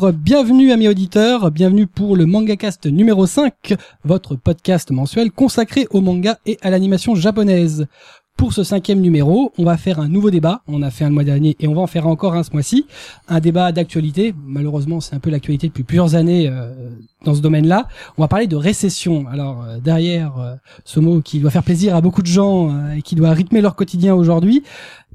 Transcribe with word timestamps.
Bonjour, 0.00 0.18
bienvenue 0.18 0.72
amis 0.72 0.88
auditeurs, 0.88 1.50
bienvenue 1.50 1.86
pour 1.86 2.16
le 2.16 2.24
MangaCast 2.24 2.86
numéro 2.86 3.26
5, 3.26 3.74
votre 4.02 4.34
podcast 4.34 4.90
mensuel 4.92 5.30
consacré 5.30 5.86
au 5.90 6.00
manga 6.00 6.38
et 6.46 6.56
à 6.62 6.70
l'animation 6.70 7.14
japonaise. 7.14 7.86
Pour 8.38 8.54
ce 8.54 8.64
cinquième 8.64 9.00
numéro, 9.00 9.52
on 9.58 9.64
va 9.64 9.76
faire 9.76 10.00
un 10.00 10.08
nouveau 10.08 10.30
débat. 10.30 10.62
On 10.66 10.80
a 10.80 10.90
fait 10.90 11.04
un 11.04 11.08
le 11.08 11.14
mois 11.14 11.24
dernier 11.24 11.54
et 11.60 11.68
on 11.68 11.74
va 11.74 11.82
en 11.82 11.86
faire 11.86 12.06
encore 12.06 12.34
un 12.34 12.42
ce 12.42 12.52
mois-ci. 12.52 12.86
Un 13.28 13.40
débat 13.40 13.72
d'actualité. 13.72 14.34
Malheureusement, 14.46 15.00
c'est 15.00 15.14
un 15.14 15.18
peu 15.18 15.28
l'actualité 15.28 15.68
depuis 15.68 15.84
plusieurs 15.84 16.14
années 16.14 16.48
euh, 16.48 16.72
dans 17.24 17.34
ce 17.34 17.40
domaine-là. 17.40 17.86
On 18.16 18.22
va 18.22 18.28
parler 18.28 18.46
de 18.46 18.56
récession. 18.56 19.26
Alors 19.28 19.62
euh, 19.62 19.78
derrière 19.78 20.38
euh, 20.38 20.54
ce 20.84 21.00
mot 21.00 21.20
qui 21.20 21.40
doit 21.40 21.50
faire 21.50 21.62
plaisir 21.62 21.94
à 21.94 22.00
beaucoup 22.00 22.22
de 22.22 22.26
gens 22.26 22.70
euh, 22.70 22.92
et 22.92 23.02
qui 23.02 23.14
doit 23.14 23.30
rythmer 23.32 23.60
leur 23.60 23.76
quotidien 23.76 24.14
aujourd'hui, 24.14 24.62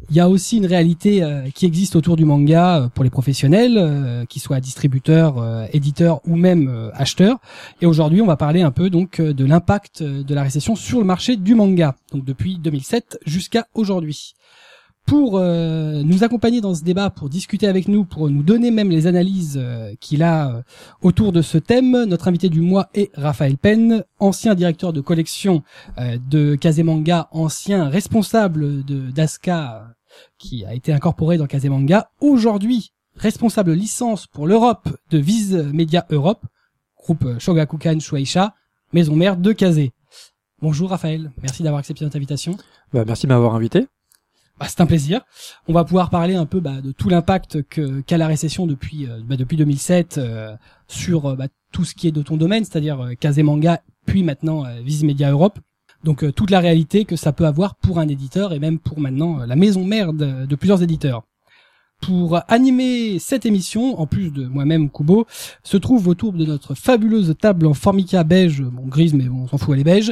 il 0.10 0.16
y 0.16 0.20
a 0.20 0.30
aussi 0.30 0.58
une 0.58 0.66
réalité 0.66 1.24
euh, 1.24 1.50
qui 1.50 1.66
existe 1.66 1.96
autour 1.96 2.16
du 2.16 2.26
manga 2.26 2.78
euh, 2.78 2.88
pour 2.90 3.04
les 3.04 3.10
professionnels, 3.10 3.78
euh, 3.78 4.26
qu'ils 4.26 4.42
soient 4.42 4.60
distributeurs, 4.60 5.68
éditeurs 5.74 6.22
ou 6.28 6.36
même 6.36 6.92
acheteurs. 6.94 7.38
Et 7.82 7.86
aujourd'hui, 7.86 8.22
on 8.22 8.26
va 8.26 8.38
parler 8.38 8.62
un 8.62 8.72
peu 8.72 8.90
donc 8.90 9.22
de 9.22 9.46
l'impact 9.46 10.04
de 10.04 10.36
la 10.36 10.44
récession 10.44 10.76
sur 10.76 11.00
le 11.00 11.06
marché 11.06 11.36
du 11.38 11.56
manga, 11.56 11.96
donc 12.12 12.26
depuis 12.26 12.58
2007 12.58 13.20
jusqu'à 13.26 13.68
aujourd'hui. 13.74 14.36
Pour 15.06 15.38
euh, 15.38 16.02
nous 16.04 16.24
accompagner 16.24 16.62
dans 16.62 16.74
ce 16.74 16.84
débat, 16.84 17.12
pour 17.12 17.30
discuter 17.30 17.68
avec 17.68 17.88
nous, 17.88 18.06
pour 18.06 18.30
nous 18.30 18.42
donner 18.42 18.72
même 18.72 18.90
les 18.90 19.06
analyses 19.06 19.60
euh, 19.62 19.94
qu'il 20.00 20.24
a 20.24 20.50
euh, 20.50 20.62
autour 21.04 21.32
de 21.32 21.44
ce 21.44 21.60
thème, 21.60 22.06
notre 22.06 22.28
invité 22.28 22.50
du 22.50 22.62
mois 22.62 22.90
est 22.96 23.12
Raphaël 23.16 23.56
Penn, 23.58 24.04
ancien 24.20 24.56
directeur 24.56 24.94
de 24.94 25.02
collection 25.02 25.62
euh, 26.00 26.18
de 26.28 26.56
Kazemanga, 26.56 27.28
ancien 27.32 27.88
responsable 27.88 28.84
de 28.84 29.12
d'Aska 29.12 29.96
qui 30.38 30.66
a 30.66 30.74
été 30.74 30.92
incorporé 30.92 31.38
dans 31.38 31.46
Kazemanga, 31.46 32.10
aujourd'hui 32.20 32.92
responsable 33.16 33.74
licence 33.74 34.28
pour 34.28 34.48
l'Europe 34.48 34.90
de 35.10 35.18
Viz 35.18 35.56
Media 35.74 36.06
Europe, 36.10 36.46
groupe 36.98 37.26
euh, 37.26 37.40
Shogakukan 37.40 38.00
Shueisha, 38.00 38.56
maison 38.94 39.16
mère 39.16 39.38
de 39.38 39.52
Kazé. 39.52 39.94
Bonjour 40.62 40.90
Raphaël, 40.90 41.32
merci 41.42 41.64
d'avoir 41.64 41.80
accepté 41.80 42.04
notre 42.04 42.18
invitation. 42.18 42.58
Bah, 42.94 43.04
merci 43.06 43.28
de 43.28 43.32
m'avoir 43.32 43.56
invité. 43.56 43.88
Bah, 44.60 44.68
c'est 44.70 44.80
un 44.82 44.86
plaisir. 44.86 45.22
On 45.68 45.74
va 45.74 45.84
pouvoir 45.84 46.10
parler 46.10 46.36
un 46.36 46.46
peu 46.46 46.60
bah, 46.60 46.82
de 46.82 46.92
tout 46.92 47.10
l'impact 47.10 47.64
que 47.70 48.02
qu'a 48.02 48.18
la 48.18 48.28
récession 48.28 48.66
depuis 48.66 49.06
euh, 49.06 49.20
bah, 49.26 49.36
depuis 49.36 49.58
2007 49.58 50.18
euh, 50.18 50.56
sur 50.88 51.26
euh, 51.26 51.36
bah, 51.36 51.48
tout 51.72 51.84
ce 51.84 51.94
qui 51.94 52.08
est 52.08 52.12
de 52.12 52.22
ton 52.22 52.38
domaine, 52.38 52.64
c'est-à-dire 52.64 53.02
euh, 53.02 53.14
Kazemanga, 53.16 53.82
puis 54.06 54.24
maintenant 54.24 54.66
euh, 54.66 54.82
Viz 54.82 55.04
Media 55.04 55.32
Europe. 55.32 55.60
Donc 56.06 56.24
euh, 56.24 56.32
toute 56.32 56.52
la 56.52 56.60
réalité 56.60 57.04
que 57.04 57.16
ça 57.16 57.34
peut 57.34 57.46
avoir 57.46 57.76
pour 57.76 58.00
un 58.00 58.08
éditeur 58.08 58.54
et 58.54 58.60
même 58.60 58.80
pour 58.80 59.00
maintenant 59.00 59.42
euh, 59.42 59.46
la 59.46 59.56
maison 59.58 59.84
mère 59.84 60.14
de, 60.14 60.46
de 60.46 60.56
plusieurs 60.56 60.82
éditeurs. 60.84 61.24
Pour 62.02 62.40
animer 62.50 63.20
cette 63.20 63.46
émission, 63.46 64.00
en 64.00 64.06
plus 64.06 64.32
de 64.32 64.46
moi-même 64.46 64.90
Kubo, 64.90 65.26
se 65.64 65.78
trouve 65.78 66.08
autour 66.08 66.34
de 66.34 66.46
notre 66.46 66.76
fabuleuse 66.76 67.34
table 67.40 67.66
en 67.66 67.74
formica 67.74 68.24
beige, 68.24 68.62
bon 68.62 68.86
grise 68.86 69.14
mais 69.14 69.24
bon, 69.26 69.44
on 69.44 69.48
s'en 69.48 69.58
fout 69.58 69.74
elle 69.74 69.80
est 69.80 69.84
beige, 69.86 70.12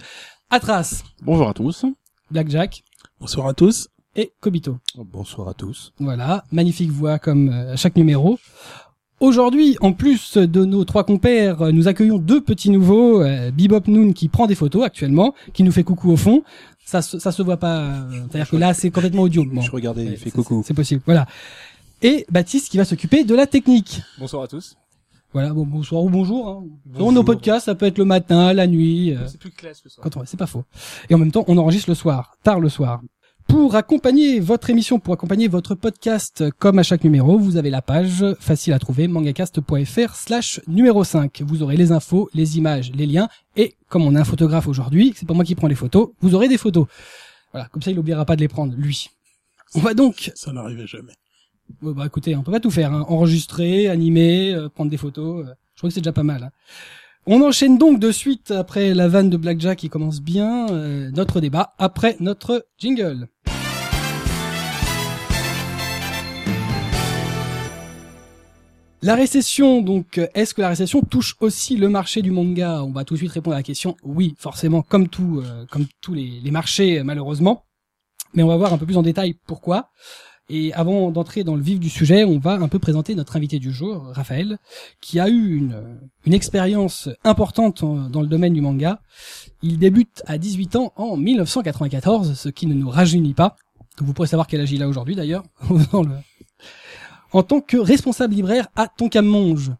Atras, 0.49 1.03
Bonjour 1.21 1.47
à 1.47 1.53
tous. 1.53 1.85
Blackjack 2.31 2.83
Bonsoir 3.19 3.47
à 3.47 3.53
tous. 3.53 3.92
Et 4.15 4.31
Kobito. 4.41 4.77
Bonsoir 4.97 5.47
à 5.49 5.53
tous. 5.53 5.93
Voilà, 5.99 6.43
magnifique 6.51 6.91
voix 6.91 7.19
comme 7.19 7.49
euh, 7.49 7.73
à 7.73 7.75
chaque 7.75 7.95
numéro. 7.95 8.37
Aujourd'hui, 9.19 9.77
en 9.79 9.93
plus 9.93 10.37
de 10.37 10.65
nos 10.65 10.83
trois 10.83 11.03
compères, 11.05 11.61
euh, 11.61 11.71
nous 11.71 11.87
accueillons 11.87 12.17
deux 12.17 12.41
petits 12.41 12.69
nouveaux, 12.69 13.21
euh, 13.21 13.51
Bebop 13.51 13.87
Noon 13.87 14.11
qui 14.11 14.27
prend 14.27 14.47
des 14.47 14.55
photos 14.55 14.83
actuellement, 14.83 15.33
qui 15.53 15.63
nous 15.63 15.71
fait 15.71 15.83
coucou 15.83 16.11
au 16.11 16.17
fond. 16.17 16.43
Ça, 16.85 17.01
se- 17.01 17.19
ça 17.19 17.31
se 17.31 17.41
voit 17.41 17.57
pas, 17.57 17.79
euh, 17.79 18.09
c'est-à-dire 18.29 18.49
que 18.49 18.57
là 18.57 18.73
c'est 18.73 18.91
complètement 18.91 19.21
audio. 19.23 19.45
Bon, 19.45 19.61
Je 19.61 19.71
regardais, 19.71 20.03
il 20.05 20.17
fait 20.17 20.31
coucou. 20.31 20.61
C'est 20.65 20.73
possible, 20.73 21.01
voilà. 21.05 21.25
Et 22.01 22.25
Baptiste 22.29 22.69
qui 22.69 22.77
va 22.77 22.83
s'occuper 22.83 23.23
de 23.23 23.33
la 23.33 23.47
technique. 23.47 24.01
Bonsoir 24.19 24.43
à 24.43 24.47
tous. 24.47 24.75
Voilà, 25.31 25.53
bon, 25.53 25.65
bonsoir 25.65 26.03
ou 26.03 26.09
bonjour. 26.09 26.47
Hein. 26.49 26.63
Bonjour. 26.85 27.07
Dans 27.07 27.11
nos 27.13 27.23
podcasts, 27.23 27.65
ça 27.65 27.75
peut 27.75 27.85
être 27.87 27.97
le 27.97 28.05
matin, 28.05 28.51
la 28.53 28.67
nuit. 28.67 29.15
euh, 29.15 29.25
C'est 29.27 29.39
plus 29.39 29.49
classe 29.51 29.81
le 29.85 29.89
soir. 29.89 30.03
quand 30.03 30.17
on, 30.19 30.25
c'est 30.25 30.37
pas 30.37 30.45
faux. 30.47 30.65
Et 31.09 31.15
en 31.15 31.17
même 31.17 31.31
temps, 31.31 31.45
on 31.47 31.57
enregistre 31.57 31.89
le 31.89 31.95
soir, 31.95 32.35
tard 32.43 32.59
le 32.59 32.69
soir. 32.69 33.01
Pour 33.53 33.75
accompagner 33.75 34.39
votre 34.39 34.71
émission, 34.71 34.99
pour 34.99 35.13
accompagner 35.13 35.47
votre 35.47 35.75
podcast, 35.75 36.43
comme 36.57 36.79
à 36.79 36.83
chaque 36.83 37.03
numéro, 37.03 37.37
vous 37.37 37.55
avez 37.55 37.69
la 37.69 37.83
page 37.83 38.25
facile 38.39 38.73
à 38.73 38.79
trouver, 38.79 39.07
mangacast.fr 39.07 40.15
slash 40.15 40.59
numéro 40.67 41.03
5. 41.03 41.43
Vous 41.45 41.61
aurez 41.61 41.77
les 41.77 41.91
infos, 41.91 42.31
les 42.33 42.57
images, 42.57 42.91
les 42.95 43.05
liens, 43.05 43.29
et 43.55 43.75
comme 43.89 44.01
on 44.07 44.15
a 44.15 44.21
un 44.21 44.23
photographe 44.23 44.67
aujourd'hui, 44.67 45.13
c'est 45.15 45.27
pas 45.27 45.35
moi 45.35 45.43
qui 45.45 45.53
prends 45.53 45.67
les 45.67 45.75
photos, 45.75 46.09
vous 46.19 46.33
aurez 46.33 46.47
des 46.47 46.57
photos. 46.57 46.87
Voilà, 47.51 47.67
comme 47.67 47.83
ça 47.83 47.91
il 47.91 47.95
n'oubliera 47.95 48.25
pas 48.25 48.35
de 48.35 48.41
les 48.41 48.47
prendre, 48.47 48.73
lui. 48.75 49.11
On 49.75 49.81
va 49.81 49.93
donc, 49.93 50.31
Ça 50.33 50.51
n'arrivait 50.51 50.87
jamais. 50.87 51.13
Ouais, 51.83 51.93
bah 51.93 52.07
écoutez, 52.07 52.35
on 52.35 52.41
peut 52.41 52.51
pas 52.51 52.59
tout 52.59 52.71
faire, 52.71 52.91
hein. 52.91 53.05
enregistrer, 53.07 53.87
animer, 53.87 54.51
euh, 54.55 54.67
prendre 54.67 54.89
des 54.89 54.97
photos, 54.97 55.45
euh, 55.45 55.53
je 55.75 55.79
crois 55.79 55.89
que 55.89 55.93
c'est 55.93 56.01
déjà 56.01 56.11
pas 56.11 56.23
mal. 56.23 56.41
hein. 56.45 56.51
On 57.25 57.41
enchaîne 57.41 57.77
donc 57.77 58.01
de 58.01 58.11
suite 58.11 58.51
après 58.51 58.93
la 58.93 59.07
vanne 59.07 59.29
de 59.29 59.37
Blackjack 59.37 59.79
qui 59.79 59.89
commence 59.89 60.19
bien 60.19 60.67
euh, 60.71 61.09
notre 61.11 61.39
débat 61.39 61.73
après 61.77 62.17
notre 62.19 62.67
jingle. 62.77 63.29
La 69.01 69.15
récession, 69.15 69.81
donc, 69.81 70.17
euh, 70.17 70.27
est-ce 70.33 70.53
que 70.53 70.61
la 70.61 70.67
récession 70.67 71.01
touche 71.01 71.37
aussi 71.39 71.77
le 71.77 71.87
marché 71.87 72.21
du 72.21 72.31
manga? 72.31 72.83
On 72.83 72.91
va 72.91 73.05
tout 73.05 73.13
de 73.13 73.19
suite 73.19 73.31
répondre 73.31 73.55
à 73.55 73.59
la 73.59 73.63
question. 73.63 73.95
Oui, 74.03 74.35
forcément, 74.37 74.81
comme 74.81 75.07
tout, 75.07 75.41
euh, 75.45 75.65
comme 75.71 75.85
tous 76.01 76.13
les, 76.13 76.51
marchés, 76.51 77.03
malheureusement. 77.03 77.63
Mais 78.33 78.43
on 78.43 78.47
va 78.47 78.57
voir 78.57 78.73
un 78.73 78.77
peu 78.77 78.85
plus 78.85 78.97
en 78.97 79.01
détail 79.01 79.35
pourquoi. 79.47 79.91
Et 80.49 80.73
avant 80.73 81.09
d'entrer 81.11 81.43
dans 81.43 81.55
le 81.55 81.61
vif 81.61 81.79
du 81.79 81.89
sujet, 81.89 82.25
on 82.25 82.37
va 82.37 82.53
un 82.53 82.67
peu 82.67 82.77
présenter 82.77 83.15
notre 83.15 83.37
invité 83.37 83.59
du 83.59 83.71
jour, 83.71 84.07
Raphaël, 84.11 84.57
qui 84.99 85.19
a 85.19 85.29
eu 85.29 85.55
une, 85.55 85.99
une 86.25 86.33
expérience 86.33 87.07
importante 87.23 87.83
dans 87.83 88.21
le 88.21 88.27
domaine 88.27 88.53
du 88.53 88.59
manga. 88.61 89.01
Il 89.61 89.79
débute 89.79 90.21
à 90.25 90.37
18 90.37 90.75
ans 90.75 90.93
en 90.97 91.15
1994, 91.15 92.33
ce 92.37 92.49
qui 92.49 92.67
ne 92.67 92.73
nous 92.73 92.89
rajeunit 92.89 93.33
pas. 93.33 93.55
Vous 93.99 94.13
pourrez 94.13 94.27
savoir 94.27 94.47
quel 94.47 94.59
âge 94.61 94.71
il 94.71 94.83
a 94.83 94.87
aujourd'hui 94.89 95.15
d'ailleurs. 95.15 95.43
en 97.31 97.43
tant 97.43 97.61
que 97.61 97.77
responsable 97.77 98.33
libraire 98.35 98.67
à 98.75 98.87
Tonkam-Monge. 98.87 99.71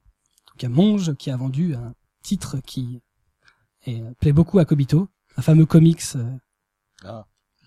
Tonkam-Monge 0.47 1.16
qui 1.16 1.29
a 1.29 1.35
vendu 1.38 1.75
un 1.75 1.94
titre 2.23 2.57
qui 2.66 3.02
est- 3.85 4.02
plaît 4.19 4.31
beaucoup 4.31 4.59
à 4.59 4.66
Kobito, 4.66 5.09
un 5.35 5.41
fameux 5.41 5.66
comics 5.66 6.02
euh, 6.16 6.23
Ah, 7.03 7.25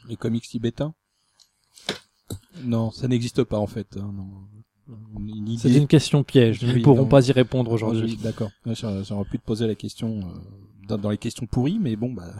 les 0.09 0.17
comics 0.17 0.49
tibétains 0.49 0.95
Non, 2.65 2.91
ça 2.91 3.09
n'existe 3.09 3.45
pas 3.45 3.59
en 3.59 3.67
fait. 3.67 3.97
hein, 3.99 4.13
non. 4.17 4.27
Une 5.19 5.59
C'est 5.59 5.73
une 5.75 5.89
question 5.89 6.23
piège. 6.23 6.63
Nous 6.63 6.71
Oui, 6.73 6.79
ne 6.79 6.85
pourrons 6.85 7.03
non. 7.03 7.09
pas 7.09 7.27
y 7.29 7.33
répondre 7.33 7.71
Oui, 7.71 7.75
aujourd'hui. 7.75 8.17
D'accord. 8.23 8.51
J'aurais 8.67 9.25
pu 9.25 9.39
te 9.39 9.45
poser 9.45 9.67
la 9.67 9.75
question 9.75 10.21
euh, 10.21 10.39
dans, 10.89 10.97
dans 10.99 11.11
les 11.11 11.19
questions 11.19 11.47
pourries, 11.47 11.79
mais 11.81 11.97
bon, 11.97 12.13
bah, 12.13 12.33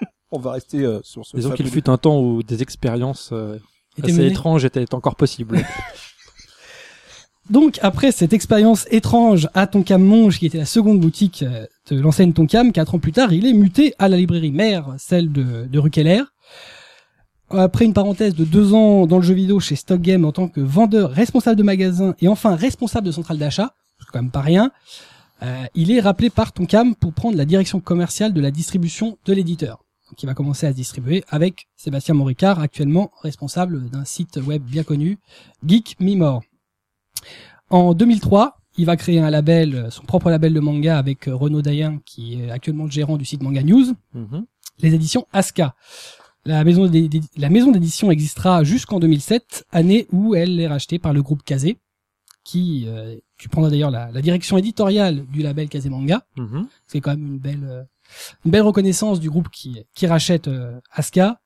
on 0.32 0.40
va 0.40 0.52
rester 0.52 0.84
euh, 0.84 1.00
sur 1.04 1.24
ce. 1.24 1.36
Disons 1.36 1.52
qu'il 1.52 1.68
fut 1.68 1.88
un 1.88 1.96
temps 1.96 2.20
où 2.20 2.42
des 2.42 2.62
expériences 2.62 3.30
euh, 3.32 3.58
assez 4.02 4.12
mené. 4.12 4.26
étranges 4.26 4.64
étaient 4.64 4.92
encore 4.92 5.14
possibles. 5.14 5.64
Donc 7.50 7.78
après 7.82 8.10
cette 8.10 8.32
expérience 8.32 8.86
étrange 8.90 9.48
à 9.52 9.66
Tonkam 9.66 10.02
Monge, 10.02 10.38
qui 10.38 10.46
était 10.46 10.58
la 10.58 10.64
seconde 10.64 10.98
boutique 10.98 11.44
de 11.90 12.00
l'enseigne 12.00 12.32
Tonkam, 12.32 12.72
quatre 12.72 12.94
ans 12.94 12.98
plus 12.98 13.12
tard, 13.12 13.32
il 13.34 13.46
est 13.46 13.52
muté 13.52 13.94
à 13.98 14.08
la 14.08 14.16
librairie 14.16 14.50
mère, 14.50 14.94
celle 14.98 15.30
de, 15.30 15.66
de 15.66 15.78
rue 15.78 15.90
Keller. 15.90 16.22
Après 17.50 17.84
une 17.84 17.92
parenthèse 17.92 18.34
de 18.34 18.44
deux 18.44 18.72
ans 18.74 19.06
dans 19.06 19.16
le 19.18 19.22
jeu 19.22 19.34
vidéo 19.34 19.60
chez 19.60 19.76
Stock 19.76 20.00
Game 20.00 20.24
en 20.24 20.32
tant 20.32 20.48
que 20.48 20.60
vendeur, 20.60 21.10
responsable 21.10 21.56
de 21.56 21.62
magasin 21.62 22.14
et 22.20 22.28
enfin 22.28 22.56
responsable 22.56 23.06
de 23.06 23.12
centrale 23.12 23.38
d'achat, 23.38 23.74
quand 24.12 24.20
même 24.22 24.30
pas 24.30 24.40
rien, 24.40 24.70
euh, 25.42 25.64
il 25.74 25.90
est 25.90 26.00
rappelé 26.00 26.30
par 26.30 26.52
Tonkam 26.52 26.94
pour 26.94 27.12
prendre 27.12 27.36
la 27.36 27.44
direction 27.44 27.80
commerciale 27.80 28.32
de 28.32 28.40
la 28.40 28.50
distribution 28.50 29.18
de 29.24 29.32
l'éditeur. 29.32 29.84
Donc 30.10 30.22
il 30.22 30.26
va 30.26 30.34
commencer 30.34 30.66
à 30.66 30.70
se 30.70 30.76
distribuer 30.76 31.24
avec 31.28 31.66
Sébastien 31.76 32.14
Moricard, 32.14 32.60
actuellement 32.60 33.10
responsable 33.22 33.88
d'un 33.90 34.04
site 34.04 34.36
web 34.36 34.62
bien 34.62 34.82
connu, 34.84 35.18
Geek 35.66 35.96
Me 36.00 36.14
More. 36.16 36.42
En 37.70 37.94
2003, 37.94 38.56
il 38.76 38.86
va 38.86 38.96
créer 38.96 39.20
un 39.20 39.30
label, 39.30 39.88
son 39.90 40.02
propre 40.04 40.30
label 40.30 40.52
de 40.54 40.60
manga 40.60 40.98
avec 40.98 41.24
Renaud 41.26 41.62
Dayen, 41.62 42.00
qui 42.04 42.40
est 42.40 42.50
actuellement 42.50 42.84
le 42.84 42.90
gérant 42.90 43.16
du 43.16 43.24
site 43.24 43.42
Manga 43.42 43.62
News, 43.62 43.86
Mhm. 44.14 44.44
les 44.80 44.94
éditions 44.94 45.26
Aska. 45.32 45.74
La 46.46 46.62
maison 46.64 46.86
d'édition 46.86 48.10
existera 48.10 48.64
jusqu'en 48.64 49.00
2007, 49.00 49.64
année 49.72 50.06
où 50.12 50.34
elle 50.34 50.60
est 50.60 50.66
rachetée 50.66 50.98
par 50.98 51.12
le 51.12 51.22
groupe 51.22 51.42
Kazé, 51.42 51.78
qui, 52.44 52.84
euh, 52.86 53.16
tu 53.38 53.48
prendras 53.48 53.70
d'ailleurs 53.70 53.90
la, 53.90 54.10
la 54.12 54.20
direction 54.20 54.58
éditoriale 54.58 55.24
du 55.26 55.42
label 55.42 55.68
Kazé 55.68 55.88
Manga. 55.88 56.26
Mhm. 56.36 56.68
C'est 56.86 57.00
quand 57.00 57.12
même 57.12 57.26
une 57.26 57.38
belle, 57.38 57.64
euh, 57.64 57.82
une 58.44 58.50
belle 58.50 58.62
reconnaissance 58.62 59.20
du 59.20 59.30
groupe 59.30 59.48
qui, 59.48 59.82
qui 59.94 60.06
rachète 60.06 60.48
euh, 60.48 60.78
Asuka. 60.92 61.40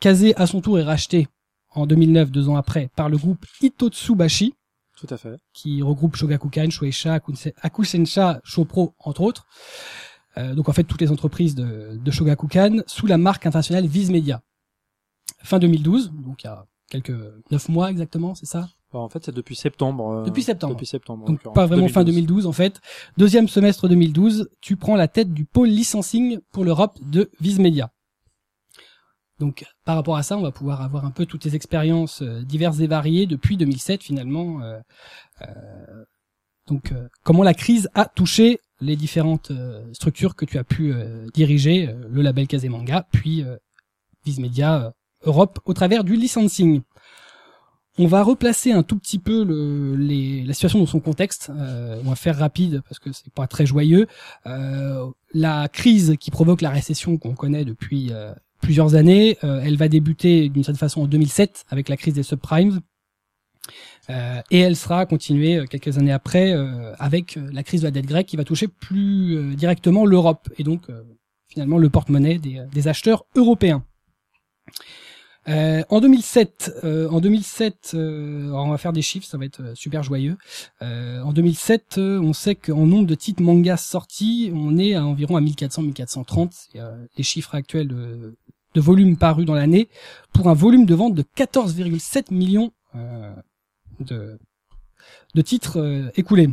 Kazé, 0.00 0.34
à 0.36 0.46
son 0.46 0.60
tour, 0.60 0.78
est 0.78 0.82
racheté 0.84 1.28
en 1.70 1.86
2009, 1.86 2.30
deux 2.30 2.48
ans 2.48 2.56
après, 2.56 2.90
par 2.96 3.08
le 3.08 3.16
groupe 3.16 3.44
Itotsubashi, 3.62 4.54
Tout 4.98 5.06
à 5.08 5.16
fait. 5.16 5.36
qui 5.54 5.80
regroupe 5.82 6.16
Shogakukan, 6.16 6.68
Shueisha, 6.70 7.20
Akusensha, 7.62 8.40
Shopro, 8.44 8.94
entre 8.98 9.22
autres. 9.22 9.46
Euh, 10.38 10.54
donc 10.54 10.68
en 10.68 10.72
fait 10.72 10.84
toutes 10.84 11.00
les 11.00 11.10
entreprises 11.10 11.54
de, 11.54 11.98
de 12.02 12.10
Shogakukan 12.10 12.78
sous 12.86 13.06
la 13.06 13.18
marque 13.18 13.46
internationale 13.46 13.86
Viz 13.86 14.10
Media. 14.10 14.42
Fin 15.42 15.58
2012, 15.58 16.12
donc 16.12 16.42
il 16.42 16.46
y 16.46 16.50
a 16.50 16.66
quelques 16.88 17.16
neuf 17.50 17.68
mois 17.68 17.90
exactement, 17.90 18.34
c'est 18.34 18.46
ça? 18.46 18.68
Bah, 18.92 18.98
en 18.98 19.08
fait, 19.08 19.24
c'est 19.24 19.34
depuis 19.34 19.54
septembre. 19.54 20.10
euh, 20.10 20.24
Depuis 20.24 20.42
septembre. 20.42 20.74
Depuis 20.74 20.86
septembre. 20.86 21.24
Donc 21.26 21.42
pas 21.54 21.66
vraiment 21.66 21.88
fin 21.88 22.02
2012. 22.04 22.26
2012 22.44 22.46
en 22.46 22.52
fait. 22.52 22.80
Deuxième 23.16 23.48
semestre 23.48 23.88
2012, 23.88 24.50
tu 24.60 24.76
prends 24.76 24.96
la 24.96 25.06
tête 25.08 25.32
du 25.32 25.44
pôle 25.44 25.68
licensing 25.68 26.40
pour 26.52 26.64
l'Europe 26.64 26.98
de 27.00 27.30
Viz-Media. 27.40 27.90
Donc 29.38 29.64
par 29.84 29.96
rapport 29.96 30.16
à 30.16 30.22
ça, 30.22 30.36
on 30.36 30.42
va 30.42 30.50
pouvoir 30.52 30.82
avoir 30.82 31.04
un 31.04 31.10
peu 31.12 31.24
toutes 31.24 31.42
tes 31.42 31.54
expériences 31.54 32.22
euh, 32.22 32.42
diverses 32.42 32.80
et 32.80 32.86
variées 32.86 33.26
depuis 33.26 33.56
2007 33.56 34.02
finalement. 34.02 34.60
euh, 34.62 34.78
euh, 35.42 36.04
donc 36.66 36.92
euh, 36.92 37.08
comment 37.24 37.42
la 37.42 37.54
crise 37.54 37.88
a 37.94 38.04
touché 38.04 38.60
les 38.80 38.96
différentes 38.96 39.50
euh, 39.50 39.82
structures 39.92 40.36
que 40.36 40.44
tu 40.44 40.58
as 40.58 40.64
pu 40.64 40.92
euh, 40.92 41.26
diriger, 41.34 41.88
euh, 41.88 42.08
le 42.10 42.22
label 42.22 42.46
Kazemanga, 42.46 43.06
puis 43.12 43.44
Viz-Media 44.24 44.84
euh, 44.84 44.90
Europe 45.24 45.60
au 45.64 45.74
travers 45.74 46.04
du 46.04 46.16
licensing. 46.16 46.82
On 47.98 48.06
va 48.06 48.22
replacer 48.22 48.72
un 48.72 48.82
tout 48.82 48.96
petit 48.96 49.18
peu 49.18 49.44
la 49.44 50.54
situation 50.54 50.78
dans 50.78 50.86
son 50.86 51.00
contexte. 51.00 51.50
On 51.50 52.08
va 52.08 52.14
faire 52.14 52.38
rapide 52.38 52.82
parce 52.88 52.98
que 52.98 53.12
c'est 53.12 53.30
pas 53.34 53.46
très 53.46 53.66
joyeux. 53.66 54.06
La 55.34 55.68
crise 55.68 56.16
qui 56.18 56.30
provoque 56.30 56.62
la 56.62 56.70
récession 56.70 57.18
qu'on 57.18 57.34
connaît 57.34 57.66
depuis 57.66 58.10
plusieurs 58.62 58.94
années, 58.94 59.36
elle 59.42 59.76
va 59.76 59.88
débuter 59.88 60.48
d'une 60.48 60.64
certaine 60.64 60.78
façon 60.78 61.02
en 61.02 61.06
2007 61.08 61.64
avec 61.68 61.90
la 61.90 61.98
crise 61.98 62.14
des 62.14 62.22
subprimes. 62.22 62.80
Euh, 64.10 64.42
et 64.50 64.60
elle 64.60 64.76
sera 64.76 65.06
continuée 65.06 65.56
euh, 65.56 65.66
quelques 65.66 65.98
années 65.98 66.12
après 66.12 66.52
euh, 66.52 66.94
avec 66.98 67.38
la 67.52 67.62
crise 67.62 67.82
de 67.82 67.86
la 67.86 67.90
dette 67.90 68.06
grecque 68.06 68.26
qui 68.26 68.36
va 68.36 68.44
toucher 68.44 68.68
plus 68.68 69.54
directement 69.54 70.04
l'Europe 70.04 70.48
et 70.58 70.64
donc 70.64 70.82
finalement 71.48 71.78
le 71.78 71.88
porte-monnaie 71.88 72.38
des, 72.38 72.88
acheteurs 72.88 73.24
européens. 73.36 73.84
En 75.46 76.00
2007, 76.00 76.80
euh, 76.84 77.08
en 77.08 77.20
2007, 77.20 77.92
euh, 77.94 78.48
alors 78.48 78.66
on 78.66 78.70
va 78.70 78.78
faire 78.78 78.92
des 78.92 79.02
chiffres, 79.02 79.26
ça 79.26 79.38
va 79.38 79.44
être 79.44 79.74
super 79.74 80.02
joyeux. 80.02 80.36
En 80.80 81.32
2007, 81.32 81.98
euh, 81.98 82.20
on 82.20 82.32
sait 82.32 82.54
qu'en 82.54 82.86
nombre 82.86 83.06
de 83.06 83.14
titres 83.14 83.42
mangas 83.42 83.78
sortis, 83.78 84.52
on 84.54 84.78
est 84.78 84.94
à 84.94 85.04
environ 85.04 85.36
à 85.36 85.40
1400-1430, 85.40 86.50
c'est 86.52 86.78
euh, 86.78 86.92
les 87.16 87.24
chiffres 87.24 87.54
actuels 87.54 87.88
de, 87.88 88.36
de 88.74 88.80
volume 88.80 89.16
paru 89.16 89.44
dans 89.44 89.54
l'année, 89.54 89.88
pour 90.32 90.48
un 90.48 90.54
volume 90.54 90.86
de 90.86 90.94
vente 90.94 91.14
de 91.14 91.22
14,7 91.22 92.32
millions 92.32 92.72
de, 94.00 94.38
titres 95.42 95.78
euh, 95.78 96.10
écoulés. 96.16 96.50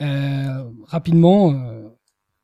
Euh, 0.00 0.64
rapidement, 0.86 1.52
euh, 1.52 1.88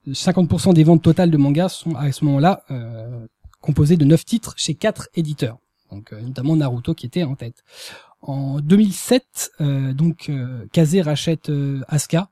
50% 0.06 0.74
des 0.74 0.84
ventes 0.84 1.02
totales 1.02 1.30
de 1.30 1.36
mangas 1.36 1.70
sont 1.70 1.94
à 1.94 2.10
ce 2.12 2.24
moment-là 2.24 2.62
euh, 2.70 3.26
composées 3.60 3.96
de 3.96 4.04
9 4.04 4.24
titres 4.24 4.54
chez 4.56 4.74
4 4.74 5.08
éditeurs, 5.14 5.58
donc 5.90 6.12
euh, 6.12 6.20
notamment 6.20 6.56
Naruto 6.56 6.94
qui 6.94 7.06
était 7.06 7.24
en 7.24 7.34
tête. 7.34 7.64
En 8.20 8.60
2007, 8.60 9.52
euh, 9.60 9.92
donc 9.92 10.28
euh, 10.28 10.66
Kazé 10.72 11.02
rachète 11.02 11.50
euh, 11.50 11.82
Asuka. 11.88 12.30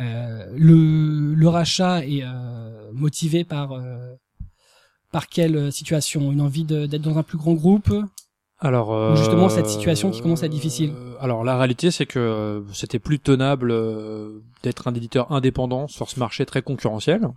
Euh, 0.00 0.52
le, 0.56 1.48
rachat 1.48 2.04
est 2.04 2.22
euh, 2.24 2.90
motivé 2.92 3.44
par 3.44 3.72
euh, 3.72 4.14
quelle 5.30 5.72
situation? 5.72 6.32
Une 6.32 6.40
envie 6.40 6.64
d'être 6.64 7.00
dans 7.00 7.18
un 7.18 7.22
plus 7.22 7.38
grand 7.38 7.54
groupe? 7.54 7.92
Alors 8.60 8.90
Ou 8.90 9.16
justement, 9.16 9.46
euh, 9.46 9.48
cette 9.50 9.68
situation 9.68 10.10
qui 10.10 10.22
commence 10.22 10.42
à 10.42 10.46
être 10.46 10.52
difficile. 10.52 10.92
euh, 10.96 11.14
Alors 11.20 11.44
la 11.44 11.56
réalité, 11.56 11.90
c'est 11.90 12.06
que 12.06 12.18
euh, 12.18 12.60
c'était 12.72 12.98
plus 12.98 13.18
tenable 13.18 13.70
euh, 13.72 14.40
d'être 14.62 14.88
un 14.88 14.94
éditeur 14.94 15.32
indépendant 15.32 15.88
sur 15.88 16.08
ce 16.08 16.18
marché 16.18 16.46
très 16.46 16.62
concurrentiel. 16.62 17.28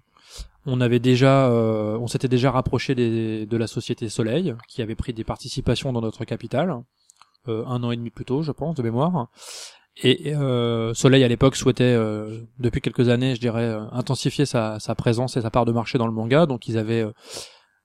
On 0.66 0.80
avait 0.82 1.00
déjà, 1.00 1.48
euh, 1.50 1.98
on 1.98 2.08
s'était 2.08 2.28
déjà 2.28 2.52
rapproché 2.52 2.94
des, 2.94 3.46
de 3.46 3.58
la 3.58 3.68
société 3.68 4.10
Soleil, 4.10 4.54
qui 4.68 4.82
avait 4.82 4.96
pris 4.96 5.14
des 5.14 5.24
participations 5.24 5.92
dans 5.94 6.02
notre 6.02 6.26
capital, 6.26 6.84
euh, 7.48 7.66
un 7.66 7.84
an 7.84 7.92
et 7.92 7.98
demi 7.98 8.10
plus 8.10 8.26
tôt, 8.26 8.42
je 8.42 8.52
pense, 8.52 8.76
de 8.76 8.84
mémoire. 8.84 9.28
Et 10.04 10.36
euh, 10.36 10.94
Soleil 10.94 11.24
à 11.24 11.28
l'époque 11.28 11.56
souhaitait, 11.56 11.84
euh, 11.86 12.42
depuis 12.60 12.82
quelques 12.82 13.10
années, 13.10 13.34
je 13.34 13.40
dirais, 13.40 13.64
euh, 13.64 13.82
intensifier 13.92 14.46
sa, 14.46 14.80
sa 14.80 14.94
présence 14.94 15.38
et 15.38 15.42
sa 15.42 15.50
part 15.50 15.66
de 15.66 15.72
marché 15.72 15.98
dans 15.98 16.06
le 16.06 16.14
manga. 16.14 16.46
Donc 16.46 16.68
ils 16.68 16.78
avaient 16.78 17.02
euh, 17.02 17.14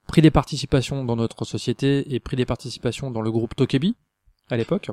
pris 0.07 0.21
des 0.21 0.31
participations 0.31 1.03
dans 1.05 1.15
notre 1.15 1.45
société 1.45 2.13
et 2.13 2.19
pris 2.19 2.35
des 2.35 2.45
participations 2.45 3.11
dans 3.11 3.21
le 3.21 3.31
groupe 3.31 3.55
Tokebi 3.55 3.95
à 4.49 4.57
l'époque. 4.57 4.89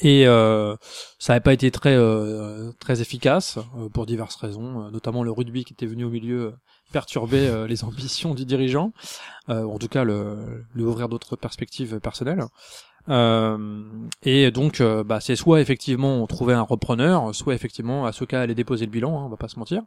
Et 0.00 0.26
euh, 0.26 0.76
ça 1.18 1.32
n'avait 1.32 1.42
pas 1.42 1.52
été 1.52 1.70
très 1.70 1.96
euh, 1.96 2.72
très 2.78 3.00
efficace 3.00 3.58
euh, 3.76 3.88
pour 3.88 4.06
diverses 4.06 4.36
raisons, 4.36 4.84
euh, 4.84 4.90
notamment 4.90 5.24
le 5.24 5.30
rugby 5.30 5.64
qui 5.64 5.72
était 5.72 5.86
venu 5.86 6.04
au 6.04 6.10
milieu 6.10 6.40
euh, 6.40 6.52
perturber 6.92 7.66
les 7.68 7.84
ambitions 7.84 8.34
du 8.34 8.46
dirigeant, 8.46 8.92
en 9.48 9.78
tout 9.78 9.88
cas 9.88 10.04
le, 10.04 10.64
lui 10.74 10.84
ouvrir 10.84 11.10
d'autres 11.10 11.36
perspectives 11.36 12.00
personnelles. 12.00 12.44
Et 14.22 14.50
donc, 14.50 14.82
bah, 14.82 15.20
c'est 15.20 15.36
soit 15.36 15.60
effectivement 15.60 16.22
on 16.22 16.26
trouvait 16.26 16.54
un 16.54 16.62
repreneur, 16.62 17.34
soit 17.34 17.54
effectivement 17.54 18.06
Asuka 18.06 18.40
allait 18.40 18.54
déposer 18.54 18.86
le 18.86 18.90
bilan, 18.90 19.18
hein, 19.18 19.24
on 19.26 19.28
va 19.28 19.36
pas 19.36 19.48
se 19.48 19.58
mentir, 19.58 19.82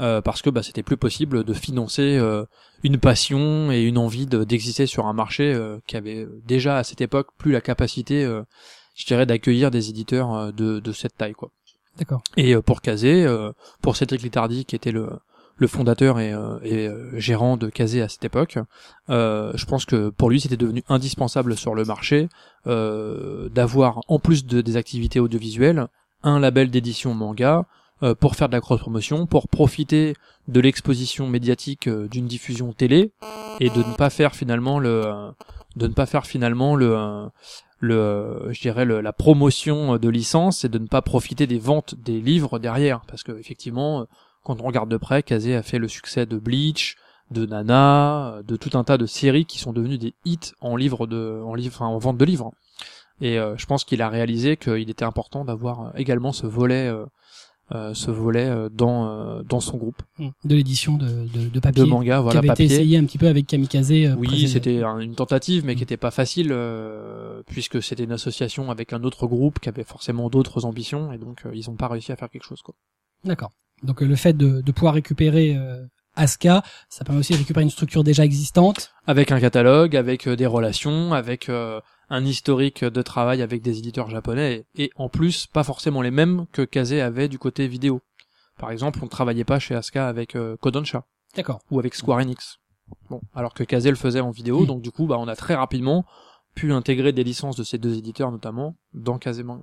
euh, 0.00 0.20
parce 0.20 0.42
que 0.42 0.50
bah, 0.50 0.62
c'était 0.62 0.82
plus 0.82 0.96
possible 0.96 1.44
de 1.44 1.52
financer 1.54 2.16
euh, 2.18 2.44
une 2.82 2.98
passion 2.98 3.70
et 3.72 3.82
une 3.82 3.98
envie 3.98 4.26
de- 4.26 4.44
d'exister 4.44 4.86
sur 4.86 5.06
un 5.06 5.12
marché 5.12 5.52
euh, 5.52 5.78
qui 5.86 5.96
avait 5.96 6.26
déjà 6.46 6.78
à 6.78 6.84
cette 6.84 7.00
époque 7.00 7.28
plus 7.38 7.52
la 7.52 7.60
capacité, 7.60 8.24
euh, 8.24 8.42
je 8.96 9.06
dirais, 9.06 9.26
d'accueillir 9.26 9.70
des 9.70 9.90
éditeurs 9.90 10.34
euh, 10.34 10.52
de, 10.52 10.80
de 10.80 10.92
cette 10.92 11.16
taille, 11.16 11.34
quoi. 11.34 11.50
D'accord. 11.98 12.22
Et 12.36 12.54
euh, 12.56 12.60
pour 12.60 12.80
Kazé, 12.82 13.24
euh, 13.24 13.52
pour 13.80 13.96
Cédric 13.96 14.22
Littardi 14.22 14.64
qui 14.64 14.74
était 14.74 14.90
le, 14.90 15.10
le 15.56 15.66
fondateur 15.68 16.18
et, 16.18 16.32
euh, 16.32 16.58
et, 16.64 16.88
euh, 16.88 17.16
gérant 17.20 17.56
de 17.56 17.68
Kazé 17.68 18.02
à 18.02 18.08
cette 18.08 18.24
époque, 18.24 18.58
euh, 19.10 19.52
je 19.54 19.64
pense 19.64 19.84
que 19.84 20.08
pour 20.08 20.28
lui 20.28 20.40
c'était 20.40 20.56
devenu 20.56 20.82
indispensable 20.88 21.56
sur 21.56 21.76
le 21.76 21.84
marché 21.84 22.28
euh, 22.66 23.48
d'avoir 23.50 24.00
en 24.08 24.18
plus 24.18 24.44
de, 24.44 24.60
des 24.60 24.76
activités 24.76 25.20
audiovisuelles 25.20 25.86
un 26.24 26.40
label 26.40 26.70
d'édition 26.70 27.14
manga 27.14 27.58
euh, 27.58 27.62
pour 28.20 28.34
faire 28.36 28.48
de 28.48 28.54
la 28.54 28.60
cross-promotion, 28.60 29.26
pour 29.26 29.48
profiter 29.48 30.14
de 30.48 30.60
l'exposition 30.60 31.26
médiatique 31.26 31.88
euh, 31.88 32.08
d'une 32.08 32.26
diffusion 32.26 32.72
télé 32.72 33.12
et 33.60 33.70
de 33.70 33.78
ne 33.78 33.94
pas 33.94 34.10
faire 34.10 34.34
finalement 34.34 34.78
le 34.78 35.06
euh, 35.06 35.30
de 35.76 35.86
ne 35.86 35.92
pas 35.92 36.06
faire 36.06 36.26
finalement 36.26 36.76
le 36.76 36.96
euh, 36.96 37.26
le 37.78 37.98
euh, 37.98 38.52
je 38.52 38.60
dirais 38.60 38.84
la 38.84 39.12
promotion 39.12 39.96
de 39.96 40.08
licence 40.08 40.64
et 40.64 40.68
de 40.68 40.78
ne 40.78 40.86
pas 40.86 41.02
profiter 41.02 41.46
des 41.46 41.58
ventes 41.58 41.94
des 41.94 42.20
livres 42.20 42.58
derrière. 42.58 43.02
Parce 43.06 43.22
que 43.22 43.32
effectivement 43.32 44.00
euh, 44.00 44.04
quand 44.42 44.60
on 44.60 44.64
regarde 44.66 44.90
de 44.90 44.96
près 44.96 45.22
Kazé 45.22 45.54
a 45.54 45.62
fait 45.62 45.78
le 45.78 45.88
succès 45.88 46.26
de 46.26 46.38
Bleach 46.38 46.96
de 47.30 47.46
Nana 47.46 48.34
euh, 48.34 48.42
de 48.42 48.56
tout 48.56 48.76
un 48.76 48.84
tas 48.84 48.98
de 48.98 49.06
séries 49.06 49.46
qui 49.46 49.58
sont 49.58 49.72
devenues 49.72 49.98
des 49.98 50.14
hits 50.24 50.52
en 50.60 50.76
de 50.76 51.42
en 51.44 51.54
livre 51.54 51.74
enfin, 51.74 51.86
en 51.86 51.98
vente 51.98 52.18
de 52.18 52.24
livres. 52.24 52.52
Et 53.20 53.38
euh, 53.38 53.56
je 53.56 53.66
pense 53.66 53.84
qu'il 53.84 54.02
a 54.02 54.08
réalisé 54.08 54.56
qu'il 54.56 54.90
était 54.90 55.04
important 55.04 55.44
d'avoir 55.44 55.80
euh, 55.82 55.90
également 55.96 56.32
ce 56.32 56.46
volet 56.46 56.88
euh, 56.88 56.94
euh, 56.94 57.06
ce 57.72 58.10
volet 58.10 58.46
euh, 58.48 58.68
dans 58.68 59.08
euh, 59.08 59.42
dans 59.42 59.60
son 59.60 59.76
groupe 59.78 60.02
De 60.18 60.54
l'édition 60.54 60.96
de, 60.96 61.06
de, 61.06 61.48
de 61.48 61.60
papier 61.60 61.82
de 61.82 61.88
manga 61.88 62.16
qui 62.18 62.22
voilà 62.22 62.38
avait 62.40 62.48
papier 62.48 62.66
été 62.66 62.74
essayé 62.74 62.98
un 62.98 63.04
petit 63.04 63.18
peu 63.18 63.26
avec 63.26 63.46
Kamikaze. 63.46 63.90
euh, 63.92 64.14
oui, 64.18 64.46
c'était 64.48 64.82
un- 64.82 64.98
une 64.98 65.14
tentative, 65.14 65.64
mais 65.64 65.74
qui 65.74 65.80
Mm. 65.80 65.82
n'était 65.84 65.96
pas 65.96 66.10
facile, 66.10 66.48
euh, 66.52 67.42
puisque 67.46 67.82
c'était 67.82 68.04
une 68.04 68.12
association 68.12 68.70
avec 68.70 68.92
un 68.92 69.02
autre 69.04 69.26
groupe 69.26 69.60
qui 69.60 69.68
avait 69.68 69.84
forcément 69.84 70.28
d'autres 70.30 70.64
ambitions, 70.64 71.12
et 71.12 71.18
donc 71.18 71.42
euh, 71.46 71.50
ils 71.54 71.68
n'ont 71.70 71.76
pas 71.76 71.88
réussi 71.88 72.12
à 72.12 72.16
faire 72.16 72.28
quelque 72.30 72.44
chose. 72.46 72.60
Quoi. 72.62 72.74
D'accord. 73.24 73.50
Donc 73.82 74.02
euh, 74.02 74.06
le 74.06 74.16
fait 74.16 74.34
de, 74.36 74.60
de 74.60 74.72
pouvoir 74.72 74.94
récupérer 74.94 75.56
euh, 75.56 75.84
Asuka, 76.16 76.62
ça 76.88 77.04
permet 77.04 77.20
aussi 77.20 77.32
de 77.32 77.38
récupérer 77.38 77.64
une 77.64 77.70
structure 77.70 78.04
déjà 78.04 78.24
existante. 78.24 78.92
Avec 79.06 79.32
un 79.32 79.40
catalogue, 79.40 79.96
avec 79.96 80.28
euh, 80.28 80.36
des 80.36 80.46
relations, 80.46 81.12
avec 81.12 81.48
euh, 81.48 81.80
un 82.14 82.24
historique 82.24 82.84
de 82.84 83.02
travail 83.02 83.42
avec 83.42 83.60
des 83.62 83.78
éditeurs 83.78 84.08
japonais, 84.08 84.64
et, 84.76 84.90
en 84.96 85.08
plus, 85.08 85.46
pas 85.46 85.64
forcément 85.64 86.00
les 86.02 86.10
mêmes 86.10 86.46
que 86.52 86.62
Kazé 86.62 87.00
avait 87.00 87.28
du 87.28 87.38
côté 87.38 87.66
vidéo. 87.68 88.00
Par 88.58 88.70
exemple, 88.70 89.00
on 89.02 89.06
ne 89.06 89.10
travaillait 89.10 89.44
pas 89.44 89.58
chez 89.58 89.74
Asuka 89.74 90.08
avec 90.08 90.36
euh, 90.36 90.56
Kodansha. 90.60 91.04
D'accord. 91.36 91.60
ou 91.70 91.80
avec 91.80 91.96
Square 91.96 92.20
Enix. 92.20 92.58
Bon, 93.10 93.20
alors 93.34 93.54
que 93.54 93.64
Kazé 93.64 93.90
le 93.90 93.96
faisait 93.96 94.20
en 94.20 94.30
vidéo, 94.30 94.66
donc 94.66 94.82
du 94.82 94.92
coup, 94.92 95.06
bah, 95.06 95.16
on 95.18 95.26
a 95.26 95.34
très 95.34 95.54
rapidement 95.54 96.04
pu 96.54 96.72
intégrer 96.72 97.12
des 97.12 97.24
licences 97.24 97.56
de 97.56 97.64
ces 97.64 97.78
deux 97.78 97.98
éditeurs 97.98 98.30
notamment 98.30 98.76
dans 98.92 99.18
Kazé 99.18 99.42
Man- 99.42 99.62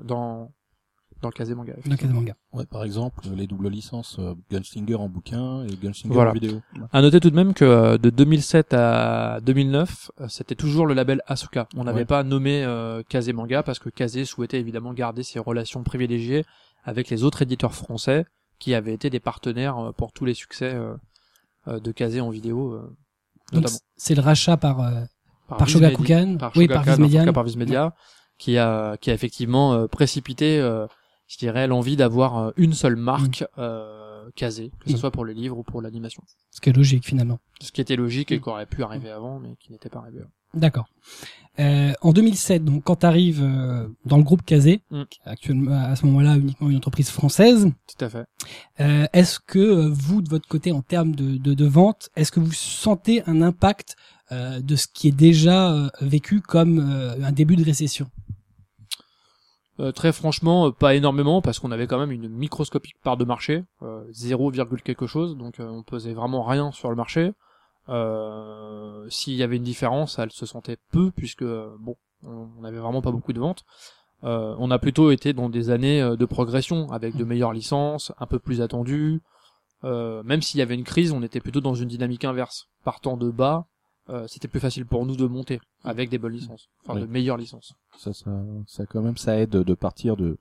dans 1.21 1.27
dans 1.27 1.31
Kazé 1.31 1.55
Manga. 1.55 1.73
Donc 1.85 1.97
Kazemanga. 1.99 2.33
Ouais, 2.53 2.65
par 2.65 2.83
exemple, 2.83 3.27
les 3.35 3.47
doubles 3.47 3.69
licences 3.69 4.17
euh, 4.19 4.33
Gunslinger 4.51 4.95
en 4.95 5.07
bouquin 5.09 5.63
et 5.65 5.75
Gunslinger 5.75 6.13
Voilà. 6.13 6.31
en 6.31 6.33
vidéo. 6.33 6.61
À 6.91 7.01
noter 7.01 7.19
tout 7.19 7.29
de 7.29 7.35
même 7.35 7.53
que 7.53 7.63
euh, 7.65 7.97
de 7.97 8.09
2007 8.09 8.73
à 8.73 9.39
2009, 9.41 10.11
euh, 10.21 10.27
c'était 10.29 10.55
toujours 10.55 10.85
le 10.87 10.93
label 10.93 11.21
Asuka. 11.27 11.67
On 11.75 11.83
n'avait 11.83 11.99
Ouais. 11.99 12.05
pas 12.05 12.23
nommé 12.23 12.63
euh, 12.63 13.03
Kazé 13.07 13.33
Manga 13.33 13.63
parce 13.63 13.79
que 13.79 13.89
Kazé 13.89 14.25
souhaitait 14.25 14.59
évidemment 14.59 14.93
garder 14.93 15.23
ses 15.23 15.39
relations 15.39 15.83
privilégiées 15.83 16.43
avec 16.83 17.09
les 17.09 17.23
autres 17.23 17.41
éditeurs 17.43 17.73
français 17.75 18.25
qui 18.59 18.73
avaient 18.73 18.93
été 18.93 19.09
des 19.09 19.19
partenaires 19.19 19.77
euh, 19.77 19.91
pour 19.91 20.11
tous 20.13 20.25
les 20.25 20.33
succès 20.33 20.73
euh, 20.73 20.93
euh, 21.67 21.79
de 21.79 21.91
Kazé 21.91 22.21
en 22.21 22.29
vidéo, 22.31 22.73
euh, 22.73 22.95
notamment. 23.53 23.77
c'est 23.95 24.15
le 24.15 24.21
rachat 24.21 24.57
par 24.57 24.81
euh, 24.81 25.01
par 25.47 25.59
Viz 25.65 25.73
Shogakukan, 25.73 26.37
par 26.37 26.51
oui, 26.55 26.65
Shogakukan, 26.67 26.73
par 26.73 26.83
Viz 26.83 26.99
Media. 26.99 27.25
cas 27.25 27.33
par 27.33 27.43
Viz 27.43 27.57
Media, 27.57 27.93
qui 28.39 28.57
a 28.57 28.97
qui 28.97 29.11
a 29.11 29.13
effectivement 29.13 29.73
euh, 29.73 29.87
précipité, 29.87 30.59
euh, 30.59 30.87
je 31.31 31.38
dirais, 31.38 31.65
l'envie 31.67 31.95
d'avoir 31.95 32.38
euh, 32.38 32.51
une 32.57 32.73
seule 32.73 32.97
marque 32.97 33.45
euh, 33.57 34.27
casée, 34.35 34.71
que 34.81 34.89
ce 34.89 34.95
Mm. 34.95 35.00
soit 35.00 35.11
pour 35.11 35.23
les 35.25 35.33
livres 35.33 35.57
ou 35.57 35.63
pour 35.63 35.81
l'animation. 35.81 36.21
Ce 36.51 36.59
qui 36.59 36.69
est 36.69 36.73
logique 36.73 37.05
finalement. 37.05 37.39
Ce 37.61 37.71
qui 37.71 37.79
était 37.81 37.95
logique 37.95 38.31
et 38.31 38.38
Mm. 38.38 38.41
qui 38.41 38.50
aurait 38.50 38.65
pu 38.65 38.83
arriver 38.83 39.09
avant, 39.11 39.39
mais 39.39 39.55
qui 39.59 39.71
n'était 39.71 39.89
pas 39.89 40.00
arrivé. 40.00 40.19
avant. 40.19 40.29
D'accord. 40.53 40.88
Euh, 41.59 41.93
en 42.01 42.11
2007, 42.11 42.65
donc 42.65 42.83
quand 42.83 42.97
tu 42.97 43.05
arrives 43.05 43.41
dans 44.05 44.17
le 44.17 44.23
groupe 44.23 44.41
Kazé, 44.43 44.81
Mm. 44.91 45.03
qui 45.09 45.19
est 45.25 45.29
actuellement 45.29 45.71
à 45.85 45.95
ce 45.95 46.05
moment-là 46.07 46.35
uniquement 46.35 46.69
une 46.69 46.75
entreprise 46.77 47.09
française, 47.09 47.71
Tout 47.97 48.05
à 48.05 48.09
fait. 48.09 48.25
euh, 48.81 49.05
est-ce 49.13 49.39
que 49.39 49.59
euh, 49.59 49.89
vous, 49.89 50.21
de 50.21 50.29
votre 50.29 50.47
côté, 50.50 50.71
en 50.73 50.81
termes 50.81 51.15
de, 51.15 51.38
de, 51.38 51.53
de 51.53 51.65
vente, 51.65 52.09
est-ce 52.17 52.31
que 52.33 52.41
vous 52.41 52.51
sentez 52.53 53.23
un 53.27 53.41
impact 53.41 53.95
euh, 54.33 54.59
de 54.61 54.75
ce 54.75 54.88
qui 54.93 55.07
est 55.09 55.11
déjà 55.29 55.71
euh, 55.73 55.89
vécu 56.01 56.41
comme 56.41 56.79
euh, 56.79 57.15
un 57.23 57.31
début 57.31 57.55
de 57.55 57.63
récession? 57.63 58.07
Euh, 59.81 59.91
très 59.91 60.13
franchement, 60.13 60.67
euh, 60.67 60.71
pas 60.71 60.93
énormément 60.93 61.41
parce 61.41 61.59
qu'on 61.59 61.71
avait 61.71 61.88
quand 61.88 61.97
même 61.97 62.11
une 62.11 62.29
microscopique 62.29 62.95
part 63.03 63.17
de 63.17 63.25
marché, 63.25 63.63
euh, 63.81 64.03
0, 64.11 64.51
quelque 64.83 65.07
chose, 65.07 65.35
donc 65.35 65.59
euh, 65.59 65.67
on 65.67 65.81
pesait 65.81 66.13
vraiment 66.13 66.43
rien 66.43 66.71
sur 66.71 66.89
le 66.89 66.95
marché. 66.95 67.33
Euh, 67.89 69.07
S'il 69.09 69.33
y 69.33 69.43
avait 69.43 69.57
une 69.57 69.63
différence, 69.63 70.19
elle 70.19 70.31
se 70.31 70.45
sentait 70.45 70.77
peu 70.91 71.09
puisque 71.11 71.41
euh, 71.41 71.75
bon, 71.79 71.95
on 72.23 72.47
on 72.59 72.63
avait 72.63 72.77
vraiment 72.77 73.01
pas 73.01 73.11
beaucoup 73.11 73.33
de 73.33 73.39
ventes. 73.39 73.63
Euh, 74.23 74.55
on 74.59 74.69
a 74.69 74.77
plutôt 74.77 75.09
été 75.09 75.33
dans 75.33 75.50
des 75.50 75.71
années 75.71 76.01
euh, 76.01 76.15
de 76.15 76.25
progression 76.25 76.91
avec 76.91 77.15
de 77.15 77.23
meilleures 77.23 77.53
licences, 77.53 78.11
un 78.19 78.27
peu 78.27 78.38
plus 78.38 78.61
attendues. 78.61 79.21
Euh, 79.83 80.21
même 80.23 80.43
s'il 80.43 80.59
y 80.59 80.61
avait 80.61 80.75
une 80.75 80.83
crise, 80.83 81.11
on 81.11 81.23
était 81.23 81.39
plutôt 81.39 81.61
dans 81.61 81.73
une 81.73 81.88
dynamique 81.88 82.23
inverse. 82.23 82.67
Partant 82.83 83.17
de 83.17 83.31
bas, 83.31 83.65
euh, 84.12 84.25
c'était 84.27 84.48
plus 84.48 84.60
facile 84.60 84.86
pour 84.86 85.06
nous 85.06 85.15
de 85.15 85.25
monter 85.25 85.60
avec 85.84 86.10
des 86.10 86.18
bonnes 86.18 86.34
licences, 86.34 86.68
enfin 86.84 86.96
Oui. 86.96 87.01
de 87.01 87.06
meilleures 87.08 87.38
licences. 87.38 87.74
Ça, 87.98 88.13
ça, 88.13 88.32
ça 88.68 88.86
quand 88.86 89.01
même, 89.01 89.18
ça 89.18 89.38
aide 89.38 89.50
de 89.51 89.74
partir 89.74 90.18
de 90.18 90.38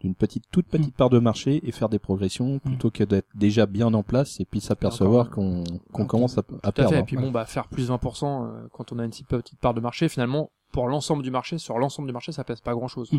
d'une 0.00 0.14
petite, 0.14 0.44
toute 0.52 0.68
petite 0.68 0.94
part 0.94 1.10
de 1.10 1.18
marché 1.18 1.60
et 1.66 1.72
faire 1.72 1.88
des 1.88 1.98
progressions 1.98 2.60
plutôt 2.60 2.88
que 2.88 3.02
d'être 3.02 3.26
déjà 3.34 3.66
bien 3.66 3.92
en 3.94 4.04
place 4.04 4.38
et 4.38 4.44
puis 4.44 4.60
s'apercevoir 4.60 5.28
qu'on 5.28 5.64
qu'on 5.92 6.06
commence 6.06 6.38
à, 6.38 6.42
à 6.42 6.42
Tout 6.44 6.56
à 6.62 6.70
perdre. 6.72 6.90
fait. 6.92 7.00
Et 7.00 7.02
puis 7.02 7.16
Voilà. 7.16 7.26
bon, 7.28 7.32
bah 7.32 7.46
faire 7.46 7.66
plus 7.66 7.90
20% 7.90 8.46
euh, 8.46 8.68
quand 8.72 8.92
on 8.92 9.00
a 9.00 9.04
une 9.04 9.12
si 9.12 9.24
petite 9.24 9.58
part 9.58 9.74
de 9.74 9.80
marché, 9.80 10.08
finalement, 10.08 10.50
pour 10.70 10.86
l'ensemble 10.86 11.24
du 11.24 11.32
marché, 11.32 11.58
sur 11.58 11.78
l'ensemble 11.80 12.06
du 12.06 12.12
marché, 12.12 12.30
ça 12.30 12.44
pèse 12.44 12.60
pas 12.60 12.74
grand 12.74 12.86
chose. 12.86 13.10
Mm. 13.12 13.18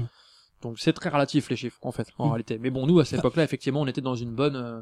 Donc 0.62 0.80
c'est 0.80 0.94
très 0.94 1.10
relatif 1.10 1.50
les 1.50 1.58
chiffres 1.58 1.80
en 1.82 1.92
fait, 1.92 2.08
en 2.18 2.28
Mm. 2.28 2.32
réalité. 2.32 2.58
Mais 2.60 2.70
bon, 2.70 2.88
nous 2.88 2.98
à 3.00 3.04
cette 3.06 3.20
époque-là, 3.20 3.44
effectivement, 3.44 3.82
on 3.82 3.88
était 3.88 4.00
dans 4.02 4.16
une 4.16 4.34
bonne, 4.34 4.56
euh, 4.56 4.82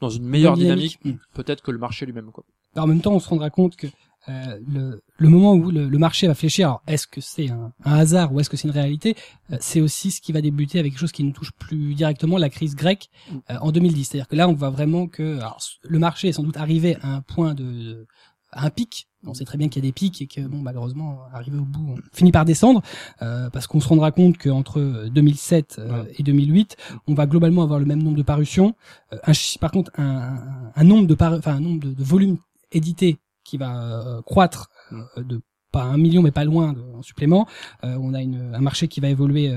dans 0.00 0.10
une 0.10 0.24
meilleure 0.24 0.54
Bonne 0.54 0.62
dynamique, 0.64 0.98
dynamique. 1.02 1.22
peut-être 1.34 1.62
que 1.62 1.70
le 1.70 1.78
marché 1.78 2.06
lui-même 2.06 2.32
quoi. 2.32 2.42
Alors, 2.74 2.86
en 2.86 2.88
même 2.88 3.00
temps, 3.02 3.12
on 3.12 3.20
se 3.20 3.28
rendra 3.28 3.50
compte 3.50 3.76
que 3.76 3.86
euh, 4.28 4.58
le, 4.66 5.02
le 5.18 5.28
moment 5.28 5.52
où 5.54 5.70
le, 5.70 5.88
le 5.88 5.98
marché 5.98 6.26
va 6.26 6.34
fléchir, 6.34 6.68
alors 6.68 6.82
est-ce 6.86 7.06
que 7.06 7.20
c'est 7.20 7.50
un, 7.50 7.72
un 7.84 7.94
hasard 7.94 8.32
ou 8.32 8.40
est-ce 8.40 8.50
que 8.50 8.56
c'est 8.56 8.68
une 8.68 8.74
réalité 8.74 9.16
euh, 9.52 9.56
C'est 9.60 9.80
aussi 9.80 10.10
ce 10.10 10.20
qui 10.20 10.32
va 10.32 10.40
débuter 10.40 10.78
avec 10.78 10.92
quelque 10.92 11.00
chose 11.00 11.12
qui 11.12 11.24
nous 11.24 11.32
touche 11.32 11.52
plus 11.52 11.94
directement, 11.94 12.36
la 12.38 12.48
crise 12.50 12.74
grecque 12.76 13.08
euh, 13.50 13.56
en 13.60 13.72
2010. 13.72 14.04
C'est-à-dire 14.04 14.28
que 14.28 14.36
là, 14.36 14.48
on 14.48 14.52
voit 14.54 14.70
vraiment 14.70 15.06
que 15.06 15.38
alors, 15.38 15.60
le 15.82 15.98
marché 15.98 16.28
est 16.28 16.32
sans 16.32 16.42
doute 16.42 16.56
arrivé 16.56 16.96
à 17.02 17.14
un 17.14 17.20
point 17.22 17.54
de 17.54 18.06
à 18.52 18.64
un 18.66 18.70
pic. 18.70 19.08
On 19.26 19.34
sait 19.34 19.44
très 19.44 19.58
bien 19.58 19.68
qu'il 19.68 19.82
y 19.84 19.86
a 19.86 19.88
des 19.88 19.92
pics 19.92 20.22
et 20.22 20.28
que 20.28 20.40
bon 20.40 20.58
malheureusement 20.58 21.18
arrivé 21.32 21.58
au 21.58 21.64
bout, 21.64 21.94
on 21.94 22.16
finit 22.16 22.30
par 22.30 22.44
descendre 22.44 22.80
euh, 23.22 23.50
parce 23.50 23.66
qu'on 23.66 23.80
se 23.80 23.88
rendra 23.88 24.12
compte 24.12 24.38
qu'entre 24.38 25.08
2007 25.12 25.76
euh, 25.80 26.04
et 26.16 26.22
2008, 26.22 26.76
on 27.08 27.14
va 27.14 27.26
globalement 27.26 27.62
avoir 27.64 27.80
le 27.80 27.86
même 27.86 28.02
nombre 28.02 28.16
de 28.16 28.22
parutions. 28.22 28.74
Euh, 29.12 29.18
un 29.26 29.32
par 29.60 29.72
contre, 29.72 29.90
un, 29.98 30.38
un, 30.74 30.84
nombre 30.84 31.06
de 31.08 31.14
paru- 31.14 31.38
enfin 31.38 31.56
un 31.56 31.60
nombre 31.60 31.80
de, 31.80 31.92
de 31.92 32.04
volumes 32.04 32.38
édités 32.70 33.18
qui 33.46 33.56
va 33.56 34.16
euh, 34.16 34.22
croître 34.22 34.68
euh, 34.92 35.22
de 35.22 35.40
pas 35.72 35.84
un 35.84 35.96
million 35.96 36.22
mais 36.22 36.30
pas 36.30 36.44
loin 36.44 36.72
de, 36.72 36.80
en 36.94 37.02
supplément. 37.02 37.46
Euh, 37.84 37.96
on 38.00 38.14
a 38.14 38.22
une, 38.22 38.54
un 38.54 38.60
marché 38.60 38.88
qui 38.88 39.00
va 39.00 39.08
évoluer, 39.08 39.54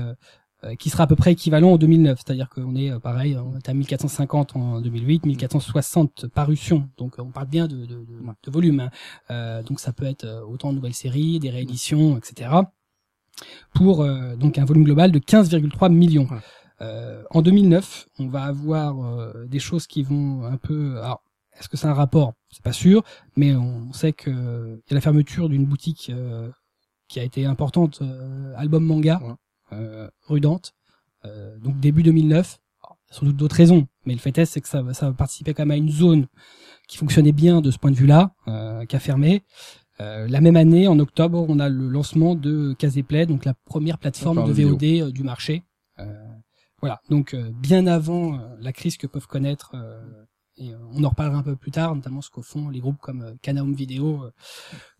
qui 0.78 0.90
sera 0.90 1.04
à 1.04 1.06
peu 1.06 1.16
près 1.16 1.32
équivalent 1.32 1.72
en 1.72 1.78
2009, 1.78 2.18
c'est-à-dire 2.22 2.50
qu'on 2.50 2.74
est 2.76 2.98
pareil, 3.00 3.34
on 3.38 3.56
est 3.56 3.66
à 3.66 3.72
1450 3.72 4.56
en 4.56 4.80
2008, 4.82 5.24
1460 5.24 6.26
parutions, 6.28 6.90
donc 6.98 7.14
on 7.18 7.30
parle 7.30 7.46
bien 7.48 7.66
de, 7.66 7.76
de, 7.76 7.86
de, 7.86 8.04
de 8.44 8.50
volume. 8.50 8.80
hein. 8.80 8.90
Euh, 9.30 9.62
donc 9.62 9.80
ça 9.80 9.92
peut 9.94 10.04
être 10.04 10.26
autant 10.46 10.70
de 10.70 10.76
nouvelles 10.76 10.92
séries, 10.92 11.38
des 11.38 11.48
rééditions, 11.48 12.18
etc. 12.18 12.50
Pour 13.74 14.02
euh, 14.02 14.36
donc 14.36 14.58
un 14.58 14.64
volume 14.66 14.84
global 14.84 15.12
de 15.12 15.18
15,3 15.18 15.90
millions. 15.90 16.28
Ouais. 16.30 16.38
Euh, 16.82 17.22
en 17.30 17.42
2009, 17.42 18.06
on 18.18 18.28
va 18.28 18.44
avoir 18.44 19.04
euh, 19.04 19.46
des 19.46 19.58
choses 19.58 19.86
qui 19.86 20.02
vont 20.02 20.44
un 20.44 20.56
peu. 20.56 20.98
Alors, 20.98 21.22
est-ce 21.58 21.68
que 21.68 21.76
c'est 21.76 21.86
un 21.86 21.94
rapport? 21.94 22.34
C'est 22.50 22.62
pas 22.62 22.72
sûr, 22.72 23.02
mais 23.36 23.54
on 23.54 23.92
sait 23.92 24.12
que 24.12 24.30
il 24.30 24.90
y 24.90 24.92
a 24.92 24.94
la 24.94 25.00
fermeture 25.00 25.48
d'une 25.48 25.64
boutique 25.66 26.10
euh, 26.14 26.50
qui 27.08 27.20
a 27.20 27.24
été 27.24 27.44
importante, 27.44 28.00
euh, 28.02 28.54
album 28.56 28.84
manga, 28.84 29.20
Ouais. 29.22 29.34
euh, 29.72 30.08
euh, 31.24 31.58
donc 31.58 31.78
début 31.80 32.02
2009. 32.02 32.58
Alors, 32.82 32.96
il 33.04 33.10
y 33.10 33.14
a 33.14 33.18
sans 33.18 33.26
doute 33.26 33.36
d'autres 33.36 33.56
raisons, 33.56 33.86
mais 34.06 34.14
le 34.14 34.18
fait 34.20 34.36
est, 34.38 34.46
c'est 34.46 34.60
que 34.60 34.68
ça, 34.68 34.82
ça 34.94 35.12
participait 35.12 35.54
quand 35.54 35.62
même 35.64 35.70
à 35.72 35.76
une 35.76 35.90
zone 35.90 36.26
qui 36.88 36.96
fonctionnait 36.96 37.32
bien 37.32 37.60
de 37.60 37.70
ce 37.70 37.78
point 37.78 37.90
de 37.90 37.96
vue-là, 37.96 38.34
euh, 38.48 38.84
qui 38.86 38.96
a 38.96 39.00
fermé. 39.00 39.42
Euh, 40.00 40.26
la 40.28 40.40
même 40.40 40.56
année, 40.56 40.88
en 40.88 40.98
octobre, 40.98 41.44
on 41.48 41.58
a 41.58 41.68
le 41.68 41.88
lancement 41.88 42.34
de 42.34 42.72
Caseplay, 42.78 43.26
donc 43.26 43.44
la 43.44 43.54
première 43.54 43.98
plateforme 43.98 44.46
de 44.46 44.52
VOD 44.52 45.12
du 45.12 45.22
marché. 45.22 45.62
Euh, 45.98 46.14
voilà, 46.80 47.00
donc 47.10 47.34
euh, 47.34 47.50
bien 47.54 47.86
avant 47.86 48.40
la 48.60 48.72
crise 48.72 48.96
que 48.96 49.06
peuvent 49.06 49.26
connaître, 49.26 49.72
euh, 49.74 50.00
et 50.60 50.72
euh, 50.72 50.78
on 50.92 51.02
en 51.04 51.08
reparlera 51.08 51.38
un 51.38 51.42
peu 51.42 51.56
plus 51.56 51.70
tard, 51.70 51.94
notamment 51.94 52.20
ce 52.20 52.30
qu'au 52.30 52.42
font 52.42 52.68
les 52.68 52.80
groupes 52.80 53.00
comme 53.00 53.22
euh, 53.22 53.34
Canaum 53.42 53.74
Video 53.74 54.24
euh, 54.24 54.32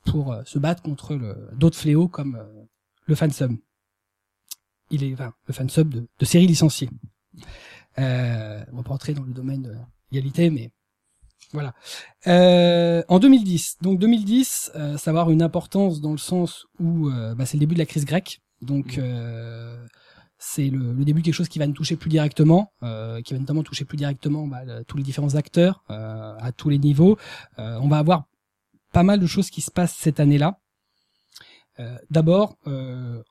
pour 0.07 0.33
euh, 0.33 0.43
se 0.45 0.59
battre 0.59 0.83
contre 0.83 1.19
d'autres 1.53 1.77
fléaux 1.77 2.09
comme 2.09 2.37
euh, 2.37 2.65
le 3.05 3.15
fansub. 3.15 3.53
Il 4.91 5.05
est, 5.05 5.13
enfin, 5.13 5.33
le 5.47 5.55
fansub 5.55 5.89
de, 5.91 6.09
de 6.19 6.25
séries 6.25 6.47
licenciées. 6.47 6.91
Euh, 7.99 8.65
on 8.73 8.79
va 8.79 8.83
pas 8.83 8.91
rentrer 8.91 9.15
dans 9.15 9.23
le 9.23 9.33
domaine 9.33 9.63
de 9.63 9.75
l'égalité, 10.11 10.51
mais 10.51 10.71
voilà. 11.53 11.75
Euh, 12.27 13.03
en 13.09 13.19
2010, 13.19 13.79
donc 13.83 13.99
2010, 13.99 14.73
euh, 14.75 14.97
ça 14.97 15.13
va 15.13 15.21
avoir 15.21 15.33
une 15.33 15.43
importance 15.43 16.01
dans 16.01 16.13
le 16.13 16.19
sens 16.19 16.67
où 16.79 17.09
euh, 17.09 17.35
bah, 17.35 17.45
c'est 17.45 17.57
le 17.57 17.61
début 17.61 17.75
de 17.75 17.81
la 17.81 17.87
crise 17.87 18.05
grecque, 18.05 18.41
donc 18.63 18.99
euh, 18.99 19.87
c'est 20.43 20.71
le, 20.71 20.95
début 21.05 21.21
de 21.21 21.27
quelque 21.27 21.35
chose 21.35 21.51
qui 21.51 21.59
va 21.59 21.67
nous 21.67 21.75
toucher 21.75 21.97
plus 21.97 22.09
directement, 22.09 22.73
euh, 22.83 23.21
qui 23.21 23.35
va 23.35 23.39
notamment 23.39 23.63
toucher 23.63 23.85
plus 23.85 23.99
directement 23.99 24.47
bah, 24.47 24.63
tous 24.87 24.97
les 24.97 25.03
différents 25.03 25.35
acteurs 25.35 25.85
euh, 25.91 26.35
à 26.39 26.51
tous 26.51 26.71
les 26.71 26.79
niveaux. 26.79 27.19
Euh, 27.59 27.79
on 27.83 27.89
va 27.89 27.99
avoir 27.99 28.25
pas 28.91 29.03
mal 29.03 29.21
de 29.21 29.27
choses 29.27 29.51
qui 29.51 29.61
se 29.61 29.71
passent 29.71 29.95
cette 29.95 30.19
année-là. 30.19 30.59
D'abord, 32.11 32.59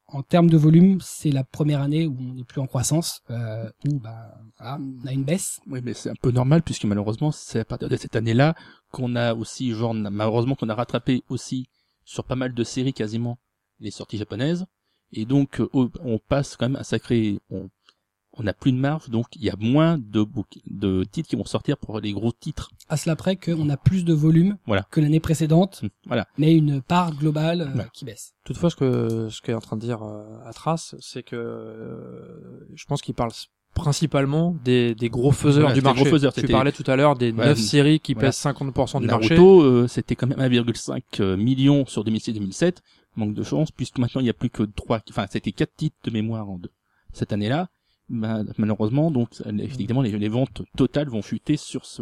en 0.08 0.24
termes 0.24 0.50
de 0.50 0.58
volume, 0.58 0.98
c'est 1.02 1.30
la 1.30 1.44
première 1.44 1.84
année 1.84 2.08
où 2.08 2.18
on 2.20 2.34
n'est 2.34 2.44
plus 2.44 2.60
en 2.60 2.66
croissance, 2.66 3.22
où 3.30 4.00
bah, 4.00 4.40
on 4.60 5.06
a 5.06 5.12
une 5.12 5.24
baisse. 5.24 5.60
Oui, 5.68 5.82
mais 5.84 5.94
c'est 5.94 6.10
un 6.10 6.16
peu 6.20 6.32
normal 6.32 6.64
puisque 6.64 6.86
malheureusement, 6.86 7.32
c'est 7.32 7.60
à 7.60 7.66
partir 7.66 7.90
de 7.90 7.96
cette 7.96 8.16
année-là 8.16 8.56
qu'on 8.92 9.16
a 9.16 9.36
aussi, 9.36 9.72
genre, 9.74 9.94
malheureusement 9.94 10.56
qu'on 10.56 10.70
a 10.70 10.74
rattrapé 10.74 11.24
aussi 11.30 11.68
sur 12.06 12.24
pas 12.24 12.36
mal 12.36 12.56
de 12.56 12.64
séries 12.64 12.94
quasiment 12.94 13.38
les 13.80 13.92
sorties 13.92 14.18
japonaises. 14.18 14.66
Et 15.14 15.26
donc, 15.26 15.60
euh, 15.60 15.68
on 15.74 16.20
passe 16.20 16.56
quand 16.56 16.68
même 16.70 16.80
un 16.80 16.84
sacré, 16.84 17.40
on, 17.50 17.70
on 18.34 18.46
a 18.48 18.54
plus 18.54 18.72
de 18.72 18.78
marge, 18.78 19.10
donc 19.10 19.26
il 19.36 19.44
y 19.44 19.50
a 19.50 19.56
moins 19.58 19.98
de, 19.98 20.22
book- 20.24 20.60
de 20.68 21.04
titres 21.04 21.28
qui 21.30 21.36
vont 21.36 21.46
sortir 21.46 21.78
pour 21.78 22.00
les 22.00 22.14
gros 22.14 22.32
titres. 22.32 22.70
À 22.88 22.96
cela 22.96 23.16
près 23.16 23.36
qu'on 23.36 23.70
a 23.70 23.76
plus 23.78 24.06
de 24.06 24.14
volume 24.14 24.58
Voilà. 24.68 24.86
que 24.92 25.02
l'année 25.02 25.20
précédente, 25.20 25.80
Hum, 25.84 25.90
Voilà. 26.06 26.28
mais 26.38 26.54
une 26.56 26.82
part 26.82 27.14
globale 27.16 27.62
euh, 27.62 27.70
Voilà. 27.74 27.90
qui 27.94 28.06
baisse. 28.06 28.34
Toutefois, 28.46 28.70
ce 28.70 28.76
que 28.76 29.30
ce 29.30 29.42
qu'est 29.42 29.54
en 29.54 29.60
train 29.62 29.76
de 29.78 29.82
dire 29.82 30.04
euh, 30.04 30.40
Atras, 30.46 30.96
c'est 31.00 31.24
que 31.24 31.36
euh, 31.36 32.68
je 32.76 32.86
pense 32.86 33.02
qu'il 33.02 33.16
parle 33.16 33.32
principalement 33.80 34.56
des, 34.64 34.96
des 34.96 35.10
gros 35.10 35.32
faiseurs 35.32 35.64
Voilà, 35.64 35.76
du 35.76 35.82
marché. 35.82 36.02
gros 36.04 36.10
faiseurs, 36.12 36.34
tu 36.34 36.48
parlais 36.48 36.72
tout 36.72 36.84
à 36.88 36.96
l'heure 36.96 37.16
des 37.16 37.32
Ouais, 37.32 37.46
9 37.48 37.58
séries 37.60 38.00
qui 38.00 38.14
voilà. 38.14 38.30
pèsent 38.30 38.44
50% 38.46 39.02
du 39.02 39.08
Naruto, 39.08 39.56
marché. 39.58 39.68
euh, 39.68 39.88
c'était 39.88 40.16
quand 40.16 40.28
même 40.28 40.40
1,5 40.40 41.02
euh, 41.22 41.38
million 41.38 41.86
sur 41.86 42.04
2006-2007. 42.04 42.78
Manque 43.16 43.34
de 43.34 43.44
chance, 43.44 43.72
puisque 43.72 43.98
maintenant 43.98 44.22
il 44.22 44.26
n'y 44.26 44.30
a 44.30 44.34
plus 44.34 44.50
que 44.50 44.64
trois, 44.64 45.02
enfin 45.10 45.26
c'était 45.30 45.52
quatre 45.52 45.76
titres 45.76 45.98
de 46.04 46.12
mémoire 46.12 46.50
en 46.50 46.58
deux. 46.58 46.72
cette 47.12 47.34
année-là. 47.34 47.68
Bah, 48.08 48.40
malheureusement, 48.58 49.12
donc 49.12 49.30
effectivement, 49.60 50.02
les, 50.02 50.12
les 50.18 50.30
ventes 50.30 50.62
totales 50.78 51.10
vont 51.10 51.22
chuter 51.22 51.58
sur 51.58 51.86
ce 51.86 52.02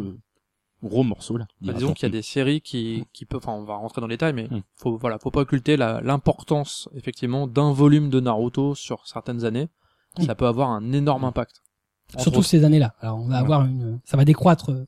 gros 0.82 1.02
morceau-là. 1.02 1.46
Bah, 1.60 1.72
disons 1.72 1.92
qu'il 1.92 2.04
y 2.04 2.06
a 2.06 2.12
des 2.12 2.22
séries 2.22 2.60
qui, 2.60 3.04
qui 3.12 3.24
peuvent, 3.24 3.40
enfin, 3.44 3.52
on 3.58 3.64
va 3.64 3.74
rentrer 3.76 4.00
dans 4.00 4.06
les 4.06 4.14
détails, 4.14 4.32
mais 4.32 4.44
Mm. 4.48 4.60
faut, 4.76 4.96
voilà, 4.96 5.18
faut 5.18 5.30
pas 5.30 5.40
occulter 5.40 5.76
l'importance, 5.76 6.88
effectivement, 6.94 7.46
d'un 7.46 7.72
volume 7.72 8.10
de 8.10 8.20
Naruto 8.20 8.74
sur 8.74 9.06
certaines 9.06 9.44
années. 9.44 9.68
Mm. 10.18 10.22
Ça 10.24 10.34
peut 10.34 10.46
avoir 10.46 10.70
un 10.70 10.92
énorme 10.92 11.24
impact. 11.24 11.62
Surtout 12.16 12.38
autres. 12.38 12.48
ces 12.48 12.64
années-là. 12.64 12.94
Alors 13.00 13.18
on 13.18 13.26
va 13.28 13.38
avoir 13.38 13.64
une, 13.66 14.00
ça 14.04 14.16
va 14.16 14.24
décroître 14.24 14.70
euh, 14.70 14.86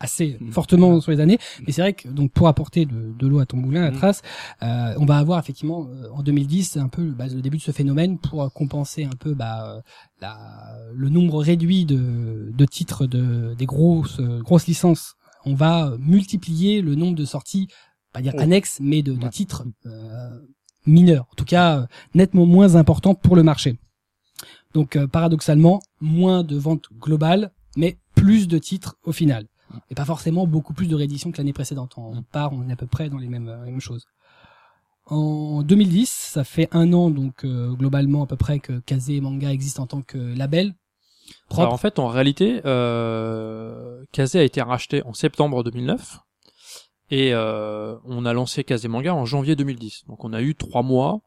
assez 0.00 0.36
Mm. 0.40 0.50
fortement 0.52 1.00
sur 1.00 1.12
les 1.12 1.20
années. 1.20 1.38
Mais 1.66 1.72
c'est 1.72 1.80
vrai 1.82 1.92
que 1.92 2.08
donc 2.08 2.32
pour 2.32 2.48
apporter 2.48 2.84
de, 2.86 3.12
de 3.18 3.26
l'eau 3.26 3.38
à 3.38 3.46
ton 3.46 3.56
moulin, 3.58 3.84
à 3.84 3.90
Mm. 3.90 3.96
trace, 3.96 4.22
euh, 4.62 4.94
on 4.98 5.04
va 5.04 5.18
avoir 5.18 5.38
effectivement 5.38 5.86
euh, 5.88 6.08
en 6.12 6.22
2010 6.22 6.76
un 6.78 6.88
peu 6.88 7.04
bah, 7.12 7.26
le 7.28 7.40
début 7.42 7.58
de 7.58 7.62
ce 7.62 7.70
phénomène 7.70 8.18
pour 8.18 8.52
compenser 8.52 9.04
un 9.04 9.16
peu 9.18 9.34
bah, 9.34 9.82
la, 10.20 10.76
le 10.94 11.08
nombre 11.10 11.40
réduit 11.42 11.84
de, 11.84 12.50
de 12.52 12.64
titres 12.64 13.06
de 13.06 13.54
des 13.56 13.66
grosses 13.66 14.20
grosses 14.20 14.66
licences. 14.66 15.14
On 15.46 15.54
va 15.54 15.92
multiplier 15.98 16.80
le 16.80 16.94
nombre 16.94 17.16
de 17.16 17.24
sorties, 17.26 17.68
pas 18.12 18.22
dire 18.22 18.32
Oh. 18.36 18.40
annexes, 18.40 18.78
mais 18.80 19.02
de, 19.02 19.12
de 19.12 19.24
Ouais. 19.24 19.30
titres 19.30 19.64
euh, 19.86 20.40
mineurs. 20.86 21.26
En 21.32 21.34
tout 21.36 21.44
cas, 21.44 21.86
nettement 22.14 22.46
moins 22.46 22.74
importants 22.76 23.14
pour 23.14 23.36
le 23.36 23.42
marché. 23.42 23.78
Donc 24.74 24.96
euh, 24.96 25.06
paradoxalement, 25.06 25.80
moins 26.00 26.42
de 26.42 26.56
ventes 26.56 26.88
globales, 26.98 27.52
mais 27.76 27.96
plus 28.14 28.48
de 28.48 28.58
titres 28.58 28.96
au 29.04 29.12
final. 29.12 29.46
Et 29.90 29.94
pas 29.94 30.04
forcément 30.04 30.46
beaucoup 30.46 30.74
plus 30.74 30.86
de 30.86 30.94
rééditions 30.94 31.32
que 31.32 31.38
l'année 31.38 31.52
précédente. 31.52 31.94
On 31.96 32.22
part, 32.22 32.52
on 32.52 32.68
est 32.68 32.72
à 32.72 32.76
peu 32.76 32.86
près 32.86 33.08
dans 33.08 33.18
les 33.18 33.28
mêmes, 33.28 33.48
euh, 33.48 33.64
les 33.64 33.70
mêmes 33.70 33.80
choses. 33.80 34.06
en 35.06 35.62
2010, 35.62 36.08
ça 36.10 36.44
fait 36.44 36.68
un 36.72 36.92
an 36.92 37.10
donc 37.10 37.44
euh, 37.44 37.72
globalement 37.72 38.24
à 38.24 38.26
peu 38.26 38.36
près 38.36 38.58
que 38.58 38.80
Kazé 38.80 39.20
Manga 39.20 39.52
existe 39.52 39.80
en 39.80 39.86
tant 39.86 40.02
que 40.02 40.18
label. 40.18 40.74
Propre. 41.48 41.62
Alors 41.62 41.72
en 41.72 41.78
fait, 41.78 41.98
en 41.98 42.08
réalité, 42.08 42.60
euh, 42.64 44.04
Kazé 44.12 44.38
a 44.38 44.42
été 44.42 44.60
racheté 44.60 45.02
en 45.04 45.14
septembre 45.14 45.62
2009 45.64 46.20
et 47.10 47.34
euh, 47.34 47.96
on 48.04 48.24
a 48.24 48.32
lancé 48.32 48.64
Kazé 48.64 48.88
Manga 48.88 49.14
en 49.14 49.24
janvier 49.24 49.56
2010. 49.56 50.04
Donc 50.08 50.24
on 50.24 50.32
a 50.32 50.42
eu 50.42 50.54
trois 50.54 50.82
mois 50.82 51.20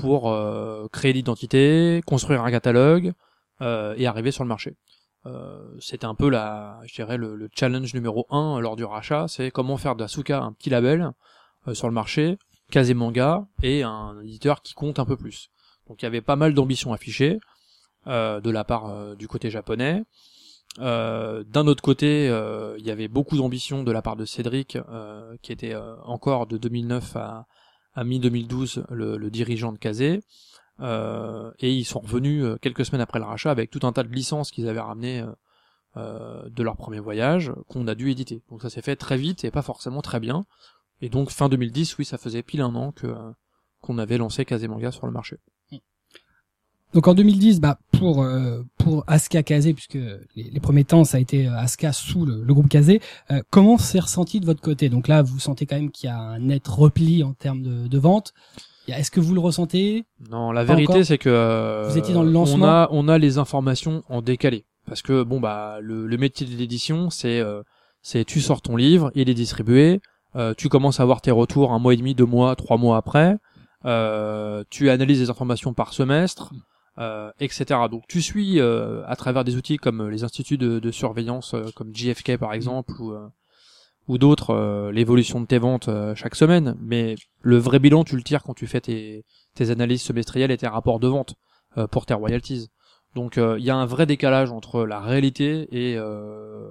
pour 0.00 0.30
euh, 0.30 0.86
créer 0.92 1.12
l'identité, 1.12 2.00
construire 2.06 2.42
un 2.42 2.50
catalogue 2.50 3.12
euh, 3.60 3.94
et 3.96 4.06
arriver 4.06 4.30
sur 4.30 4.44
le 4.44 4.48
marché. 4.48 4.76
Euh, 5.26 5.58
C'était 5.80 6.06
un 6.06 6.14
peu 6.14 6.28
la, 6.28 6.80
je 6.86 6.94
dirais 6.94 7.16
le, 7.16 7.34
le 7.34 7.48
challenge 7.54 7.92
numéro 7.94 8.26
un 8.30 8.60
lors 8.60 8.76
du 8.76 8.84
rachat, 8.84 9.26
c'est 9.28 9.50
comment 9.50 9.76
faire 9.76 9.96
d'Asuka 9.96 10.40
un 10.40 10.52
petit 10.52 10.70
label 10.70 11.10
sur 11.72 11.88
le 11.88 11.92
marché, 11.92 12.38
Kazé 12.70 12.94
Manga 12.94 13.46
et 13.62 13.82
un 13.82 14.20
éditeur 14.22 14.62
qui 14.62 14.74
compte 14.74 14.98
un 14.98 15.04
peu 15.04 15.16
plus. 15.16 15.50
Donc 15.86 16.00
il 16.00 16.04
y 16.04 16.06
avait 16.06 16.22
pas 16.22 16.36
mal 16.36 16.54
d'ambitions 16.54 16.92
affichées 16.92 17.40
de 18.06 18.50
la 18.50 18.64
part 18.64 19.16
du 19.16 19.28
côté 19.28 19.50
japonais. 19.50 20.02
D'un 20.78 21.66
autre 21.66 21.82
côté, 21.82 22.26
il 22.78 22.86
y 22.86 22.90
avait 22.90 23.08
beaucoup 23.08 23.36
d'ambition 23.36 23.82
de 23.82 23.92
la 23.92 24.00
part 24.00 24.16
de 24.16 24.24
Cédric, 24.24 24.78
qui 25.42 25.52
était 25.52 25.76
encore 26.04 26.46
de 26.46 26.56
2009 26.56 27.16
à, 27.16 27.46
à 27.98 28.04
mi-2012 28.04 28.84
le, 28.90 29.16
le 29.16 29.30
dirigeant 29.30 29.72
de 29.72 29.78
Kazé. 29.78 30.20
Euh, 30.80 31.50
et 31.58 31.72
ils 31.72 31.84
sont 31.84 31.98
revenus 31.98 32.44
euh, 32.44 32.56
quelques 32.62 32.84
semaines 32.84 33.00
après 33.00 33.18
le 33.18 33.24
rachat 33.24 33.50
avec 33.50 33.68
tout 33.68 33.80
un 33.82 33.92
tas 33.92 34.04
de 34.04 34.14
licences 34.14 34.52
qu'ils 34.52 34.68
avaient 34.68 34.78
ramenées 34.78 35.26
euh, 35.96 36.48
de 36.48 36.62
leur 36.62 36.76
premier 36.76 37.00
voyage 37.00 37.52
qu'on 37.68 37.88
a 37.88 37.96
dû 37.96 38.10
éditer. 38.10 38.42
Donc 38.48 38.62
ça 38.62 38.70
s'est 38.70 38.82
fait 38.82 38.94
très 38.94 39.16
vite 39.16 39.44
et 39.44 39.50
pas 39.50 39.62
forcément 39.62 40.02
très 40.02 40.20
bien. 40.20 40.46
Et 41.00 41.08
donc 41.08 41.30
fin 41.30 41.48
2010, 41.48 41.98
oui, 41.98 42.04
ça 42.04 42.18
faisait 42.18 42.42
pile 42.42 42.60
un 42.60 42.74
an 42.76 42.94
qu'on 43.80 43.98
avait 43.98 44.18
lancé 44.18 44.44
Kazé 44.44 44.68
Manga 44.68 44.92
sur 44.92 45.06
le 45.06 45.12
marché. 45.12 45.38
Donc 46.94 47.06
en 47.06 47.14
2010, 47.14 47.60
bah 47.60 47.78
pour 47.98 48.22
euh, 48.22 48.62
pour 48.78 49.04
Asuka 49.06 49.42
Kazé, 49.42 49.74
puisque 49.74 49.94
les, 49.94 50.50
les 50.50 50.60
premiers 50.60 50.84
temps 50.84 51.04
ça 51.04 51.18
a 51.18 51.20
été 51.20 51.46
euh, 51.46 51.56
Asuka 51.58 51.92
sous 51.92 52.24
le, 52.24 52.42
le 52.42 52.54
groupe 52.54 52.68
Kazé, 52.68 53.00
euh, 53.30 53.42
comment 53.50 53.76
c'est 53.76 54.00
ressenti 54.00 54.40
de 54.40 54.46
votre 54.46 54.62
côté? 54.62 54.88
Donc 54.88 55.06
là, 55.08 55.22
vous 55.22 55.38
sentez 55.38 55.66
quand 55.66 55.76
même 55.76 55.90
qu'il 55.90 56.08
y 56.08 56.12
a 56.12 56.18
un 56.18 56.38
net 56.38 56.66
repli 56.66 57.22
en 57.22 57.34
termes 57.34 57.62
de, 57.62 57.88
de 57.88 57.98
vente. 57.98 58.32
Est-ce 58.88 59.10
que 59.10 59.20
vous 59.20 59.34
le 59.34 59.40
ressentez? 59.40 60.06
Non, 60.30 60.50
la 60.50 60.64
Pas 60.64 60.74
vérité 60.74 61.04
c'est 61.04 61.18
que 61.18 61.28
euh, 61.28 61.88
Vous 61.90 61.98
étiez 61.98 62.14
dans 62.14 62.22
le 62.22 62.30
lancement? 62.32 62.64
On 62.64 62.68
a 62.68 62.88
on 62.90 63.08
a 63.08 63.18
les 63.18 63.36
informations 63.36 64.02
en 64.08 64.22
décalé. 64.22 64.64
Parce 64.86 65.02
que 65.02 65.22
bon 65.22 65.40
bah 65.40 65.80
le, 65.82 66.06
le 66.06 66.16
métier 66.16 66.46
de 66.46 66.56
l'édition 66.56 67.10
c'est 67.10 67.38
euh, 67.40 67.62
c'est 68.00 68.24
tu 68.24 68.40
sors 68.40 68.62
ton 68.62 68.76
livre, 68.76 69.10
il 69.14 69.28
est 69.28 69.34
distribué, 69.34 70.00
euh, 70.36 70.54
tu 70.56 70.70
commences 70.70 71.00
à 71.00 71.02
avoir 71.02 71.20
tes 71.20 71.30
retours 71.30 71.72
un 71.74 71.78
mois 71.78 71.92
et 71.92 71.98
demi, 71.98 72.14
deux 72.14 72.24
mois, 72.24 72.56
trois 72.56 72.78
mois 72.78 72.96
après, 72.96 73.36
euh, 73.84 74.64
tu 74.70 74.88
analyses 74.88 75.20
les 75.20 75.28
informations 75.28 75.74
par 75.74 75.92
semestre, 75.92 76.54
euh, 76.98 77.30
etc. 77.40 77.80
Donc 77.90 78.04
tu 78.08 78.20
suis 78.20 78.60
euh, 78.60 79.02
à 79.06 79.16
travers 79.16 79.44
des 79.44 79.56
outils 79.56 79.76
comme 79.76 80.08
les 80.08 80.24
instituts 80.24 80.58
de, 80.58 80.78
de 80.78 80.90
surveillance 80.90 81.54
euh, 81.54 81.66
comme 81.74 81.94
JFK 81.94 82.36
par 82.36 82.52
exemple 82.52 82.92
ou 83.00 83.12
euh, 83.12 83.28
ou 84.08 84.18
d'autres 84.18 84.50
euh, 84.50 84.90
l'évolution 84.90 85.40
de 85.40 85.46
tes 85.46 85.58
ventes 85.58 85.88
euh, 85.88 86.14
chaque 86.14 86.34
semaine, 86.34 86.76
mais 86.80 87.14
le 87.40 87.58
vrai 87.58 87.78
bilan 87.78 88.04
tu 88.04 88.16
le 88.16 88.22
tires 88.22 88.42
quand 88.42 88.54
tu 88.54 88.66
fais 88.66 88.80
tes 88.80 89.24
tes 89.54 89.70
analyses 89.70 90.02
semestrielles 90.02 90.50
et 90.50 90.56
tes 90.56 90.66
rapports 90.66 90.98
de 90.98 91.08
vente 91.08 91.34
euh, 91.76 91.86
pour 91.86 92.06
tes 92.06 92.14
royalties. 92.14 92.68
Donc 93.14 93.38
euh, 93.38 93.56
il 93.58 93.64
y 93.64 93.70
a 93.70 93.76
un 93.76 93.86
vrai 93.86 94.06
décalage 94.06 94.50
entre 94.50 94.84
la 94.84 95.00
réalité 95.00 95.68
et 95.70 95.96
euh, 95.96 96.68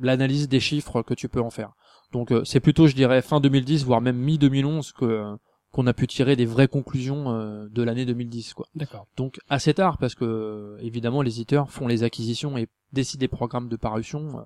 l'analyse 0.00 0.48
des 0.48 0.60
chiffres 0.60 1.02
que 1.02 1.14
tu 1.14 1.28
peux 1.28 1.40
en 1.40 1.50
faire. 1.50 1.72
Donc 2.12 2.32
euh, 2.32 2.42
c'est 2.44 2.60
plutôt 2.60 2.86
je 2.86 2.94
dirais 2.94 3.22
fin 3.22 3.40
2010 3.40 3.84
voire 3.84 4.00
même 4.00 4.16
mi 4.16 4.38
2011 4.38 4.92
que 4.92 5.36
qu'on 5.72 5.86
a 5.86 5.92
pu 5.92 6.06
tirer 6.06 6.36
des 6.36 6.46
vraies 6.46 6.68
conclusions 6.68 7.30
euh, 7.30 7.68
de 7.68 7.82
l'année 7.82 8.06
2010 8.06 8.54
quoi. 8.54 8.66
D'accord. 8.74 9.06
Donc 9.16 9.38
assez 9.48 9.74
tard 9.74 9.98
parce 9.98 10.14
que 10.14 10.78
évidemment 10.80 11.22
les 11.22 11.32
éditeurs 11.32 11.70
font 11.70 11.86
les 11.86 12.02
acquisitions 12.02 12.56
et 12.56 12.68
décident 12.92 13.20
des 13.20 13.28
programmes 13.28 13.68
de 13.68 13.76
parution 13.76 14.38
euh, 14.38 14.42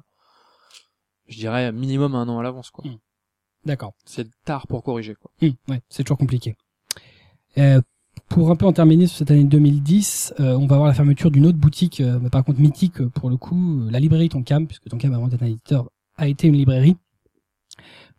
je 1.29 1.37
dirais 1.37 1.73
minimum 1.73 2.15
un 2.15 2.29
an 2.29 2.39
à 2.39 2.43
l'avance 2.43 2.71
quoi. 2.71 2.85
Mm. 2.89 2.99
D'accord. 3.65 3.93
C'est 4.05 4.29
tard 4.45 4.67
pour 4.67 4.83
corriger 4.83 5.15
quoi. 5.15 5.31
Ouais, 5.69 5.83
c'est 5.89 6.03
toujours 6.03 6.19
compliqué. 6.19 6.57
Euh, 7.59 7.81
pour 8.29 8.51
un 8.51 8.57
peu 8.57 8.67
en 8.67 8.73
terminer 8.73 9.07
sur 9.07 9.19
cette 9.19 9.31
année 9.31 9.45
2010, 9.45 10.35
euh, 10.41 10.55
on 10.57 10.67
va 10.67 10.77
avoir 10.77 10.89
la 10.89 10.95
fermeture 10.95 11.31
d'une 11.31 11.47
autre 11.47 11.59
boutique, 11.59 12.01
euh, 12.01 12.19
mais 12.21 12.31
par 12.31 12.45
contre 12.45 12.61
mythique 12.61 13.01
euh, 13.01 13.09
pour 13.09 13.29
le 13.29 13.37
coup, 13.37 13.83
euh, 13.83 13.91
la 13.91 14.01
librairie 14.01 14.29
Tonkam, 14.29 14.67
puisque 14.67 14.89
Tonkam 14.89 15.13
avant 15.13 15.29
d'être 15.29 15.43
un 15.43 15.47
éditeur 15.47 15.91
a 16.17 16.29
été 16.29 16.49
une 16.49 16.57
librairie. 16.57 16.97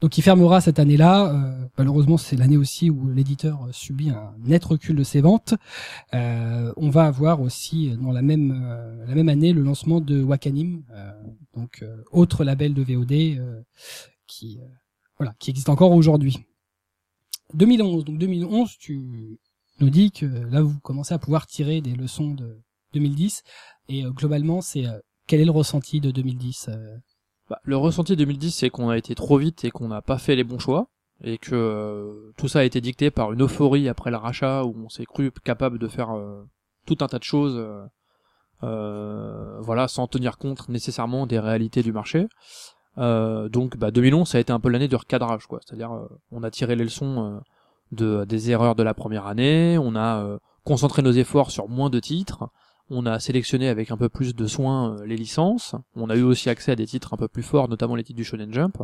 Donc 0.04 0.18
il 0.18 0.22
fermera 0.22 0.60
cette 0.60 0.80
année-là. 0.80 1.34
Euh, 1.34 1.66
malheureusement, 1.78 2.18
c'est 2.18 2.36
l'année 2.36 2.58
aussi 2.58 2.89
où 2.89 3.10
l'éditeur 3.10 3.63
euh, 3.63 3.72
subit 3.72 4.10
un 4.10 4.36
net 4.39 4.66
recul 4.66 4.98
de 4.98 5.04
ses 5.04 5.22
ventes. 5.22 5.54
Euh, 6.13 6.74
on 6.76 6.89
va 6.89 7.06
avoir 7.06 7.39
aussi 7.39 7.89
euh, 7.89 7.96
dans 7.96 8.12
la 8.12 8.22
même 8.22 8.52
euh, 8.66 9.06
la 9.06 9.16
même 9.16 9.30
année 9.30 9.54
le 9.54 9.62
lancement 9.62 10.02
de 10.02 10.22
Wakanim, 10.22 10.84
euh, 10.92 11.10
donc 11.56 11.86
autre 12.12 12.44
label 12.44 12.74
de 12.74 12.84
VOD 12.84 13.42
qui 14.28 14.60
voilà 15.18 15.34
qui 15.39 15.52
existe 15.52 15.70
encore 15.70 15.94
aujourd'hui. 15.94 16.38
2011. 17.54 18.04
Donc 18.04 18.18
2011, 18.18 18.78
tu 18.78 19.39
nous 19.80 19.89
dis 19.89 20.12
que 20.12 20.26
là 20.26 20.62
vous 20.62 20.78
commencez 20.82 21.13
à 21.13 21.18
pouvoir 21.18 21.48
tirer 21.48 21.80
des 21.80 21.94
leçons 21.94 22.32
de 22.32 22.62
2010 22.94 23.42
et 23.88 24.04
globalement 24.04 24.60
c'est 24.60 24.86
quel 25.28 25.39
est 25.39 25.46
le 25.46 25.52
ressenti 25.52 26.02
de 26.02 26.12
2010 26.12 26.70
euh, 26.70 26.98
Bah, 27.49 27.60
le 27.63 27.77
ressenti 27.77 28.15
2010, 28.15 28.51
c'est 28.51 28.69
qu'on 28.69 28.89
a 28.89 28.97
été 28.97 29.15
trop 29.15 29.38
vite 29.38 29.65
et 29.65 29.71
qu'on 29.71 29.89
n'a 29.89 30.01
pas 30.01 30.17
fait 30.17 30.36
les 30.36 30.43
bons 30.43 30.60
choix, 30.60 30.88
et 31.23 31.38
que 31.38 31.56
euh, 31.56 32.32
tout 32.38 32.47
ça 32.47 32.60
a 32.60 32.63
été 32.63 32.82
dicté 32.82 33.12
par 33.12 33.34
une 33.34 33.43
euphorie 33.43 33.89
après 33.89 34.12
le 34.12 34.17
rachat 34.17 34.63
où 34.63 34.75
on 34.86 34.89
s'est 34.89 35.06
cru 35.06 35.32
capable 35.43 35.77
de 35.79 35.88
faire 35.88 36.15
euh, 36.15 36.43
tout 36.86 36.97
un 37.01 37.08
tas 37.08 37.19
de 37.19 37.23
choses, 37.23 37.63
euh, 38.63 39.60
voilà, 39.62 39.88
sans 39.88 40.08
tenir 40.08 40.38
compte 40.38 40.69
nécessairement 40.69 41.27
des 41.27 41.39
réalités 41.39 41.84
du 41.84 41.91
marché. 41.91 42.27
Donc, 42.97 43.77
bah, 43.77 43.91
2011, 43.91 44.27
ça 44.27 44.38
a 44.38 44.41
été 44.41 44.53
un 44.53 44.60
peu 44.60 44.69
l'année 44.69 44.88
de 44.88 44.95
recadrage, 44.95 45.47
quoi. 45.47 45.60
C'est-à-dire, 45.65 45.93
euh, 45.93 46.08
on 46.32 46.43
a 46.43 46.51
tiré 46.51 46.75
les 46.75 46.84
leçons 46.84 47.41
de 47.91 48.25
des 48.25 48.51
erreurs 48.51 48.75
de 48.75 48.84
la 48.84 48.93
première 48.93 49.27
année, 49.27 49.77
on 49.77 49.95
a 49.95 50.38
concentré 50.63 51.01
nos 51.01 51.12
efforts 51.12 51.51
sur 51.51 51.67
moins 51.69 51.89
de 51.89 51.99
titres. 51.99 52.49
On 52.89 53.06
a 53.06 53.19
sélectionné 53.19 53.69
avec 53.69 53.91
un 53.91 53.98
peu 53.98 54.10
plus 54.10 54.36
de 54.36 54.48
soin 54.48 54.98
euh, 54.98 55.06
les 55.06 55.15
licences. 55.15 55.76
On 55.96 56.10
a 56.10 56.15
eu 56.15 56.24
aussi 56.24 56.50
accès 56.50 56.72
à 56.72 56.76
des 56.76 56.86
titres 56.86 57.13
un 57.13 57.17
peu 57.17 57.28
plus 57.28 57.43
forts, 57.43 57.69
notamment 57.69 57.96
les 57.96 58.04
titres 58.04 58.17
du 58.17 58.24
Shonen 58.24 58.54
Jump. 58.54 58.78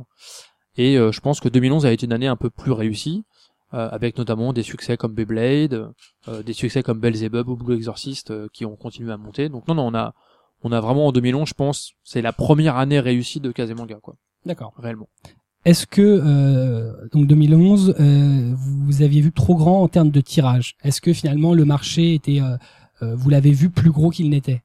Et 0.78 0.98
euh, 0.98 1.12
je 1.12 1.20
pense 1.20 1.40
que 1.40 1.50
2011 1.50 1.86
a 1.86 1.92
été 1.92 2.06
une 2.06 2.14
année 2.14 2.28
un 2.28 2.36
peu 2.38 2.50
plus 2.50 2.72
réussie, 2.72 3.26
euh, 3.74 3.90
avec 3.92 4.18
notamment 4.18 4.54
des 4.54 4.64
succès 4.64 4.98
comme 4.98 5.14
Beyblade, 5.14 5.92
euh, 6.28 6.44
des 6.44 6.54
succès 6.54 6.82
comme 6.82 7.00
Belzebub 7.00 7.48
ou 7.50 7.56
Blue 7.56 7.76
Exorcist 7.76 8.32
euh, 8.32 8.48
qui 8.54 8.66
ont 8.66 8.76
continué 8.76 9.12
à 9.12 9.18
monter. 9.18 9.50
Donc 9.50 9.68
non, 9.68 9.76
non, 9.76 9.88
on 9.88 9.94
a, 9.94 10.14
on 10.64 10.72
a 10.72 10.80
vraiment 10.80 11.08
en 11.08 11.12
2011, 11.12 11.50
je 11.50 11.54
pense, 11.54 11.92
c'est 12.04 12.22
la 12.22 12.34
première 12.34 12.78
année 12.78 13.00
réussie 13.00 13.40
de 13.40 13.52
Kazemanga, 13.52 13.98
quoi, 14.02 14.16
D'accord. 14.46 14.74
réellement. 14.78 15.10
Est-ce 15.66 15.86
que 15.86 16.02
euh, 16.02 16.94
donc 17.12 17.28
2011, 17.28 17.96
euh, 18.00 18.54
vous 18.56 19.02
aviez 19.02 19.22
vu 19.22 19.32
trop 19.34 19.56
grand 19.56 19.82
en 19.84 19.88
termes 19.90 20.10
de 20.10 20.22
tirage? 20.22 20.76
Est-ce 20.84 21.02
que 21.02 21.12
finalement 21.12 21.54
le 21.54 21.66
marché 21.66 22.14
était, 22.14 22.42
euh, 22.42 22.56
euh, 23.02 23.16
vous 23.16 23.30
l'avez 23.30 23.52
vu 23.52 23.70
plus 23.70 23.92
gros 23.92 24.10
qu'il 24.10 24.30
n'était 24.30 24.64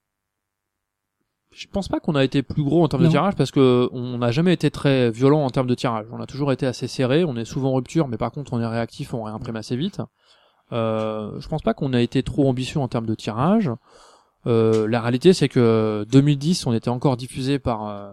Je 1.53 1.66
pense 1.68 1.88
pas 1.88 2.01
qu'on 2.01 2.14
a 2.16 2.25
été 2.25 2.42
plus 2.42 2.64
gros 2.64 2.83
en 2.85 2.88
termes 2.88 3.03
Non. 3.03 3.09
de 3.09 3.12
tirage 3.12 3.35
parce 3.37 3.51
que 3.51 3.88
on 3.92 4.18
n'a 4.18 4.31
jamais 4.33 4.53
été 4.53 4.70
très 4.70 5.11
violent 5.11 5.44
en 5.44 5.51
termes 5.51 5.66
de 5.68 5.75
tirage. 5.75 6.07
On 6.12 6.20
a 6.20 6.27
toujours 6.27 6.53
été 6.53 6.66
assez 6.66 6.88
serré. 6.88 7.25
On 7.25 7.37
est 7.37 7.44
souvent 7.44 7.70
en 7.70 7.75
rupture, 7.75 8.09
mais 8.09 8.16
par 8.18 8.33
contre 8.33 8.53
on 8.53 8.61
est 8.61 8.66
réactif, 8.66 9.14
on 9.14 9.23
réimprime 9.25 9.57
assez 9.57 9.77
vite. 9.77 10.01
Euh, 10.73 11.38
je 11.40 11.47
pense 11.49 11.62
pas 11.62 11.75
qu'on 11.75 11.92
a 11.92 12.01
été 12.01 12.23
trop 12.23 12.49
ambitieux 12.49 12.81
en 12.81 12.88
termes 12.88 13.07
de 13.07 13.14
tirage. 13.14 13.70
Euh, 14.47 14.87
la 14.88 15.01
réalité 15.01 15.33
c'est 15.33 15.49
que 15.49 16.05
2010 16.11 16.66
on 16.66 16.73
était 16.75 16.90
encore 16.90 17.16
diffusé 17.16 17.59
par 17.59 17.87
euh, 17.88 18.12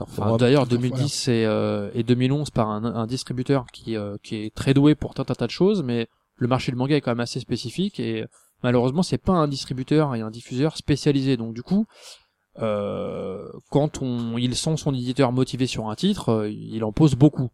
enfin, 0.00 0.36
d'ailleurs 0.36 0.64
Voilà. 0.64 0.80
2010 0.88 1.28
et, 1.28 1.44
euh, 1.46 1.90
et 1.94 2.02
2011 2.02 2.50
par 2.50 2.68
un, 2.70 2.84
un 2.84 3.06
distributeur 3.06 3.66
qui 3.72 3.96
euh, 3.96 4.16
qui 4.22 4.36
est 4.36 4.54
très 4.54 4.74
doué 4.74 4.94
pour 4.96 5.12
un 5.18 5.24
tas 5.24 5.46
de 5.46 5.50
choses, 5.52 5.82
mais 5.84 6.08
le 6.36 6.48
marché 6.48 6.72
du 6.72 6.76
manga 6.78 6.96
est 6.96 7.00
quand 7.00 7.10
même 7.12 7.20
assez 7.20 7.38
spécifique 7.40 8.00
et 8.00 8.24
malheureusement 8.62 9.02
c'est 9.02 9.18
pas 9.18 9.32
un 9.32 9.48
distributeur 9.48 10.14
et 10.14 10.20
un 10.20 10.30
diffuseur 10.30 10.76
spécialisé. 10.76 11.36
Donc 11.36 11.54
du 11.54 11.62
coup 11.62 11.86
euh, 12.58 13.48
quand 13.70 14.02
on, 14.02 14.36
il 14.36 14.56
sent 14.56 14.76
son 14.76 14.92
éditeur 14.94 15.32
motivé 15.32 15.66
sur 15.66 15.88
un 15.88 15.94
titre, 15.94 16.30
euh, 16.30 16.50
il 16.50 16.82
en 16.84 16.92
pose 16.92 17.14
beaucoup 17.14 17.50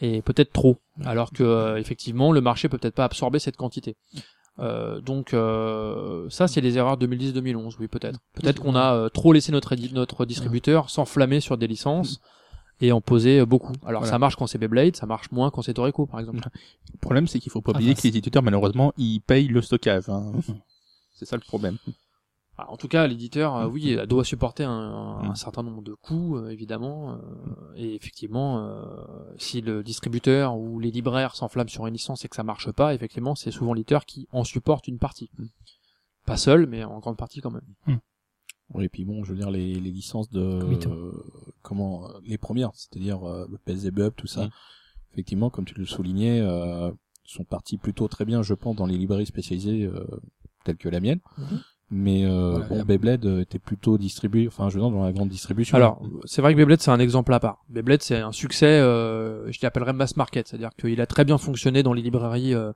et 0.00 0.22
peut-être 0.22 0.52
trop, 0.52 0.78
alors 1.04 1.32
que 1.32 1.42
euh, 1.42 1.76
effectivement 1.76 2.30
le 2.32 2.40
marché 2.40 2.68
peut 2.68 2.78
peut-être 2.78 2.94
pas 2.94 3.04
absorber 3.04 3.38
cette 3.38 3.56
quantité. 3.56 3.96
Euh, 4.60 5.00
donc 5.00 5.34
euh, 5.34 6.28
ça 6.30 6.48
c'est 6.48 6.60
les 6.60 6.78
erreurs 6.78 6.98
2010-2011, 6.98 7.76
oui 7.78 7.88
peut-être. 7.88 8.18
Peut-être 8.34 8.60
qu'on 8.60 8.74
a 8.74 8.94
euh, 8.94 9.08
trop 9.08 9.32
laissé 9.32 9.52
notre 9.52 9.76
notre 9.92 10.24
distributeur 10.24 10.90
s'enflammer 10.90 11.40
sur 11.40 11.56
des 11.56 11.66
licences 11.66 12.20
et 12.80 12.92
en 12.92 13.00
poser 13.00 13.40
euh, 13.40 13.46
beaucoup. 13.46 13.72
Alors 13.84 14.00
Voilà. 14.02 14.10
ça 14.12 14.18
marche 14.18 14.36
quand 14.36 14.46
c'est 14.46 14.58
Beyblade, 14.58 14.96
ça 14.96 15.06
marche 15.06 15.30
moins 15.32 15.50
quand 15.50 15.62
c'est 15.62 15.74
Toreko 15.74 16.06
par 16.06 16.20
exemple. 16.20 16.48
Le 16.92 16.98
problème, 16.98 17.26
c'est 17.26 17.40
qu'il 17.40 17.50
faut 17.52 17.60
pas 17.62 17.72
Ah, 17.74 17.78
oublier 17.78 17.94
que 17.94 18.02
les 18.02 18.16
éditeurs, 18.16 18.42
malheureusement, 18.42 18.92
ils 18.96 19.20
payent 19.20 19.48
le 19.48 19.62
stockage. 19.62 20.08
hein. 20.08 20.32
c'est 21.14 21.24
ça 21.24 21.36
le 21.36 21.42
problème. 21.42 21.76
Ah, 22.60 22.70
En 22.72 22.76
tout 22.76 22.88
cas, 22.88 23.06
l'éditeur, 23.06 23.54
euh, 23.56 23.66
oui, 23.68 23.82
Mm. 23.96 24.00
il 24.02 24.06
doit 24.06 24.24
supporter 24.24 24.64
un, 24.64 24.70
un- 24.72 25.18
un 25.28 25.30
Mm. 25.30 25.36
certain 25.36 25.62
nombre 25.62 25.82
de 25.82 25.94
coûts, 25.94 26.36
euh, 26.36 26.50
évidemment. 26.50 27.12
euh, 27.12 27.16
et 27.76 27.94
effectivement, 27.94 28.68
si 29.38 29.60
le 29.60 29.82
distributeur 29.84 30.56
ou 30.56 30.80
les 30.80 30.90
libraires 30.90 31.36
s'enflamment 31.36 31.68
sur 31.68 31.86
une 31.86 31.92
licence 31.94 32.24
et 32.24 32.28
que 32.28 32.34
ça 32.36 32.42
marche 32.42 32.70
pas, 32.72 32.94
effectivement, 32.94 33.34
c'est 33.36 33.50
souvent 33.52 33.74
l'éditeur 33.74 34.04
qui 34.06 34.26
en 34.32 34.42
supporte 34.44 34.88
une 34.88 34.98
partie. 34.98 35.30
Mm. 35.38 35.44
Pas 36.26 36.36
seul, 36.36 36.66
mais 36.66 36.82
en 36.84 36.98
grande 36.98 37.16
partie 37.16 37.40
quand 37.40 37.50
même. 37.52 37.98
Oui, 38.74 38.84
et 38.84 38.88
puis 38.90 39.04
bon, 39.06 39.24
je 39.24 39.32
veux 39.32 39.38
dire 39.38 39.50
les, 39.50 39.74
les 39.74 39.90
licences 39.90 40.28
de 40.30 40.58
Comité. 40.60 40.88
Euh, 41.68 41.68
comment 41.68 42.08
euh, 42.08 42.12
les 42.24 42.38
premières, 42.38 42.70
c'est-à-dire 42.74 43.28
euh, 43.28 43.46
le 43.50 43.58
PSZBUP, 43.58 44.16
tout 44.16 44.26
ça. 44.26 44.46
Mm. 44.46 44.50
Effectivement, 45.12 45.50
comme 45.50 45.64
tu 45.64 45.74
le 45.74 45.86
soulignais, 45.86 46.40
euh, 46.40 46.90
sont 47.24 47.44
partis 47.44 47.76
plutôt 47.76 48.08
très 48.08 48.24
bien, 48.24 48.42
je 48.42 48.54
pense, 48.54 48.76
dans 48.76 48.86
les 48.86 48.96
librairies 48.96 49.26
spécialisées 49.26 49.84
euh, 49.84 50.04
telles 50.64 50.76
que 50.76 50.88
la 50.88 51.00
mienne. 51.00 51.20
Mhm. 51.36 51.60
Mais 51.90 52.24
euh, 52.26 52.50
Voilà, 52.52 52.66
bon, 52.68 52.76
la- 52.76 52.84
Beyblade 52.84 53.24
était 53.40 53.58
plutôt 53.58 53.96
distribué, 53.96 54.46
enfin, 54.46 54.68
je 54.68 54.74
veux 54.74 54.82
dire, 54.82 54.90
dans 54.90 55.02
la 55.04 55.12
grande 55.12 55.30
distribution. 55.30 55.74
Alors, 55.76 56.02
c'est 56.24 56.42
vrai 56.42 56.52
que 56.52 56.58
Beyblade 56.58 56.80
c'est 56.82 56.90
un 56.90 57.00
exemple 57.00 57.32
à 57.32 57.40
part. 57.40 57.64
Beyblade 57.70 58.02
c'est 58.02 58.18
un 58.18 58.32
succès, 58.32 58.66
euh, 58.66 59.50
je 59.50 59.58
l'appellerais 59.62 59.94
mass 59.94 60.14
market, 60.16 60.48
c'est-à-dire 60.48 60.70
qu'il 60.78 61.00
a 61.00 61.06
très 61.06 61.24
bien 61.24 61.38
fonctionné 61.38 61.82
dans 61.82 61.94
les 61.94 62.02
librairies 62.02 62.54
euh, 62.54 62.72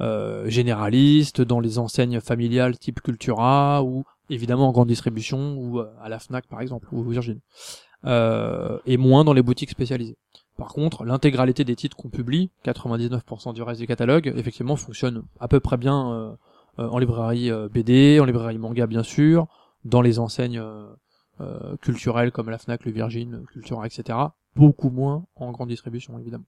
euh, 0.00 0.48
généralistes, 0.48 1.42
dans 1.42 1.60
les 1.60 1.78
enseignes 1.78 2.20
familiales 2.20 2.78
type 2.78 3.00
Cultura 3.02 3.82
ou 3.82 4.04
évidemment 4.30 4.68
en 4.68 4.72
grande 4.72 4.88
distribution 4.88 5.56
ou 5.58 5.78
euh, 5.80 5.86
à 6.02 6.08
la 6.08 6.18
Fnac 6.18 6.46
par 6.48 6.60
exemple 6.62 6.88
ou 6.92 7.02
Virgin, 7.02 7.40
euh, 8.06 8.78
et 8.86 8.96
moins 8.96 9.24
dans 9.24 9.32
les 9.32 9.42
boutiques 9.42 9.70
spécialisées. 9.70 10.16
Par 10.56 10.68
contre, 10.68 11.04
l'intégralité 11.04 11.64
des 11.64 11.76
titres 11.76 11.96
qu'on 11.96 12.08
publie, 12.08 12.50
99% 12.64 13.52
du 13.52 13.62
reste 13.62 13.80
du 13.80 13.86
catalogue, 13.86 14.32
effectivement 14.36 14.76
fonctionne 14.76 15.22
à 15.38 15.48
peu 15.48 15.60
près 15.60 15.76
bien 15.76 16.12
euh, 16.12 16.32
euh, 16.78 16.88
en 16.88 16.98
librairie 16.98 17.50
euh, 17.50 17.68
BD, 17.68 18.18
en 18.20 18.24
librairie 18.24 18.58
manga 18.58 18.86
bien 18.86 19.02
sûr, 19.02 19.46
dans 19.84 20.00
les 20.00 20.18
enseignes 20.18 20.62
euh, 21.40 21.76
culturelles 21.82 22.32
comme 22.32 22.48
la 22.48 22.58
Fnac, 22.58 22.84
le 22.84 22.92
Virgin, 22.92 23.44
Cultura, 23.52 23.86
etc. 23.86 24.18
Beaucoup 24.54 24.88
moins 24.88 25.26
en 25.36 25.52
grande 25.52 25.68
distribution 25.68 26.18
évidemment. 26.18 26.46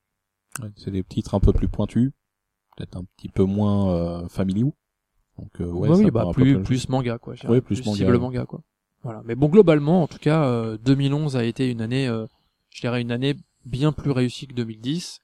Ouais, 0.62 0.70
c'est 0.76 0.90
des 0.90 1.04
titres 1.04 1.34
un 1.34 1.40
peu 1.40 1.52
plus 1.52 1.68
pointus, 1.68 2.12
peut-être 2.76 2.96
un 2.96 3.04
petit 3.16 3.28
peu 3.28 3.44
moins 3.44 3.90
euh, 3.90 4.28
familiaux. 4.28 4.74
Donc 5.38 5.60
euh, 5.60 5.66
ouais, 5.66 5.88
ça 5.88 5.94
oui, 5.94 6.10
bah 6.10 6.30
plus 6.32 6.62
plus 6.62 6.88
manga 6.88 7.18
quoi. 7.18 7.34
Ouais, 7.46 7.60
plus 7.60 7.84
manga, 7.84 7.98
cible 7.98 8.18
manga 8.18 8.46
quoi. 8.46 8.60
Voilà. 9.02 9.22
Mais 9.24 9.34
bon 9.34 9.48
globalement, 9.48 10.02
en 10.02 10.06
tout 10.06 10.18
cas, 10.18 10.44
euh, 10.44 10.78
2011 10.78 11.36
a 11.36 11.44
été 11.44 11.70
une 11.70 11.80
année, 11.80 12.08
euh, 12.08 12.26
je 12.70 12.80
dirais 12.80 13.00
une 13.00 13.12
année 13.12 13.36
bien 13.64 13.92
plus 13.92 14.10
réussie 14.10 14.46
que 14.46 14.54
2010. 14.54 15.20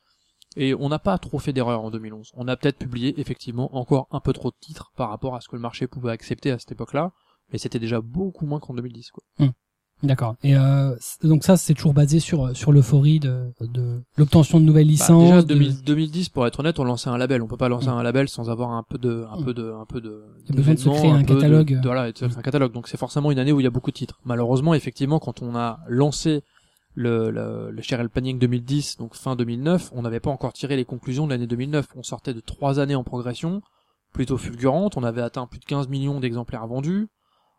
Et 0.56 0.72
on 0.74 0.88
n'a 0.88 1.00
pas 1.00 1.18
trop 1.18 1.40
fait 1.40 1.52
d'erreurs 1.52 1.82
en 1.82 1.90
2011. 1.90 2.30
On 2.34 2.46
a 2.46 2.56
peut-être 2.56 2.78
publié 2.78 3.18
effectivement 3.20 3.76
encore 3.76 4.06
un 4.12 4.20
peu 4.20 4.32
trop 4.32 4.50
de 4.50 4.56
titres 4.60 4.92
par 4.96 5.10
rapport 5.10 5.34
à 5.34 5.40
ce 5.40 5.48
que 5.48 5.56
le 5.56 5.62
marché 5.62 5.88
pouvait 5.88 6.12
accepter 6.12 6.52
à 6.52 6.58
cette 6.60 6.70
époque-là, 6.70 7.10
mais 7.50 7.58
c'était 7.58 7.80
déjà 7.80 8.00
beaucoup 8.00 8.46
moins 8.46 8.60
qu'en 8.60 8.74
2010 8.74 9.10
quoi. 9.10 9.24
D'accord. 10.02 10.34
Et 10.42 10.54
euh, 10.56 10.94
donc 11.22 11.44
ça, 11.44 11.56
c'est 11.56 11.72
toujours 11.72 11.94
basé 11.94 12.20
sur 12.20 12.54
sur 12.54 12.72
l'euphorie 12.72 13.20
de, 13.20 13.50
de 13.62 14.02
l'obtention 14.18 14.60
de 14.60 14.64
nouvelles 14.64 14.86
Bah, 14.86 14.90
licences. 14.92 15.22
déjà 15.24 15.42
de- 15.42 15.46
2000 15.46 15.82
2010 15.84 16.28
pour 16.28 16.46
être 16.46 16.60
honnête, 16.60 16.78
on 16.78 16.84
lançait 16.84 17.08
un 17.08 17.16
label. 17.16 17.40
On 17.42 17.46
peut 17.46 17.56
pas 17.56 17.70
lancer 17.70 17.86
Mm. 17.86 17.90
un 17.94 18.02
label 18.02 18.28
sans 18.28 18.50
avoir 18.50 18.72
un 18.72 18.82
peu 18.82 18.98
de 18.98 19.24
un 19.30 19.40
Mm. 19.40 19.44
peu 19.44 19.54
de 19.54 19.72
un 19.72 19.86
peu 19.86 20.00
de 20.02 20.24
Il 20.46 20.50
y 20.50 20.52
a 20.52 20.56
besoin 20.56 20.74
de 20.74 20.78
se 20.78 20.88
créer 20.90 21.10
un 21.10 21.22
de- 21.22 21.26
catalogue. 21.26 21.80
de- 21.80 21.86
voilà, 21.86 22.08
et 22.08 22.12
de 22.12 22.24
un 22.24 22.42
catalogue. 22.42 22.72
Donc 22.72 22.88
c'est 22.88 22.98
forcément 22.98 23.30
une 23.30 23.38
année 23.38 23.52
où 23.52 23.60
il 23.60 23.64
y 23.64 23.66
a 23.66 23.70
beaucoup 23.70 23.90
de 23.92 23.96
titres. 23.96 24.20
Malheureusement, 24.24 24.74
effectivement, 24.74 25.18
quand 25.20 25.40
on 25.40 25.54
a 25.56 25.78
lancé 25.88 26.42
le 26.94 27.30
le, 27.30 27.70
le 27.70 27.82
Cheryl 27.82 28.10
Panning 28.10 28.38
2010, 28.38 28.98
donc 28.98 29.14
fin 29.14 29.36
2009, 29.36 29.90
on 29.94 30.02
n'avait 30.02 30.20
pas 30.20 30.30
encore 30.30 30.52
tiré 30.52 30.76
les 30.76 30.84
conclusions 30.84 31.24
de 31.26 31.30
l'année 31.32 31.46
2009. 31.46 31.86
On 31.96 32.02
sortait 32.02 32.34
de 32.34 32.40
trois 32.40 32.78
années 32.78 32.94
en 32.94 33.04
progression, 33.04 33.62
plutôt 34.12 34.36
fulgurante. 34.36 34.96
On 34.98 35.02
avait 35.02 35.22
atteint 35.22 35.46
plus 35.46 35.60
de 35.60 35.64
15 35.64 35.88
millions 35.88 36.20
d'exemplaires 36.20 36.66
vendus. 36.66 37.08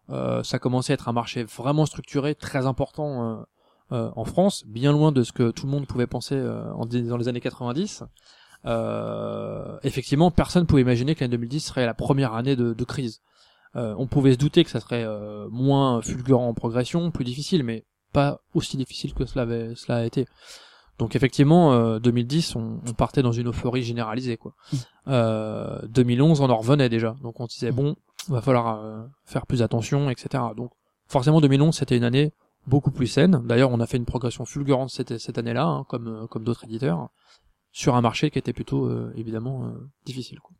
Euh, 0.09 0.43
ça 0.43 0.59
commençait 0.59 0.93
à 0.93 0.95
être 0.95 1.09
un 1.09 1.13
marché 1.13 1.43
vraiment 1.43 1.85
structuré, 1.85 2.35
très 2.35 2.65
important 2.67 3.39
euh, 3.39 3.43
euh, 3.91 4.11
en 4.15 4.25
France, 4.25 4.63
bien 4.67 4.91
loin 4.91 5.11
de 5.11 5.23
ce 5.23 5.31
que 5.31 5.51
tout 5.51 5.65
le 5.65 5.71
monde 5.71 5.87
pouvait 5.87 6.07
penser 6.07 6.35
euh, 6.35 6.71
en, 6.73 6.85
dans 6.85 7.17
les 7.17 7.27
années 7.27 7.41
90. 7.41 8.03
Euh, 8.65 9.77
effectivement, 9.83 10.31
personne 10.31 10.65
pouvait 10.65 10.81
imaginer 10.81 11.15
que 11.15 11.21
l'année 11.21 11.31
2010 11.37 11.59
serait 11.59 11.85
la 11.85 11.93
première 11.93 12.33
année 12.33 12.55
de, 12.55 12.73
de 12.73 12.83
crise. 12.83 13.21
Euh, 13.75 13.93
on 13.97 14.07
pouvait 14.07 14.33
se 14.33 14.37
douter 14.37 14.63
que 14.63 14.69
ça 14.69 14.79
serait 14.79 15.03
euh, 15.03 15.47
moins 15.51 16.01
fulgurant 16.01 16.47
en 16.47 16.53
progression, 16.53 17.11
plus 17.11 17.25
difficile, 17.25 17.63
mais 17.63 17.85
pas 18.13 18.39
aussi 18.53 18.77
difficile 18.77 19.13
que 19.13 19.25
cela, 19.25 19.41
avait, 19.43 19.73
cela 19.75 19.99
a 19.99 20.03
été. 20.05 20.25
Donc 20.97 21.15
effectivement, 21.15 21.73
euh, 21.73 21.99
2010, 21.99 22.55
on, 22.55 22.79
on 22.87 22.93
partait 22.93 23.21
dans 23.21 23.33
une 23.33 23.49
euphorie 23.49 23.83
généralisée. 23.83 24.37
quoi. 24.37 24.53
Mm. 24.71 24.77
Euh, 25.09 25.79
2011, 25.89 26.39
on 26.41 26.49
en 26.49 26.57
revenait 26.57 26.87
déjà. 26.89 27.15
Donc 27.21 27.39
on 27.41 27.47
se 27.47 27.55
disait, 27.55 27.71
Mm. 27.71 27.75
bon, 27.75 27.95
va 28.29 28.41
falloir 28.41 28.79
euh, 28.83 29.03
faire 29.25 29.45
plus 29.45 29.61
attention, 29.61 30.09
etc. 30.09 30.43
Donc 30.55 30.71
forcément, 31.07 31.41
2011, 31.41 31.75
c'était 31.75 31.97
une 31.97 32.03
année 32.03 32.31
beaucoup 32.67 32.91
plus 32.91 33.07
saine. 33.07 33.41
D'ailleurs, 33.45 33.71
on 33.71 33.79
a 33.79 33.85
fait 33.85 33.97
une 33.97 34.05
progression 34.05 34.45
fulgurante 34.45 34.89
cette, 34.89 35.17
cette 35.19 35.37
année-là, 35.37 35.65
hein, 35.65 35.85
comme, 35.87 36.07
euh, 36.07 36.27
comme 36.27 36.43
d'autres 36.43 36.63
éditeurs, 36.65 37.09
sur 37.71 37.95
un 37.95 38.01
marché 38.01 38.31
qui 38.31 38.39
était 38.39 38.53
plutôt, 38.53 38.85
euh, 38.85 39.13
évidemment, 39.15 39.65
euh, 39.65 39.87
difficile. 40.05 40.39
Quoi. 40.39 40.55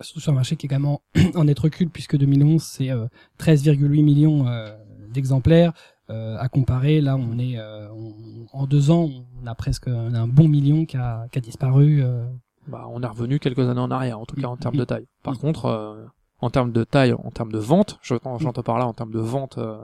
surtout 0.00 0.20
sur 0.20 0.32
un 0.32 0.36
marché 0.36 0.56
qui 0.56 0.66
est 0.66 0.70
même 0.70 0.86
en, 1.34 1.44
net 1.44 1.58
recul 1.58 1.90
puisque 1.90 2.16
2011 2.16 2.62
c'est 2.62 2.90
euh, 2.90 3.06
13,8 3.38 4.02
millions 4.02 4.46
euh, 4.48 4.74
d'exemplaires 5.12 5.72
euh, 6.08 6.36
à 6.38 6.48
comparer 6.48 7.00
là 7.02 7.16
on 7.16 7.38
est 7.38 7.58
euh, 7.58 7.88
on- 7.92 8.46
en 8.52 8.66
deux 8.66 8.90
ans 8.90 9.10
on 9.42 9.46
a 9.46 9.54
presque 9.54 9.88
on 9.88 10.14
a 10.14 10.18
un 10.20 10.26
bon 10.26 10.48
million 10.48 10.86
qui 10.86 10.96
a, 10.96 11.26
qui 11.30 11.38
a 11.38 11.40
disparu 11.42 12.02
euh. 12.02 12.24
Bah, 12.68 12.86
on 12.88 13.02
est 13.02 13.06
revenu 13.06 13.38
quelques 13.40 13.68
années 13.68 13.80
en 13.80 13.90
arrière, 13.90 14.18
en 14.20 14.24
tout 14.26 14.36
cas 14.36 14.46
en 14.46 14.56
termes 14.56 14.76
Mm. 14.76 14.78
de 14.78 14.84
taille. 14.84 15.06
Par 15.22 15.34
Mm. 15.34 15.38
contre, 15.38 15.64
euh, 15.66 16.06
en 16.40 16.50
termes 16.50 16.72
de 16.72 16.84
taille, 16.84 17.12
en 17.12 17.30
termes 17.30 17.52
de 17.52 17.58
vente, 17.58 17.98
j'entends 18.02 18.38
j'entends 18.38 18.62
par 18.62 18.78
là 18.78 18.86
en 18.86 18.92
termes 18.92 19.12
de 19.12 19.20
vente 19.20 19.58
euh, 19.58 19.78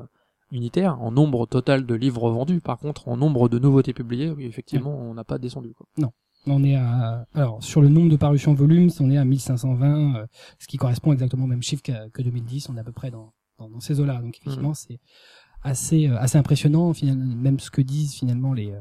unitaire, 0.53 1.01
en 1.03 1.11
nombre 1.11 1.47
total 1.47 1.87
de 1.87 1.95
livres 1.95 2.31
vendus. 2.31 2.61
Par 2.61 2.79
contre, 2.79 3.09
en 3.09 3.17
nombre 3.17 3.49
de 3.49 3.59
nouveautés 3.59 3.93
publiées, 3.93 4.31
oui, 4.31 4.45
effectivement, 4.45 4.97
on 4.97 5.15
n'a 5.15 5.25
pas 5.25 5.39
descendu. 5.39 5.75
Quoi. 5.75 5.87
on 6.47 6.63
est 6.65 6.77
à 6.77 7.27
alors 7.35 7.63
sur 7.63 7.83
le 7.83 7.89
nombre 7.89 8.11
de 8.11 8.17
parutions 8.17 8.55
volumes 8.55 8.91
on 9.01 9.11
est 9.11 9.19
à 9.19 9.25
1520 9.25 10.17
euh, 10.17 10.27
ce 10.61 10.69
qui 10.69 10.77
correspond 10.77 11.13
exactement 11.13 11.45
au 11.45 11.49
même 11.49 11.63
chiffre 11.63 11.83
que, 11.83 12.09
que 12.11 12.23
2010 12.23 12.69
on 12.71 12.77
est 12.77 12.81
à 12.81 12.85
peu 12.85 12.93
près 12.93 13.11
dans 13.11 13.33
dans, 13.59 13.69
dans 13.69 13.81
ces 13.81 13.99
eaux 13.99 14.05
là 14.05 14.21
donc 14.21 14.39
effectivement 14.39 14.73
c'est 14.73 15.01
assez 15.63 16.07
euh, 16.07 16.17
assez 16.19 16.39
impressionnant 16.39 16.93
finalement 16.93 17.35
même 17.35 17.59
ce 17.59 17.69
que 17.69 17.83
disent 17.83 18.15
finalement 18.15 18.53
les 18.53 18.73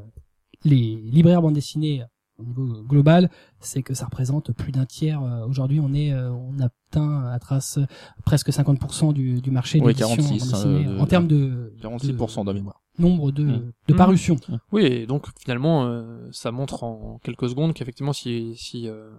les 0.62 0.94
libraires 0.94 1.42
bande 1.42 1.54
dessinée 1.54 2.04
au 2.38 2.44
niveau 2.44 2.82
global, 2.82 3.30
c'est 3.60 3.82
que 3.82 3.94
ça 3.94 4.04
représente 4.06 4.52
plus 4.52 4.72
d'un 4.72 4.84
tiers. 4.86 5.22
Euh, 5.22 5.46
Aujourd'hui, 5.46 5.80
on 5.80 5.92
est, 5.94 6.12
euh, 6.12 6.30
on 6.30 6.58
atteint 6.60 7.26
à 7.26 7.38
trace 7.38 7.78
presque 8.24 8.50
50% 8.50 9.12
du, 9.12 9.40
du 9.40 9.50
marché 9.50 9.78
de 9.80 9.84
Oui, 9.84 9.92
l'édition 9.94 10.12
en 10.12 10.16
46, 10.16 10.38
bande 10.52 10.52
dessinée, 10.52 10.86
euh, 10.86 10.96
de- 10.96 11.00
en 11.00 11.06
termes 11.06 11.26
de, 11.26 11.72
46% 11.80 12.44
de 12.44 12.52
mémoire. 12.52 12.82
nombre 12.98 13.30
de, 13.32 13.44
Mm. 13.44 13.72
de 13.88 13.94
Mm. 13.94 13.96
parutions. 13.96 14.36
Oui, 14.72 14.84
et 14.84 15.06
donc 15.06 15.26
finalement, 15.40 15.84
euh, 15.86 16.28
ça 16.32 16.50
montre 16.52 16.82
en 16.84 17.18
quelques 17.22 17.48
secondes 17.48 17.74
qu'effectivement, 17.74 18.12
si 18.12 18.54
si 18.56 18.88
euh, 18.88 19.10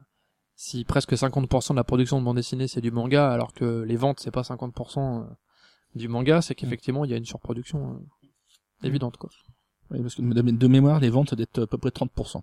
si 0.56 0.84
presque 0.86 1.14
50% 1.16 1.74
de 1.74 1.78
la 1.78 1.84
production 1.84 2.20
de 2.20 2.26
bande 2.26 2.38
dessinée 2.38 2.68
c'est 2.68 2.82
du 2.82 2.90
manga, 2.92 3.30
alors 3.32 3.54
que 3.54 3.84
les 3.84 3.96
ventes 3.96 4.20
c'est 4.20 4.32
pas 4.32 4.42
50% 4.44 5.28
du 5.96 6.08
manga, 6.08 6.42
c'est 6.42 6.56
qu'effectivement 6.56 7.06
il 7.06 7.12
y 7.12 7.14
a 7.14 7.18
une 7.18 7.26
surproduction 7.26 8.00
euh, 8.84 8.88
évidente 8.88 9.18
quoi. 9.18 9.30
Oui, 9.92 10.02
parce 10.02 10.16
que 10.16 10.22
de, 10.24 10.42
de 10.52 10.68
mémoire, 10.68 11.00
les 11.00 11.10
ventes 11.12 11.34
d'être 11.36 11.62
à 11.64 11.68
peu 11.68 11.78
près 11.78 11.92
30%. 11.92 12.42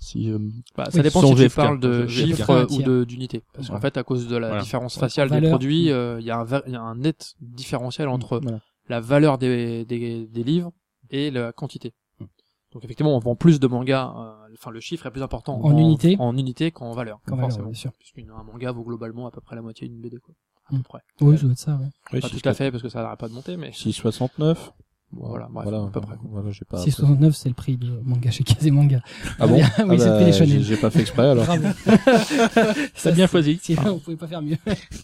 Si, 0.00 0.30
euh, 0.30 0.38
Bah, 0.76 0.84
ça 0.90 0.98
Oui, 0.98 1.02
dépend 1.02 1.20
si 1.22 1.34
tu 1.34 1.50
parles 1.50 1.80
de 1.80 2.06
chiffres 2.06 2.50
Un 2.50 2.66
euh, 2.88 3.00
ou 3.00 3.04
d'unités. 3.04 3.42
Parce 3.52 3.68
qu'en 3.68 3.80
fait, 3.80 3.96
à 3.96 4.04
cause 4.04 4.28
de 4.28 4.36
la 4.36 4.48
Voilà. 4.48 4.62
différence 4.62 4.96
faciale 4.98 5.28
des 5.28 5.34
Valeur. 5.36 5.50
produits, 5.50 5.90
euh, 5.90 6.20
il 6.20 6.26
y, 6.26 6.30
a 6.30 6.38
un 6.38 6.44
va- 6.44 6.62
il 6.66 6.72
y 6.72 6.76
a 6.76 6.80
un 6.80 6.94
net 6.94 7.34
différentiel 7.40 8.08
entre 8.08 8.38
voilà. 8.38 8.60
la 8.88 9.00
valeur 9.00 9.38
des, 9.38 9.84
des, 9.84 10.26
des 10.26 10.44
livres 10.44 10.70
et 11.10 11.30
la 11.32 11.52
quantité. 11.52 11.94
Mm. 12.20 12.24
Donc 12.72 12.84
effectivement, 12.84 13.16
on 13.16 13.18
vend 13.18 13.34
plus 13.34 13.58
de 13.58 13.66
mangas, 13.66 14.14
euh, 14.16 14.52
enfin 14.54 14.70
le 14.70 14.78
chiffre 14.80 15.06
est 15.06 15.10
plus 15.10 15.22
important 15.22 15.60
En 15.64 15.76
unité 15.76 16.16
en 16.20 16.36
unité 16.36 16.70
qu'en 16.70 16.92
valeur, 16.92 17.18
Quand 17.26 17.34
même, 17.34 17.46
forcément. 17.46 17.66
bien 17.70 17.74
sûr. 17.74 17.90
Puisqu'un 17.98 18.32
manga 18.44 18.70
vaut 18.70 18.84
globalement 18.84 19.26
à 19.26 19.30
peu 19.32 19.40
près 19.40 19.56
la 19.56 19.62
moitié 19.62 19.88
d'une 19.88 20.00
BD, 20.00 20.18
quoi. 20.18 20.34
À 20.70 20.74
Mm. 20.74 20.78
peu 20.78 20.82
près. 20.84 21.00
Oui, 21.22 21.36
ça 21.36 21.42
doit 21.42 21.52
être 21.52 21.58
ça. 21.58 21.72
Ouais. 21.76 21.86
Oui, 22.12 22.20
Pas 22.20 22.28
tout 22.28 22.38
à 22.44 22.54
fait, 22.54 22.70
parce 22.70 22.82
que 22.84 22.88
ça 22.88 23.02
n'arrête 23.02 23.18
pas 23.18 23.28
de 23.28 23.34
monter, 23.34 23.56
mais 23.56 23.72
6,69. 23.72 24.72
Voilà, 25.12 25.48
bref, 25.50 25.64
voilà, 25.68 25.84
à 25.84 25.90
peu 25.90 26.00
près. 26.00 26.16
Voilà, 26.22 26.50
j'ai 26.50 26.64
pas. 26.66 26.84
6,69, 26.84 27.32
c'est 27.32 27.48
le 27.48 27.54
prix 27.54 27.76
du 27.76 27.90
manga 28.04 28.30
chez 28.30 28.44
Kazemanga. 28.44 29.00
Ah 29.38 29.46
bon 29.46 29.54
oui, 29.58 29.62
Ah 29.62 29.70
c'est 29.76 29.84
bah, 30.06 30.30
j'ai- 30.62 30.76
pas 30.76 30.90
fait 30.90 31.00
exprès 31.00 31.28
alors. 31.30 31.44
Bravo. 31.46 31.66
T'as 33.02 33.12
bien 33.12 33.26
choisi. 33.26 33.58
Si, 33.62 33.76
on 33.86 33.98
pouvait 33.98 34.16
pas 34.16 34.26
faire 34.26 34.42
mieux. 34.42 34.56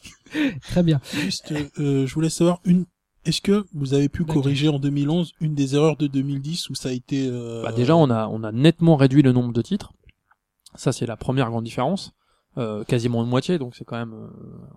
Très 0.62 0.82
bien. 0.82 1.00
Juste, 1.12 1.52
euh, 1.78 2.06
je 2.06 2.14
voulais 2.14 2.28
savoir 2.30 2.60
une. 2.64 2.84
Est-ce 3.24 3.40
que 3.40 3.64
vous 3.72 3.94
avez 3.94 4.10
pu 4.10 4.24
corriger 4.26 4.68
en 4.68 4.78
2011 4.78 5.32
une 5.40 5.54
des 5.54 5.74
erreurs 5.74 5.96
de 5.96 6.06
2010 6.06 6.68
où 6.68 6.74
ça 6.74 6.90
a 6.90 6.92
été 6.92 7.26
euh, 7.30 7.62
Bah, 7.62 7.72
déjà, 7.72 7.96
on 7.96 8.10
a, 8.10 8.28
on 8.28 8.44
a 8.44 8.52
nettement 8.52 8.96
réduit 8.96 9.22
le 9.22 9.32
nombre 9.32 9.54
de 9.54 9.62
titres. 9.62 9.92
Ça, 10.74 10.92
c'est 10.92 11.06
la 11.06 11.16
première 11.16 11.48
grande 11.48 11.64
différence. 11.64 12.12
Euh, 12.58 12.84
quasiment 12.84 13.24
une 13.24 13.30
moitié, 13.30 13.58
donc 13.58 13.74
c'est 13.74 13.84
quand 13.84 13.96
même 13.96 14.12
euh, 14.12 14.28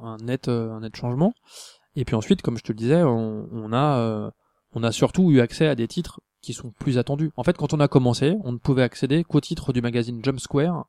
un 0.05 0.17
net, 0.23 0.47
euh, 0.47 0.71
un 0.71 0.79
net 0.79 0.95
changement. 0.95 1.33
Et 1.95 2.05
puis 2.05 2.15
ensuite, 2.15 2.41
comme 2.41 2.57
je 2.57 2.63
te 2.63 2.71
le 2.71 2.77
disais, 2.77 3.03
on, 3.03 3.47
on 3.51 3.73
a, 3.73 3.97
euh, 3.99 4.31
on 4.77 4.83
a 4.83 4.91
surtout 4.91 5.31
eu 5.31 5.39
accès 5.39 5.67
à 5.67 5.75
des 5.75 5.87
titres 5.87 6.21
qui 6.41 6.53
sont 6.53 6.71
plus 6.79 6.97
attendus. 6.97 7.31
En 7.35 7.43
fait, 7.43 7.57
quand 7.57 7.73
on 7.73 7.79
a 7.79 7.87
commencé, 7.87 8.35
on 8.43 8.51
ne 8.51 8.57
pouvait 8.57 8.83
accéder 8.83 9.23
qu'aux 9.23 9.41
titres 9.41 9.73
du 9.73 9.81
magazine 9.81 10.19
Jump 10.23 10.39
Square, 10.39 10.85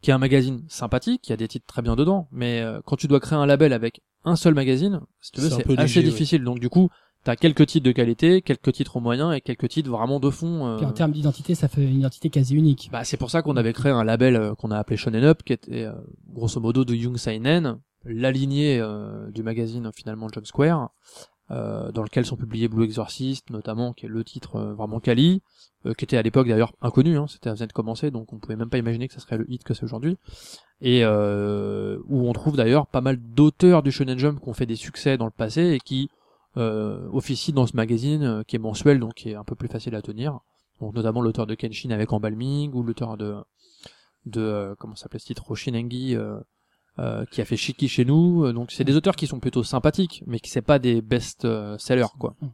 qui 0.00 0.10
est 0.10 0.14
un 0.14 0.18
magazine 0.18 0.64
sympathique, 0.68 1.28
il 1.28 1.30
y 1.30 1.32
a 1.32 1.36
des 1.36 1.48
titres 1.48 1.66
très 1.66 1.82
bien 1.82 1.96
dedans, 1.96 2.28
mais 2.32 2.60
euh, 2.60 2.80
quand 2.84 2.96
tu 2.96 3.06
dois 3.06 3.20
créer 3.20 3.38
un 3.38 3.46
label 3.46 3.72
avec 3.72 4.00
un 4.24 4.36
seul 4.36 4.54
magazine, 4.54 5.00
si 5.20 5.32
tu 5.32 5.40
veux, 5.40 5.48
C'est 5.50 5.62
assez 5.62 5.76
léger, 5.76 6.00
ouais. 6.00 6.06
difficile. 6.06 6.44
Donc 6.44 6.58
du 6.60 6.68
coup, 6.70 6.88
t'as 7.24 7.36
quelques 7.36 7.66
titres 7.66 7.86
de 7.86 7.92
qualité, 7.92 8.42
quelques 8.42 8.72
titres 8.72 9.00
moyens 9.00 9.34
et 9.34 9.40
quelques 9.40 9.68
titres 9.68 9.90
vraiment 9.90 10.20
de 10.20 10.30
fond. 10.30 10.66
euh, 10.66 10.76
Puis 10.78 10.86
en 10.86 10.92
termes 10.92 11.12
d'identité, 11.12 11.54
ça 11.54 11.68
fait 11.68 11.84
une 11.84 11.98
identité 12.00 12.28
quasi 12.30 12.54
unique. 12.54 12.88
bah, 12.92 13.04
c'est 13.04 13.16
pour 13.18 13.30
ça 13.30 13.42
qu'on 13.42 13.56
avait 13.56 13.72
créé 13.72 13.92
un 13.92 14.04
label 14.04 14.36
euh, 14.36 14.54
qu'on 14.54 14.70
a 14.70 14.78
appelé 14.78 14.96
Shonen 14.96 15.24
Up, 15.24 15.42
qui 15.44 15.52
était 15.52 15.84
euh, 15.84 15.92
grosso 16.32 16.60
modo 16.60 16.84
de 16.84 16.94
Young 16.94 17.16
Seinen, 17.16 17.78
la 18.06 18.30
lignée 18.30 18.78
euh, 18.80 19.30
du 19.30 19.42
magazine 19.42 19.90
finalement 19.94 20.28
Jump 20.28 20.44
Square, 20.46 20.90
euh, 21.50 21.92
dans 21.92 22.02
lequel 22.02 22.24
sont 22.24 22.36
publiés 22.36 22.68
Blue 22.68 22.84
Exorcist 22.84 23.50
notamment, 23.50 23.92
qui 23.92 24.06
est 24.06 24.08
le 24.08 24.24
titre 24.24 24.56
euh, 24.56 24.74
vraiment 24.74 25.00
quali, 25.00 25.42
euh, 25.86 25.92
qui 25.92 26.04
était 26.04 26.16
à 26.16 26.22
l'époque 26.22 26.48
d'ailleurs 26.48 26.72
inconnu, 26.80 27.18
hein, 27.18 27.26
c'était 27.28 27.50
à 27.50 27.54
de 27.54 27.72
commencer, 27.72 28.10
donc 28.10 28.32
on 28.32 28.38
pouvait 28.38 28.56
même 28.56 28.70
pas 28.70 28.78
imaginer 28.78 29.08
que 29.08 29.14
ça 29.14 29.20
serait 29.20 29.38
le 29.38 29.50
hit 29.50 29.62
que 29.62 29.74
c'est 29.74 29.84
aujourd'hui, 29.84 30.16
et 30.80 31.04
euh, 31.04 31.98
où 32.08 32.28
on 32.28 32.32
trouve 32.32 32.56
d'ailleurs 32.56 32.86
pas 32.86 33.00
mal 33.00 33.18
d'auteurs 33.18 33.82
du 33.82 33.92
Shonen 33.92 34.18
Jump 34.18 34.40
qui 34.40 34.48
ont 34.48 34.54
fait 34.54 34.66
des 34.66 34.76
succès 34.76 35.18
dans 35.18 35.26
le 35.26 35.30
passé 35.30 35.72
et 35.72 35.80
qui 35.80 36.10
officient 36.56 37.52
dans 37.52 37.66
ce 37.66 37.74
magazine 37.76 38.44
qui 38.46 38.54
est 38.54 38.60
mensuel, 38.60 39.00
donc 39.00 39.14
qui 39.14 39.30
est 39.30 39.34
un 39.34 39.42
peu 39.42 39.56
plus 39.56 39.66
facile 39.66 39.96
à 39.96 40.02
tenir. 40.02 40.38
Donc 40.80 40.94
notamment 40.94 41.20
l'auteur 41.20 41.48
de 41.48 41.56
Kenshin 41.56 41.90
avec 41.90 42.12
Embalming 42.12 42.72
ou 42.74 42.84
l'auteur 42.84 43.16
de 43.16 43.34
de 44.26 44.76
comment 44.78 44.94
s'appelle 44.94 45.20
ce 45.20 45.26
titre 45.26 45.44
Roshinengi 45.48 46.16
euh, 46.98 47.24
qui 47.26 47.40
a 47.40 47.44
fait 47.44 47.56
Shiki 47.56 47.88
chez 47.88 48.04
nous. 48.04 48.44
Euh, 48.44 48.52
donc 48.52 48.70
c'est 48.70 48.84
des 48.84 48.96
auteurs 48.96 49.16
qui 49.16 49.26
sont 49.26 49.40
plutôt 49.40 49.62
sympathiques 49.62 50.22
mais 50.26 50.40
qui 50.40 50.50
c'est 50.50 50.62
pas 50.62 50.78
des 50.78 51.02
best 51.02 51.44
euh, 51.44 51.76
sellers 51.78 52.12
quoi. 52.18 52.36
Mm. 52.40 52.48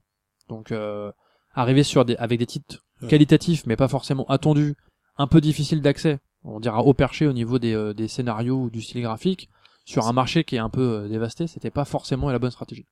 donc 0.49 0.73
euh, 0.73 1.13
arriver 1.53 1.83
sur 1.83 2.05
des 2.05 2.17
avec 2.17 2.39
des 2.39 2.47
titres 2.47 2.85
qualitatifs 3.09 3.67
mais 3.67 3.77
pas 3.77 3.89
forcément 3.89 4.27
attendus 4.29 4.77
un 5.17 5.27
peu 5.27 5.41
difficiles 5.41 5.83
d'accès 5.83 6.19
on 6.45 6.61
dira 6.61 6.83
au 6.83 6.95
perché 6.95 7.27
au 7.27 7.33
niveau 7.33 7.59
des, 7.59 7.75
euh, 7.75 7.93
des 7.93 8.09
scénarios 8.09 8.63
ou 8.63 8.71
du 8.71 8.83
style 8.83 9.03
graphique 9.03 9.49
sur 9.85 10.07
un 10.07 10.13
marché 10.13 10.45
qui 10.45 10.57
est 10.57 10.61
un 10.61 10.71
peu 10.71 11.05
euh, 11.05 11.09
dévasté 11.09 11.47
c'était 11.47 11.71
pas 11.71 11.85
forcément 11.85 12.31
la 12.31 12.39
bonne 12.39 12.51
stratégie. 12.51 12.87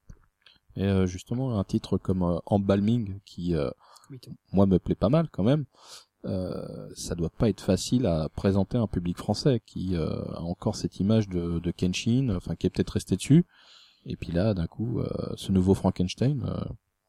Et 0.78 0.84
euh, 0.84 1.06
justement, 1.06 1.58
un 1.58 1.64
titre 1.64 1.98
comme 1.98 2.22
euh, 2.22 2.38
Embalming, 2.46 3.18
qui 3.24 3.54
euh, 3.54 3.68
Oui, 4.10 4.20
moi 4.52 4.66
me 4.66 4.78
plaît 4.78 4.94
pas 4.94 5.08
mal 5.08 5.28
quand 5.30 5.42
même, 5.42 5.64
euh, 6.24 6.88
ça 6.94 7.14
doit 7.14 7.30
pas 7.30 7.48
être 7.48 7.60
facile 7.60 8.06
à 8.06 8.28
présenter 8.28 8.76
à 8.76 8.80
un 8.80 8.86
public 8.86 9.16
français 9.16 9.60
qui 9.64 9.96
euh, 9.96 10.08
a 10.34 10.42
encore 10.42 10.76
cette 10.76 10.98
image 11.00 11.28
de, 11.28 11.58
de 11.58 11.70
Kenshin, 11.70 12.34
enfin 12.36 12.54
qui 12.56 12.66
est 12.66 12.70
peut-être 12.70 12.90
resté 12.90 13.16
dessus. 13.16 13.46
Et 14.06 14.16
puis 14.16 14.32
là, 14.32 14.54
d'un 14.54 14.66
coup, 14.66 15.00
euh, 15.00 15.08
ce 15.36 15.52
nouveau 15.52 15.74
Frankenstein, 15.74 16.44
euh, 16.48 16.64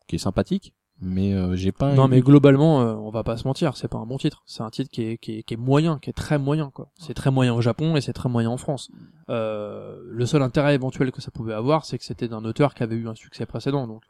qui 0.08 0.16
est 0.16 0.20
sympathique, 0.20 0.74
mais 1.02 1.34
euh, 1.34 1.56
j'ai 1.56 1.72
pas. 1.72 1.94
Non, 1.94 2.06
une- 2.06 2.12
mais 2.12 2.22
globalement, 2.22 2.82
euh, 2.82 2.94
on 2.96 3.10
va 3.10 3.24
pas 3.24 3.38
se 3.38 3.48
mentir, 3.48 3.78
c'est 3.78 3.88
pas 3.88 3.98
un 4.00 4.06
bon 4.06 4.18
titre. 4.18 4.44
C'est 4.46 4.64
un 4.64 4.70
titre 4.70 4.90
qui 4.92 5.04
est, 5.04 5.18
qui 5.18 5.38
est, 5.40 5.44
qui 5.44 5.54
est 5.54 5.58
moyen, 5.58 5.98
qui 5.98 6.10
est 6.10 6.14
très 6.14 6.38
moyen, 6.38 6.72
quoi. 6.72 6.92
C'est 6.98 7.14
très 7.14 7.32
moyen 7.32 7.54
au 7.54 7.62
Japon 7.62 7.96
et 7.96 8.02
c'est 8.02 8.12
très 8.14 8.28
moyen 8.28 8.50
en 8.50 8.58
France. 8.58 8.92
Euh, 9.30 9.98
le 10.06 10.26
seul 10.26 10.42
intérêt 10.42 10.76
éventuel 10.76 11.12
que 11.12 11.22
ça 11.22 11.32
pouvait 11.32 11.54
avoir, 11.54 11.86
c'est 11.86 11.98
que 11.98 12.04
c'était 12.04 12.28
d'un 12.28 12.44
auteur 12.44 12.74
qui 12.74 12.84
avait 12.84 12.96
eu 12.98 13.08
un 13.08 13.16
succès 13.16 13.46
précédent, 13.46 13.88
donc 13.88 14.04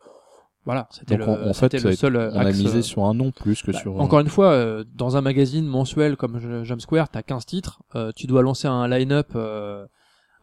voilà, 0.66 0.88
c'était 0.92 1.18
le, 1.18 1.28
en- 1.28 1.50
en 1.50 1.54
fait, 1.54 1.72
c'était 1.72 1.80
le 1.90 1.96
seul 1.96 2.16
euh, 2.16 2.32
on 2.34 2.40
a 2.40 2.46
misé 2.52 2.80
euh, 2.80 2.82
sur 2.82 3.06
un 3.06 3.14
nom 3.14 3.32
plus 3.32 3.62
que 3.64 3.72
bah, 3.72 3.80
sur. 3.80 4.00
Encore 4.00 4.20
une 4.20 4.28
fois, 4.28 4.52
euh, 4.52 4.84
dans 4.96 5.18
un 5.18 5.22
magazine 5.22 5.66
mensuel 5.66 6.16
comme 6.18 6.40
Jump 6.64 6.82
Square, 6.82 7.10
t'as 7.10 7.24
15 7.24 7.46
titres, 7.46 7.82
euh, 7.96 8.12
tu 8.16 8.28
dois 8.28 8.42
lancer 8.42 8.68
un 8.68 8.88
line-up, 8.88 9.30
euh, 9.36 9.86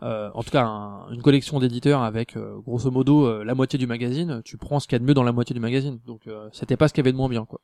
euh, 0.02 0.29
en 0.35 0.42
tout 0.42 0.50
cas 0.50 0.64
un- 0.64 1.09
une 1.12 1.22
collection 1.22 1.59
d'éditeurs 1.61 2.02
avec 2.02 2.37
euh, 2.37 2.57
grosso 2.66 2.90
modo 2.90 3.26
euh, 3.26 3.44
la 3.44 3.55
moitié 3.55 3.79
du 3.79 3.87
magazine, 3.87 4.42
tu 4.44 4.57
prends 4.57 4.81
ce 4.81 4.87
qu'il 4.88 4.94
y 4.94 4.96
a 4.96 4.98
de 5.00 5.05
mieux 5.05 5.14
dans 5.14 5.22
la 5.22 5.33
moitié 5.33 5.55
du 5.55 5.61
magazine. 5.61 5.98
Donc 6.07 6.22
euh, 6.26 6.48
c'était 6.52 6.76
pas 6.76 6.88
ce 6.88 6.94
qu'il 6.94 7.02
y 7.02 7.05
avait 7.05 7.12
de 7.12 7.16
moins 7.16 7.29
bien 7.29 7.44
quoi 7.44 7.61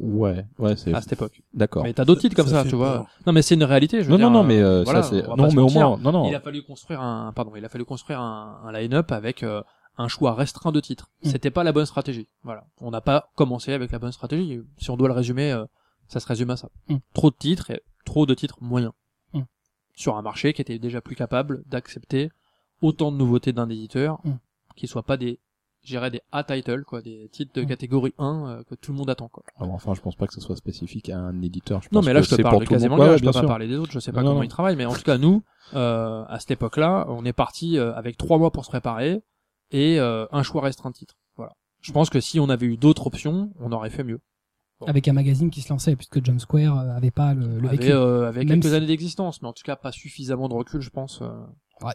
Ouais, 0.00 0.44
ouais, 0.60 0.76
c'est 0.76 0.94
à 0.94 1.00
cette 1.00 1.14
époque. 1.14 1.42
d'accord. 1.52 1.82
Mais 1.82 1.92
t'as 1.92 2.04
d'autres 2.04 2.20
titres 2.20 2.36
comme 2.36 2.46
ça 2.46 2.62
tu 2.64 2.76
vois. 2.76 2.92
peur. 2.92 3.06
Non 3.26 3.32
mais 3.32 3.42
c'est 3.42 3.56
une 3.56 3.64
réalité, 3.64 3.98
je 4.00 4.04
veux 4.04 4.12
Non, 4.12 4.16
dire, 4.16 4.30
non, 4.30 4.42
non, 4.42 4.44
mais 4.44 4.60
euh, 4.60 4.80
euh, 4.80 4.84
voilà, 4.84 5.02
ça 5.02 5.10
c'est. 5.10 5.26
on 5.28 5.34
Non, 5.34 5.48
mais 5.52 5.60
au 5.60 5.68
moins, 5.68 5.98
non, 6.00 6.12
non. 6.12 6.28
Il 6.28 6.34
a 6.36 6.40
fallu 6.40 6.62
construire 6.62 7.00
un 7.02 7.32
pardon, 7.32 7.50
il 7.56 7.64
a 7.64 7.68
fallu 7.68 7.84
construire 7.84 8.20
un, 8.20 8.60
un 8.64 8.70
line-up 8.72 9.10
avec 9.10 9.42
euh, 9.42 9.60
un 9.98 10.08
choix 10.08 10.34
restreint 10.34 10.72
de 10.72 10.80
titres. 10.80 11.10
Mm. 11.22 11.30
C'était 11.30 11.50
pas 11.50 11.64
la 11.64 11.72
bonne 11.72 11.86
stratégie. 11.86 12.28
Voilà. 12.42 12.64
On 12.78 12.90
n'a 12.90 13.00
pas 13.00 13.30
commencé 13.34 13.72
avec 13.72 13.92
la 13.92 13.98
bonne 13.98 14.12
stratégie. 14.12 14.60
Si 14.78 14.90
on 14.90 14.96
doit 14.96 15.08
le 15.08 15.14
résumer, 15.14 15.52
euh, 15.52 15.64
ça 16.06 16.20
se 16.20 16.26
résume 16.26 16.50
à 16.50 16.56
ça. 16.56 16.70
Mm. 16.88 16.96
Trop 17.12 17.30
de 17.30 17.36
titres 17.36 17.70
et 17.70 17.82
trop 18.04 18.24
de 18.24 18.34
titres 18.34 18.58
moyens. 18.60 18.92
Mm. 19.34 19.42
Sur 19.94 20.16
un 20.16 20.22
marché 20.22 20.52
qui 20.52 20.62
était 20.62 20.78
déjà 20.78 21.00
plus 21.00 21.16
capable 21.16 21.62
d'accepter 21.66 22.30
autant 22.80 23.12
de 23.12 23.16
nouveautés 23.16 23.52
d'un 23.52 23.68
éditeur 23.68 24.20
qui 24.76 24.86
soient 24.86 25.02
pas 25.02 25.16
des 25.16 25.40
j'irais 25.82 26.10
des 26.10 26.20
A-title, 26.32 26.84
quoi, 26.84 27.00
des 27.02 27.28
titres 27.32 27.52
de 27.54 27.64
catégorie 27.64 28.12
1 28.18 28.24
euh, 28.24 28.62
que 28.64 28.74
tout 28.74 28.92
le 28.92 28.98
monde 28.98 29.10
attend, 29.10 29.28
quoi. 29.28 29.42
Ah, 29.56 29.64
Enfin, 29.64 29.94
je 29.94 30.00
pense 30.00 30.16
pas 30.16 30.26
que 30.26 30.34
ce 30.34 30.40
soit 30.40 30.56
spécifique 30.56 31.08
à 31.08 31.18
un 31.18 31.40
éditeur. 31.42 31.82
Je 31.82 31.88
Non, 31.92 32.02
mais 32.02 32.12
là, 32.12 32.20
que 32.20 32.26
je 32.26 32.36
te 32.36 32.42
parle 32.42 32.54
pour 32.54 32.60
de 32.60 32.66
tout 32.66 32.74
le 32.74 32.78
monde. 32.80 32.88
quasiment 32.88 33.10
Ouais, 33.10 33.18
je 33.18 33.24
peux 33.24 33.32
pas 33.32 33.46
parler 33.46 33.68
des 33.68 33.76
autres, 33.76 33.92
je 33.92 33.98
sais 33.98 34.12
pas 34.12 34.22
Non, 34.22 34.30
comment 34.30 34.40
non. 34.40 34.44
ils 34.44 34.48
travaillent, 34.48 34.76
mais 34.76 34.84
en 34.84 34.92
tout 34.92 35.02
cas, 35.02 35.18
nous, 35.18 35.42
euh, 35.74 36.24
à 36.28 36.38
cette 36.40 36.52
époque-là, 36.52 37.06
on 37.08 37.24
est 37.24 37.32
parti 37.32 37.78
euh, 37.78 37.94
avec 37.94 38.16
trois 38.16 38.38
mois 38.38 38.50
pour 38.50 38.64
se 38.64 38.70
préparer 38.70 39.22
et 39.70 39.98
euh, 40.00 40.26
un 40.32 40.42
choix 40.42 40.62
restreint 40.62 40.90
de 40.90 40.94
titres. 40.94 41.16
Voilà. 41.36 41.52
Je 41.80 41.92
pense 41.92 42.10
que 42.10 42.20
si 42.20 42.40
on 42.40 42.48
avait 42.48 42.66
eu 42.66 42.76
d'autres 42.76 43.06
options, 43.06 43.52
on 43.60 43.72
aurait 43.72 43.90
fait 43.90 44.04
mieux. 44.04 44.20
Avec 44.86 45.08
un 45.08 45.12
magazine 45.12 45.50
qui 45.50 45.60
se 45.60 45.70
lançait, 45.72 45.96
puisque 45.96 46.24
Jump 46.24 46.40
Square 46.40 46.78
euh, 46.78 46.96
avait 46.96 47.10
pas 47.10 47.34
le, 47.34 47.58
le 47.58 47.66
avec 47.68 47.80
vécu. 47.80 47.92
euh, 47.92 48.28
avec 48.28 48.46
quelques 48.46 48.68
si- 48.68 48.74
années 48.74 48.86
d'existence, 48.86 49.42
mais 49.42 49.48
en 49.48 49.52
tout 49.52 49.64
cas 49.64 49.74
pas 49.74 49.90
suffisamment 49.90 50.48
de 50.48 50.54
recul, 50.54 50.80
je 50.80 50.90
pense. 50.90 51.20
euh. 51.22 51.30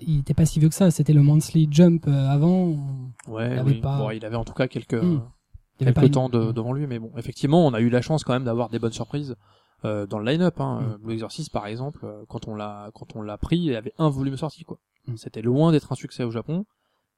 Il 0.05 0.19
était 0.19 0.33
pas 0.33 0.45
si 0.45 0.59
vieux 0.59 0.69
que 0.69 0.75
ça, 0.75 0.91
c'était 0.91 1.13
le 1.13 1.21
Monthly 1.23 1.67
Jump 1.71 2.05
euh, 2.07 2.27
avant. 2.29 2.69
Ouais, 3.27 3.51
Il 3.53 3.59
avait 3.59 3.71
oui. 3.71 3.81
pas- 3.81 3.97
Bon, 3.97 4.09
il 4.12 4.23
avait 4.25 4.36
en 4.36 4.43
tout 4.45 4.53
cas 4.53 4.67
quelques 4.67 4.93
Hmm. 5.01 5.21
Avait 5.81 5.91
quelques 5.91 6.07
pas 6.07 6.09
temps 6.09 6.29
devant 6.29 6.71
lui, 6.71 6.86
mais 6.88 6.99
bon, 6.99 7.12
effectivement, 7.17 7.65
on 7.65 7.73
a 7.73 7.81
eu 7.81 7.89
la 7.89 8.01
chance 8.01 8.23
quand 8.23 8.31
même 8.33 8.43
d'avoir 8.43 8.69
des 8.69 8.79
bonnes 8.79 8.91
surprises 8.93 9.36
euh, 9.86 10.05
dans 10.05 10.19
le 10.19 10.29
line-up. 10.31 10.59
Hein. 10.62 10.81
Mm. 10.81 10.86
Euh, 10.93 10.97
Blue 10.99 11.13
Exorcist, 11.13 11.51
par 11.51 11.65
exemple, 11.67 12.05
quand 12.29 12.47
on 12.47 12.55
l'a 12.55 12.91
quand 12.93 13.15
on 13.15 13.21
l'a 13.21 13.38
pris, 13.38 13.57
il 13.57 13.63
y 13.65 13.75
avait 13.75 13.91
un 13.97 14.09
volume 14.09 14.38
sorti, 14.38 14.63
quoi. 14.65 14.77
Mm. 15.07 15.15
C'était 15.17 15.41
loin 15.41 15.71
d'être 15.71 15.91
un 15.91 15.95
succès 15.95 16.23
au 16.23 16.31
Japon, 16.31 16.65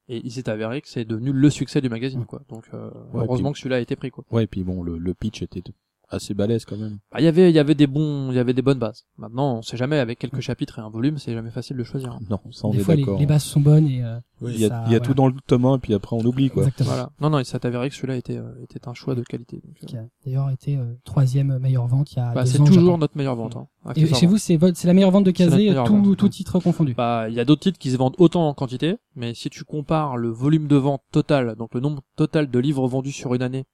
et 0.07 0.21
il 0.23 0.31
s'est 0.31 0.49
avéré 0.49 0.81
que 0.81 0.87
c'est 0.87 1.05
devenu 1.05 1.31
le 1.31 1.49
succès 1.49 1.81
du 1.81 1.89
magazine, 1.89 2.21
Mm. 2.21 2.25
quoi. 2.25 2.41
Donc 2.49 2.65
euh, 2.73 2.89
Ouais, 3.13 3.23
heureusement 3.23 3.49
puis- 3.51 3.53
que 3.53 3.59
celui-là 3.59 3.77
a 3.77 3.79
été 3.79 3.95
pris, 3.95 4.11
quoi. 4.11 4.23
Ouais, 4.31 4.43
et 4.43 4.47
puis 4.47 4.63
bon, 4.63 4.83
le, 4.83 4.97
le 4.97 5.13
pitch 5.13 5.41
était 5.41 5.63
assez 6.09 6.33
balèze 6.33 6.65
quand 6.65 6.77
même. 6.77 6.97
Bah, 7.11 7.19
Il 7.19 7.25
y 7.25 7.27
avait 7.27 7.49
il 7.49 7.55
y 7.55 7.59
avait 7.59 7.75
des 7.75 7.87
bons 7.87 8.29
il 8.31 8.35
y 8.35 8.39
avait 8.39 8.53
des 8.53 8.61
bonnes 8.61 8.79
bases. 8.79 9.05
Maintenant, 9.17 9.57
on 9.57 9.61
sait 9.61 9.77
jamais 9.77 9.99
avec 9.99 10.19
quelques 10.19 10.39
chapitres 10.41 10.79
et 10.79 10.81
un 10.81 10.89
volume, 10.89 11.17
c'est 11.17 11.33
jamais 11.33 11.51
facile 11.51 11.77
de 11.77 11.83
choisir. 11.83 12.11
hein. 12.13 12.19
Non, 12.29 12.39
ça 12.51 12.67
on 12.67 12.71
Des 12.71 12.79
est 12.79 12.83
fois, 12.83 12.95
les, 12.95 13.05
les 13.19 13.25
bases 13.25 13.43
sont 13.43 13.59
bonnes 13.61 13.87
et 13.87 14.03
euh, 14.03 14.17
Oui. 14.41 14.51
Il 14.55 14.61
y 14.61 14.65
a, 14.65 14.69
ça, 14.69 14.83
il 14.87 14.91
y 14.91 14.95
a 14.95 14.97
voilà. 14.97 14.99
tout 14.99 15.13
dans 15.13 15.27
le 15.27 15.33
tome 15.47 15.65
1, 15.65 15.79
puis 15.79 15.93
après 15.93 16.15
on 16.15 16.23
oublie 16.25 16.49
quoi. 16.49 16.63
exactement. 16.63 16.89
Voilà. 16.89 17.09
Non 17.21 17.29
non, 17.29 17.39
il 17.39 17.45
s'est 17.45 17.65
avéré 17.65 17.89
que 17.89 17.95
celui-là 17.95 18.15
était 18.17 18.37
euh, 18.37 18.51
était 18.63 18.87
un 18.87 18.93
choix 18.93 19.15
de 19.15 19.21
qualité. 19.23 19.57
Donc, 19.65 19.75
euh, 19.83 19.85
Qui 19.87 19.97
a 19.97 20.05
d'ailleurs 20.25 20.49
été 20.49 20.77
euh, 20.77 20.93
troisième 21.03 21.57
meilleure 21.59 21.87
vente 21.87 22.11
il 22.13 22.17
y 22.17 22.21
a 22.21 22.33
bah, 22.33 22.45
c'est 22.45 22.57
toujours 22.63 22.97
notre 22.97 23.17
meilleure 23.17 23.35
vente. 23.35 23.55
Hein, 23.55 23.67
Et 23.95 24.05
chez 24.13 24.25
vous, 24.25 24.37
c'est 24.37 24.57
votre, 24.57 24.77
c'est 24.77 24.87
la 24.87 24.93
meilleure 24.93 25.11
vente 25.11 25.25
de 25.25 25.31
Kazé, 25.31 25.67
tout, 25.85 25.95
vente. 26.03 26.17
tout 26.17 26.29
titre 26.29 26.59
confondu. 26.59 26.93
Bah, 26.95 27.27
il 27.29 27.35
y 27.35 27.39
a 27.39 27.45
d'autres 27.45 27.61
titres 27.61 27.77
qui 27.79 27.91
se 27.91 27.97
vendent 27.97 28.15
autant 28.17 28.47
en 28.47 28.53
quantité, 28.53 28.97
mais 29.15 29.33
si 29.35 29.49
tu 29.49 29.63
compares 29.63 30.17
le 30.17 30.29
volume 30.29 30.67
de 30.67 30.75
vente 30.75 31.01
total, 31.11 31.55
donc 31.55 31.73
le 31.75 31.79
nombre 31.81 32.01
total 32.15 32.49
de 32.49 32.59
livres 32.59 32.87
vendus 32.87 33.11
sur 33.11 33.33
une 33.35 33.41
année, 33.43 33.65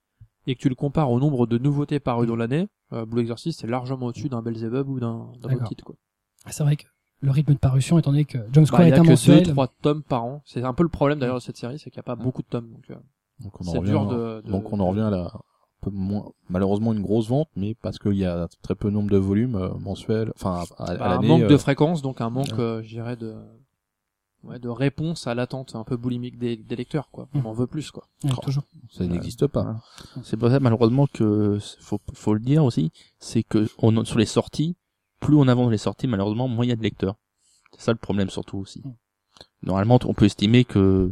et 0.47 0.55
que 0.55 0.59
tu 0.59 0.69
le 0.69 0.75
compares 0.75 1.11
au 1.11 1.19
nombre 1.19 1.45
de 1.47 1.57
nouveautés 1.57 1.99
parues 1.99 2.27
dans 2.27 2.35
l'année, 2.35 2.67
euh, 2.93 3.05
Blue 3.05 3.21
Exorcist 3.21 3.61
c'est 3.61 3.67
largement 3.67 4.07
au-dessus 4.07 4.29
d'un 4.29 4.41
Belzebub 4.41 4.87
ou 4.89 4.99
d'un 4.99 5.27
d'un 5.41 5.49
D'accord. 5.49 5.55
autre 5.61 5.67
titre. 5.69 5.83
Quoi. 5.83 5.95
C'est 6.49 6.63
vrai 6.63 6.75
que 6.75 6.85
le 7.21 7.29
rythme 7.31 7.53
de 7.53 7.59
parution, 7.59 7.99
étant 7.99 8.11
donné 8.11 8.25
que 8.25 8.39
Jump 8.51 8.65
Square 8.65 8.81
Bah, 8.81 8.87
il 8.87 8.89
y 8.89 8.93
est 8.93 8.97
a 8.97 9.01
un 9.01 9.03
que 9.03 9.09
mensuel, 9.09 9.43
deux, 9.43 9.51
trois 9.51 9.67
tomes 9.67 10.01
par 10.01 10.23
an. 10.25 10.41
C'est 10.45 10.63
un 10.63 10.73
peu 10.73 10.81
le 10.83 10.89
problème 10.89 11.19
d'ailleurs 11.19 11.35
de 11.35 11.41
cette 11.41 11.57
série, 11.57 11.77
c'est 11.77 11.91
qu'il 11.91 11.99
n'y 11.99 12.01
a 12.01 12.03
pas 12.03 12.15
beaucoup 12.15 12.41
de 12.41 12.47
tomes. 12.47 12.71
Donc, 12.71 12.89
euh, 12.89 12.95
Donc 13.41 13.61
on 13.61 13.67
en 13.67 13.71
c'est 13.71 13.77
revient, 13.77 13.89
dur 13.91 14.05
de, 14.07 14.41
de- 14.41 14.51
donc 14.51 14.73
on 14.73 14.79
en 14.79 14.87
revient 14.89 15.01
à 15.01 15.09
la, 15.11 15.25
un 15.25 15.39
peu 15.81 15.91
moins, 15.91 16.31
malheureusement 16.49 16.93
une 16.93 17.01
grosse 17.03 17.27
vente, 17.29 17.49
mais 17.55 17.75
parce 17.75 17.99
qu'il 17.99 18.13
y 18.17 18.25
a 18.25 18.47
très 18.63 18.73
peu 18.73 18.89
nombre 18.89 19.11
de 19.11 19.17
volumes 19.17 19.55
euh, 19.55 19.69
mensuels, 19.79 20.31
enfin 20.35 20.63
à, 20.79 20.91
à 20.91 20.95
bah, 20.97 21.17
un 21.17 21.21
manque 21.21 21.41
euh, 21.43 21.47
de 21.47 21.57
fréquence, 21.57 22.01
donc 22.01 22.21
un 22.21 22.31
manque, 22.31 22.47
ouais. 22.53 22.59
euh, 22.59 22.81
je 22.81 22.87
dirais, 22.89 23.15
de 23.15 23.35
ouais, 24.43 24.59
de 24.59 24.69
réponse 24.69 25.27
à 25.27 25.35
l'attente 25.35 25.75
un 25.75 25.83
peu 25.83 25.97
boulimique 25.97 26.37
des, 26.37 26.55
des 26.57 26.75
lecteurs. 26.75 27.09
quoi. 27.11 27.27
On 27.33 27.39
Mm. 27.39 27.45
en 27.47 27.53
veut 27.53 27.67
plus. 27.67 27.91
quoi. 27.91 28.07
ouais, 28.23 28.31
Oh. 28.37 28.41
toujours. 28.41 28.63
ça 28.91 29.05
n'existe 29.05 29.47
pas. 29.47 29.63
Voilà. 29.63 29.81
C'est 30.23 30.37
pour 30.37 30.49
ça 30.49 30.59
malheureusement 30.59 31.07
que 31.07 31.57
faut 31.79 31.99
faut 32.13 32.33
le 32.33 32.39
dire 32.39 32.63
aussi, 32.63 32.91
c'est 33.19 33.43
que 33.43 33.67
on, 33.77 34.03
sur 34.05 34.17
les 34.19 34.25
sorties, 34.25 34.75
plus 35.19 35.35
on 35.35 35.47
avance 35.47 35.65
dans 35.65 35.71
les 35.71 35.77
sorties, 35.77 36.07
malheureusement, 36.07 36.47
moins 36.47 36.65
il 36.65 36.69
y 36.69 36.73
a 36.73 36.75
de 36.75 36.81
lecteurs. 36.83 37.15
C'est 37.73 37.81
ça 37.81 37.91
le 37.91 37.97
problème 37.97 38.29
surtout 38.29 38.57
aussi. 38.57 38.81
Mm. 38.83 38.93
Normalement, 39.63 39.99
on 40.05 40.13
peut 40.13 40.25
estimer 40.25 40.65
que 40.65 41.11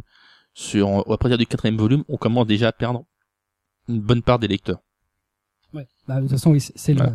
sur 0.54 1.10
à 1.10 1.16
partir 1.18 1.38
du 1.38 1.46
quatrième 1.46 1.76
volume, 1.78 2.04
on 2.08 2.16
commence 2.16 2.46
déjà 2.46 2.68
à 2.68 2.72
perdre 2.72 3.04
une 3.88 4.00
bonne 4.00 4.22
part 4.22 4.38
des 4.38 4.48
lecteurs. 4.48 4.80
Ouais. 5.72 5.86
Bah, 6.08 6.16
de 6.16 6.22
toute 6.22 6.30
façon, 6.32 6.50
oui, 6.50 6.60
c'est 6.60 6.76
c'est 6.76 6.94
le, 6.94 7.00
Ouais. 7.02 7.12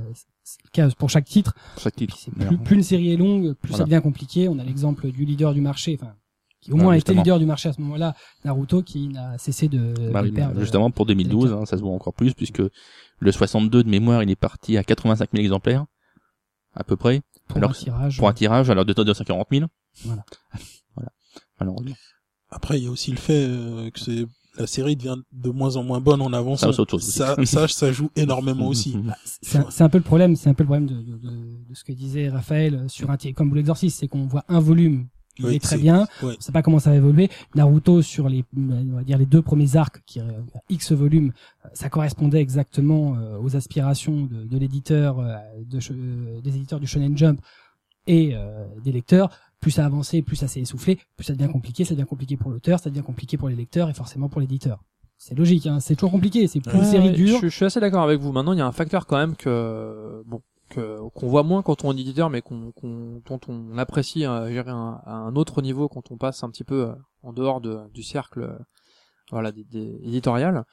Pour 0.97 1.09
chaque 1.09 1.25
titre. 1.25 1.53
Pour 1.73 1.83
chaque 1.83 1.95
titre. 1.95 2.15
Puis 2.15 2.31
c'est 2.37 2.47
plus, 2.47 2.57
plus 2.57 2.75
une 2.75 2.83
série 2.83 3.11
est 3.11 3.17
longue, 3.17 3.53
plus 3.53 3.73
ça 3.73 3.83
devient 3.85 4.01
compliqué. 4.01 4.47
On 4.49 4.59
a 4.59 4.63
l'exemple 4.63 5.11
du 5.11 5.25
leader 5.25 5.53
du 5.53 5.61
marché, 5.61 5.97
enfin, 6.01 6.13
qui 6.61 6.71
au 6.71 6.75
Ouais, 6.75 6.83
moins 6.83 6.93
a 6.93 6.97
été 6.97 7.01
justement. 7.11 7.21
leader 7.23 7.39
du 7.39 7.45
marché 7.45 7.69
à 7.69 7.73
ce 7.73 7.81
moment-là, 7.81 8.15
Naruto, 8.43 8.81
qui 8.83 9.07
n'a 9.09 9.37
cessé 9.37 9.67
de, 9.67 9.93
Bah 10.11 10.21
de 10.23 10.29
perdre. 10.29 10.59
justement 10.59 10.91
pour 10.91 11.05
2012, 11.05 11.43
lecteurs. 11.45 11.61
hein, 11.61 11.65
ça 11.65 11.77
se 11.77 11.81
voit 11.81 11.91
encore 11.93 12.13
plus 12.13 12.33
puisque 12.33 12.61
le 13.19 13.31
62 13.31 13.83
de 13.83 13.89
mémoire, 13.89 14.21
il 14.23 14.29
est 14.29 14.35
parti 14.35 14.77
à 14.77 14.83
85 14.83 15.29
000 15.31 15.41
exemplaires 15.43 15.85
à 16.73 16.83
peu 16.83 16.95
près 16.97 17.21
pour 17.47 17.57
alors 17.57 17.69
un 17.69 17.73
tirage. 17.73 18.17
pour 18.17 18.27
un 18.27 18.33
tirage 18.33 18.69
alors 18.69 18.85
de 18.85 18.93
240 18.93 19.47
000. 19.51 19.65
Voilà. 20.03 20.25
voilà. 20.95 21.11
Malheureusement. 21.59 21.95
Après, 22.49 22.77
il 22.79 22.83
y 22.83 22.87
a 22.87 22.91
aussi 22.91 23.11
le 23.11 23.17
fait 23.17 23.45
euh, 23.47 23.89
que 23.91 23.99
c'est 23.99 24.25
la 24.57 24.67
série 24.67 24.95
devient 24.95 25.17
de 25.31 25.49
moins 25.49 25.75
en 25.75 25.83
moins 25.83 25.99
bonne 25.99 26.21
en 26.21 26.31
avançant. 26.33 26.71
Ça. 26.71 26.83
Ça, 26.99 27.35
ça, 27.45 27.67
ça 27.67 27.91
joue 27.91 28.09
énormément 28.15 28.67
aussi. 28.67 28.95
C'est 29.41 29.57
un, 29.59 29.65
c'est 29.69 29.83
un 29.83 29.89
peu 29.89 29.97
le 29.97 30.03
problème, 30.03 30.35
c'est 30.35 30.49
un 30.49 30.53
peu 30.53 30.63
le 30.63 30.67
problème 30.67 30.87
de, 30.87 30.95
de, 30.95 31.17
de, 31.17 31.29
de 31.69 31.73
ce 31.73 31.83
que 31.83 31.91
disait 31.91 32.29
Raphaël 32.29 32.85
sur 32.87 33.11
un 33.11 33.17
titre 33.17 33.35
comme 33.37 33.49
Blue 33.49 33.59
Exorcist, 33.59 33.99
c'est 33.99 34.07
qu'on 34.07 34.25
voit 34.25 34.43
un 34.47 34.59
volume 34.59 35.07
qui 35.35 35.43
Oui, 35.43 35.55
est 35.55 35.59
très 35.59 35.77
bien, 35.77 36.07
Ouais. 36.23 36.33
on 36.37 36.41
sait 36.41 36.51
pas 36.53 36.61
comment 36.61 36.79
ça 36.79 36.89
va 36.91 36.95
évoluer. 36.95 37.29
Naruto 37.55 38.01
sur 38.01 38.29
les, 38.29 38.43
on 38.57 38.95
va 38.95 39.03
dire 39.03 39.17
les 39.17 39.25
deux 39.25 39.41
premiers 39.41 39.75
arcs, 39.75 40.01
qui 40.05 40.19
euh, 40.21 40.23
X 40.69 40.93
volumes, 40.93 41.31
euh, 41.65 41.69
ça 41.73 41.89
correspondait 41.89 42.39
exactement 42.41 43.17
euh, 43.17 43.37
aux 43.39 43.55
aspirations 43.55 44.21
de, 44.25 44.45
de 44.45 44.57
l'éditeur, 44.57 45.19
euh, 45.19 45.35
de, 45.65 46.39
des 46.41 46.55
éditeurs 46.55 46.79
du 46.79 46.87
Shonen 46.87 47.17
Jump 47.17 47.39
et 48.07 48.31
euh, 48.33 48.65
des 48.83 48.91
lecteurs. 48.93 49.29
Plus 49.65 49.71
ça 49.71 49.83
avançait, 49.87 50.21
plus 50.21 50.35
ça 50.35 50.47
s'est 50.47 50.61
essoufflé, 50.61 50.99
plus 51.17 51.23
ça 51.25 51.33
devient 51.33 51.51
compliqué, 51.51 51.85
ça 51.85 51.95
devient 51.95 52.05
compliqué 52.05 52.37
pour 52.37 52.51
l'auteur, 52.51 52.79
ça 52.79 52.91
devient 52.91 53.01
compliqué 53.01 53.35
pour 53.35 53.49
les 53.49 53.55
lecteurs 53.55 53.89
et 53.89 53.95
forcément 53.95 54.29
pour 54.29 54.39
l'éditeur. 54.39 54.83
C'est 55.17 55.33
logique, 55.33 55.65
hein, 55.65 55.79
c'est 55.79 55.95
toujours 55.95 56.11
compliqué. 56.11 56.45
C'est 56.45 56.59
plus 56.59 56.71
une 56.71 56.81
Ouais, 56.81 56.85
série 56.85 57.07
ouais, 57.07 57.15
dure. 57.15 57.39
Je, 57.41 57.47
je 57.47 57.55
suis 57.55 57.65
assez 57.65 57.79
d'accord 57.79 58.03
avec 58.03 58.19
vous. 58.19 58.31
Maintenant, 58.31 58.53
il 58.53 58.59
y 58.59 58.61
a 58.61 58.67
un 58.67 58.71
facteur 58.71 59.07
quand 59.07 59.17
même 59.17 59.35
que 59.35 60.21
bon 60.27 60.43
qu'on 60.71 61.27
voit 61.27 61.41
moins 61.41 61.63
quand 61.63 61.83
on 61.83 61.97
est 61.97 61.99
éditeur, 61.99 62.29
mais 62.29 62.43
qu'on 62.43 62.73
dont 63.25 63.39
on 63.47 63.75
apprécie 63.79 64.23
euh, 64.23 64.63
un, 64.67 65.01
à 65.03 65.13
un 65.15 65.35
autre 65.35 65.63
niveau 65.63 65.89
quand 65.89 66.11
on 66.11 66.17
passe 66.17 66.43
un 66.43 66.51
petit 66.51 66.63
peu 66.63 66.89
euh, 66.89 66.93
en 67.23 67.33
dehors 67.33 67.59
de, 67.59 67.79
du 67.91 68.03
cercle 68.03 68.41
euh, 68.43 68.55
voilà 69.31 69.51
des, 69.51 69.63
des 69.63 69.99
éditorial. 70.03 70.63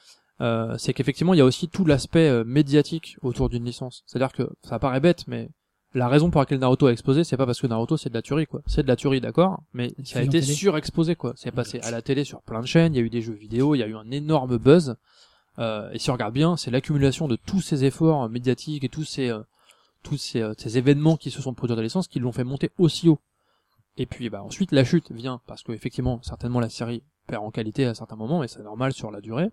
C'est 0.76 0.92
qu'effectivement 0.92 1.32
il 1.32 1.38
y 1.38 1.40
a 1.40 1.46
aussi 1.46 1.68
tout 1.68 1.86
l'aspect 1.86 2.44
médiatique 2.44 3.16
autour 3.22 3.48
d'une 3.48 3.64
licence. 3.64 4.02
C'est-à-dire 4.04 4.32
que 4.32 4.50
ça 4.62 4.78
paraît 4.78 5.00
bête, 5.00 5.26
mais 5.28 5.48
la 5.94 6.08
raison 6.08 6.30
pour 6.30 6.40
laquelle 6.40 6.58
Naruto 6.58 6.86
a 6.86 6.92
explosé, 6.92 7.24
c'est 7.24 7.36
pas 7.36 7.46
parce 7.46 7.60
que 7.60 7.66
Naruto 7.66 7.96
c'est 7.96 8.08
de 8.08 8.14
la 8.14 8.22
tuerie 8.22 8.46
quoi. 8.46 8.62
C'est 8.66 8.82
de 8.82 8.88
la 8.88 8.96
tuerie 8.96 9.20
d'accord, 9.20 9.62
mais 9.72 9.92
ça 10.04 10.20
a 10.20 10.22
été 10.22 10.40
surexposé 10.40 11.16
quoi. 11.16 11.32
C'est 11.36 11.50
passé 11.50 11.80
à 11.80 11.90
la 11.90 12.02
télé 12.02 12.24
sur 12.24 12.42
plein 12.42 12.60
de 12.60 12.66
chaînes, 12.66 12.94
il 12.94 12.98
y 12.98 13.00
a 13.00 13.04
eu 13.04 13.10
des 13.10 13.22
jeux 13.22 13.34
vidéo, 13.34 13.74
il 13.74 13.78
y 13.78 13.82
a 13.82 13.86
eu 13.86 13.96
un 13.96 14.10
énorme 14.10 14.58
buzz. 14.58 14.96
Euh, 15.58 15.90
et 15.92 15.98
si 15.98 16.10
on 16.10 16.14
regarde 16.14 16.32
bien, 16.32 16.56
c'est 16.56 16.70
l'accumulation 16.70 17.28
de 17.28 17.36
tous 17.36 17.60
ces 17.60 17.84
efforts 17.84 18.28
médiatiques 18.30 18.84
et 18.84 18.88
tous 18.88 19.04
ces 19.04 19.28
euh, 19.28 19.40
tous 20.02 20.16
ces, 20.16 20.42
euh, 20.42 20.54
ces 20.58 20.78
événements 20.78 21.16
qui 21.16 21.30
se 21.30 21.40
sont 21.40 21.54
produits 21.54 21.76
dans 21.76 21.82
l'essence 21.82 22.08
qui 22.08 22.18
l'ont 22.18 22.32
fait 22.32 22.44
monter 22.44 22.70
aussi 22.78 23.08
haut. 23.08 23.20
Et 23.96 24.06
puis 24.06 24.30
bah 24.30 24.42
ensuite 24.42 24.72
la 24.72 24.84
chute 24.84 25.12
vient 25.12 25.40
parce 25.46 25.62
que 25.62 25.72
effectivement 25.72 26.20
certainement 26.22 26.60
la 26.60 26.70
série 26.70 27.02
perd 27.26 27.44
en 27.44 27.50
qualité 27.50 27.84
à 27.84 27.94
certains 27.94 28.16
moments 28.16 28.42
et 28.42 28.48
c'est 28.48 28.62
normal 28.62 28.92
sur 28.92 29.10
la 29.10 29.20
durée, 29.20 29.50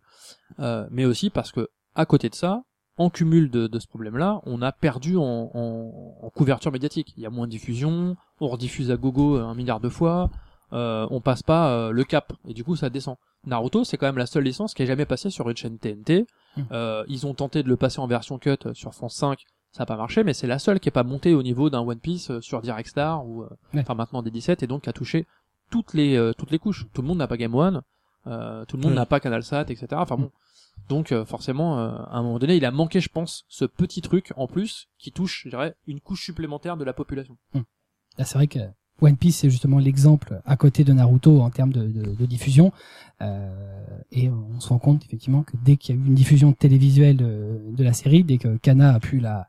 euh, 0.59 0.87
mais 0.91 1.05
aussi 1.05 1.29
parce 1.29 1.51
que 1.51 1.69
à 1.95 2.05
côté 2.05 2.29
de 2.29 2.35
ça, 2.35 2.63
en 2.99 3.09
cumul 3.09 3.49
de, 3.49 3.65
de 3.67 3.79
ce 3.79 3.87
problème-là, 3.87 4.41
on 4.45 4.61
a 4.61 4.71
perdu 4.71 5.17
en, 5.17 5.23
en, 5.53 6.17
en 6.21 6.29
couverture 6.29 6.71
médiatique. 6.71 7.13
Il 7.17 7.23
y 7.23 7.25
a 7.25 7.29
moins 7.31 7.47
de 7.47 7.51
diffusion, 7.51 8.15
on 8.39 8.47
rediffuse 8.47 8.91
à 8.91 8.97
gogo 8.97 9.37
un 9.37 9.55
milliard 9.55 9.79
de 9.79 9.89
fois, 9.89 10.29
euh, 10.73 11.07
on 11.09 11.19
passe 11.21 11.41
pas 11.41 11.71
euh, 11.71 11.91
le 11.91 12.03
cap 12.03 12.33
et 12.47 12.53
du 12.53 12.63
coup 12.63 12.75
ça 12.75 12.89
descend. 12.91 13.15
Naruto, 13.47 13.83
c'est 13.85 13.97
quand 13.97 14.05
même 14.05 14.17
la 14.17 14.25
seule 14.27 14.43
licence 14.43 14.73
qui 14.73 14.83
est 14.83 14.85
jamais 14.85 15.05
passée 15.05 15.29
sur 15.31 15.49
une 15.49 15.55
chaîne 15.57 15.77
TNT. 15.79 16.27
Mm. 16.57 16.61
Euh, 16.71 17.03
ils 17.07 17.25
ont 17.25 17.33
tenté 17.33 17.63
de 17.63 17.69
le 17.69 17.77
passer 17.77 17.99
en 17.99 18.05
version 18.07 18.37
cut 18.37 18.57
euh, 18.65 18.73
sur 18.73 18.93
France 18.93 19.15
5, 19.15 19.39
ça 19.71 19.83
n'a 19.83 19.85
pas 19.85 19.95
marché, 19.97 20.23
mais 20.23 20.33
c'est 20.33 20.47
la 20.47 20.59
seule 20.59 20.79
qui 20.79 20.89
est 20.89 20.91
pas 20.91 21.03
montée 21.03 21.33
au 21.33 21.41
niveau 21.41 21.69
d'un 21.69 21.79
One 21.79 21.99
Piece 21.99 22.31
euh, 22.31 22.41
sur 22.41 22.61
Direct 22.61 22.89
Star 22.89 23.25
ou 23.25 23.43
euh, 23.43 23.49
Ouais. 23.73 23.79
enfin 23.81 23.95
maintenant 23.95 24.21
des 24.21 24.31
17 24.31 24.61
et 24.63 24.67
donc 24.67 24.83
qui 24.83 24.89
a 24.89 24.93
touché 24.93 25.25
toutes 25.71 25.93
les 25.93 26.17
euh, 26.17 26.33
toutes 26.37 26.51
les 26.51 26.59
couches. 26.59 26.85
Tout 26.93 27.01
le 27.01 27.07
monde 27.07 27.19
n'a 27.19 27.27
pas 27.27 27.37
Game 27.37 27.55
One, 27.55 27.81
euh, 28.27 28.65
tout 28.65 28.75
le 28.75 28.83
monde 28.83 28.91
Ouais. 28.91 28.97
n'a 28.97 29.05
pas 29.05 29.19
Canal 29.21 29.43
Sat, 29.43 29.61
etc. 29.69 29.87
Enfin 29.93 30.17
bon. 30.17 30.31
Donc 30.87 31.11
euh, 31.11 31.25
forcément, 31.25 31.79
euh, 31.79 31.89
à 31.89 32.17
un 32.17 32.23
moment 32.23 32.39
donné, 32.39 32.55
il 32.55 32.65
a 32.65 32.71
manqué, 32.71 32.99
je 32.99 33.09
pense, 33.09 33.45
ce 33.47 33.65
petit 33.65 34.01
truc 34.01 34.31
en 34.35 34.47
plus 34.47 34.87
qui 34.97 35.11
touche, 35.11 35.43
je 35.43 35.49
dirais, 35.49 35.75
une 35.87 35.99
couche 35.99 36.23
supplémentaire 36.23 36.77
de 36.77 36.83
la 36.83 36.93
population. 36.93 37.37
Là, 38.17 38.25
c'est 38.25 38.35
vrai 38.35 38.47
que 38.47 38.59
One 39.01 39.15
Piece 39.15 39.37
c'est 39.37 39.49
justement 39.49 39.79
l'exemple 39.79 40.41
à 40.45 40.57
côté 40.57 40.83
de 40.83 40.91
Naruto 40.91 41.41
en 41.41 41.49
termes 41.49 41.71
de 41.71 42.25
diffusion. 42.25 42.71
Euh, 43.21 43.49
et 44.11 44.29
on 44.29 44.59
se 44.59 44.69
rend 44.69 44.79
compte 44.79 45.03
effectivement 45.05 45.43
que 45.43 45.55
dès 45.63 45.77
qu'il 45.77 45.95
y 45.95 45.97
a 45.97 46.01
eu 46.01 46.05
une 46.05 46.15
diffusion 46.15 46.53
télévisuelle 46.53 47.17
de, 47.17 47.61
de 47.71 47.83
la 47.83 47.93
série, 47.93 48.23
dès 48.23 48.37
que 48.37 48.57
Kana 48.57 48.93
a 48.93 48.99
pu 48.99 49.19
la 49.19 49.47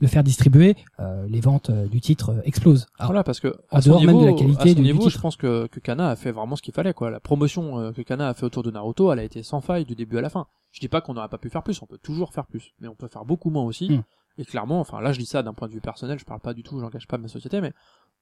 le 0.00 0.06
faire 0.06 0.22
distribuer, 0.22 0.76
euh, 1.00 1.26
les 1.28 1.40
ventes 1.40 1.70
euh, 1.70 1.86
du 1.88 2.00
titre 2.00 2.30
euh, 2.30 2.40
explosent. 2.44 2.86
Alors, 2.98 3.10
voilà, 3.10 3.24
parce 3.24 3.40
que 3.40 3.48
en 3.70 3.78
à 3.78 3.82
son 3.82 3.90
dehors 3.90 4.00
même 4.04 4.16
niveau, 4.16 4.26
de 4.26 4.30
la 4.30 4.36
qualité 4.38 4.60
à 4.60 4.62
son 4.62 4.68
du- 4.68 4.74
du 4.76 4.82
niveau, 4.82 4.98
titre. 5.00 5.10
je 5.10 5.18
pense 5.20 5.36
que, 5.36 5.66
que 5.66 5.80
Kana 5.80 6.08
a 6.10 6.16
fait 6.16 6.30
vraiment 6.32 6.54
ce 6.56 6.62
qu'il 6.62 6.72
fallait, 6.74 6.94
quoi. 6.94 7.10
La 7.10 7.20
promotion 7.20 7.78
euh, 7.80 7.92
que 7.92 8.02
Kana 8.02 8.28
a 8.28 8.34
fait 8.34 8.44
autour 8.44 8.62
de 8.62 8.70
Naruto, 8.70 9.12
elle 9.12 9.18
a 9.18 9.24
été 9.24 9.42
sans 9.42 9.60
faille 9.60 9.84
du 9.84 9.94
début 9.96 10.18
à 10.18 10.20
la 10.20 10.30
fin. 10.30 10.46
Je 10.72 10.80
dis 10.80 10.88
pas 10.88 11.00
qu'on 11.00 11.14
n'aurait 11.14 11.28
pas 11.28 11.38
pu 11.38 11.50
faire 11.50 11.62
plus, 11.62 11.80
on 11.82 11.86
peut 11.86 11.98
toujours 11.98 12.32
faire 12.32 12.46
plus, 12.46 12.74
mais 12.80 12.88
on 12.88 12.94
peut 12.94 13.08
faire 13.08 13.24
beaucoup 13.24 13.50
moins 13.50 13.64
aussi. 13.64 13.90
Mm. 13.90 14.02
Et 14.38 14.44
clairement, 14.44 14.78
enfin 14.80 15.00
là, 15.00 15.12
je 15.12 15.18
dis 15.18 15.26
ça 15.26 15.42
d'un 15.42 15.52
point 15.54 15.66
de 15.66 15.72
vue 15.72 15.80
personnel, 15.80 16.18
je 16.18 16.24
parle 16.24 16.40
pas 16.40 16.54
du 16.54 16.62
tout, 16.62 16.78
j'engage 16.78 17.08
pas 17.08 17.18
ma 17.18 17.26
société, 17.28 17.60
mais 17.60 17.72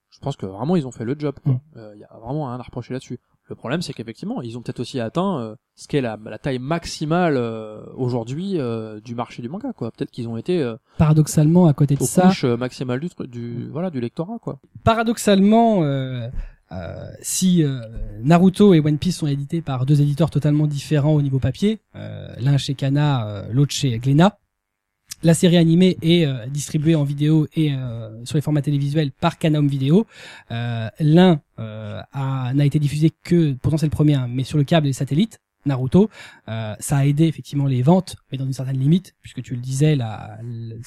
je 0.08 0.18
pense 0.20 0.36
que 0.36 0.46
vraiment 0.46 0.76
ils 0.76 0.86
ont 0.86 0.92
fait 0.92 1.04
le 1.04 1.14
job. 1.18 1.34
Il 1.44 1.52
Mm. 1.52 1.98
y 1.98 2.04
a 2.04 2.18
vraiment 2.18 2.46
rien 2.46 2.58
à 2.58 2.62
reprocher 2.62 2.94
là-dessus. 2.94 3.18
Le 3.48 3.54
problème, 3.54 3.80
c'est 3.80 3.92
qu'effectivement, 3.92 4.42
ils 4.42 4.58
ont 4.58 4.62
peut-être 4.62 4.80
aussi 4.80 4.98
atteint 4.98 5.38
euh, 5.40 5.54
ce 5.76 5.86
qu'est 5.86 6.00
la, 6.00 6.18
la 6.24 6.38
taille 6.38 6.58
maximale 6.58 7.36
euh, 7.36 7.80
aujourd'hui 7.94 8.58
euh, 8.58 9.00
du 9.00 9.14
marché 9.14 9.40
du 9.40 9.48
manga, 9.48 9.72
quoi. 9.72 9.92
Peut-être 9.92 10.10
qu'ils 10.10 10.28
ont 10.28 10.36
été 10.36 10.60
euh, 10.60 10.74
paradoxalement, 10.98 11.66
à 11.66 11.72
côté 11.72 11.94
de 11.94 12.02
aux 12.02 12.06
ça, 12.06 12.22
couches 12.28 12.44
euh, 12.44 12.56
maximales 12.56 12.98
du, 12.98 13.08
du 13.28 13.68
voilà 13.70 13.90
du 13.90 14.00
lectorat, 14.00 14.38
quoi. 14.40 14.58
paradoxalement, 14.82 15.84
euh, 15.84 16.28
euh, 16.72 17.06
si 17.22 17.62
euh, 17.62 17.80
Naruto 18.20 18.74
et 18.74 18.80
One 18.80 18.98
Piece 18.98 19.18
sont 19.18 19.28
édités 19.28 19.62
par 19.62 19.86
deux 19.86 20.00
éditeurs 20.00 20.30
totalement 20.30 20.66
différents 20.66 21.14
au 21.14 21.22
niveau 21.22 21.38
papier, 21.38 21.80
euh, 21.94 22.34
l'un 22.40 22.56
chez 22.56 22.74
Kana, 22.74 23.44
l'autre 23.52 23.72
chez 23.72 23.96
Glénat, 24.00 24.38
la 25.26 25.34
série 25.34 25.56
animée 25.56 25.98
est 26.02 26.24
euh, 26.24 26.46
distribuée 26.46 26.94
en 26.94 27.02
vidéo 27.04 27.48
et 27.54 27.72
euh, 27.72 28.24
sur 28.24 28.36
les 28.36 28.40
formats 28.42 28.62
télévisuels 28.62 29.10
par 29.10 29.38
Kana 29.38 29.58
Home 29.58 29.66
Video. 29.68 30.06
Euh, 30.52 30.88
l'un 31.00 31.40
a- 31.58 32.52
n'a 32.54 32.64
été 32.64 32.78
diffusé 32.78 33.10
que, 33.24 33.54
pourtant 33.54 33.76
c'est 33.76 33.86
le 33.86 33.90
premier, 33.90 34.14
hein, 34.14 34.28
mais 34.30 34.44
sur 34.44 34.56
le 34.58 34.64
câble 34.64 34.86
et 34.86 34.90
les 34.90 34.94
satellites. 34.94 35.40
Naruto, 35.64 36.08
ça 36.46 36.96
a 36.96 37.04
aidé 37.06 37.24
effectivement 37.24 37.66
les 37.66 37.82
ventes, 37.82 38.14
mais 38.30 38.38
dans 38.38 38.46
une 38.46 38.52
certaine 38.52 38.78
limite, 38.78 39.16
puisque 39.20 39.42
tu 39.42 39.56
le 39.56 39.60
disais, 39.60 39.98
ça 39.98 40.38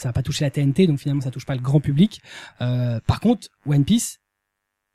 n'a 0.08 0.13
pas 0.13 0.23
touché 0.23 0.45
la 0.45 0.52
TNT, 0.52 0.88
donc 0.88 0.99
finalement 0.99 1.19
ça 1.21 1.32
touche 1.32 1.45
pas 1.45 1.56
le 1.56 1.62
grand 1.62 1.82
public. 1.82 2.21
Par 2.60 3.19
contre, 3.19 3.49
One 3.65 3.84
Piece, 3.84 4.19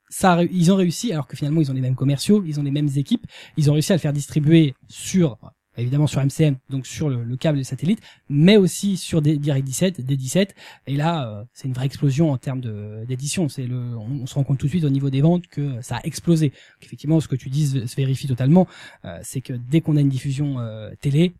ça, 0.09 0.41
ils 0.51 0.71
ont 0.71 0.75
réussi, 0.75 1.11
alors 1.13 1.27
que 1.27 1.37
finalement 1.37 1.61
ils 1.61 1.69
ont 1.69 1.75
les 1.75 1.81
mêmes 1.81 1.93
commerciaux, 1.93 2.43
ils 2.47 2.59
ont 2.59 2.63
les 2.63 2.71
mêmes 2.71 2.89
équipes, 2.95 3.27
ils 3.57 3.69
ont 3.69 3.73
réussi 3.73 3.91
à 3.91 3.95
le 3.95 3.99
faire 3.99 4.11
distribuer 4.13 4.73
sur, 4.87 5.37
évidemment 5.77 6.07
sur 6.07 6.21
MCM, 6.21 6.57
donc 6.69 6.85
sur 6.87 7.09
le, 7.09 7.23
le 7.23 7.37
câble 7.37 7.57
et 7.57 7.61
le 7.61 7.65
satellite, 7.65 8.01
mais 8.29 8.57
aussi 8.57 8.97
sur 8.97 9.21
des 9.21 9.37
Direct 9.37 9.65
17, 9.65 10.01
des 10.01 10.17
17. 10.17 10.55
Et 10.87 10.95
là, 10.95 11.27
euh, 11.27 11.43
c'est 11.53 11.67
une 11.67 11.73
vraie 11.73 11.85
explosion 11.85 12.31
en 12.31 12.37
termes 12.37 12.61
d'édition. 13.05 13.49
C'est 13.49 13.67
le, 13.67 13.77
on, 13.77 14.25
se 14.25 14.35
rend 14.35 14.43
compte 14.43 14.57
tout 14.57 14.67
de 14.67 14.71
suite 14.71 14.83
au 14.83 14.89
niveau 14.89 15.09
des 15.09 15.21
ventes 15.21 15.47
que 15.47 15.81
ça 15.81 15.97
a 15.97 16.01
explosé. 16.03 16.51
Effectivement, 16.81 17.19
ce 17.19 17.27
que 17.27 17.35
tu 17.35 17.49
dis 17.49 17.67
se, 17.67 17.95
vérifie 17.95 18.27
totalement. 18.27 18.67
Euh, 19.05 19.19
c'est 19.23 19.41
que 19.41 19.53
dès 19.53 19.81
qu'on 19.81 19.97
a 19.97 20.01
une 20.01 20.09
diffusion 20.09 20.59
euh, 20.59 20.91
télé, 21.01 21.33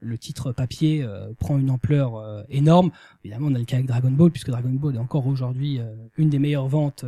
le 0.00 0.16
titre 0.16 0.52
papier 0.52 1.04
prend 1.40 1.58
une 1.58 1.70
ampleur 1.70 2.44
énorme. 2.48 2.92
Évidemment, 3.24 3.48
on 3.48 3.54
a 3.56 3.58
le 3.58 3.64
cas 3.64 3.78
avec 3.78 3.88
Dragon 3.88 4.12
Ball, 4.12 4.30
puisque 4.30 4.50
Dragon 4.50 4.70
Ball 4.70 4.94
est 4.94 4.98
encore 5.00 5.26
aujourd'hui 5.26 5.80
une 6.16 6.28
des 6.28 6.38
meilleures 6.38 6.68
ventes 6.68 7.04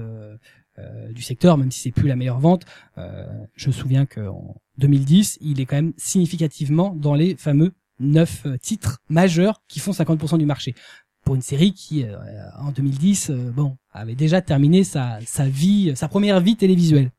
du 1.14 1.22
secteur, 1.22 1.56
même 1.58 1.70
si 1.70 1.80
c'est 1.80 1.90
plus 1.90 2.08
la 2.08 2.16
meilleure 2.16 2.40
vente. 2.40 2.64
Euh, 2.98 3.26
je 3.54 3.68
me 3.68 3.72
souviens 3.72 4.06
qu'en 4.06 4.56
2010, 4.78 5.38
il 5.40 5.60
est 5.60 5.66
quand 5.66 5.76
même 5.76 5.92
significativement 5.96 6.94
dans 6.94 7.14
les 7.14 7.36
fameux 7.36 7.72
neuf 7.98 8.46
euh, 8.46 8.56
titres 8.56 8.98
majeurs 9.08 9.62
qui 9.68 9.78
font 9.80 9.92
50% 9.92 10.38
du 10.38 10.46
marché. 10.46 10.74
Pour 11.24 11.34
une 11.34 11.42
série 11.42 11.72
qui, 11.74 12.04
euh, 12.04 12.16
en 12.58 12.70
2010, 12.72 13.30
euh, 13.30 13.50
bon, 13.50 13.76
avait 13.92 14.14
déjà 14.14 14.40
terminé 14.40 14.84
sa, 14.84 15.18
sa 15.26 15.46
vie, 15.46 15.92
sa 15.94 16.08
première 16.08 16.40
vie 16.40 16.56
télévisuelle. 16.56 17.10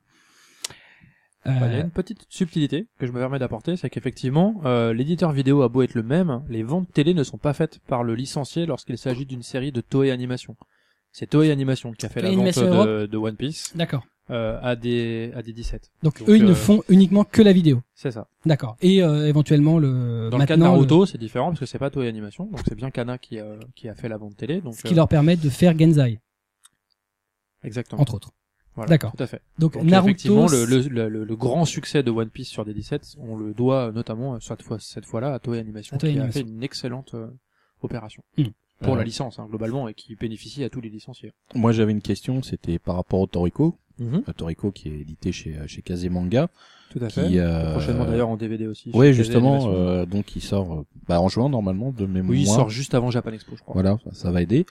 Euh, 1.47 1.59
Bah, 1.59 1.67
Il 1.67 1.73
y 1.73 1.75
a 1.77 1.81
une 1.81 1.91
petite 1.91 2.25
subtilité 2.29 2.87
que 2.99 3.07
je 3.07 3.11
me 3.11 3.19
permets 3.19 3.39
d'apporter, 3.39 3.75
c'est 3.75 3.89
qu'effectivement, 3.89 4.61
euh, 4.65 4.93
l'éditeur 4.93 5.31
vidéo 5.31 5.61
a 5.63 5.69
beau 5.69 5.81
être 5.81 5.95
le 5.95 6.03
même, 6.03 6.43
les 6.49 6.63
ventes 6.63 6.91
télé 6.91 7.13
ne 7.13 7.23
sont 7.23 7.37
pas 7.37 7.53
faites 7.53 7.79
par 7.87 8.03
le 8.03 8.15
licencié 8.15 8.65
lorsqu'il 8.65 8.97
s'agit 8.97 9.25
d'une 9.25 9.43
série 9.43 9.71
de 9.71 9.81
Toei 9.81 10.11
Animation. 10.11 10.55
C'est 11.11 11.29
Toei 11.29 11.51
Animation 11.51 11.91
qui 11.91 12.05
a 12.05 12.09
fait 12.09 12.21
Toei 12.21 12.29
la 12.31 12.35
vente 12.37 12.57
Animation 12.57 12.85
de, 12.85 13.05
de 13.05 13.17
One 13.17 13.35
Piece 13.35 13.75
D'accord. 13.75 14.05
euh, 14.29 14.57
à 14.61 14.75
des 14.75 15.31
à 15.35 15.41
des 15.41 15.51
17. 15.53 15.91
Donc, 16.03 16.19
Donc, 16.19 16.29
eux, 16.29 16.37
ils 16.37 16.45
ne 16.45 16.51
euh, 16.51 16.55
font 16.55 16.83
uniquement 16.89 17.23
que 17.25 17.41
la 17.41 17.51
vidéo. 17.53 17.81
C'est 17.95 18.11
ça. 18.11 18.27
D'accord. 18.45 18.77
Et 18.81 19.03
euh, 19.03 19.27
éventuellement 19.27 19.77
le 19.77 20.29
Dans 20.31 20.37
le 20.37 20.45
cas 20.45 20.55
de 20.55 20.61
Naruto, 20.61 21.05
c'est 21.05 21.17
différent 21.17 21.47
parce 21.49 21.59
que 21.59 21.65
c'est 21.65 21.79
pas 21.79 21.89
Toei 21.89 22.07
Animation, 22.07 22.45
donc 22.45 22.61
c'est 22.67 22.75
bien 22.75 22.91
Kana 22.91 23.17
qui 23.17 23.39
a, 23.39 23.55
qui 23.75 23.89
a 23.89 23.95
fait 23.95 24.07
la 24.09 24.17
vente 24.17 24.37
télé. 24.37 24.61
Donc 24.61 24.75
ce 24.75 24.83
qui 24.83 24.93
euh, 24.93 24.95
leur 24.97 25.07
permet 25.09 25.35
de 25.35 25.49
faire 25.49 25.77
Genzai, 25.77 26.19
exactement. 27.63 28.01
entre 28.01 28.15
autres. 28.15 28.31
Voilà, 28.75 28.87
D'accord. 28.89 29.11
Tout 29.17 29.21
à 29.23 29.27
fait. 29.27 29.41
Donc, 29.59 29.73
Donc 29.73 29.83
Naruto, 29.83 30.07
effectivement, 30.07 30.47
le, 30.47 30.63
le, 30.65 31.09
le, 31.09 31.25
le 31.25 31.35
grand 31.35 31.65
succès 31.65 32.03
de 32.03 32.09
One 32.11 32.29
Piece 32.29 32.47
sur 32.47 32.63
des 32.63 32.73
17, 32.73 33.15
on 33.19 33.35
le 33.35 33.53
doit 33.53 33.87
euh, 33.87 33.91
notamment 33.91 34.35
euh, 34.35 34.39
cette 34.39 34.61
fois 34.61 34.77
cette 34.79 35.05
fois-là 35.05 35.33
à 35.33 35.39
Toei 35.39 35.59
Animation 35.59 35.97
À 35.97 35.99
Toei 35.99 36.11
qui 36.13 36.17
Animation. 36.19 36.39
a 36.41 36.43
fait 36.45 36.49
une 36.49 36.63
excellente 36.63 37.13
euh, 37.15 37.27
opération 37.81 38.23
Hmm. 38.37 38.43
Pour 38.81 38.95
la 38.95 39.03
licence 39.03 39.39
hein, 39.39 39.47
globalement 39.49 39.87
et 39.87 39.93
qui 39.93 40.15
bénéficie 40.15 40.63
à 40.63 40.69
tous 40.69 40.81
les 40.81 40.89
licenciés. 40.89 41.31
Moi, 41.55 41.71
j'avais 41.71 41.91
une 41.91 42.01
question, 42.01 42.41
c'était 42.43 42.79
par 42.79 42.95
rapport 42.95 43.19
au 43.19 43.27
Toriko. 43.27 43.77
Euh, 43.99 44.19
Toriko 44.35 44.71
qui 44.71 44.87
est 44.89 44.99
édité 44.99 45.31
chez 45.31 45.55
euh, 45.57 45.67
chez 45.67 45.83
Kazemanga. 45.83 46.49
Tout 46.89 46.97
à 47.03 47.09
fait. 47.09 47.27
Qui, 47.27 47.37
euh, 47.39 47.73
Prochainement 47.73 48.05
d'ailleurs 48.05 48.29
en 48.29 48.35
DVD 48.37 48.65
aussi. 48.65 48.91
Chez 48.91 49.13
justement, 49.13 49.67
euh, 49.71 50.05
donc 50.07 50.35
il 50.35 50.41
sort 50.41 50.73
euh, 50.73 50.85
bah, 51.07 51.21
en 51.21 51.29
juin 51.29 51.49
normalement 51.49 51.91
de 51.91 52.07
mémoire. 52.07 52.31
oui, 52.31 52.41
il 52.41 52.47
sort 52.47 52.69
juste 52.71 52.95
avant 52.95 53.11
Japan 53.11 53.31
Expo, 53.31 53.55
je 53.55 53.61
crois. 53.61 53.73
Voilà, 53.75 53.99
ça, 54.05 54.11
ça 54.13 54.31
va 54.31 54.41
aider. 54.41 54.65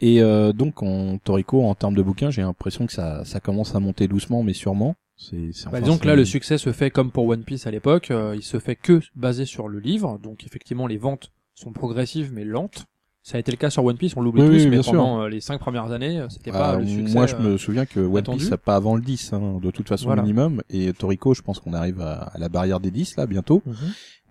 Et 0.00 0.20
euh, 0.20 0.52
donc 0.52 0.82
en 0.82 1.16
Toriko, 1.18 1.62
en 1.64 1.76
termes 1.76 1.94
de 1.94 2.02
bouquins, 2.02 2.30
j'ai 2.30 2.42
l'impression 2.42 2.86
que 2.86 2.92
ça, 2.92 3.24
ça 3.24 3.38
commence 3.38 3.76
à 3.76 3.78
monter 3.80 4.08
doucement, 4.08 4.42
mais 4.42 4.52
sûrement. 4.52 4.96
C'est, 5.16 5.50
Bah, 5.70 5.80
disons 5.80 5.98
que 5.98 6.08
là, 6.08 6.16
le 6.16 6.24
succès 6.24 6.58
se 6.58 6.72
fait 6.72 6.90
comme 6.90 7.12
pour 7.12 7.26
One 7.28 7.44
Piece 7.44 7.68
à 7.68 7.70
l'époque. 7.70 8.10
euh, 8.10 8.34
il 8.34 8.42
se 8.42 8.58
fait 8.58 8.74
que 8.74 9.00
basé 9.14 9.44
sur 9.44 9.68
le 9.68 9.78
livre. 9.78 10.18
Donc 10.20 10.44
effectivement, 10.44 10.88
les 10.88 10.96
ventes 10.98 11.30
sont 11.54 11.72
progressives 11.72 12.32
mais 12.32 12.44
lentes. 12.44 12.86
Ça 13.24 13.36
a 13.36 13.40
été 13.40 13.52
le 13.52 13.56
cas 13.56 13.70
sur 13.70 13.84
One 13.84 13.96
Piece, 13.96 14.14
on 14.16 14.20
l'oublie 14.20 14.42
Oui, 14.42 14.48
tous, 14.48 14.54
oui, 14.56 14.64
mais 14.64 14.70
bien 14.70 14.82
sûr. 14.82 14.92
pendant 14.94 15.22
euh, 15.22 15.28
les 15.28 15.40
cinq 15.40 15.60
premières 15.60 15.92
années, 15.92 16.18
euh, 16.18 16.28
c'était 16.28 16.50
pas 16.50 16.72
Ah, 16.72 16.80
le 16.80 16.86
succès. 16.86 17.14
moi, 17.14 17.26
je 17.28 17.36
euh, 17.36 17.38
me 17.52 17.56
souviens 17.56 17.86
que 17.86 18.00
One 18.00 18.16
attendu. 18.16 18.38
Piece, 18.38 18.48
ça 18.48 18.56
pas 18.58 18.74
avant 18.74 18.96
le 18.96 19.02
10, 19.02 19.32
hein, 19.32 19.60
de 19.62 19.70
toute 19.70 19.88
façon 19.88 20.06
Voilà. 20.06 20.22
minimum. 20.22 20.60
Et 20.70 20.92
Toriko, 20.92 21.32
je 21.32 21.40
pense 21.42 21.60
qu'on 21.60 21.72
arrive 21.72 22.00
à, 22.00 22.14
à 22.14 22.38
la 22.38 22.48
barrière 22.48 22.80
des 22.80 22.90
10 22.90 23.16
là 23.16 23.26
bientôt. 23.26 23.62
mhm. 23.64 23.74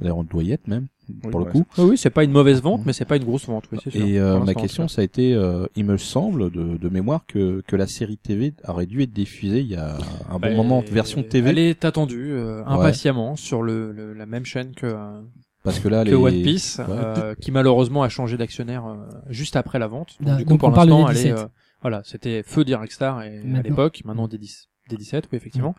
D'ailleurs, 0.01 0.17
on 0.17 0.23
doit 0.23 0.43
y 0.43 0.51
être 0.51 0.67
même 0.67 0.87
pour 1.29 1.39
le 1.39 1.45
coup. 1.45 1.63
Oui, 1.77 1.83
oui, 1.91 1.97
c'est 1.97 2.09
pas 2.09 2.23
une 2.23 2.31
mauvaise 2.31 2.61
vente, 2.61 2.81
mais 2.85 2.91
c'est 2.93 3.05
pas 3.05 3.17
une 3.17 3.23
grosse 3.23 3.45
vente, 3.45 3.65
oui, 3.71 3.77
c'est 3.83 3.91
sûr. 3.91 4.01
Et 4.05 4.19
euh, 4.19 4.39
ma 4.39 4.55
question, 4.55 4.87
ça 4.87 5.01
a 5.01 5.03
été, 5.05 5.33
euh, 5.35 5.67
il 5.75 5.85
me 5.85 5.97
semble 5.97 6.49
de, 6.51 6.75
de 6.77 6.89
mémoire 6.89 7.21
que 7.27 7.61
que 7.67 7.75
la 7.75 7.85
série 7.87 8.17
TV 8.17 8.53
aurait 8.67 8.87
dû 8.87 9.03
être 9.03 9.13
diffusée 9.13 9.59
il 9.61 9.67
y 9.67 9.75
a 9.75 9.97
un 10.29 10.33
bon 10.33 10.39
Bah, 10.39 10.53
moment 10.55 10.81
version 10.89 11.21
TV, 11.23 11.49
Elle 11.51 11.59
est 11.59 11.85
attendue 11.85 12.31
euh, 12.31 12.63
impatiemment 12.65 13.35
sur 13.35 13.61
le, 13.61 13.91
le- 13.91 14.13
la 14.13 14.25
même 14.25 14.45
chaîne 14.45 14.73
que, 14.73 14.87
euh, 14.87 15.21
parce 15.63 15.79
que 15.79 15.87
là, 15.87 16.03
que 16.03 16.09
les... 16.09 16.15
One 16.15 16.41
Piece, 16.41 16.79
Ouais. 16.79 16.85
euh, 16.89 17.35
qui 17.35 17.51
malheureusement 17.51 18.03
a 18.03 18.09
changé 18.09 18.37
d'actionnaire 18.37 18.85
euh, 18.85 18.95
juste 19.29 19.55
après 19.55 19.79
la 19.79 19.87
vente. 19.87 20.15
Donc, 20.19 20.27
Da- 20.27 20.35
du 20.37 20.43
coup, 20.45 20.49
donc 20.51 20.59
pour 20.59 20.69
l'instant, 20.71 21.07
elle 21.09 21.17
est, 21.17 21.31
D17. 21.31 21.37
euh, 21.37 21.47
voilà, 21.81 22.01
c'était 22.03 22.43
feu 22.43 22.63
Direct 22.65 22.91
Star 22.93 23.21
et, 23.23 23.27
à 23.39 23.43
Maintenant. 23.43 23.61
l'époque, 23.63 24.01
maintenant 24.05 24.27
D10, 24.27 24.67
D17, 24.89 25.23
oui 25.31 25.37
effectivement. 25.37 25.75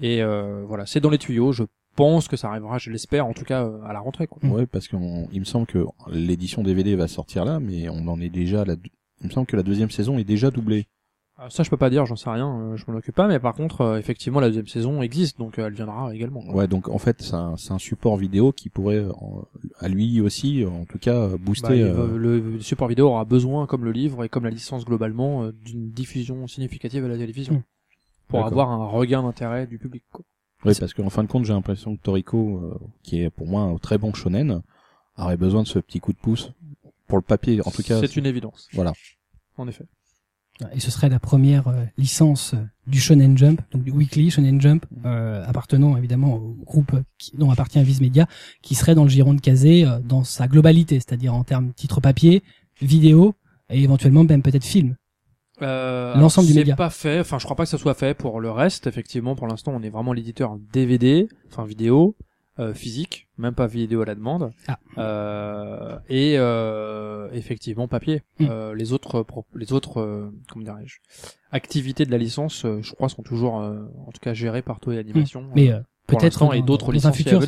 Et 0.00 0.22
euh, 0.22 0.64
voilà, 0.66 0.86
c'est 0.86 1.00
dans 1.00 1.10
les 1.10 1.18
tuyaux. 1.18 1.52
Je 1.52 1.64
pense 1.96 2.26
que 2.26 2.36
ça 2.36 2.48
arrivera, 2.48 2.78
je 2.78 2.90
l'espère, 2.90 3.26
en 3.26 3.32
tout 3.32 3.44
cas 3.44 3.64
euh, 3.64 3.80
à 3.84 3.92
la 3.92 4.00
rentrée. 4.00 4.26
Quoi. 4.26 4.42
Ouais, 4.48 4.66
parce 4.66 4.88
qu'il 4.88 4.98
me 4.98 5.44
semble 5.44 5.66
que 5.66 5.84
l'édition 6.10 6.62
DVD 6.62 6.96
va 6.96 7.06
sortir 7.06 7.44
là, 7.44 7.60
mais 7.60 7.88
on 7.88 8.08
en 8.08 8.20
est 8.20 8.30
déjà 8.30 8.62
à 8.62 8.64
la. 8.64 8.74
Il 9.20 9.28
me 9.28 9.30
semble 9.32 9.46
que 9.46 9.56
la 9.56 9.62
deuxième 9.62 9.90
saison 9.90 10.18
est 10.18 10.24
déjà 10.24 10.50
doublée. 10.50 10.88
Euh, 11.40 11.48
ça, 11.48 11.64
je 11.64 11.70
peux 11.70 11.76
pas 11.76 11.90
dire, 11.90 12.06
j'en 12.06 12.14
sais 12.14 12.30
rien, 12.30 12.48
euh, 12.60 12.76
je 12.76 12.84
m'en 12.88 12.96
occupe 12.96 13.14
pas. 13.14 13.26
Mais 13.26 13.40
par 13.40 13.54
contre, 13.54 13.80
euh, 13.80 13.98
effectivement, 13.98 14.38
la 14.38 14.46
deuxième 14.48 14.68
saison 14.68 15.02
existe, 15.02 15.36
donc 15.38 15.58
euh, 15.58 15.66
elle 15.66 15.74
viendra 15.74 16.14
également. 16.14 16.40
quoi. 16.42 16.54
Ouais, 16.54 16.68
donc 16.68 16.88
en 16.88 16.98
fait, 16.98 17.22
c'est 17.22 17.34
un, 17.34 17.56
c'est 17.56 17.72
un 17.72 17.78
support 17.78 18.16
vidéo 18.16 18.52
qui 18.52 18.68
pourrait, 18.68 18.98
euh, 18.98 19.12
à 19.80 19.88
lui 19.88 20.20
aussi, 20.20 20.64
en 20.64 20.84
tout 20.84 20.98
cas, 20.98 21.36
booster. 21.36 21.68
Bah, 21.68 21.74
euh, 21.74 22.06
va- 22.06 22.16
le, 22.16 22.60
support 22.60 22.86
vidéo 22.86 23.08
aura 23.08 23.24
besoin, 23.24 23.66
comme 23.66 23.84
le 23.84 23.90
livre 23.90 24.22
et 24.22 24.28
comme 24.28 24.44
la 24.44 24.50
licence 24.50 24.84
globalement, 24.84 25.42
euh, 25.42 25.52
d'une 25.64 25.90
diffusion 25.90 26.46
significative 26.46 27.04
à 27.04 27.08
la 27.08 27.16
télévision. 27.16 27.54
Mm. 27.54 27.62
Pour 28.28 28.46
avoir 28.46 28.70
un 28.70 28.86
regain 28.86 29.22
d'intérêt 29.22 29.66
du 29.66 29.78
public. 29.78 30.02
Quoi. 30.10 30.24
Oui, 30.64 30.72
parce 30.78 30.94
qu'en 30.94 31.10
fin 31.10 31.22
de 31.22 31.28
compte, 31.28 31.44
j'ai 31.44 31.52
l'impression 31.52 31.94
que 31.96 32.00
Toriko, 32.02 32.58
euh, 32.58 32.78
qui 33.02 33.20
est 33.20 33.30
pour 33.30 33.46
moi 33.46 33.62
un 33.62 33.76
très 33.76 33.98
bon 33.98 34.14
shonen, 34.14 34.62
aurait 35.18 35.36
besoin 35.36 35.62
de 35.62 35.68
ce 35.68 35.78
petit 35.78 36.00
coup 36.00 36.12
de 36.12 36.18
pouce 36.18 36.52
pour 37.06 37.18
le 37.18 37.22
papier. 37.22 37.60
En 37.66 37.70
tout 37.70 37.82
cas, 37.82 38.00
c'est 38.00 38.16
une 38.16 38.26
évidence. 38.26 38.68
voilà. 38.72 38.92
En 39.58 39.68
effet. 39.68 39.84
Et 40.72 40.78
ce 40.78 40.90
serait 40.90 41.08
la 41.08 41.18
première 41.18 41.66
euh, 41.68 41.82
licence 41.98 42.54
euh, 42.54 42.58
du 42.86 43.00
Shonen 43.00 43.36
Jump, 43.36 43.60
donc 43.72 43.82
du 43.82 43.90
Weekly 43.90 44.30
Shonen 44.30 44.60
Jump, 44.60 44.86
euh, 45.04 45.44
appartenant 45.46 45.96
évidemment 45.96 46.34
au 46.36 46.56
groupe 46.64 46.92
qui- 47.18 47.36
dont 47.36 47.50
appartient 47.50 47.82
Viz 47.82 48.00
Media, 48.00 48.26
qui 48.62 48.76
serait 48.76 48.94
dans 48.94 49.02
le 49.02 49.08
giron 49.10 49.34
de 49.34 49.40
Kazé 49.40 49.84
euh, 49.84 49.98
dans 49.98 50.22
sa 50.22 50.46
globalité, 50.46 50.96
c'est-à-dire 51.00 51.34
en 51.34 51.42
termes 51.42 51.72
titre 51.72 52.00
papier, 52.00 52.44
vidéo 52.80 53.34
et 53.68 53.82
éventuellement 53.82 54.22
même 54.22 54.42
peut-être 54.42 54.64
film. 54.64 54.94
Euh, 55.62 56.14
L'ensemble 56.16 56.46
du 56.48 56.52
c'est 56.52 56.58
média. 56.60 56.76
pas 56.76 56.90
fait. 56.90 57.20
Enfin, 57.20 57.38
je 57.38 57.44
crois 57.44 57.56
pas 57.56 57.64
que 57.64 57.70
ça 57.70 57.78
soit 57.78 57.94
fait 57.94 58.14
pour 58.14 58.40
le 58.40 58.50
reste. 58.50 58.86
Effectivement, 58.86 59.34
pour 59.36 59.46
l'instant, 59.46 59.72
on 59.74 59.82
est 59.82 59.88
vraiment 59.90 60.12
l'éditeur 60.12 60.56
DVD, 60.72 61.28
enfin 61.50 61.64
vidéo, 61.64 62.16
physique, 62.72 63.26
même 63.38 63.54
pas 63.54 63.66
vidéo 63.66 64.02
à 64.02 64.04
la 64.04 64.14
demande, 64.14 64.52
Ah. 64.68 64.78
euh, 64.98 65.98
et 66.08 66.34
euh, 66.38 67.28
effectivement 67.32 67.88
papier. 67.88 68.22
Hmm. 68.38 68.46
Euh, 68.50 68.74
les 68.74 68.92
autres, 68.92 69.24
les 69.56 69.72
autres, 69.72 70.00
euh, 70.00 70.30
comment 70.48 70.64
dirais-je, 70.64 70.98
activités 71.50 72.04
de 72.06 72.10
la 72.10 72.18
licence, 72.18 72.64
euh, 72.64 72.78
je 72.82 72.92
crois, 72.92 73.08
sont 73.08 73.22
toujours, 73.22 73.60
euh, 73.60 73.80
en 74.06 74.12
tout 74.12 74.20
de 74.20 74.34
gérées 74.34 74.62
par 74.62 74.80
Toei 74.80 74.98
Animation. 74.98 75.44
Mais 75.54 75.70
euh, 75.72 75.78
pour 76.06 76.18
peut-être 76.18 76.54
et 76.54 76.60
dans- 76.60 76.66
d'autres 76.66 76.92
licenciés 76.92 77.24
futur, 77.24 77.40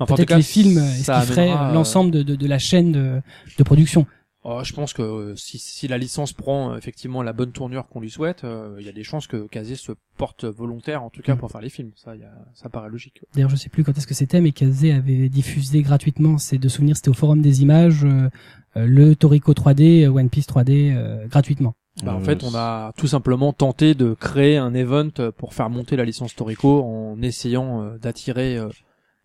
Enfin, 0.00 0.12
en 0.12 0.16
peut-être 0.16 0.28
cas, 0.28 0.36
les 0.36 0.42
films, 0.42 0.78
euh, 0.78 0.86
ça 0.86 1.20
qui 1.20 1.26
ferait 1.28 1.50
euh, 1.52 1.56
euh, 1.56 1.72
l'ensemble 1.72 2.10
de, 2.10 2.22
de, 2.22 2.34
de 2.36 2.46
la 2.46 2.58
chaîne 2.58 2.92
de, 2.92 3.20
de 3.58 3.62
production. 3.64 4.06
Oh, 4.42 4.60
je 4.64 4.72
pense 4.72 4.94
que 4.94 5.02
euh, 5.02 5.36
si, 5.36 5.58
si 5.58 5.86
la 5.86 5.98
licence 5.98 6.32
prend 6.32 6.72
euh, 6.72 6.78
effectivement 6.78 7.22
la 7.22 7.34
bonne 7.34 7.52
tournure 7.52 7.86
qu'on 7.88 8.00
lui 8.00 8.08
souhaite, 8.10 8.44
euh, 8.44 8.76
il 8.80 8.86
y 8.86 8.88
a 8.88 8.92
des 8.92 9.04
chances 9.04 9.26
que 9.26 9.46
Kazé 9.46 9.76
se 9.76 9.92
porte 10.16 10.46
volontaire, 10.46 11.02
en 11.02 11.10
tout 11.10 11.20
cas 11.20 11.34
Mm. 11.34 11.38
pour 11.38 11.50
faire 11.50 11.60
les 11.60 11.68
films. 11.68 11.90
Ça, 11.94 12.14
il 12.14 12.22
y 12.22 12.24
a, 12.24 12.32
ça 12.54 12.70
paraît 12.70 12.88
logique. 12.88 13.20
D'ailleurs, 13.34 13.50
je 13.50 13.56
sais 13.56 13.68
plus 13.68 13.84
quand 13.84 13.96
est-ce 13.98 14.06
que 14.06 14.14
c'était, 14.14 14.40
mais 14.40 14.52
Kazé 14.52 14.92
avait 14.92 15.28
diffusé 15.28 15.82
gratuitement, 15.82 16.38
c'est 16.38 16.56
de 16.56 16.68
souvenirs, 16.70 16.96
c'était 16.96 17.10
au 17.10 17.14
Forum 17.14 17.42
des 17.42 17.60
images, 17.60 18.04
euh, 18.04 18.30
le 18.76 19.14
Toriko 19.14 19.52
3D, 19.52 20.04
euh, 20.04 20.08
One 20.10 20.30
Piece 20.30 20.46
3D, 20.46 20.94
euh, 20.94 21.26
gratuitement. 21.26 21.74
Bah, 22.02 22.14
en 22.14 22.20
fait, 22.20 22.42
on 22.42 22.54
a 22.54 22.92
tout 22.96 23.08
simplement 23.08 23.52
tenté 23.52 23.94
de 23.94 24.14
créer 24.14 24.56
un 24.56 24.72
event 24.72 25.10
pour 25.36 25.52
faire 25.52 25.68
monter 25.68 25.96
la 25.96 26.06
licence 26.06 26.34
Toriko 26.34 26.82
en 26.82 27.20
essayant 27.20 27.82
euh, 27.82 27.98
d'attirer 27.98 28.56
euh, 28.56 28.70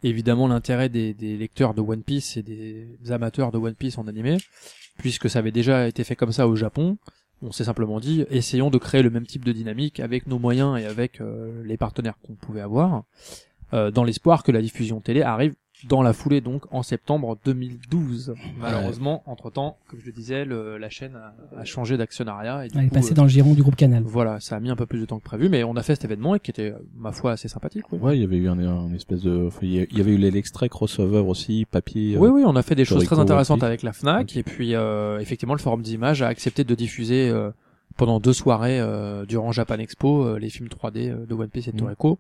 évidemment 0.03 0.47
l'intérêt 0.49 0.89
des, 0.89 1.13
des 1.13 1.37
lecteurs 1.37 1.73
de 1.73 1.79
One 1.79 2.03
Piece 2.03 2.35
et 2.35 2.43
des 2.43 2.97
amateurs 3.11 3.53
de 3.53 3.57
One 3.57 3.75
Piece 3.75 3.97
en 3.97 4.07
animé, 4.07 4.37
puisque 4.97 5.29
ça 5.29 5.39
avait 5.39 5.51
déjà 5.51 5.87
été 5.87 6.03
fait 6.03 6.15
comme 6.15 6.31
ça 6.31 6.47
au 6.47 6.55
Japon. 6.55 6.97
On 7.41 7.51
s'est 7.51 7.65
simplement 7.65 7.99
dit, 7.99 8.25
essayons 8.29 8.69
de 8.69 8.77
créer 8.77 9.01
le 9.01 9.09
même 9.09 9.25
type 9.25 9.45
de 9.45 9.51
dynamique 9.51 9.99
avec 9.99 10.27
nos 10.27 10.39
moyens 10.39 10.79
et 10.79 10.85
avec 10.85 11.21
euh, 11.21 11.63
les 11.65 11.77
partenaires 11.77 12.17
qu'on 12.23 12.35
pouvait 12.35 12.61
avoir, 12.61 13.03
euh, 13.73 13.91
dans 13.91 14.03
l'espoir 14.03 14.43
que 14.43 14.51
la 14.51 14.61
diffusion 14.61 15.01
télé 15.01 15.21
arrive 15.21 15.55
dans 15.83 16.01
la 16.01 16.13
foulée 16.13 16.41
donc 16.41 16.63
en 16.71 16.81
septembre 16.83 17.37
2012. 17.45 18.33
Malheureusement, 18.59 19.21
entre 19.25 19.51
temps, 19.51 19.77
comme 19.87 19.99
je 19.99 20.05
le 20.07 20.11
disais, 20.13 20.45
le- 20.45 20.77
la 20.77 20.89
chaîne 20.89 21.15
a, 21.15 21.59
a 21.59 21.65
changé 21.65 21.97
d'actionnariat 21.97 22.65
et 22.65 22.69
du 22.69 22.77
Elle 22.77 22.85
est 22.85 22.87
coup, 22.87 22.95
passée 22.95 23.11
euh, 23.11 23.15
dans 23.15 23.23
le 23.23 23.29
giron 23.29 23.53
du 23.53 23.61
groupe 23.61 23.75
Canal. 23.75 24.03
voilà, 24.03 24.39
ça 24.39 24.55
a 24.55 24.59
mis 24.59 24.69
un 24.69 24.75
peu 24.75 24.85
plus 24.85 24.99
de 24.99 25.05
temps 25.05 25.19
que 25.19 25.23
prévu, 25.23 25.49
mais 25.49 25.63
on 25.63 25.75
a 25.75 25.83
fait 25.83 25.95
cet 25.95 26.05
événement 26.05 26.33
et 26.35 26.39
qui 26.39 26.49
était, 26.51 26.73
ma 26.95 27.11
foi, 27.11 27.33
assez 27.33 27.47
sympathique. 27.47 27.83
Oui, 27.91 27.99
Ouais, 27.99 28.17
il 28.17 28.21
y 28.21 28.23
avait 28.23 28.37
eu 28.37 28.47
un, 28.47 28.57
un 28.59 28.93
espèce 28.93 29.21
de, 29.21 29.47
enfin, 29.47 29.59
il 29.63 29.73
y 29.73 29.99
avait 30.01 30.13
eu 30.13 30.17
l'extrait 30.17 30.69
crossover 30.69 31.19
aussi, 31.19 31.65
papier. 31.69 32.15
euh, 32.15 32.19
oui, 32.19 32.29
oui, 32.29 32.43
on 32.45 32.55
a 32.55 32.61
fait 32.63 32.75
des 32.75 32.85
choses 32.85 33.03
très 33.05 33.19
intéressantes 33.19 33.63
avec 33.63 33.83
la 33.83 33.93
Fnac, 33.93 34.35
et 34.37 34.43
puis 34.43 34.75
euh, 34.75 35.19
effectivement, 35.19 35.53
le 35.53 35.59
forum 35.59 35.81
d'images 35.81 36.21
a 36.21 36.27
accepté 36.27 36.63
de 36.63 36.73
diffuser 36.75 37.29
euh, 37.29 37.51
pendant 37.97 38.19
deux 38.19 38.33
soirées 38.33 38.79
euh, 38.79 39.25
durant 39.25 39.51
Japan 39.51 39.75
Expo 39.77 40.23
euh, 40.25 40.39
les 40.39 40.49
films 40.49 40.69
3D 40.69 41.09
euh, 41.09 41.25
de 41.25 41.33
One 41.33 41.49
Piece 41.49 41.67
et 41.67 41.71
de 41.71 41.75
Mhm. 41.75 41.81
Toriko. 41.81 42.19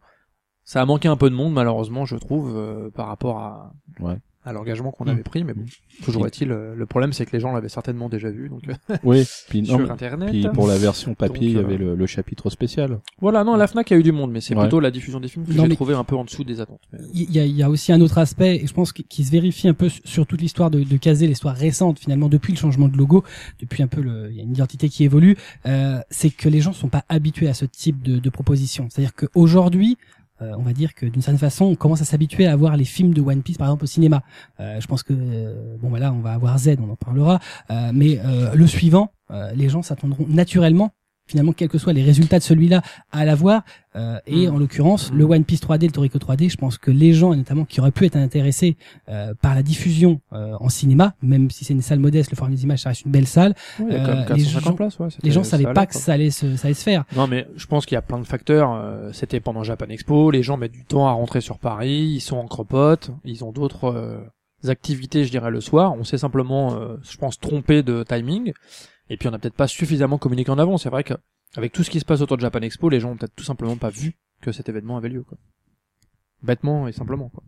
Ça 0.65 0.81
a 0.81 0.85
manqué 0.85 1.07
un 1.07 1.15
peu 1.17 1.29
de 1.29 1.35
monde, 1.35 1.53
malheureusement, 1.53 2.05
je 2.05 2.15
trouve, 2.15 2.51
euh, 2.55 2.89
par 2.89 3.07
rapport 3.07 3.37
à, 3.39 3.73
Ouais. 3.99 4.17
à 4.43 4.51
l'engagement 4.53 4.91
qu'on 4.91 5.05
Mhm. 5.05 5.11
avait 5.11 5.23
pris, 5.23 5.43
mais 5.43 5.53
bon, 5.53 5.63
toujours 6.03 6.25
est-il, 6.27 6.51
euh, 6.51 6.75
le 6.75 6.85
problème 6.85 7.13
c'est 7.13 7.25
que 7.25 7.31
les 7.33 7.39
gens 7.39 7.51
l'avaient 7.51 7.69
certainement 7.69 8.09
déjà 8.09 8.29
vu, 8.29 8.47
donc 8.49 8.61
euh, 8.69 8.95
Oui, 9.03 9.23
puis, 9.49 9.65
sur 9.65 9.91
Internet. 9.91 10.29
puis 10.29 10.47
pour 10.53 10.67
la 10.67 10.77
version 10.77 11.13
papier, 11.15 11.33
Donc, 11.33 11.49
il 11.49 11.53
y 11.53 11.59
avait 11.59 11.77
le, 11.77 11.95
le 11.95 12.05
chapitre 12.07 12.49
spécial. 12.51 12.99
Voilà, 13.21 13.43
non, 13.43 13.55
la 13.55 13.65
Fnac 13.67 13.91
a 13.91 13.95
eu 13.95 14.03
du 14.03 14.11
monde, 14.11 14.31
mais 14.31 14.41
c'est 14.41 14.55
Ouais. 14.55 14.61
plutôt 14.61 14.79
la 14.79 14.89
diffusion 14.91 15.19
des 15.19 15.27
films 15.29 15.45
que 15.45 15.53
Non, 15.53 15.65
j'ai 15.65 15.75
trouvé 15.75 15.93
un 15.95 16.03
peu 16.03 16.15
en 16.15 16.25
dessous 16.25 16.43
des 16.43 16.61
attentes. 16.61 16.81
Il 17.13 17.31
y 17.31 17.39
a, 17.39 17.45
il 17.45 17.55
y 17.55 17.63
a 17.63 17.69
aussi 17.71 17.91
un 17.91 18.01
autre 18.01 18.17
aspect, 18.19 18.57
et 18.63 18.67
je 18.67 18.73
pense 18.73 18.91
qu'il 18.91 19.05
qui 19.05 19.23
se 19.23 19.31
vérifie 19.31 19.67
un 19.67 19.73
peu 19.75 19.89
sur- 19.89 20.01
sur 20.07 20.27
toute 20.27 20.41
l'histoire 20.41 20.69
de, 20.71 20.83
de 20.83 20.97
Kazé, 20.97 21.25
l'histoire 21.27 21.55
récente 21.55 21.97
finalement 21.99 22.27
depuis 22.29 22.53
le 22.53 22.57
changement 22.59 22.87
de 22.87 22.97
logo, 22.97 23.23
depuis 23.59 23.81
un 23.83 23.87
peu 23.87 24.01
le, 24.01 24.29
il 24.31 24.37
y 24.37 24.39
a 24.39 24.43
une 24.43 24.51
identité 24.51 24.89
qui 24.89 25.03
évolue, 25.03 25.37
euh, 25.67 25.99
c'est 26.09 26.29
que 26.31 26.49
les 26.49 26.61
gens 26.61 26.73
sont 26.73 26.89
pas 26.89 27.03
habitués 27.09 27.47
à 27.49 27.53
ce 27.55 27.65
type 27.65 28.01
de, 28.03 28.17
de 28.19 28.29
proposition. 28.31 28.87
C'est-à-dire 28.91 29.13
qu'aujourd'hui, 29.15 29.97
euh, 30.41 30.53
on 30.57 30.61
va 30.61 30.73
dire 30.73 30.93
que 30.93 31.05
d'une 31.05 31.21
certaine 31.21 31.39
façon, 31.39 31.65
on 31.65 31.75
commence 31.75 32.01
à 32.01 32.05
s'habituer 32.05 32.45
à 32.47 32.55
voir 32.55 32.75
les 32.77 32.85
films 32.85 33.13
de 33.13 33.21
One 33.21 33.41
Piece 33.41 33.57
par 33.57 33.67
exemple 33.67 33.85
au 33.85 33.87
cinéma. 33.87 34.21
Euh, 34.59 34.79
je 34.79 34.87
pense 34.87 35.03
que 35.03 35.13
euh, 35.13 35.77
bon 35.79 35.89
voilà, 35.89 36.11
on 36.11 36.19
va 36.19 36.33
avoir 36.33 36.57
Z, 36.57 36.75
on 36.79 36.91
en 36.91 36.95
parlera, 36.95 37.39
euh, 37.71 37.91
mais 37.93 38.19
euh, 38.23 38.53
le 38.53 38.67
suivant, 38.67 39.11
les 39.55 39.69
gens 39.69 39.81
s'attendront 39.81 40.27
naturellement 40.27 40.91
finalement 41.27 41.53
quels 41.53 41.69
que 41.69 41.77
soient 41.77 41.93
les 41.93 42.03
résultats 42.03 42.37
de 42.39 42.43
celui-là 42.43 42.81
à 43.11 43.25
l'avoir 43.25 43.63
euh, 43.95 44.17
et 44.27 44.47
Mm. 44.47 44.55
en 44.55 44.57
l'occurrence 44.59 45.11
Mm. 45.11 45.17
le 45.17 45.23
One 45.25 45.43
Piece 45.43 45.61
3D 45.61 45.85
le 45.87 45.91
Toriko 45.91 46.17
3D 46.19 46.49
je 46.49 46.57
pense 46.57 46.77
que 46.77 46.91
les 46.91 47.13
gens 47.13 47.33
notamment 47.35 47.65
qui 47.65 47.79
auraient 47.79 47.91
pu 47.91 48.05
être 48.05 48.15
intéressés 48.15 48.77
euh, 49.09 49.33
par 49.41 49.55
la 49.55 49.63
diffusion 49.63 50.21
euh, 50.33 50.53
en 50.59 50.69
cinéma 50.69 51.15
même 51.21 51.49
si 51.49 51.65
c'est 51.65 51.73
une 51.73 51.81
salle 51.81 51.99
modeste 51.99 52.31
le 52.31 52.35
forum 52.37 52.53
des 52.53 52.63
images 52.63 52.79
ça 52.81 52.89
reste 52.89 53.05
une 53.05 53.11
belle 53.11 53.27
salle 53.27 53.55
Ouais, 53.79 53.85
il 53.89 53.93
y 53.93 53.95
a 53.95 53.99
quand 53.99 54.07
même 54.07 54.17
Euh, 54.17 54.21
les 54.21 54.43
450 54.43 54.63
gens- 54.63 54.73
places, 54.75 54.99
ouais, 54.99 55.07
les 55.23 55.31
gens 55.31 55.43
savaient 55.43 55.73
pas 55.73 55.85
que 55.85 55.93
quoi. 55.93 56.01
ça 56.01 56.13
allait 56.13 56.29
se 56.31 56.55
ça 56.57 56.67
allait 56.67 56.73
se 56.75 56.83
faire 56.83 57.05
Non, 57.15 57.27
mais 57.27 57.47
je 57.55 57.65
pense 57.65 57.85
qu'il 57.85 57.95
y 57.95 57.97
a 57.97 58.01
plein 58.01 58.19
de 58.19 58.23
facteurs. 58.25 58.71
euh, 58.73 59.11
C'était 59.13 59.39
pendant 59.39 59.63
Japan 59.63 59.85
Expo, 59.89 60.29
les 60.31 60.43
gens 60.43 60.57
mettent 60.57 60.71
du 60.73 60.85
temps 60.85 61.07
à 61.07 61.11
rentrer 61.11 61.41
sur 61.41 61.57
Paris, 61.59 62.11
ils 62.15 62.19
sont 62.21 62.37
en 62.37 62.45
cropote, 62.47 63.11
ils 63.23 63.43
ont 63.43 63.51
d'autres 63.51 63.85
euh, 63.85 64.19
activités, 64.69 65.23
je 65.25 65.31
dirais, 65.31 65.51
le 65.51 65.61
soir. 65.61 65.93
On 65.97 66.03
s'est 66.03 66.17
simplement, 66.17 66.75
euh, 66.75 66.95
je 67.03 67.17
pense, 67.17 67.39
trompé 67.39 67.83
de 67.83 68.03
timing. 68.03 68.51
Et 69.09 69.17
puis 69.17 69.27
on 69.27 69.31
n'a 69.31 69.39
peut-être 69.39 69.55
pas 69.55 69.67
suffisamment 69.67 70.17
communiqué 70.17 70.49
en 70.51 70.57
avant. 70.57 70.77
C'est 70.77 70.89
vrai 70.89 71.03
que 71.03 71.13
avec 71.55 71.71
tout 71.71 71.83
ce 71.83 71.89
qui 71.89 71.99
se 71.99 72.05
passe 72.05 72.21
autour 72.21 72.37
de 72.37 72.41
Japan 72.41 72.61
Expo, 72.61 72.89
les 72.89 72.99
gens 72.99 73.11
ont 73.11 73.17
peut-être 73.17 73.35
tout 73.35 73.43
simplement 73.43 73.77
pas 73.77 73.89
vu 73.89 74.15
que 74.41 74.51
cet 74.51 74.67
événement 74.69 74.97
avait 74.97 75.09
lieu. 75.09 75.23
Quoi. 75.23 75.37
Bêtement 76.43 76.87
et 76.87 76.91
simplement. 76.91 77.29
Quoi. 77.29 77.43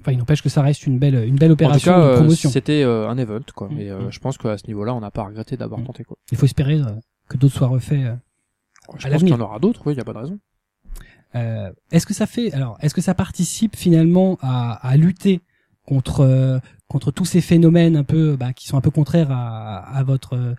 enfin 0.00 0.12
il 0.12 0.18
n'empêche 0.18 0.42
que 0.42 0.48
ça 0.48 0.62
reste 0.62 0.86
une 0.86 0.98
belle 0.98 1.14
une 1.26 1.36
belle 1.36 1.52
En 1.52 1.56
tout 1.56 1.62
opération 1.64 1.92
cas, 1.92 1.98
de 2.00 2.04
euh, 2.04 2.14
promotion 2.16 2.50
c'était 2.50 2.82
euh, 2.82 3.08
un 3.08 3.18
event. 3.18 3.40
Quoi. 3.54 3.68
Mm. 3.68 3.80
Et 3.80 3.90
euh, 3.90 4.10
je 4.10 4.18
pense 4.20 4.38
qu'à 4.38 4.56
ce 4.58 4.66
niveau-là, 4.66 4.94
on 4.94 5.00
n'a 5.00 5.10
pas 5.10 5.24
regretté 5.24 5.56
d'avoir 5.56 5.80
Mm. 5.80 5.86
tenté. 5.86 6.04
Quoi. 6.04 6.16
il 6.32 6.38
faut 6.38 6.46
espérer 6.46 6.80
que 7.28 7.36
d'autres 7.36 7.54
soient 7.56 7.68
refaits 7.68 8.04
euh, 8.04 8.14
Je 8.98 9.06
À 9.06 9.10
pense 9.10 9.20
qu'il 9.20 9.28
y 9.30 9.34
en 9.34 9.40
aura 9.40 9.58
d'autres. 9.58 9.82
Oui, 9.86 9.94
il 9.94 9.98
y 9.98 10.00
a 10.00 10.04
pas 10.04 10.12
de 10.12 10.18
raison. 10.18 10.38
Euh, 11.34 11.72
est-ce 11.90 12.06
que 12.06 12.14
ça 12.14 12.26
fait 12.26 12.52
alors 12.52 12.78
est-ce 12.80 12.94
que 12.94 13.00
ça 13.00 13.12
participe 13.12 13.74
finalement 13.76 14.38
à, 14.40 14.74
à 14.88 14.96
lutter 14.96 15.40
contre 15.86 16.20
euh, 16.20 16.58
contre 16.88 17.10
tous 17.10 17.24
ces 17.24 17.40
phénomènes 17.40 17.96
un 17.96 18.04
peu 18.04 18.36
bah, 18.36 18.52
qui 18.52 18.68
sont 18.68 18.76
un 18.76 18.80
peu 18.80 18.90
contraires 18.90 19.30
à, 19.30 19.78
à 19.78 20.02
votre 20.04 20.34
euh, 20.34 20.54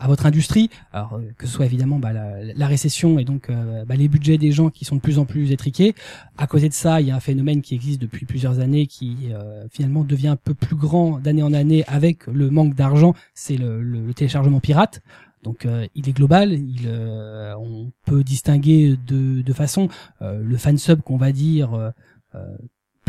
à 0.00 0.08
votre 0.08 0.26
industrie. 0.26 0.70
Alors 0.92 1.14
euh, 1.14 1.22
que 1.36 1.46
ce 1.46 1.52
soit 1.52 1.66
évidemment 1.66 1.98
bah, 1.98 2.12
la, 2.12 2.42
la 2.42 2.66
récession 2.66 3.18
et 3.18 3.24
donc 3.24 3.48
euh, 3.48 3.84
bah, 3.84 3.94
les 3.94 4.08
budgets 4.08 4.38
des 4.38 4.50
gens 4.50 4.70
qui 4.70 4.84
sont 4.84 4.96
de 4.96 5.00
plus 5.00 5.18
en 5.18 5.24
plus 5.24 5.52
étriqués. 5.52 5.94
À 6.36 6.46
côté 6.46 6.68
de 6.68 6.74
ça 6.74 7.00
il 7.00 7.06
y 7.06 7.10
a 7.10 7.16
un 7.16 7.20
phénomène 7.20 7.62
qui 7.62 7.74
existe 7.74 8.00
depuis 8.00 8.26
plusieurs 8.26 8.60
années 8.60 8.86
qui 8.86 9.28
euh, 9.32 9.66
finalement 9.70 10.04
devient 10.04 10.28
un 10.28 10.36
peu 10.36 10.54
plus 10.54 10.76
grand 10.76 11.18
d'année 11.18 11.42
en 11.42 11.52
année 11.52 11.84
avec 11.86 12.26
le 12.26 12.50
manque 12.50 12.74
d'argent. 12.74 13.14
C'est 13.34 13.56
le, 13.56 13.82
le, 13.82 14.12
téléchargement 14.14 14.60
pirate. 14.60 15.00
Donc 15.44 15.66
euh, 15.66 15.86
il 15.94 16.08
est 16.08 16.12
global, 16.12 16.52
il, 16.52 16.86
euh, 16.86 17.54
on 17.58 17.92
peut 18.04 18.24
distinguer 18.24 18.96
de, 19.06 19.42
de 19.42 19.52
façon 19.52 19.88
euh, 20.20 20.42
le 20.42 20.56
fansub 20.56 21.02
qu'on 21.02 21.16
va 21.16 21.30
dire 21.30 21.92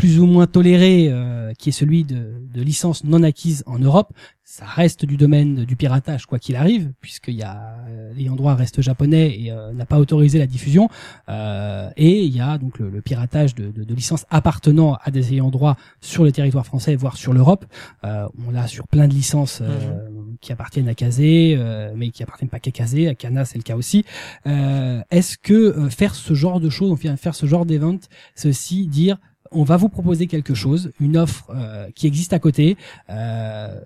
plus 0.00 0.18
ou 0.18 0.24
moins 0.24 0.46
toléré, 0.46 1.08
euh, 1.10 1.52
qui 1.58 1.68
est 1.68 1.72
celui 1.72 2.04
de, 2.04 2.32
de 2.54 2.62
licences 2.62 3.04
non 3.04 3.22
acquises 3.22 3.62
en 3.66 3.78
Europe, 3.78 4.14
ça 4.44 4.64
reste 4.64 5.04
du 5.04 5.18
domaine 5.18 5.66
du 5.66 5.76
piratage 5.76 6.24
quoi 6.24 6.38
qu'il 6.38 6.56
arrive, 6.56 6.92
puisqu'il 7.02 7.34
y 7.34 7.42
a 7.42 7.84
euh, 7.86 8.12
l'ayant 8.14 8.34
droit 8.34 8.54
reste 8.54 8.80
japonais 8.80 9.26
et 9.38 9.52
euh, 9.52 9.74
n'a 9.74 9.84
pas 9.84 9.98
autorisé 9.98 10.38
la 10.38 10.46
diffusion, 10.46 10.88
euh, 11.28 11.90
et 11.98 12.24
il 12.24 12.34
y 12.34 12.40
a 12.40 12.56
donc 12.56 12.78
le, 12.78 12.88
le 12.88 13.02
piratage 13.02 13.54
de, 13.54 13.70
de, 13.70 13.84
de 13.84 13.94
licences 13.94 14.24
appartenant 14.30 14.96
à 15.04 15.10
des 15.10 15.34
ayants 15.34 15.50
droit 15.50 15.76
sur 16.00 16.24
le 16.24 16.32
territoire 16.32 16.64
français, 16.64 16.96
voire 16.96 17.18
sur 17.18 17.34
l'Europe. 17.34 17.66
Euh, 18.04 18.26
on 18.46 18.52
l'a 18.52 18.66
sur 18.68 18.88
plein 18.88 19.06
de 19.06 19.12
licences 19.12 19.60
euh, 19.60 20.00
qui 20.40 20.50
appartiennent 20.50 20.88
à 20.88 20.94
Kazé, 20.94 21.56
euh, 21.58 21.92
mais 21.94 22.08
qui 22.08 22.22
appartiennent 22.22 22.48
pas 22.48 22.58
qu'à 22.58 22.70
Kazé, 22.70 23.06
à 23.06 23.14
Kana 23.14 23.44
c'est 23.44 23.58
le 23.58 23.64
cas 23.64 23.76
aussi. 23.76 24.06
Euh, 24.46 25.02
Est-ce 25.10 25.36
que 25.36 25.52
euh, 25.52 25.90
faire 25.90 26.14
ce 26.14 26.32
genre 26.32 26.58
de 26.58 26.70
choses, 26.70 26.90
enfin, 26.90 27.14
faire 27.18 27.34
ce 27.34 27.44
genre 27.44 27.66
d'event, 27.66 27.98
c'est 28.34 28.48
aussi 28.48 28.86
dire 28.86 29.18
on 29.50 29.64
va 29.64 29.76
vous 29.76 29.88
proposer 29.88 30.26
quelque 30.26 30.54
chose, 30.54 30.92
une 31.00 31.16
offre 31.16 31.50
euh, 31.50 31.90
qui 31.94 32.06
existe 32.06 32.32
à 32.32 32.38
côté. 32.38 32.76
Euh, 33.08 33.80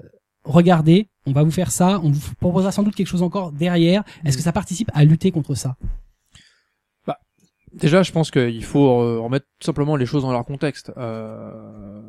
regardez, 0.45 1.09
on 1.27 1.33
va 1.33 1.43
vous 1.43 1.51
faire 1.51 1.71
ça, 1.71 2.01
on 2.03 2.11
vous 2.11 2.35
proposera 2.41 2.73
sans 2.73 2.83
doute 2.83 2.95
quelque 2.95 3.07
chose 3.07 3.23
encore 3.23 3.53
derrière. 3.53 4.05
Est-ce 4.25 4.37
que 4.37 4.43
ça 4.43 4.53
participe 4.53 4.91
à 4.95 5.05
lutter 5.05 5.31
contre 5.31 5.55
ça? 5.55 5.77
Déjà, 7.75 8.05
je 8.05 8.13
pense 8.13 8.31
qu'il 8.31 8.65
faut 8.65 9.01
euh, 9.01 9.19
remettre 9.19 9.47
tout 9.59 9.67
simplement 9.67 9.97
les 9.97 10.07
choses 10.07 10.23
dans 10.23 10.31
leur 10.31 10.45
contexte. 10.45 10.93
Euh, 10.97 12.01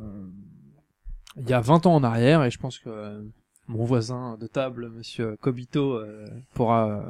Il 1.38 1.49
y 1.49 1.53
a 1.53 1.60
20 1.60 1.88
ans 1.88 1.95
en 1.95 2.03
arrière, 2.03 2.43
et 2.43 2.51
je 2.51 2.60
pense 2.60 2.78
que 2.78 2.89
euh, 2.89 3.22
mon 3.68 3.84
voisin 3.84 4.38
de 4.39 4.45
table, 4.45 4.89
Monsieur 4.89 5.38
Kobito, 5.41 5.93
euh, 5.93 6.28
pourra 6.53 6.88
euh, 6.88 7.01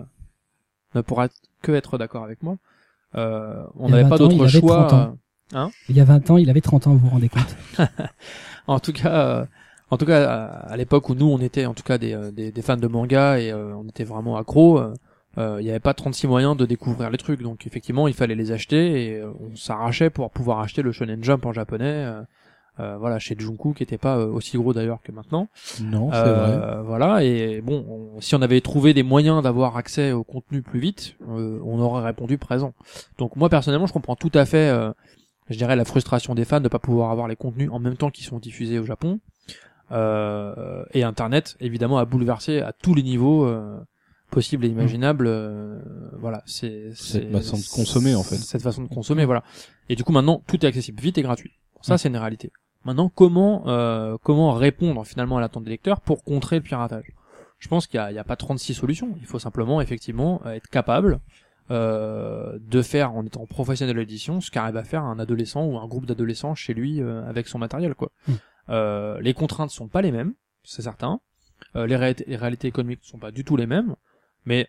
ne 0.96 1.02
pourra 1.02 1.28
que 1.62 1.74
être 1.74 1.98
d'accord 1.98 2.24
avec 2.24 2.42
moi. 2.44 2.56
Euh, 3.16 3.66
on 3.76 3.90
n'avait 3.90 4.08
pas 4.08 4.16
20 4.16 4.26
ans, 4.26 4.30
il 4.30 4.38
d'autre 4.38 4.50
choix. 4.50 5.16
30 5.50 5.64
ans. 5.64 5.68
euh, 5.68 5.72
Il 5.90 5.96
y 5.96 6.02
a 6.02 6.06
20 6.06 6.30
ans, 6.32 6.38
il 6.38 6.50
avait 6.50 6.62
30 6.62 6.88
ans, 6.88 6.92
vous 6.94 7.00
vous 7.00 7.10
rendez 7.10 7.30
compte? 7.30 7.56
En 8.68 8.80
tout 8.80 8.94
cas, 8.94 9.14
euh, 9.42 9.46
en 9.92 9.98
tout 9.98 10.06
cas, 10.08 10.24
à, 10.68 10.76
l'époque 10.78 11.10
où 11.10 11.14
nous 11.16 11.28
on 11.28 11.40
était 11.40 11.68
en 11.68 11.76
tout 11.76 11.84
cas 11.84 12.00
des, 12.00 12.14
euh, 12.14 12.32
des, 12.32 12.52
des 12.52 12.62
fans 12.64 12.78
de 12.78 12.88
manga 12.88 13.40
et 13.40 13.52
euh, 13.52 13.76
on 13.76 13.88
était 13.88 14.04
vraiment 14.04 14.38
accros, 14.38 14.80
euh, 14.80 14.94
euh, 15.38 15.58
il 15.60 15.66
n'y 15.66 15.70
avait 15.70 15.80
pas 15.80 15.94
36 15.94 16.26
moyens 16.28 16.58
de 16.58 16.66
découvrir 16.66 17.12
les 17.12 17.18
trucs. 17.20 17.44
Donc 17.44 17.68
effectivement, 17.68 18.08
il 18.08 18.16
fallait 18.16 18.34
les 18.36 18.52
acheter 18.52 19.06
et 19.14 19.20
euh, 19.20 19.32
on 19.40 19.56
s'arrachait 19.56 20.10
pour 20.10 20.32
pouvoir 20.32 20.62
acheter 20.62 20.82
le 20.82 20.92
Shonen 20.92 21.24
Jump 21.24 21.46
en 21.46 21.54
japonais. 21.54 21.86
euh, 22.80 22.98
voilà, 22.98 23.20
chez 23.20 23.36
Junku 23.40 23.74
qui 23.74 23.84
était 23.84 23.98
pas 23.98 24.18
euh, 24.18 24.28
aussi 24.28 24.58
gros 24.58 24.74
d'ailleurs 24.74 25.02
que 25.02 25.12
maintenant. 25.14 25.48
Non, 25.82 26.12
c'est 26.12 26.20
vrai. 26.24 26.84
Voilà, 26.84 27.24
et 27.24 27.62
bon, 27.62 27.86
on- 28.18 28.20
si 28.22 28.36
on 28.36 28.42
avait 28.42 28.60
trouvé 28.62 28.94
des 28.94 29.04
moyens 29.04 29.42
d'avoir 29.44 29.78
accès 29.78 30.12
au 30.12 30.24
contenu 30.26 30.62
plus 30.62 30.80
vite, 30.80 31.16
euh, 31.30 31.60
on 31.64 31.80
aurait 31.80 32.04
répondu 32.04 32.38
présent. 32.38 32.74
Donc 33.18 33.36
moi 33.38 33.48
personnellement, 33.50 33.86
je 33.88 33.94
comprends 33.94 34.16
tout 34.18 34.32
à 34.34 34.44
fait, 34.46 34.70
euh, 34.70 34.92
je 35.50 35.58
dirais, 35.58 35.76
la 35.76 35.86
frustration 35.86 36.36
des 36.36 36.46
fans 36.46 36.62
de 36.62 36.68
pas 36.70 36.80
pouvoir 36.80 37.12
avoir 37.12 37.28
les 37.28 37.36
contenus 37.36 37.70
en 37.72 37.80
même 37.80 37.98
temps 37.98 38.10
qu'ils 38.12 38.26
sont 38.26 38.40
diffusés 38.40 38.80
au 38.80 38.86
Japon. 38.86 39.20
Euh, 39.92 40.84
et 40.94 41.04
Internet, 41.04 41.56
évidemment, 41.60 41.98
a 41.98 42.06
bouleversé 42.06 42.60
à 42.62 42.74
tous 42.74 42.96
les 42.96 43.04
niveaux 43.04 43.46
euh, 43.46 43.78
possibles 44.32 44.66
et 44.66 44.70
imaginables. 44.70 45.28
euh, 45.28 45.80
voilà, 46.20 46.42
c'est 46.46 46.92
Cette 46.96 47.32
façon 47.32 47.58
de 47.58 47.76
consommer, 47.76 48.16
en 48.16 48.24
fait. 48.24 48.36
Cette 48.38 48.64
façon 48.64 48.82
de 48.84 48.88
consommer, 48.88 49.26
voilà. 49.26 49.44
Et 49.90 49.96
du 49.96 50.04
coup, 50.04 50.12
maintenant, 50.12 50.42
tout 50.48 50.64
est 50.66 50.68
accessible 50.68 51.02
vite 51.02 51.18
et 51.18 51.22
gratuit. 51.22 51.52
Ça, 51.82 51.96
Mm. 51.96 51.98
c'est 52.00 52.10
une 52.10 52.18
réalité. 52.18 52.52
Maintenant, 52.84 53.10
comment 53.14 53.64
euh, 53.68 54.18
comment 54.24 54.52
répondre 54.54 55.06
finalement 55.06 55.38
à 55.38 55.42
l'attente 55.42 55.64
des 55.64 55.72
lecteurs 55.72 56.02
pour 56.02 56.24
contrer 56.24 56.58
le 56.58 56.62
piratage? 56.64 57.12
Je 57.58 57.68
pense 57.68 57.88
qu'il 57.88 57.98
y 58.00 58.18
a, 58.18 58.22
a 58.22 58.24
pas 58.24 58.36
36 58.36 58.74
solutions. 58.76 59.16
Il 59.22 59.26
faut 59.26 59.40
simplement 59.40 59.82
effectivement 59.82 60.42
être 60.46 60.68
capable 60.68 61.20
euh, 61.72 62.58
de 62.62 62.82
faire 62.82 63.14
en 63.14 63.26
étant 63.26 63.46
professionnel 63.46 63.96
de 63.96 64.00
l'édition 64.00 64.42
ce 64.42 64.52
qu'arrive 64.52 64.78
à 64.78 64.84
faire 64.84 65.04
un 65.04 65.20
adolescent 65.20 65.66
ou 65.66 65.78
un 65.78 65.88
groupe 65.88 66.06
d'adolescents 66.06 66.56
chez 66.56 66.74
lui 66.74 67.02
euh, 67.02 67.28
avec 67.28 67.48
son 67.48 67.60
matériel 67.60 67.96
quoi. 67.96 68.12
Mm. 68.28 68.34
Euh, 68.70 69.20
les 69.22 69.34
contraintes 69.34 69.72
sont 69.72 69.88
pas 69.88 70.02
les 70.02 70.12
mêmes, 70.12 70.34
c'est 70.64 70.82
certain. 70.82 71.20
Euh, 71.76 71.88
les, 71.88 71.96
réalités, 71.96 72.26
les 72.28 72.36
réalités 72.36 72.68
économiques 72.68 73.00
sont 73.04 73.20
pas 73.20 73.32
du 73.32 73.44
tout 73.44 73.58
les 73.58 73.68
mêmes, 73.68 73.96
mais 74.46 74.68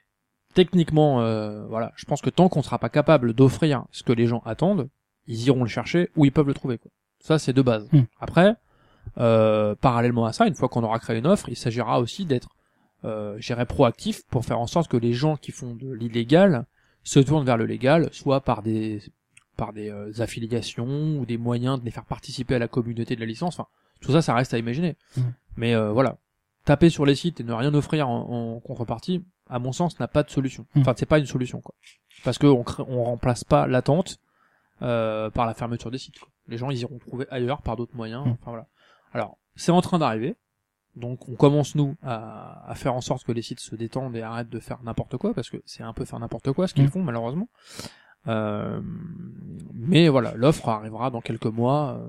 techniquement, 0.57 1.21
euh, 1.21 1.67
voilà, 1.67 1.93
je 1.97 2.07
pense 2.07 2.23
que 2.23 2.31
tant 2.31 2.49
qu'on 2.49 2.63
sera 2.63 2.79
pas 2.79 2.89
capable 2.89 3.35
d'offrir 3.35 3.85
ce 3.91 4.03
que 4.03 4.13
les 4.13 4.27
gens 4.27 4.43
attendent, 4.45 4.89
ils 5.27 5.47
iront 5.47 5.63
le 5.63 5.69
chercher 5.69 6.11
où 6.17 6.25
ils 6.25 6.33
peuvent 6.33 6.47
le 6.47 6.55
trouver. 6.55 6.79
Quoi. 6.79 6.91
Ça, 7.21 7.39
c'est 7.39 7.53
de 7.53 7.63
base. 7.63 7.89
Mm. 7.93 8.03
Après, 8.21 8.57
euh, 9.19 9.75
parallèlement 9.75 10.25
à 10.25 10.33
ça, 10.33 10.47
une 10.47 10.55
fois 10.55 10.69
qu'on 10.69 10.83
aura 10.83 10.99
créé 10.99 11.19
une 11.19 11.27
offre, 11.27 11.49
il 11.49 11.57
s'agira 11.57 12.01
aussi 12.01 12.25
d'être, 12.25 12.49
euh, 13.05 13.39
proactif 13.69 14.23
pour 14.31 14.45
faire 14.45 14.59
en 14.59 14.67
sorte 14.67 14.91
que 14.91 14.97
les 14.97 15.13
gens 15.13 15.37
qui 15.37 15.53
font 15.53 15.75
de 15.75 15.93
l'illégal 15.93 16.65
se 17.07 17.21
tournent 17.21 17.45
vers 17.47 17.57
le 17.57 17.67
légal, 17.67 18.09
soit 18.13 18.41
par 18.41 18.63
des 18.63 19.01
par 19.57 19.73
des 19.73 19.89
euh, 19.91 20.13
affiliations 20.19 21.19
ou 21.19 21.25
des 21.25 21.39
moyens 21.39 21.79
de 21.81 21.85
les 21.85 21.91
faire 21.91 22.05
participer 22.05 22.57
à 22.57 22.59
la 22.59 22.69
communauté 22.69 23.15
de 23.15 23.21
la 23.21 23.27
licence. 23.27 23.59
Enfin, 23.59 23.69
tout 24.01 24.13
ça, 24.13 24.21
ça 24.21 24.35
reste 24.35 24.53
à 24.53 24.59
imaginer. 24.59 24.97
Mm. 25.17 25.21
Mais 25.57 25.75
euh, 25.75 25.93
voilà, 25.93 26.19
taper 26.65 26.91
sur 26.91 27.07
les 27.07 27.15
sites 27.15 27.41
et 27.41 27.45
ne 27.45 27.53
rien 27.53 27.73
offrir 27.75 28.09
en, 28.09 28.57
en 28.57 28.61
contrepartie, 28.61 29.25
à 29.49 29.59
mon 29.59 29.73
sens, 29.73 29.99
n'a 30.01 30.09
pas 30.09 30.25
de 30.25 30.31
solution. 30.31 30.67
Mm. 30.75 30.81
Enfin, 30.81 30.95
c'est 30.97 31.07
pas 31.07 31.19
une 31.19 31.27
solution, 31.27 31.61
quoi. 31.63 31.75
Parce 32.25 32.39
que 32.39 32.47
on, 32.47 32.65
crée- 32.65 32.85
on 32.89 33.05
remplace 33.05 33.45
pas 33.45 33.67
l'attente 33.67 34.19
euh, 34.83 35.31
par 35.31 35.47
la 35.47 35.55
fermeture 35.55 35.91
des 35.91 35.99
sites. 35.99 36.19
quoi. 36.19 36.29
Les 36.49 36.59
gens, 36.59 36.71
ils 36.71 36.81
iront 36.81 36.99
trouver 36.99 37.27
ailleurs 37.31 37.63
par 37.63 37.77
d'autres 37.77 37.97
moyens. 37.97 38.27
Mm. 38.27 38.31
Enfin 38.33 38.51
voilà. 38.51 38.67
Alors, 39.15 39.39
c'est 39.55 39.73
en 39.73 39.81
train 39.81 39.99
d'arriver. 39.99 40.37
Donc, 40.97 41.29
on 41.29 41.35
commence 41.35 41.75
nous 41.75 41.95
à, 42.03 42.69
à 42.71 42.75
faire 42.75 42.95
en 42.95 43.01
sorte 43.03 43.23
que 43.25 43.33
les 43.33 43.43
sites 43.43 43.61
se 43.61 43.77
détendent 43.77 44.17
et 44.17 44.23
arrêtent 44.23 44.49
de 44.49 44.59
faire 44.61 44.83
n'importe 44.83 45.17
quoi, 45.19 45.35
parce 45.35 45.51
que 45.51 45.59
c'est 45.67 45.83
un 45.83 45.93
peu 45.93 46.05
faire 46.07 46.19
n'importe 46.19 46.51
quoi 46.53 46.67
ce 46.67 46.75
qu'ils 46.75 46.85
Mm. 46.85 46.91
font 46.91 47.03
malheureusement. 47.03 47.49
Euh, 48.29 48.81
mais 49.75 50.09
voilà, 50.09 50.33
l'offre 50.35 50.69
arrivera 50.69 51.11
dans 51.11 51.21
quelques 51.21 51.47
mois, 51.47 51.99
euh, 52.01 52.09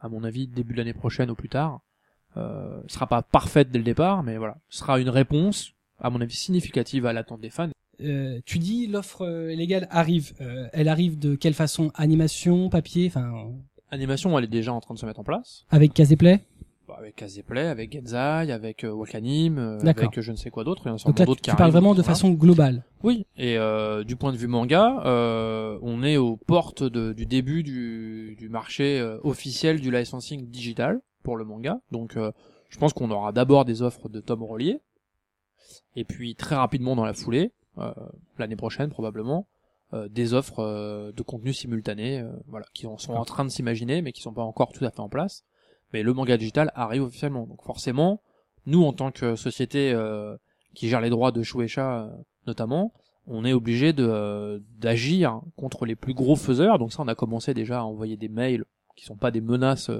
à 0.00 0.08
mon 0.08 0.24
avis 0.24 0.48
début 0.48 0.72
de 0.72 0.78
l'année 0.78 0.94
prochaine 0.94 1.30
ou 1.30 1.34
plus 1.34 1.48
tard. 1.48 1.80
Euh, 2.36 2.80
sera 2.88 3.06
pas 3.06 3.20
parfaite 3.22 3.70
dès 3.70 3.78
le 3.78 3.84
départ, 3.84 4.22
mais 4.22 4.38
voilà, 4.38 4.56
sera 4.70 4.98
une 4.98 5.10
réponse, 5.10 5.72
à 6.00 6.08
mon 6.10 6.20
avis 6.20 6.34
significative 6.34 7.04
à 7.06 7.12
l'attente 7.12 7.40
des 7.42 7.50
fans. 7.50 7.68
Euh, 8.00 8.40
tu 8.46 8.58
dis 8.58 8.86
l'offre 8.86 9.22
euh, 9.26 9.54
légale 9.54 9.86
arrive. 9.90 10.32
Euh, 10.40 10.66
elle 10.72 10.88
arrive 10.88 11.18
de 11.18 11.34
quelle 11.36 11.54
façon? 11.54 11.92
Animation, 11.94 12.70
papier, 12.70 13.06
enfin 13.08 13.52
Animation, 13.90 14.36
elle 14.38 14.44
est 14.46 14.48
déjà 14.48 14.72
en 14.72 14.80
train 14.80 14.94
de 14.94 14.98
se 14.98 15.04
mettre 15.04 15.20
en 15.20 15.24
place. 15.24 15.66
avec 15.68 15.92
Caseplay 15.92 16.40
avec 16.98 17.16
Kazeplay, 17.16 17.66
avec 17.66 17.92
Genzai, 17.92 18.50
avec 18.52 18.84
euh, 18.84 18.90
Wakanim, 18.92 19.58
euh, 19.58 19.78
avec 19.80 20.18
euh, 20.18 20.22
je 20.22 20.32
ne 20.32 20.36
sais 20.36 20.50
quoi 20.50 20.64
d'autre. 20.64 20.84
Donc 20.84 21.18
là, 21.18 21.24
tu, 21.24 21.26
d'autres 21.26 21.40
qui 21.40 21.50
tu 21.50 21.56
parles 21.56 21.70
vraiment 21.72 21.94
de 21.94 22.02
façon 22.02 22.30
globale. 22.30 22.84
Oui, 23.02 23.26
et 23.36 23.56
euh, 23.58 24.04
du 24.04 24.16
point 24.16 24.32
de 24.32 24.36
vue 24.36 24.46
manga, 24.46 25.02
euh, 25.06 25.78
on 25.82 26.02
est 26.02 26.16
aux 26.16 26.36
portes 26.36 26.82
de- 26.84 27.12
du 27.12 27.26
début 27.26 27.62
du, 27.62 28.36
du 28.38 28.48
marché 28.48 28.98
euh, 29.00 29.18
officiel 29.24 29.80
du 29.80 29.90
licensing 29.90 30.48
digital 30.48 31.00
pour 31.22 31.36
le 31.36 31.44
manga. 31.44 31.80
Donc 31.90 32.16
je 32.68 32.78
pense 32.78 32.92
qu'on 32.92 33.10
aura 33.10 33.32
d'abord 33.32 33.64
des 33.64 33.82
offres 33.82 34.08
de 34.08 34.20
tomes 34.20 34.42
reliés, 34.42 34.80
et 35.96 36.04
puis 36.04 36.34
très 36.34 36.56
rapidement 36.56 36.96
dans 36.96 37.04
la 37.04 37.12
foulée, 37.14 37.52
l'année 38.38 38.56
prochaine 38.56 38.90
probablement, 38.90 39.46
des 40.10 40.32
offres 40.34 41.12
de 41.14 41.22
contenu 41.22 41.52
simultané, 41.52 42.24
voilà, 42.48 42.66
qui 42.72 42.86
en 42.86 42.96
sont 42.98 43.12
en 43.12 43.24
train 43.24 43.44
de 43.44 43.50
s'imaginer, 43.50 44.00
mais 44.02 44.12
qui 44.12 44.22
sont 44.22 44.32
pas 44.32 44.42
encore 44.42 44.72
tout 44.72 44.84
à 44.84 44.90
fait 44.90 45.00
en 45.00 45.08
place. 45.08 45.44
Mais 45.92 46.02
le 46.02 46.12
manga 46.12 46.36
digital 46.36 46.72
arrive 46.74 47.02
officiellement, 47.02 47.46
donc 47.46 47.62
forcément, 47.62 48.22
nous 48.66 48.82
en 48.84 48.92
tant 48.92 49.10
que 49.10 49.36
société 49.36 49.92
euh, 49.92 50.36
qui 50.74 50.88
gère 50.88 51.00
les 51.00 51.10
droits 51.10 51.32
de 51.32 51.42
Shueisha 51.42 52.04
euh, 52.04 52.10
notamment, 52.46 52.92
on 53.26 53.44
est 53.44 53.52
obligé 53.52 53.92
de 53.92 54.06
euh, 54.06 54.58
d'agir 54.78 55.40
contre 55.56 55.86
les 55.86 55.94
plus 55.94 56.14
gros 56.14 56.36
faiseurs. 56.36 56.78
Donc 56.78 56.92
ça, 56.92 57.02
on 57.02 57.08
a 57.08 57.14
commencé 57.14 57.54
déjà 57.54 57.80
à 57.80 57.84
envoyer 57.84 58.16
des 58.16 58.28
mails 58.28 58.64
qui 58.96 59.04
sont 59.04 59.16
pas 59.16 59.30
des 59.30 59.40
menaces, 59.40 59.90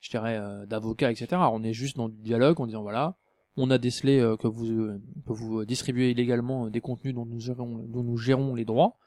je 0.00 0.10
dirais, 0.10 0.38
d'avocats, 0.66 1.10
etc. 1.10 1.40
On 1.52 1.62
est 1.62 1.72
juste 1.72 1.96
dans 1.96 2.08
du 2.10 2.20
dialogue 2.20 2.60
en 2.60 2.66
disant 2.66 2.82
voilà, 2.82 3.16
on 3.56 3.70
a 3.70 3.78
décelé 3.78 4.18
que 4.38 4.46
vous 4.46 4.66
que 5.26 5.32
vous 5.32 5.64
distribuez 5.64 6.10
illégalement 6.10 6.68
des 6.68 6.82
contenus 6.82 7.14
dont 7.14 7.24
nous 7.24 8.16
gérons 8.18 8.54
les 8.54 8.66
droits. 8.66 8.98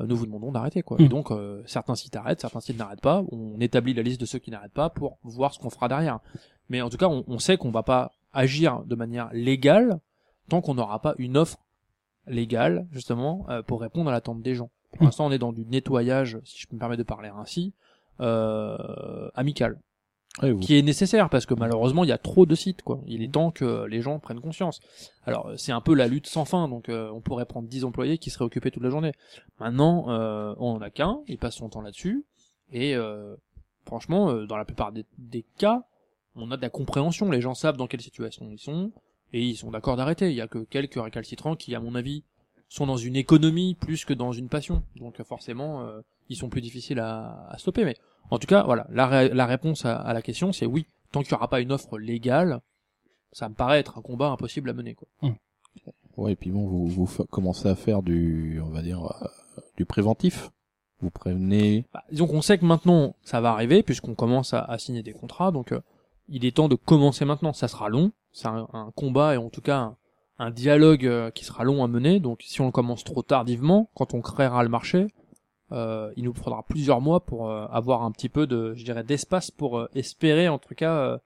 Euh, 0.00 0.06
nous 0.06 0.16
vous 0.16 0.26
demandons 0.26 0.50
d'arrêter 0.52 0.82
quoi. 0.82 0.96
Mm. 0.98 1.02
Et 1.02 1.08
donc 1.08 1.30
euh, 1.30 1.62
certains 1.66 1.94
sites 1.94 2.16
arrêtent, 2.16 2.40
certains 2.40 2.60
sites 2.60 2.78
n'arrêtent 2.78 3.00
pas. 3.02 3.22
On 3.30 3.60
établit 3.60 3.94
la 3.94 4.02
liste 4.02 4.20
de 4.20 4.26
ceux 4.26 4.38
qui 4.38 4.50
n'arrêtent 4.50 4.72
pas 4.72 4.90
pour 4.90 5.18
voir 5.22 5.52
ce 5.54 5.58
qu'on 5.58 5.70
fera 5.70 5.88
derrière. 5.88 6.20
Mais 6.68 6.80
en 6.82 6.90
tout 6.90 6.96
cas, 6.96 7.08
on, 7.08 7.24
on 7.26 7.38
sait 7.38 7.56
qu'on 7.56 7.70
va 7.70 7.82
pas 7.82 8.12
agir 8.32 8.82
de 8.84 8.94
manière 8.94 9.28
légale 9.32 10.00
tant 10.48 10.60
qu'on 10.60 10.74
n'aura 10.74 11.00
pas 11.00 11.14
une 11.18 11.36
offre 11.36 11.58
légale 12.26 12.86
justement 12.92 13.46
euh, 13.50 13.62
pour 13.62 13.80
répondre 13.80 14.08
à 14.10 14.12
l'attente 14.12 14.42
des 14.42 14.54
gens. 14.54 14.70
Pour 14.92 15.02
Mm. 15.02 15.04
l'instant, 15.06 15.26
on 15.26 15.30
est 15.32 15.38
dans 15.38 15.52
du 15.52 15.64
nettoyage, 15.66 16.38
si 16.44 16.58
je 16.60 16.66
peux 16.66 16.74
me 16.74 16.80
permettre 16.80 16.98
de 16.98 17.04
parler 17.06 17.30
ainsi, 17.36 17.74
euh, 18.20 19.30
amical. 19.34 19.78
Qui 20.38 20.78
est 20.78 20.82
nécessaire 20.82 21.28
parce 21.28 21.44
que 21.44 21.54
malheureusement 21.54 22.04
il 22.04 22.08
y 22.08 22.12
a 22.12 22.18
trop 22.18 22.46
de 22.46 22.54
sites 22.54 22.82
quoi. 22.82 23.00
Il 23.06 23.22
est 23.22 23.32
temps 23.32 23.50
que 23.50 23.84
les 23.86 24.00
gens 24.00 24.20
prennent 24.20 24.40
conscience. 24.40 24.80
Alors 25.24 25.48
euh, 25.48 25.56
c'est 25.56 25.72
un 25.72 25.80
peu 25.80 25.92
la 25.92 26.06
lutte 26.06 26.28
sans 26.28 26.44
fin 26.44 26.68
donc 26.68 26.88
euh, 26.88 27.10
on 27.10 27.20
pourrait 27.20 27.46
prendre 27.46 27.68
10 27.68 27.84
employés 27.84 28.16
qui 28.16 28.30
seraient 28.30 28.44
occupés 28.44 28.70
toute 28.70 28.82
la 28.82 28.90
journée. 28.90 29.12
Maintenant 29.58 30.08
euh, 30.08 30.54
on 30.58 30.74
en 30.74 30.80
a 30.80 30.90
qu'un, 30.90 31.20
il 31.26 31.36
passe 31.36 31.56
son 31.56 31.68
temps 31.68 31.80
là-dessus 31.80 32.24
et 32.72 32.94
franchement 33.84 34.32
dans 34.44 34.56
la 34.56 34.64
plupart 34.64 34.92
des, 34.92 35.04
des 35.18 35.44
cas 35.58 35.82
on 36.36 36.52
a 36.52 36.56
de 36.56 36.62
la 36.62 36.70
compréhension, 36.70 37.28
les 37.28 37.40
gens 37.40 37.54
savent 37.54 37.76
dans 37.76 37.88
quelle 37.88 38.00
situation 38.00 38.48
ils 38.48 38.60
sont 38.60 38.92
et 39.32 39.42
ils 39.42 39.56
sont 39.56 39.72
d'accord 39.72 39.96
d'arrêter. 39.96 40.30
Il 40.30 40.36
y 40.36 40.40
a 40.40 40.46
que 40.46 40.60
quelques 40.60 41.02
récalcitrants 41.02 41.56
qui 41.56 41.74
à 41.74 41.80
mon 41.80 41.96
avis 41.96 42.22
sont 42.68 42.86
dans 42.86 42.96
une 42.96 43.16
économie 43.16 43.74
plus 43.74 44.04
que 44.04 44.14
dans 44.14 44.30
une 44.30 44.48
passion. 44.48 44.84
Donc 44.94 45.20
forcément 45.24 45.90
ils 46.30 46.36
sont 46.36 46.48
plus 46.48 46.62
difficiles 46.62 46.98
à, 47.00 47.46
à 47.50 47.58
stopper 47.58 47.84
mais 47.84 47.96
en 48.30 48.38
tout 48.38 48.46
cas, 48.46 48.62
voilà, 48.62 48.86
la, 48.90 49.06
ré- 49.06 49.28
la 49.28 49.44
réponse 49.44 49.84
à, 49.84 49.96
à 49.96 50.14
la 50.14 50.22
question, 50.22 50.52
c'est 50.52 50.64
oui. 50.64 50.86
Tant 51.12 51.20
qu'il 51.22 51.32
n'y 51.32 51.36
aura 51.36 51.48
pas 51.48 51.60
une 51.60 51.72
offre 51.72 51.98
légale, 51.98 52.60
ça 53.32 53.48
me 53.48 53.54
paraît 53.54 53.80
être 53.80 53.98
un 53.98 54.02
combat 54.02 54.28
impossible 54.30 54.70
à 54.70 54.72
mener. 54.72 54.94
Quoi. 54.94 55.08
Ouais, 56.16 56.32
et 56.32 56.36
puis 56.36 56.50
bon, 56.52 56.64
vous, 56.66 57.08
commencez 57.30 57.68
à 57.68 57.74
faire 57.74 58.02
du, 58.02 58.60
on 58.64 58.70
va 58.70 58.82
dire, 58.82 59.02
euh, 59.04 59.26
du 59.76 59.84
préventif. 59.84 60.50
Vous 61.00 61.10
prévenez. 61.10 61.86
Bah, 61.92 62.04
disons 62.12 62.26
qu'on 62.28 62.42
sait 62.42 62.58
que 62.58 62.64
maintenant, 62.64 63.16
ça 63.22 63.40
va 63.40 63.50
arriver, 63.50 63.82
puisqu'on 63.82 64.14
commence 64.14 64.54
à, 64.54 64.62
à 64.62 64.78
signer 64.78 65.02
des 65.02 65.12
contrats, 65.12 65.50
donc 65.50 65.72
euh, 65.72 65.80
il 66.28 66.44
est 66.44 66.54
temps 66.56 66.68
de 66.68 66.76
commencer 66.76 67.24
maintenant. 67.24 67.52
Ça 67.52 67.66
sera 67.68 67.88
long, 67.88 68.12
c'est 68.32 68.46
un, 68.48 68.68
un 68.72 68.92
combat 68.94 69.34
et 69.34 69.38
en 69.38 69.48
tout 69.50 69.62
cas 69.62 69.78
un, 69.78 69.96
un 70.38 70.50
dialogue 70.50 71.06
euh, 71.06 71.30
qui 71.32 71.44
sera 71.44 71.64
long 71.64 71.82
à 71.82 71.88
mener. 71.88 72.20
Donc 72.20 72.42
si 72.44 72.60
on 72.60 72.66
le 72.66 72.72
commence 72.72 73.02
trop 73.02 73.22
tardivement, 73.22 73.90
quand 73.94 74.14
on 74.14 74.20
créera 74.20 74.62
le 74.62 74.68
marché, 74.68 75.08
euh, 75.72 76.12
il 76.16 76.24
nous 76.24 76.34
faudra 76.34 76.62
plusieurs 76.68 77.00
mois 77.00 77.20
pour 77.20 77.48
euh, 77.50 77.66
avoir 77.70 78.02
un 78.02 78.10
petit 78.12 78.28
peu 78.28 78.46
de, 78.46 78.74
je 78.74 78.84
dirais, 78.84 79.04
d'espace 79.04 79.50
pour 79.50 79.78
euh, 79.78 79.88
espérer, 79.94 80.48
en 80.48 80.58
tout 80.58 80.74
cas, 80.74 80.94
euh, 80.94 81.18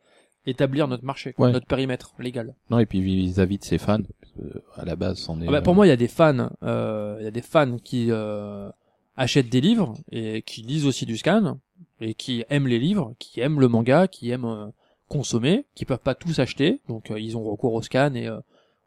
établir 0.46 0.88
notre 0.88 1.04
marché, 1.04 1.32
quoi, 1.32 1.46
Ouais. 1.46 1.52
notre 1.52 1.66
périmètre 1.66 2.12
légal. 2.18 2.54
Non, 2.70 2.78
et 2.78 2.86
puis 2.86 3.00
vis-à-vis 3.00 3.58
de 3.58 3.64
ses 3.64 3.78
fans, 3.78 4.02
que, 4.36 4.62
à 4.76 4.84
la 4.84 4.96
base, 4.96 5.18
c'en 5.18 5.40
est. 5.40 5.48
Ah 5.48 5.50
bah, 5.52 5.62
pour 5.62 5.74
moi, 5.74 5.86
il 5.86 5.90
y 5.90 5.92
a 5.92 5.96
des 5.96 6.08
fans, 6.08 6.50
euh, 6.62 7.16
il 7.20 7.24
y 7.24 7.28
a 7.28 7.30
des 7.30 7.40
fans 7.42 7.78
qui 7.78 8.08
euh, 8.10 8.68
achètent 9.16 9.48
des 9.48 9.60
livres 9.60 9.94
et 10.12 10.42
qui 10.42 10.62
lisent 10.62 10.86
aussi 10.86 11.06
du 11.06 11.16
scan 11.16 11.58
et 12.00 12.14
qui 12.14 12.44
aiment 12.50 12.66
les 12.66 12.78
livres, 12.78 13.14
qui 13.18 13.40
aiment 13.40 13.60
le 13.60 13.68
manga, 13.68 14.08
qui 14.08 14.30
aiment 14.30 14.44
euh, 14.44 14.66
consommer, 15.08 15.64
qui 15.74 15.84
peuvent 15.84 15.98
pas 16.00 16.14
tous 16.14 16.38
acheter, 16.40 16.80
donc 16.88 17.10
euh, 17.10 17.18
ils 17.20 17.36
ont 17.36 17.44
recours 17.44 17.72
au 17.74 17.82
scan 17.82 18.14
et 18.14 18.26
euh, 18.26 18.40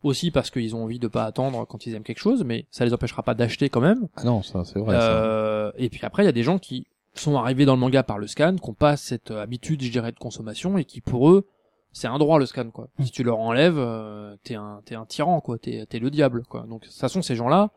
aussi 0.03 0.31
parce 0.31 0.49
qu'ils 0.49 0.75
ont 0.75 0.83
envie 0.83 0.99
de 0.99 1.07
pas 1.07 1.25
attendre 1.25 1.65
quand 1.65 1.85
ils 1.85 1.95
aiment 1.95 2.03
quelque 2.03 2.19
chose, 2.19 2.43
mais 2.43 2.65
ça 2.71 2.85
les 2.85 2.93
empêchera 2.93 3.23
pas 3.23 3.33
d'acheter 3.33 3.69
quand 3.69 3.81
même. 3.81 4.07
Ah 4.15 4.23
non, 4.23 4.43
ça, 4.43 4.63
c'est 4.63 4.79
vrai. 4.79 4.95
ça. 4.95 5.23
Euh, 5.23 5.71
et 5.77 5.89
puis 5.89 6.01
après, 6.03 6.23
il 6.23 6.25
y 6.27 6.29
a 6.29 6.33
des 6.33 6.43
gens 6.43 6.59
qui 6.59 6.87
sont 7.15 7.35
arrivés 7.35 7.65
dans 7.65 7.73
le 7.73 7.79
manga 7.79 8.03
par 8.03 8.19
le 8.19 8.27
scan, 8.27 8.55
qui 8.55 8.67
n'ont 8.69 8.75
pas 8.75 8.95
cette 8.97 9.31
euh, 9.31 9.41
habitude, 9.41 9.81
je 9.81 9.91
dirais, 9.91 10.11
de 10.11 10.19
consommation, 10.19 10.77
et 10.77 10.85
qui 10.85 11.01
pour 11.01 11.29
eux, 11.29 11.47
c'est 11.91 12.07
un 12.07 12.19
droit 12.19 12.37
le 12.37 12.45
scan, 12.45 12.69
quoi. 12.69 12.89
Si 12.99 13.11
tu 13.11 13.23
leur 13.23 13.39
enlèves, 13.39 13.77
euh, 13.79 14.35
t'es 14.43 14.55
un, 14.55 14.81
t'es 14.85 14.95
un 14.95 15.05
tyran, 15.05 15.41
quoi. 15.41 15.57
T'es, 15.57 15.85
t'es 15.87 15.99
le 15.99 16.11
diable, 16.11 16.43
quoi. 16.47 16.65
Donc, 16.69 16.83
de 16.83 16.87
toute 16.87 16.95
façon, 16.95 17.23
ces 17.23 17.35
gens-là, 17.35 17.71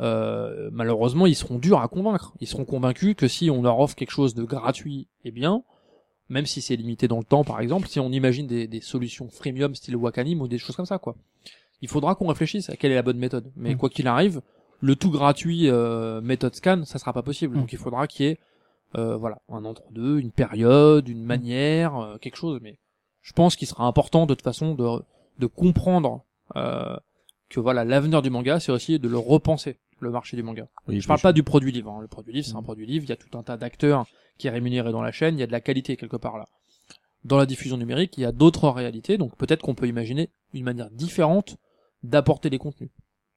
euh, 0.00 0.70
malheureusement, 0.72 1.26
ils 1.26 1.34
seront 1.34 1.58
durs 1.58 1.80
à 1.80 1.88
convaincre. 1.88 2.34
Ils 2.40 2.46
seront 2.46 2.64
convaincus 2.64 3.14
que 3.16 3.26
si 3.26 3.50
on 3.50 3.62
leur 3.62 3.80
offre 3.80 3.96
quelque 3.96 4.12
chose 4.12 4.34
de 4.34 4.44
gratuit 4.44 5.08
et 5.24 5.32
bien, 5.32 5.64
même 6.28 6.46
si 6.46 6.60
c'est 6.60 6.76
limité 6.76 7.08
dans 7.08 7.18
le 7.18 7.24
temps, 7.24 7.44
par 7.44 7.60
exemple, 7.60 7.88
si 7.88 7.98
on 8.00 8.10
imagine 8.10 8.46
des, 8.46 8.66
des 8.68 8.80
solutions 8.80 9.28
freemium 9.28 9.74
style 9.74 9.96
Wakanim 9.96 10.40
ou 10.40 10.48
des 10.48 10.58
choses 10.58 10.76
comme 10.76 10.86
ça, 10.86 10.98
quoi. 10.98 11.16
Il 11.84 11.88
faudra 11.88 12.14
qu'on 12.14 12.26
réfléchisse 12.28 12.70
à 12.70 12.76
quelle 12.76 12.92
est 12.92 12.94
la 13.02 13.02
bonne 13.02 13.18
méthode. 13.18 13.46
Mais 13.56 13.74
Mm. 13.74 13.78
quoi 13.78 13.90
qu'il 13.90 14.06
arrive, 14.08 14.40
le 14.80 14.96
tout 14.96 15.10
gratuit 15.10 15.68
euh, 15.68 16.20
méthode 16.22 16.54
scan, 16.54 16.84
ça 16.84 16.98
sera 16.98 17.12
pas 17.12 17.22
possible. 17.22 17.54
Mm. 17.56 17.60
Donc 17.60 17.72
il 17.74 17.78
faudra 17.78 18.06
qu'il 18.06 18.24
y 18.26 18.28
ait 18.30 18.38
euh, 18.96 19.16
voilà 19.16 19.38
un 19.50 19.64
entre-deux, 19.64 20.18
une 20.18 20.30
période, 20.30 21.08
une 21.08 21.22
manière, 21.24 21.96
euh, 21.96 22.16
quelque 22.18 22.36
chose. 22.36 22.58
Mais 22.62 22.78
je 23.22 23.32
pense 23.32 23.54
qu'il 23.56 23.68
sera 23.68 23.84
important 23.86 24.24
de 24.26 24.34
toute 24.34 24.42
façon 24.44 24.74
de, 24.74 24.86
de 25.38 25.46
comprendre 25.46 26.24
que 27.50 27.60
voilà 27.60 27.84
l'avenir 27.84 28.22
du 28.22 28.30
manga, 28.30 28.60
c'est 28.60 28.72
aussi 28.72 28.98
de 28.98 29.08
le 29.08 29.18
repenser 29.18 29.76
le 30.00 30.10
marché 30.10 30.36
du 30.36 30.42
manga. 30.42 30.66
Oui, 30.88 31.00
Je 31.00 31.06
parle 31.06 31.20
pas 31.20 31.32
du 31.32 31.42
produit 31.42 31.72
livre. 31.72 31.90
hein. 31.90 32.00
Le 32.02 32.08
produit 32.08 32.32
livre, 32.34 32.46
c'est 32.46 32.56
un 32.56 32.60
Mm. 32.60 32.64
produit 32.64 32.86
livre. 32.86 33.04
Il 33.04 33.08
y 33.08 33.12
a 33.12 33.16
tout 33.16 33.36
un 33.38 33.42
tas 33.42 33.56
d'acteurs 33.56 34.06
qui 34.38 34.46
est 34.48 34.50
rémunéré 34.50 34.90
dans 34.92 35.02
la 35.02 35.12
chaîne. 35.12 35.36
Il 35.36 35.40
y 35.40 35.42
a 35.42 35.46
de 35.46 35.52
la 35.52 35.60
qualité 35.60 35.96
quelque 35.96 36.16
part 36.16 36.36
là. 36.38 36.46
Dans 37.24 37.38
la 37.38 37.46
diffusion 37.46 37.76
numérique, 37.78 38.18
il 38.18 38.22
y 38.22 38.26
a 38.26 38.32
d'autres 38.32 38.68
réalités. 38.68 39.16
Donc 39.18 39.36
peut-être 39.36 39.62
qu'on 39.62 39.74
peut 39.74 39.86
imaginer 39.88 40.28
une 40.52 40.64
manière 40.64 40.90
différente 40.90 41.56
d'apporter 42.04 42.50
des 42.50 42.58
contenus. 42.58 42.90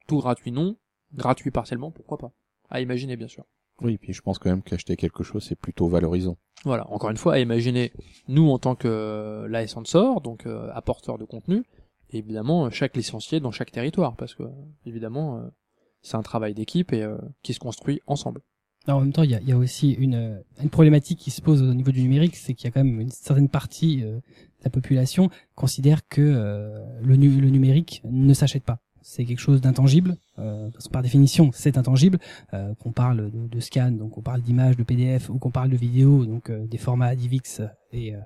Tout 0.07 0.19
gratuit 0.19 0.51
non, 0.51 0.77
gratuit 1.13 1.51
partiellement, 1.51 1.89
pourquoi 1.89 2.17
pas. 2.17 2.31
À 2.69 2.81
imaginer 2.81 3.15
bien 3.15 3.27
sûr. 3.27 3.45
Oui, 3.81 3.97
puis 3.97 4.13
je 4.13 4.21
pense 4.21 4.39
quand 4.39 4.49
même 4.49 4.63
qu'acheter 4.63 4.95
quelque 4.95 5.23
chose, 5.23 5.43
c'est 5.43 5.55
plutôt 5.55 5.87
valorisant. 5.87 6.37
Voilà, 6.63 6.89
encore 6.91 7.11
une 7.11 7.17
fois, 7.17 7.33
à 7.33 7.39
imaginer 7.39 7.93
nous 8.27 8.49
en 8.49 8.57
tant 8.57 8.75
que 8.75 8.87
euh, 8.87 9.47
la 9.47 9.67
sort, 9.67 10.21
donc 10.21 10.45
euh, 10.45 10.69
apporteur 10.73 11.17
de 11.17 11.25
contenu, 11.25 11.63
et 12.09 12.17
évidemment 12.17 12.65
euh, 12.65 12.69
chaque 12.71 12.95
licencié 12.95 13.39
dans 13.39 13.51
chaque 13.51 13.71
territoire, 13.71 14.15
parce 14.15 14.33
que 14.33 14.43
évidemment 14.85 15.37
euh, 15.37 15.47
c'est 16.01 16.17
un 16.17 16.23
travail 16.23 16.53
d'équipe 16.53 16.91
et 16.91 17.03
euh, 17.03 17.17
qui 17.43 17.53
se 17.53 17.59
construit 17.59 18.01
ensemble. 18.07 18.41
Alors, 18.87 18.99
en 18.99 19.03
même 19.03 19.11
temps, 19.13 19.23
il 19.23 19.31
y 19.31 19.35
a, 19.35 19.41
y 19.41 19.51
a 19.51 19.57
aussi 19.57 19.91
une, 19.91 20.15
euh, 20.15 20.39
une 20.63 20.69
problématique 20.69 21.19
qui 21.19 21.29
se 21.31 21.41
pose 21.41 21.61
au 21.61 21.73
niveau 21.73 21.91
du 21.91 22.01
numérique, 22.01 22.35
c'est 22.37 22.53
qu'il 22.53 22.65
y 22.65 22.67
a 22.69 22.71
quand 22.71 22.83
même 22.83 23.01
une 23.01 23.09
certaine 23.09 23.49
partie 23.49 24.01
euh, 24.03 24.15
de 24.17 24.21
la 24.63 24.69
population 24.69 25.29
considère 25.55 26.07
que 26.07 26.21
euh, 26.21 26.79
le, 27.01 27.15
nu- 27.17 27.41
le 27.41 27.49
numérique 27.49 28.01
ne 28.05 28.33
s'achète 28.33 28.63
pas. 28.63 28.79
C'est 29.01 29.23
quelque 29.25 29.39
chose 29.39 29.61
d'intangible, 29.61 30.17
euh, 30.39 30.69
par 30.91 31.01
définition, 31.01 31.49
c'est 31.53 31.77
intangible. 31.77 32.17
Euh, 32.53 32.73
qu'on 32.75 32.91
parle 32.91 33.29
de, 33.31 33.47
de 33.47 33.59
scan, 33.61 33.91
donc 33.91 34.17
on 34.17 34.21
parle 34.21 34.41
d'images, 34.41 34.75
de 34.75 34.83
PDF, 34.83 35.29
ou 35.29 35.37
qu'on 35.37 35.51
parle 35.51 35.69
de 35.69 35.77
vidéos, 35.77 36.25
donc 36.25 36.49
euh, 36.49 36.65
des 36.67 36.77
formats 36.77 37.15
DivX 37.15 37.61
et, 37.93 38.15
euh, 38.15 38.19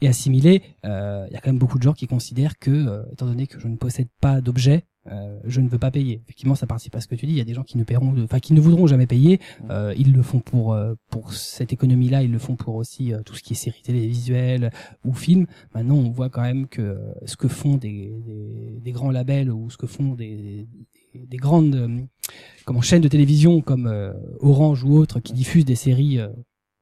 et 0.00 0.06
assimilés. 0.08 0.62
euh, 0.84 1.26
Il 1.28 1.34
y 1.34 1.36
a 1.36 1.40
quand 1.40 1.50
même 1.50 1.58
beaucoup 1.58 1.78
de 1.78 1.82
gens 1.82 1.94
qui 1.94 2.06
considèrent 2.06 2.58
que, 2.60 2.70
euh, 2.70 3.02
étant 3.12 3.26
donné 3.26 3.46
que 3.48 3.58
je 3.58 3.66
ne 3.66 3.76
possède 3.76 4.08
pas 4.20 4.40
d'objet, 4.40 4.84
euh, 5.10 5.38
je 5.44 5.60
ne 5.60 5.68
veux 5.68 5.78
pas 5.78 5.90
payer. 5.90 6.20
Effectivement, 6.24 6.54
ça 6.54 6.66
participe 6.66 6.94
à 6.94 7.00
ce 7.00 7.08
que 7.08 7.14
tu 7.14 7.26
dis. 7.26 7.32
Il 7.32 7.38
y 7.38 7.40
a 7.40 7.44
des 7.44 7.54
gens 7.54 7.62
qui 7.62 7.78
ne 7.78 7.84
paieront, 7.84 8.14
enfin 8.22 8.38
qui 8.38 8.52
ne 8.52 8.60
voudront 8.60 8.86
jamais 8.86 9.06
payer. 9.06 9.40
Euh, 9.70 9.94
ils 9.96 10.12
le 10.12 10.22
font 10.22 10.40
pour 10.40 10.72
euh, 10.72 10.94
pour 11.10 11.32
cette 11.32 11.72
économie-là. 11.72 12.22
Ils 12.22 12.32
le 12.32 12.38
font 12.38 12.56
pour 12.56 12.76
aussi 12.76 13.12
euh, 13.12 13.22
tout 13.24 13.34
ce 13.34 13.42
qui 13.42 13.54
est 13.54 13.56
séries 13.56 13.82
télévisuelles 13.82 14.70
ou 15.04 15.14
films. 15.14 15.46
Maintenant, 15.74 15.96
on 15.96 16.10
voit 16.10 16.28
quand 16.28 16.42
même 16.42 16.66
que 16.66 16.98
ce 17.26 17.36
que 17.36 17.48
font 17.48 17.76
des, 17.76 18.12
des, 18.24 18.80
des 18.80 18.92
grands 18.92 19.10
labels 19.10 19.50
ou 19.50 19.70
ce 19.70 19.76
que 19.76 19.86
font 19.86 20.14
des, 20.14 20.66
des, 21.14 21.26
des 21.26 21.36
grandes 21.36 22.08
comment 22.64 22.80
chaînes 22.80 23.02
de 23.02 23.08
télévision 23.08 23.60
comme 23.60 23.86
euh, 23.86 24.12
Orange 24.38 24.84
ou 24.84 24.96
autres 24.96 25.20
qui 25.20 25.32
diffusent 25.32 25.64
des 25.64 25.74
séries. 25.74 26.20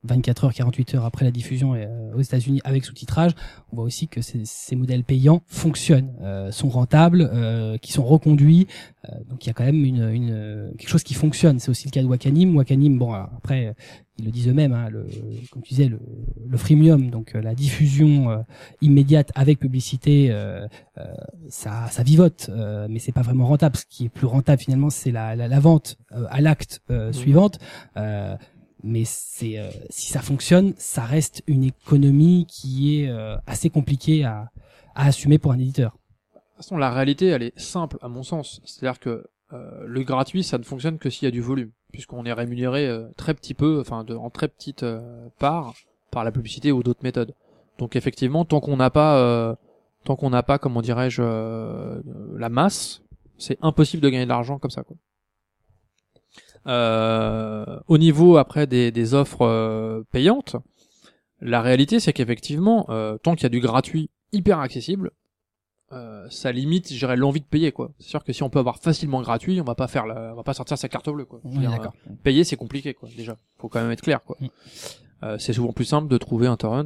Euh, 0.05 0.09
24 0.09 0.45
heures, 0.45 0.55
48 0.55 0.95
heures 0.95 1.05
après 1.05 1.25
la 1.25 1.31
diffusion 1.31 1.75
euh, 1.75 2.15
aux 2.15 2.21
États-Unis 2.21 2.61
avec 2.65 2.85
sous-titrage, 2.85 3.33
on 3.73 3.77
voit 3.77 3.85
aussi 3.85 4.09
que 4.09 4.23
ces, 4.23 4.43
ces 4.45 4.77
modèles 4.77 5.05
payants 5.05 5.43
fonctionnent, 5.47 6.15
euh, 6.23 6.51
sont 6.51 6.69
rentables, 6.69 7.29
euh, 7.33 7.79
qui 7.79 7.93
sont 7.93 8.05
reconduits. 8.05 8.67
Euh, 9.09 9.13
donc 9.29 9.45
il 9.45 9.49
y 9.49 9.51
a 9.51 9.55
quand 9.55 9.65
même 9.65 9.85
une, 9.85 10.09
une 10.11 10.73
quelque 10.79 10.91
chose 10.91 11.03
qui 11.03 11.15
fonctionne. 11.15 11.59
C'est 11.59 11.71
aussi 11.71 11.87
le 11.87 11.91
cas 11.91 12.03
de 12.03 12.07
Wakanim. 12.07 12.57
Wakanim, 12.57 12.99
bon 12.99 13.13
alors, 13.13 13.31
après 13.37 13.75
ils 14.19 14.25
le 14.25 14.31
disent 14.33 14.49
eux-mêmes, 14.49 14.73
hein, 14.73 14.89
le, 14.91 15.07
comme 15.51 15.63
tu 15.63 15.71
disais, 15.71 15.89
le, 15.89 16.01
le 16.47 16.59
freemium, 16.59 17.11
donc 17.11 17.35
euh, 17.35 17.41
la 17.41 17.55
diffusion 17.55 18.31
euh, 18.31 18.39
immédiate 18.81 19.31
avec 19.35 19.61
publicité, 19.61 20.29
euh, 20.31 20.67
euh, 20.99 21.05
ça, 21.49 21.87
ça 21.91 22.03
vivote, 22.03 22.51
euh, 22.51 22.89
mais 22.91 22.99
c'est 22.99 23.13
pas 23.13 23.23
vraiment 23.23 23.47
rentable. 23.47 23.77
Ce 23.77 23.85
qui 23.89 24.07
est 24.07 24.09
plus 24.09 24.27
rentable 24.27 24.61
finalement, 24.61 24.91
c'est 24.91 25.13
la, 25.13 25.37
la, 25.37 25.47
la 25.47 25.61
vente 25.61 25.99
euh, 26.13 26.27
à 26.31 26.41
l'acte 26.41 26.83
euh, 26.91 27.13
suivante. 27.13 27.59
Mais 28.83 29.03
euh, 29.03 29.71
si 29.91 30.13
ça 30.13 30.21
fonctionne, 30.21 30.75
ça 30.77 31.03
reste 31.03 31.43
une 31.47 31.65
économie 31.65 32.47
qui 32.49 33.03
est 33.03 33.09
euh, 33.09 33.37
assez 33.47 33.71
compliquée 33.71 34.25
à, 34.25 34.51
assumer 34.95 35.39
pour 35.39 35.53
un 35.53 35.59
éditeur. 35.59 35.93
De 36.35 36.41
toute 36.41 36.57
façon, 36.57 36.77
la 36.77 36.91
réalité, 36.91 37.27
elle 37.27 37.43
est 37.43 37.59
simple 37.59 37.99
à 38.03 38.09
mon 38.09 38.23
sens. 38.23 38.61
C'est-à-dire 38.65 38.99
que 38.99 39.27
euh, 39.53 39.85
le 39.87 40.03
gratuit, 40.03 40.43
ça 40.43 40.59
ne 40.59 40.65
fonctionne 40.65 40.99
que 40.99 41.11
s'il 41.11 41.27
y 41.27 41.29
a 41.29 41.31
du 41.31 41.41
volume, 41.41 41.71
puisqu'on 41.93 42.25
est 42.25 42.33
rémunéré 42.33 42.89
très 43.17 43.35
petit 43.35 43.55
peu, 43.55 43.81
enfin 43.81 44.05
de, 44.05 44.15
en 44.15 44.31
très 44.31 44.49
petite 44.49 44.85
part 45.39 45.75
par 46.11 46.25
la 46.25 46.33
publicité 46.33 46.73
ou 46.73 46.83
d'autres 46.83 47.03
méthodes. 47.03 47.35
Donc 47.79 47.95
effectivement, 47.95 48.45
tant 48.45 48.61
qu'on 48.61 48.77
n'a 48.77 48.91
pas, 48.91 49.57
tant 50.05 50.17
qu'on 50.17 50.31
n'a 50.31 50.43
pas, 50.43 50.59
comment 50.59 50.83
dirais-je, 50.83 51.23
la 52.37 52.49
masse, 52.49 53.03
c'est 53.39 53.59
impossible 53.63 54.03
de 54.03 54.09
gagner 54.09 54.25
de 54.25 54.31
l'argent 54.31 54.59
comme 54.59 54.71
ça. 54.71 54.83
Quoi. 54.83 54.97
Euh, 56.69 57.81
au 57.89 57.99
niveau 57.99 58.37
après 58.37 58.67
des, 58.67 58.91
des 58.93 59.15
offres 59.15 59.43
euh, 59.47 60.03
payantes, 60.13 60.57
la 61.41 61.63
réalité 61.63 61.99
c'est 62.01 62.13
qu'effectivement, 62.13 62.87
euh, 62.91 63.17
tant 63.19 63.35
qu'il 63.35 63.45
y 63.45 63.47
a 63.47 63.51
du 63.51 63.61
gratuit 63.61 64.11
hyper 64.33 64.59
accessible, 64.61 65.13
euh, 65.93 66.27
ça 66.29 66.53
limite, 66.53 66.93
je 66.93 66.99
dirais, 66.99 67.17
l'envie 67.17 67.41
de 67.41 67.47
payer 67.47 67.73
quoi. 67.73 67.93
C'est 67.99 68.09
sûr 68.11 68.23
que 68.23 68.33
si 68.35 68.43
on 68.43 68.51
peut 68.51 68.59
avoir 68.59 68.77
facilement 68.79 69.23
gratuit, 69.23 69.59
on 69.61 69.65
va 69.65 69.75
pas 69.75 69.89
faire, 69.89 70.05
la, 70.07 70.33
on 70.33 70.37
va 70.37 70.43
pas 70.43 70.53
sortir 70.53 70.77
sa 70.77 70.89
carte 70.89 71.09
bleue 71.09 71.25
quoi. 71.25 71.41
Oui, 71.45 71.67
d'accord. 71.67 71.95
euh, 72.07 72.13
payer 72.23 72.45
c'est 72.45 72.57
compliqué 72.57 72.93
quoi. 72.93 73.09
Déjà, 73.17 73.39
faut 73.57 73.69
quand 73.71 73.81
même 73.81 73.91
être 73.91 74.03
clair 74.03 74.23
quoi. 74.23 74.37
Mm. 74.41 74.47
Euh, 75.25 75.39
c'est 75.39 75.53
souvent 75.55 75.73
plus 75.73 75.87
simple 75.87 76.09
de 76.09 76.19
trouver 76.19 76.47
un 76.47 76.57
torrent, 76.57 76.85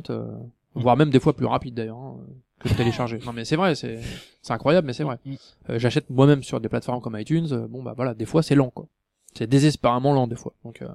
Mm. 0.75 0.81
voire 0.81 0.97
même 0.97 1.11
des 1.11 1.21
fois 1.21 1.35
plus 1.35 1.45
rapide 1.45 1.75
d'ailleurs 1.75 1.99
hein, 1.99 2.17
que 2.61 2.69
de 2.69 2.75
télécharger. 2.75 3.19
non 3.27 3.33
mais 3.35 3.45
c'est 3.45 3.57
vrai, 3.57 3.75
c'est 3.75 3.99
c'est 4.41 4.53
incroyable, 4.55 4.87
mais 4.87 4.93
c'est 4.95 5.03
vrai. 5.05 5.19
Mm. 5.27 5.35
Euh, 5.71 5.79
J'achète 5.79 6.09
moi-même 6.09 6.43
sur 6.45 6.61
des 6.61 6.69
plateformes 6.69 7.01
comme 7.01 7.19
iTunes. 7.19 7.67
bon 7.69 7.83
bah 7.83 7.95
voilà, 7.97 8.15
des 8.15 8.25
fois 8.27 8.43
c'est 8.45 8.55
lent 8.55 8.71
quoi. 8.71 8.87
C'est 9.35 9.47
désespérément 9.47 10.13
lent 10.13 10.27
des 10.27 10.37
fois. 10.37 10.53
Donc 10.65 10.83
euh, 10.83 10.89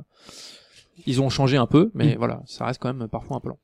ils 1.06 1.22
ont 1.22 1.30
changé 1.30 1.58
un 1.58 1.68
peu, 1.68 1.92
mais 1.94 2.16
Mm. 2.16 2.18
voilà, 2.18 2.42
ça 2.46 2.66
reste 2.66 2.82
quand 2.82 2.94
même 2.94 3.08
parfois 3.08 3.38
un 3.38 3.40
peu 3.40 3.50
lent. 3.50 3.60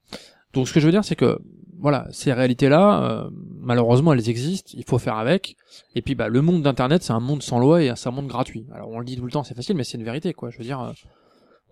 Donc 0.53 0.67
ce 0.67 0.73
que 0.73 0.79
je 0.79 0.85
veux 0.85 0.91
dire, 0.91 1.03
c'est 1.03 1.15
que 1.15 1.39
voilà, 1.79 2.07
ces 2.11 2.31
réalités-là, 2.31 3.03
euh, 3.03 3.29
malheureusement, 3.59 4.13
elles 4.13 4.29
existent. 4.29 4.71
Il 4.75 4.85
faut 4.85 4.99
faire 4.99 5.17
avec. 5.17 5.57
Et 5.95 6.01
puis, 6.01 6.15
bah, 6.15 6.29
le 6.29 6.41
monde 6.41 6.61
d'Internet, 6.61 7.03
c'est 7.03 7.11
un 7.11 7.19
monde 7.19 7.43
sans 7.43 7.59
loi 7.59 7.83
et 7.83 7.91
c'est 7.95 8.07
un 8.07 8.11
monde 8.11 8.27
gratuit. 8.27 8.65
Alors, 8.73 8.89
on 8.89 8.99
le 8.99 9.05
dit 9.05 9.17
tout 9.17 9.25
le 9.25 9.31
temps, 9.31 9.43
c'est 9.43 9.55
facile, 9.55 9.75
mais 9.75 9.83
c'est 9.83 9.97
une 9.97 10.03
vérité, 10.05 10.33
quoi. 10.33 10.49
Je 10.49 10.57
veux 10.59 10.63
dire, 10.63 10.79
euh, 10.79 10.91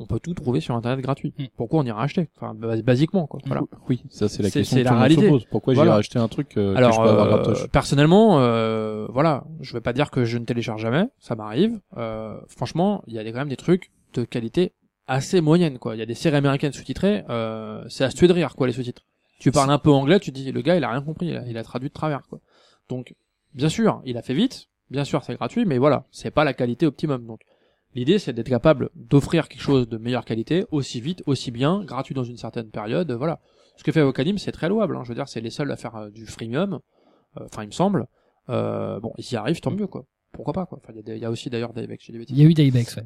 on 0.01 0.05
peut 0.05 0.19
tout 0.19 0.33
trouver 0.33 0.59
sur 0.59 0.75
Internet 0.75 0.99
gratuit. 1.01 1.33
Mm. 1.37 1.43
Pourquoi 1.55 1.79
on 1.81 1.83
ira 1.85 2.01
acheter? 2.03 2.29
Enfin, 2.37 2.53
bas- 2.53 2.81
basiquement, 2.81 3.27
quoi. 3.27 3.39
Voilà. 3.45 3.61
Oui, 3.89 4.03
ça 4.09 4.27
c'est 4.29 4.43
la 4.43 4.49
question 4.49 4.77
que 4.77 4.83
la 4.83 5.09
se 5.09 5.29
pose. 5.29 5.45
Pourquoi 5.45 5.73
Voilà. 5.73 5.91
j'irai 5.91 5.99
acheter 5.99 6.19
un 6.19 6.27
truc 6.27 6.57
euh, 6.57 6.73
que 6.73 6.77
Alors, 6.77 6.93
je 6.93 7.01
peux 7.01 7.07
avoir 7.09 7.47
euh, 7.49 7.67
personnellement, 7.71 8.39
euh, 8.39 9.07
voilà, 9.09 9.43
je 9.61 9.73
vais 9.73 9.81
pas 9.81 9.93
dire 9.93 10.11
que 10.11 10.25
je 10.25 10.37
ne 10.37 10.45
télécharge 10.45 10.81
jamais, 10.81 11.05
ça 11.19 11.35
m'arrive. 11.35 11.79
Euh, 11.97 12.37
franchement, 12.47 13.03
il 13.07 13.13
y 13.13 13.19
a 13.19 13.23
des- 13.23 13.31
quand 13.31 13.39
même 13.39 13.49
des 13.49 13.55
trucs 13.57 13.91
de 14.13 14.23
qualité 14.23 14.73
assez 15.07 15.41
moyenne, 15.41 15.77
quoi. 15.79 15.95
Il 15.95 15.99
y 15.99 16.01
a 16.01 16.05
des 16.05 16.13
séries 16.15 16.37
américaines 16.37 16.73
sous-titrées, 16.73 17.23
euh, 17.29 17.83
c'est 17.89 18.03
à 18.03 18.09
se 18.11 18.15
tuer 18.15 18.27
de 18.27 18.33
rire, 18.33 18.55
quoi, 18.55 18.67
les 18.67 18.73
sous-titres. 18.73 19.03
Tu 19.39 19.51
parles 19.51 19.71
un 19.71 19.79
peu 19.79 19.89
anglais, 19.91 20.19
tu 20.19 20.31
te 20.31 20.35
dis, 20.35 20.51
le 20.51 20.61
gars, 20.61 20.75
il 20.77 20.83
a 20.83 20.89
rien 20.91 21.01
compris, 21.01 21.27
il 21.27 21.35
a, 21.37 21.45
il 21.47 21.57
a 21.57 21.63
traduit 21.63 21.89
de 21.89 21.93
travers, 21.93 22.21
quoi. 22.29 22.39
Donc, 22.89 23.15
bien 23.53 23.69
sûr, 23.69 24.01
il 24.05 24.17
a 24.17 24.21
fait 24.21 24.33
vite, 24.35 24.67
bien 24.89 25.03
sûr, 25.03 25.23
c'est 25.23 25.33
gratuit, 25.33 25.65
mais 25.65 25.77
voilà, 25.79 26.05
c'est 26.11 26.31
pas 26.31 26.43
la 26.43 26.53
qualité 26.53 26.85
optimum. 26.85 27.25
Donc, 27.25 27.41
l'idée, 27.95 28.19
c'est 28.19 28.33
d'être 28.33 28.49
capable 28.49 28.89
d'offrir 28.95 29.47
quelque 29.47 29.61
chose 29.61 29.87
de 29.87 29.97
meilleure 29.97 30.25
qualité, 30.25 30.65
aussi 30.71 31.01
vite, 31.01 31.23
aussi 31.25 31.51
bien, 31.51 31.83
gratuit 31.83 32.15
dans 32.15 32.23
une 32.23 32.37
certaine 32.37 32.69
période, 32.69 33.11
voilà. 33.11 33.39
Ce 33.77 33.83
que 33.83 33.91
fait 33.91 34.01
Wakanim, 34.03 34.37
c'est 34.37 34.51
très 34.51 34.69
louable, 34.69 34.95
hein. 34.95 35.01
Je 35.03 35.09
veux 35.09 35.15
dire, 35.15 35.27
c'est 35.27 35.41
les 35.41 35.49
seuls 35.49 35.71
à 35.71 35.75
faire 35.75 35.95
euh, 35.95 36.09
du 36.09 36.25
freemium, 36.25 36.79
euh, 37.37 37.45
enfin, 37.45 37.63
il 37.63 37.67
me 37.67 37.71
semble. 37.71 38.05
Euh, 38.49 38.99
bon, 38.99 39.13
ils 39.17 39.31
y 39.31 39.35
arrivent, 39.35 39.61
tant 39.61 39.71
mieux, 39.71 39.87
quoi. 39.87 40.05
Pourquoi 40.33 40.53
pas, 40.53 40.65
quoi. 40.65 40.79
Enfin, 40.81 40.93
il 40.93 40.97
y 40.97 40.99
a 40.99 41.03
des- 41.03 41.15
il 41.17 41.21
y, 41.21 41.25
a 41.25 41.31
aussi 41.31 41.49
d'ailleurs 41.49 41.73
des 41.73 41.87
chez 41.99 42.11
des 42.13 42.19
bêtises. 42.19 42.37
Il 42.37 42.41
y 42.41 42.45
a 42.45 42.49
eu 42.49 42.53
Daybex, 42.53 42.95
ouais. 42.97 43.03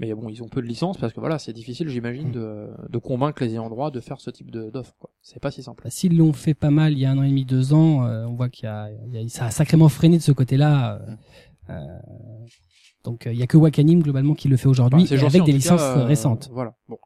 Mais 0.00 0.14
bon, 0.14 0.28
ils 0.28 0.42
ont 0.44 0.48
peu 0.48 0.62
de 0.62 0.66
licences 0.66 0.96
parce 0.96 1.12
que 1.12 1.18
voilà, 1.18 1.40
c'est 1.40 1.52
difficile, 1.52 1.88
j'imagine, 1.88 2.30
de, 2.30 2.68
de 2.88 2.98
convaincre 2.98 3.42
les 3.42 3.50
ayants 3.50 3.68
droit 3.68 3.90
de 3.90 3.98
faire 3.98 4.20
ce 4.20 4.30
type 4.30 4.50
d'offre, 4.52 4.94
quoi. 4.98 5.10
C'est 5.22 5.40
pas 5.40 5.50
si 5.50 5.62
simple. 5.62 5.82
Bah, 5.82 5.90
S'ils 5.90 6.16
l'ont 6.16 6.32
fait 6.32 6.54
pas 6.54 6.70
mal 6.70 6.92
il 6.92 7.00
y 7.00 7.04
a 7.04 7.10
un 7.10 7.18
an 7.18 7.24
et 7.24 7.28
demi, 7.28 7.44
deux 7.44 7.74
ans, 7.74 8.06
euh, 8.06 8.24
on 8.26 8.34
voit 8.34 8.48
qu'il 8.48 8.68
y 8.68 9.16
y 9.16 9.18
a- 9.18 9.28
ça 9.28 9.46
a 9.46 9.50
sacrément 9.50 9.88
freiné 9.88 10.16
de 10.18 10.22
ce 10.22 10.30
côté-là. 10.32 11.00
euh, 11.70 11.98
donc 13.04 13.26
euh, 13.26 13.32
il 13.32 13.38
y 13.38 13.42
a 13.42 13.46
que 13.46 13.56
Wakanim 13.56 14.02
globalement 14.02 14.34
qui 14.34 14.48
le 14.48 14.56
fait 14.56 14.68
aujourd'hui 14.68 15.06
Bah, 15.08 15.26
avec 15.26 15.44
des 15.44 15.52
licences 15.52 15.80
cas, 15.80 15.98
euh, 15.98 16.04
récentes. 16.04 16.50
Voilà. 16.52 16.74
Bon. 16.88 16.98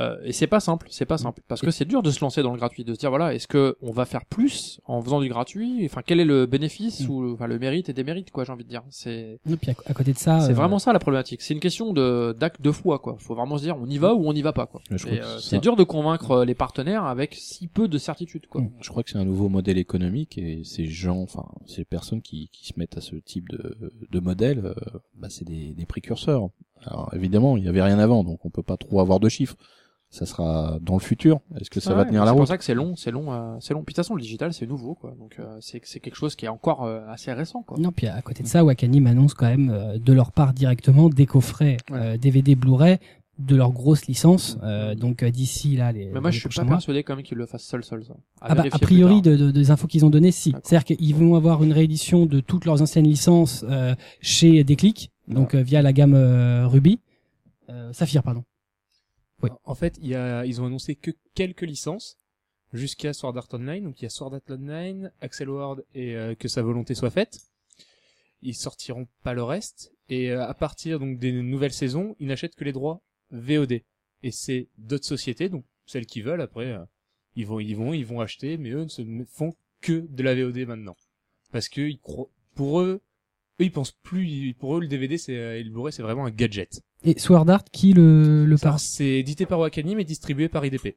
Euh, 0.00 0.16
et 0.24 0.32
c'est 0.32 0.48
pas 0.48 0.58
simple, 0.58 0.88
c'est 0.90 1.04
pas 1.06 1.18
simple, 1.18 1.40
parce 1.46 1.60
que 1.60 1.70
c'est 1.70 1.84
dur 1.84 2.02
de 2.02 2.10
se 2.10 2.20
lancer 2.20 2.42
dans 2.42 2.50
le 2.50 2.56
gratuit, 2.58 2.82
de 2.82 2.92
se 2.94 2.98
dire 2.98 3.10
voilà, 3.10 3.32
est-ce 3.32 3.46
que 3.46 3.76
on 3.80 3.92
va 3.92 4.04
faire 4.06 4.24
plus 4.24 4.80
en 4.86 5.00
faisant 5.00 5.20
du 5.20 5.28
gratuit? 5.28 5.82
Enfin, 5.84 6.02
quel 6.04 6.18
est 6.18 6.24
le 6.24 6.46
bénéfice 6.46 7.06
Mm. 7.06 7.10
ou 7.10 7.32
enfin 7.32 7.46
le 7.46 7.58
mérite 7.60 7.88
et 7.88 7.92
démérite, 7.92 8.30
quoi, 8.32 8.42
j'ai 8.44 8.52
envie 8.52 8.64
de 8.64 8.68
dire. 8.68 8.82
C'est 8.90 9.38
Et 9.48 9.56
puis 9.56 9.70
à, 9.70 9.74
à 9.86 9.94
côté 9.94 10.12
de 10.12 10.18
ça, 10.18 10.40
c'est 10.40 10.50
euh, 10.50 10.54
vraiment 10.54 10.80
ça 10.80 10.92
la 10.92 10.98
problématique. 10.98 11.42
C'est 11.42 11.54
une 11.54 11.60
question 11.60 11.92
de 11.92 12.34
d'acte 12.38 12.60
de 12.60 12.72
foi, 12.72 12.98
quoi. 12.98 13.16
Faut 13.20 13.36
vraiment 13.36 13.56
se 13.56 13.62
dire 13.62 13.76
on 13.80 13.86
y 13.86 13.98
va 13.98 14.14
ou 14.14 14.26
on 14.28 14.32
n'y 14.32 14.42
va 14.42 14.52
pas, 14.52 14.66
quoi. 14.66 14.80
Mais 14.90 14.98
je 14.98 15.06
Et, 15.06 15.18
crois 15.18 15.20
que 15.20 15.24
euh, 15.36 15.38
c'est 15.38 15.60
dur 15.60 15.76
de 15.76 15.84
convaincre 15.84 16.30
euh, 16.32 16.44
les 16.44 16.54
partenaires 16.56 17.04
avec 17.04 17.34
si 17.34 17.68
peu 17.68 17.86
de 17.86 17.98
certitude, 17.98 18.46
quoi. 18.48 18.62
Mm. 18.62 18.70
Je 18.80 18.88
crois 18.88 19.04
que 19.04 19.10
c'est 19.10 19.18
un 19.18 19.24
nouveau 19.24 19.48
modèle 19.48 19.78
économique 19.78 20.38
et 20.38 20.62
ces 20.64 20.86
gens, 20.86 21.20
enfin 21.22 21.46
ces 21.66 21.84
personnes 21.84 22.20
qui, 22.20 22.48
qui 22.52 22.66
se 22.66 22.72
mettent 22.76 22.96
à 22.96 23.00
ce 23.00 23.14
type 23.14 23.48
de, 23.48 23.76
de 24.10 24.20
modèle, 24.20 24.62
euh, 24.64 24.74
bah, 25.14 25.28
c'est 25.30 25.44
des, 25.44 25.72
des 25.72 25.86
précurseurs. 25.86 26.48
Alors 26.86 27.10
évidemment, 27.14 27.56
il 27.56 27.64
y 27.64 27.68
avait 27.68 27.82
rien 27.82 27.98
avant, 27.98 28.24
donc 28.24 28.44
on 28.44 28.50
peut 28.50 28.62
pas 28.64 28.76
trop 28.76 29.00
avoir 29.00 29.20
de 29.20 29.28
chiffres. 29.28 29.56
Ça 30.14 30.26
sera 30.26 30.78
dans 30.80 30.94
le 30.94 31.00
futur. 31.00 31.40
Est-ce 31.60 31.68
que 31.70 31.80
ça 31.80 31.90
Ouais, 31.90 31.96
va 31.96 32.04
tenir 32.04 32.20
la 32.20 32.26
C'est 32.26 32.30
pour 32.32 32.38
route 32.40 32.48
ça 32.48 32.56
que 32.58 32.64
c'est 32.64 32.74
long, 32.74 32.94
c'est 32.96 33.10
long, 33.10 33.32
euh, 33.32 33.56
c'est 33.60 33.74
long. 33.74 33.80
Puis 33.82 33.92
de 33.92 33.96
toute 33.96 34.04
façon, 34.04 34.14
le 34.14 34.22
digital, 34.22 34.52
c'est 34.54 34.66
nouveau, 34.66 34.94
quoi. 34.94 35.12
Donc 35.18 35.36
euh, 35.40 35.56
c'est 35.60 35.80
c'est 35.84 35.98
quelque 36.00 36.14
chose 36.16 36.36
qui 36.36 36.44
est 36.46 36.48
encore 36.48 36.84
euh, 36.84 37.00
assez 37.08 37.32
récent, 37.32 37.62
quoi. 37.62 37.76
Non, 37.78 37.90
puis 37.90 38.06
à 38.06 38.22
côté 38.22 38.42
de 38.44 38.48
ça, 38.48 38.64
Wakanim 38.64 39.06
annonce 39.08 39.34
quand 39.34 39.46
même 39.48 39.70
euh, 39.70 39.98
de 39.98 40.12
leur 40.12 40.30
part 40.30 40.52
directement 40.54 41.08
des 41.08 41.26
coffrets 41.26 41.78
euh, 41.90 42.16
DVD 42.16 42.54
Blu-ray 42.54 42.98
de 43.40 43.56
leur 43.56 43.72
grosse 43.72 44.06
licence. 44.06 44.56
euh, 44.62 44.94
donc 44.94 45.24
euh, 45.24 45.30
d'ici 45.32 45.74
là, 45.76 45.90
les. 45.90 46.06
Mais 46.12 46.20
moi, 46.20 46.30
les 46.30 46.36
je 46.36 46.40
suis 46.40 46.48
pas 46.48 46.62
mois. 46.62 46.74
persuadé 46.76 47.02
quand 47.02 47.16
même 47.16 47.24
qu'ils 47.24 47.36
le 47.38 47.46
fassent 47.46 47.64
seul, 47.64 47.82
seul, 47.82 48.04
ça. 48.04 48.14
À 48.40 48.52
Ah 48.52 48.54
bah, 48.54 48.64
a 48.70 48.78
priori, 48.78 49.20
de, 49.22 49.34
de- 49.36 49.50
des 49.50 49.72
infos 49.72 49.88
qu'ils 49.88 50.04
ont 50.04 50.10
données, 50.10 50.30
si. 50.30 50.52
D'accord. 50.52 50.64
C'est-à-dire 50.68 50.96
qu'ils 50.96 51.14
vont 51.16 51.34
avoir 51.34 51.64
une 51.64 51.72
réédition 51.72 52.26
de 52.26 52.38
toutes 52.38 52.64
leurs 52.66 52.80
anciennes 52.82 53.08
licences 53.08 53.64
euh, 53.68 53.96
chez 54.20 54.62
Déclic, 54.62 55.10
donc 55.26 55.56
euh, 55.56 55.62
via 55.62 55.82
la 55.82 55.92
gamme 55.92 56.14
euh, 56.14 56.68
Ruby. 56.68 57.00
Euh, 57.70 57.92
Saphir, 57.92 58.22
pardon. 58.22 58.44
En 59.64 59.74
fait, 59.74 59.98
y 60.00 60.14
a, 60.14 60.44
ils 60.44 60.60
ont 60.60 60.66
annoncé 60.66 60.94
que 60.94 61.10
quelques 61.34 61.62
licences 61.62 62.18
jusqu'à 62.72 63.12
Sword 63.12 63.36
Art 63.36 63.48
Online. 63.52 63.84
Donc 63.84 64.00
il 64.00 64.04
y 64.04 64.06
a 64.06 64.10
Sword 64.10 64.34
Art 64.34 64.42
Online, 64.50 65.12
Axel 65.20 65.48
Ward 65.48 65.84
et 65.94 66.16
euh, 66.16 66.34
que 66.34 66.48
sa 66.48 66.62
volonté 66.62 66.94
soit 66.94 67.10
faite. 67.10 67.40
Ils 68.42 68.54
sortiront 68.54 69.08
pas 69.22 69.34
le 69.34 69.42
reste. 69.42 69.92
Et 70.08 70.30
euh, 70.30 70.46
à 70.46 70.54
partir 70.54 70.98
donc 70.98 71.18
des 71.18 71.32
nouvelles 71.32 71.72
saisons, 71.72 72.16
ils 72.18 72.28
n'achètent 72.28 72.56
que 72.56 72.64
les 72.64 72.72
droits 72.72 73.00
VOD. 73.30 73.80
Et 74.22 74.30
c'est 74.30 74.68
d'autres 74.78 75.06
sociétés, 75.06 75.48
donc 75.48 75.64
celles 75.86 76.06
qui 76.06 76.22
veulent 76.22 76.40
après, 76.40 76.72
euh, 76.72 76.84
ils 77.36 77.46
vont, 77.46 77.60
ils 77.60 77.76
vont, 77.76 77.92
ils 77.92 78.06
vont 78.06 78.20
acheter, 78.20 78.56
mais 78.56 78.70
eux 78.70 78.84
ne 78.84 78.88
se 78.88 79.02
font 79.28 79.54
que 79.80 80.06
de 80.08 80.22
la 80.22 80.34
VOD 80.34 80.66
maintenant, 80.66 80.96
parce 81.52 81.68
que 81.68 81.82
ils 81.82 81.98
pour 82.54 82.80
eux, 82.80 83.02
eux 83.60 83.64
ils 83.64 83.72
pensent 83.72 83.96
plus, 84.02 84.54
pour 84.58 84.76
eux 84.76 84.80
le 84.80 84.88
DVD 84.88 85.18
c'est 85.18 85.36
euh, 85.36 85.58
et 85.58 85.62
le 85.62 85.70
Blu-ray 85.70 85.92
c'est 85.92 86.02
vraiment 86.02 86.26
un 86.26 86.30
gadget. 86.30 86.80
Et 87.04 87.18
Sword 87.18 87.48
Art, 87.50 87.64
qui 87.72 87.92
le, 87.92 88.46
le 88.46 88.56
Ça, 88.56 88.70
part 88.70 88.80
C'est 88.80 89.04
édité 89.04 89.44
par 89.46 89.58
Wakanim 89.58 89.98
et 90.00 90.04
distribué 90.04 90.48
par 90.48 90.64
IDP. 90.64 90.96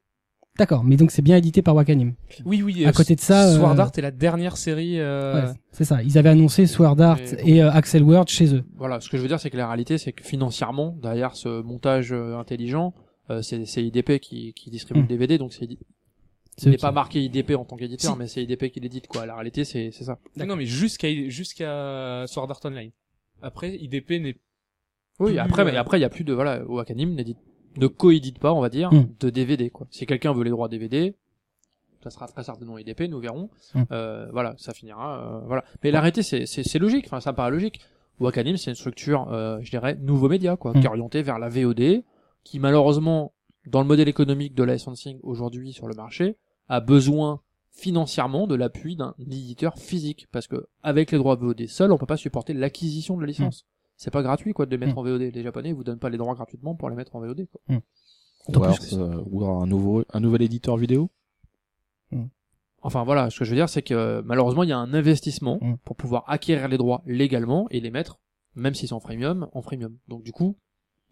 D'accord, 0.57 0.83
mais 0.83 0.95
donc 0.95 1.11
c'est 1.11 1.21
bien 1.21 1.37
édité 1.37 1.61
par 1.61 1.75
Wakanim. 1.75 2.15
Oui, 2.45 2.63
oui. 2.63 2.85
À 2.85 2.89
euh, 2.89 2.91
côté 2.91 3.15
de 3.15 3.19
ça, 3.19 3.53
Sword 3.53 3.77
euh, 3.77 3.83
Art 3.83 3.91
est 3.95 4.01
la 4.01 4.11
dernière 4.11 4.57
série. 4.57 4.99
Euh... 4.99 5.49
Ouais, 5.49 5.53
c'est 5.71 5.83
ça. 5.83 6.01
Ils 6.01 6.17
avaient 6.17 6.29
annoncé 6.29 6.65
Sword 6.65 6.99
Art 6.99 7.19
et 7.45 7.61
euh, 7.61 7.71
Axel 7.71 8.03
Word 8.03 8.27
chez 8.27 8.55
eux. 8.55 8.63
Voilà, 8.75 8.99
ce 8.99 9.09
que 9.09 9.17
je 9.17 9.21
veux 9.21 9.27
dire, 9.27 9.39
c'est 9.39 9.51
que 9.51 9.57
la 9.57 9.67
réalité, 9.67 9.97
c'est 9.97 10.13
que 10.13 10.23
financièrement, 10.23 10.97
derrière 10.99 11.35
ce 11.35 11.61
montage 11.61 12.11
intelligent, 12.11 12.93
euh, 13.29 13.41
c'est 13.41 13.65
c'est 13.65 13.83
IDP 13.83 14.19
qui, 14.19 14.53
qui 14.53 14.69
distribue 14.69 14.99
Hmm. 14.99 15.03
le 15.03 15.07
DVD, 15.07 15.37
donc 15.37 15.53
c'est 15.53 15.67
eux 16.65 16.69
n'est 16.71 16.77
pas 16.77 16.91
marqué 16.91 17.23
IDP 17.23 17.51
en 17.55 17.65
tant 17.65 17.75
qu'éditeur, 17.77 18.13
Si. 18.13 18.17
mais 18.17 18.27
c'est 18.27 18.41
IDP 18.43 18.71
qui 18.71 18.79
l'édite, 18.79 19.07
quoi. 19.07 19.25
La 19.25 19.35
réalité, 19.35 19.63
c'est 19.65 19.91
c'est 19.91 20.03
ça. 20.05 20.17
Non, 20.37 20.55
mais 20.55 20.65
jusqu'à 20.65 21.07
jusqu'à 21.29 22.25
Sword 22.27 22.49
Art 22.49 22.59
Online. 22.65 22.91
Après, 23.41 23.75
IDP 23.75 24.11
n'est. 24.19 24.35
Oui, 25.19 25.31
Plus, 25.31 25.39
après, 25.39 25.65
mais 25.65 25.75
euh, 25.75 25.79
après, 25.81 25.97
il 25.99 26.01
y 26.01 26.05
a 26.05 26.09
plus 26.09 26.23
de, 26.23 26.33
voilà, 26.33 26.63
Wakanim 26.65 27.13
n'édite, 27.15 27.37
ne 27.77 27.87
co-édite 27.87 28.39
pas, 28.39 28.53
on 28.53 28.59
va 28.61 28.69
dire, 28.69 28.91
Hmm. 28.91 29.05
de 29.19 29.29
DVD, 29.29 29.69
quoi. 29.69 29.87
Si 29.91 30.05
quelqu'un 30.05 30.31
veut 30.33 30.43
les 30.43 30.49
droits 30.51 30.67
DVD, 30.69 31.15
ça 32.03 32.09
sera 32.11 32.27
très 32.27 32.43
certainement 32.43 32.77
IDP, 32.77 33.01
nous 33.09 33.19
verrons. 33.19 33.49
Hmm. 33.73 33.83
Euh, 33.91 34.27
voilà, 34.31 34.53
ça 34.57 34.73
finira, 34.73 35.19
euh, 35.41 35.45
voilà. 35.47 35.63
Mais 35.83 35.91
la 35.91 36.01
réalité, 36.01 36.21
c'est, 36.23 36.45
c'est, 36.45 36.63
c'est 36.63 36.79
logique, 36.79 37.05
enfin, 37.07 37.19
ça 37.19 37.31
me 37.31 37.35
paraît 37.35 37.51
logique. 37.51 37.79
Wakanim, 38.19 38.57
c'est 38.57 38.71
une 38.71 38.75
structure, 38.75 39.27
euh, 39.31 39.59
je 39.61 39.69
dirais, 39.71 39.95
nouveau 39.95 40.29
média, 40.29 40.55
quoi, 40.55 40.71
Hmm. 40.71 40.79
qui 40.79 40.85
est 40.85 40.89
orientée 40.89 41.21
vers 41.23 41.39
la 41.39 41.49
VOD, 41.49 42.03
qui 42.43 42.59
malheureusement, 42.59 43.33
dans 43.65 43.81
le 43.81 43.87
modèle 43.87 44.07
économique 44.07 44.53
de 44.55 44.63
licensing 44.63 45.19
aujourd'hui 45.23 45.73
sur 45.73 45.87
le 45.87 45.95
marché, 45.95 46.35
a 46.69 46.79
besoin 46.79 47.41
financièrement 47.71 48.47
de 48.47 48.55
l'appui 48.55 48.95
d'un 48.95 49.13
éditeur 49.19 49.77
physique. 49.77 50.27
Parce 50.31 50.47
que 50.47 50.67
avec 50.83 51.11
les 51.11 51.17
droits 51.17 51.35
VOD 51.35 51.67
seuls 51.67 51.91
on 51.91 51.97
peut 51.97 52.05
pas 52.07 52.17
supporter 52.17 52.53
l'acquisition 52.53 53.15
de 53.15 53.21
la 53.21 53.27
licence. 53.27 53.65
C'est 53.95 54.11
pas 54.11 54.21
gratuit 54.23 54.53
quoi 54.53 54.65
de 54.65 54.71
les 54.71 54.77
mettre 54.77 54.95
Mm. 54.95 54.99
en 54.99 55.03
VOD 55.03 55.21
les 55.33 55.43
japonais 55.43 55.69
ils 55.69 55.75
vous 55.75 55.83
donnent 55.83 55.99
pas 55.99 56.09
les 56.09 56.17
droits 56.17 56.33
gratuitement 56.35 56.75
pour 56.75 56.89
les 56.89 56.95
mettre 56.95 57.15
en 57.15 57.19
VOD 57.21 57.47
quoi. 57.51 57.61
Ou 58.47 58.51
D'autant 58.51 58.65
alors, 58.65 58.77
euh, 58.93 59.23
ou 59.29 59.43
alors 59.43 59.61
un 59.61 59.67
nouveau, 59.67 60.03
un 60.13 60.19
nouvel 60.19 60.41
éditeur 60.43 60.77
vidéo. 60.77 61.09
Enfin 62.83 63.03
voilà 63.03 63.29
ce 63.29 63.39
que 63.39 63.45
je 63.45 63.49
veux 63.49 63.55
dire 63.55 63.69
c'est 63.69 63.81
que 63.81 64.21
malheureusement 64.21 64.63
il 64.63 64.69
y 64.69 64.73
a 64.73 64.77
un 64.77 64.93
investissement 64.93 65.57
Mm. 65.61 65.75
pour 65.83 65.95
pouvoir 65.95 66.23
acquérir 66.27 66.67
les 66.67 66.77
droits 66.77 67.01
légalement 67.05 67.67
et 67.69 67.79
les 67.79 67.89
mettre 67.91 68.19
même 68.55 68.73
s'ils 68.75 68.87
sont 68.89 68.95
en 68.95 68.99
freemium 68.99 69.49
en 69.53 69.61
freemium. 69.61 69.97
Donc 70.07 70.23
du 70.23 70.31
coup 70.31 70.57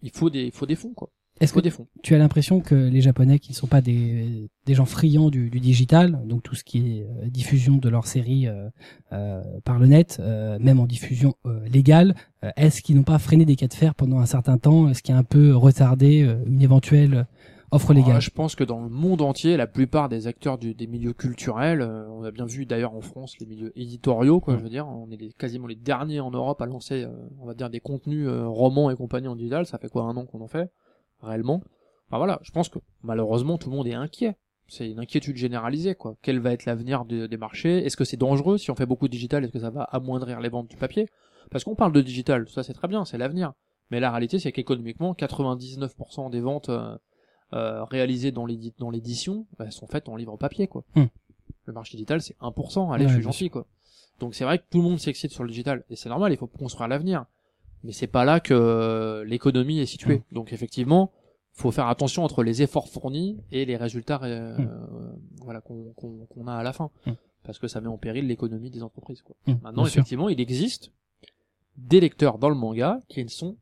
il 0.02 0.12
faut 0.12 0.30
des 0.30 0.44
il 0.46 0.52
faut 0.52 0.66
des 0.68 0.76
fonds 0.76 0.94
quoi 0.94 1.10
Est-ce 1.42 1.52
que 1.54 1.60
des 1.60 1.70
fonds 1.70 1.88
tu 2.02 2.16
as 2.16 2.18
l'impression 2.18 2.62
que 2.62 2.76
les 2.76 3.02
Japonais, 3.02 3.40
qui 3.40 3.52
ne 3.52 3.56
sont 3.56 3.68
pas 3.68 3.82
des, 3.82 4.50
des 4.66 4.74
gens 4.74 4.86
friands 4.86 5.30
du, 5.30 5.50
du 5.50 5.60
digital, 5.60 6.22
donc 6.26 6.44
tout 6.44 6.56
ce 6.56 6.64
qui 6.64 7.00
est 7.00 7.04
euh, 7.04 7.28
diffusion 7.30 7.76
de 7.78 7.90
leurs 7.90 8.08
séries 8.08 8.48
euh, 8.48 8.70
euh, 9.12 9.44
par 9.64 9.80
le 9.80 9.88
net, 9.88 10.22
même 10.60 10.80
en 10.80 10.86
diffusion 10.86 11.34
légale, 11.72 12.16
est-ce 12.56 12.82
qu'ils 12.82 12.96
n'ont 12.96 13.04
pas 13.04 13.20
freiné 13.20 13.44
des 13.46 13.56
cas 13.56 13.68
de 13.68 13.74
fer 13.74 13.96
pendant 13.96 14.20
un 14.20 14.26
certain 14.26 14.58
temps? 14.58 14.88
Est-ce 14.88 15.02
qu'il 15.04 15.14
y 15.14 15.18
a 15.18 15.20
un 15.20 15.24
peu 15.24 15.56
retardé 15.56 16.20
une 16.46 16.62
éventuelle 16.62 17.26
offre 17.72 17.92
Ah, 17.92 17.94
légale 17.96 18.22
je 18.22 18.30
pense 18.30 18.56
que 18.56 18.64
dans 18.64 18.80
le 18.82 18.90
monde 18.90 19.22
entier, 19.22 19.58
la 19.58 19.68
plupart 19.68 20.08
des 20.08 20.28
acteurs 20.28 20.58
du- 20.58 20.74
des 20.76 20.88
milieux 20.88 21.14
culturels, 21.14 21.82
on 22.12 22.24
a 22.24 22.32
bien 22.32 22.46
vu 22.46 22.66
d'ailleurs 22.66 22.94
en 22.94 23.02
France 23.02 23.34
les 23.40 23.46
milieux 23.46 23.74
éditoriaux, 23.76 24.40
quoi, 24.40 24.58
je 24.58 24.64
veux 24.64 24.70
dire, 24.70 24.88
on 24.88 25.10
est 25.12 25.18
les- 25.18 25.34
quasiment 25.34 25.68
les 25.68 25.76
derniers 25.76 26.20
en 26.22 26.32
Europe 26.32 26.62
à 26.62 26.66
lancer, 26.68 27.06
on 27.42 27.46
va 27.46 27.54
dire, 27.56 27.70
des 27.70 27.80
contenus 27.82 28.28
romans 28.30 28.90
et 28.92 28.96
compagnie 28.96 29.28
en 29.28 29.36
digital. 29.36 29.66
Ça 29.66 29.78
fait 29.80 29.90
quoi 29.90 30.04
un 30.04 30.16
an 30.16 30.26
qu'on 30.26 30.42
en 30.42 30.48
fait? 30.48 30.72
Réellement 31.26 31.62
Enfin 32.08 32.18
voilà, 32.18 32.40
je 32.44 32.52
pense 32.52 32.70
que 32.70 32.78
malheureusement 33.02 33.58
tout 33.58 33.70
le 33.72 33.76
monde 33.76 33.88
est 33.88 33.94
inquiet. 33.96 34.38
C'est 34.68 34.90
une 34.90 35.00
inquiétude 35.00 35.36
généralisée, 35.38 35.96
quoi. 35.96 36.16
Quel 36.22 36.40
va 36.40 36.52
être 36.54 36.66
l'avenir 36.66 37.04
de- 37.06 37.28
des 37.28 37.38
marchés? 37.38 37.86
Est-ce 37.86 37.98
que 37.98 38.04
c'est 38.06 38.18
dangereux? 38.18 38.58
Si 38.58 38.70
on 38.72 38.76
fait 38.76 38.86
beaucoup 38.86 39.08
de 39.08 39.12
digital 39.12 39.44
Est-ce 39.44 39.52
que 39.52 39.60
ça 39.60 39.70
va 39.72 39.84
amoindrir 39.84 40.40
les 40.40 40.50
ventes 40.50 40.68
du 40.70 40.76
papier? 40.78 41.08
Parce 41.52 41.64
qu'on 41.64 41.76
parle 41.76 41.92
de 41.94 42.02
digital, 42.02 42.48
ça 42.50 42.64
c'est 42.64 42.74
très 42.74 42.88
bien, 42.88 43.06
c'est 43.06 43.18
l'avenir. 43.18 43.54
Mais 43.92 44.00
la 44.00 44.10
réalité, 44.12 44.40
c'est 44.40 44.52
qu'économiquement, 44.52 45.14
99% 45.14 46.30
des 46.32 46.42
ventes 46.42 46.70
euh, 46.70 46.98
euh, 47.54 47.84
réalisées 47.86 48.32
dans 48.32 48.46
l'édi- 48.46 48.74
dans 48.80 48.90
l'édition 48.90 49.46
bah, 49.60 49.70
sont 49.72 49.88
faites 49.88 50.10
en 50.10 50.16
livre 50.16 50.36
papier 50.38 50.68
quoi. 50.68 50.84
Hmm. 50.96 51.06
Le 51.66 51.74
marché 51.74 51.98
digital 51.98 52.22
c'est 52.22 52.36
1%, 52.42 52.92
allez 52.92 53.06
Ouais, 53.06 53.10
je 53.10 53.14
suis 53.16 53.24
gentil 53.24 53.50
quoi. 53.50 53.66
Donc 54.20 54.34
c'est 54.36 54.44
vrai 54.46 54.58
que 54.60 54.64
tout 54.70 54.78
le 54.80 54.84
monde 54.84 55.00
s'excite 55.00 55.32
sur 55.32 55.44
le 55.44 55.50
digital 55.50 55.84
et 55.90 55.96
c'est 55.96 56.10
normal, 56.10 56.32
il 56.32 56.38
faut 56.38 56.48
construire 56.48 56.88
l'avenir. 56.88 57.26
Mais 57.86 57.92
c'est 57.92 58.08
pas 58.08 58.26
là 58.26 58.40
que 58.40 58.54
euh, 58.54 59.24
l'économie 59.26 59.80
est 59.80 59.86
située. 59.86 60.24
Donc 60.32 60.52
effectivement, 60.54 61.12
faut 61.54 61.72
faire 61.72 61.88
attention 61.88 62.24
entre 62.24 62.44
les 62.44 62.62
efforts 62.62 62.90
fournis 62.90 63.38
et 63.52 63.66
les 63.66 63.78
résultats 63.78 64.20
euh, 64.24 64.58
Mm. 64.58 65.18
voilà 65.42 65.62
qu'on 65.62 66.48
a 66.48 66.54
à 66.54 66.64
la 66.64 66.74
fin 66.74 66.90
Mm. 67.06 67.12
parce 67.44 67.60
que 67.60 67.68
ça 67.68 67.80
met 67.82 67.88
en 67.88 67.98
péril 67.98 68.28
l'économie 68.28 68.70
des 68.72 68.84
entreprises 68.84 69.22
quoi. 69.22 69.36
Mm, 69.48 69.54
Maintenant 69.64 69.86
sûr. 69.86 69.94
effectivement, 69.94 70.28
il 70.30 70.42
existe 70.42 70.92
des 71.78 72.00
lecteurs 72.00 72.38
dans 72.40 72.50
le 72.50 72.56
manga 72.56 73.00
qui 73.08 73.24
ne 73.24 73.30
sont 73.30 73.58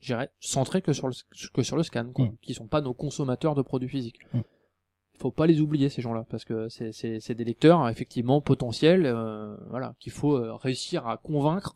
je 0.00 0.12
dirais 0.14 0.30
centrés 0.38 0.80
que 0.82 0.92
sur 0.92 1.08
le 1.08 1.14
que 1.52 1.62
sur 1.62 1.76
le 1.76 1.82
scan 1.82 2.10
quoi, 2.14 2.28
qui 2.42 2.54
sont 2.54 2.68
pas 2.68 2.80
nos 2.80 2.94
consommateurs 2.94 3.54
de 3.56 3.62
produits 3.62 3.88
physiques. 3.88 4.20
Mm. 4.32 4.40
Faut 5.18 5.32
pas 5.32 5.48
les 5.48 5.60
oublier 5.60 5.88
ces 5.88 6.00
gens-là 6.02 6.24
parce 6.30 6.44
que 6.44 6.68
c'est 6.68 7.34
des 7.34 7.44
lecteurs 7.44 7.88
effectivement 7.88 8.40
potentiels 8.40 9.06
euh, 9.06 9.56
voilà 9.70 9.94
qu'il 9.98 10.12
faut 10.12 10.36
euh, 10.36 10.54
réussir 10.54 11.08
à 11.08 11.16
convaincre 11.16 11.74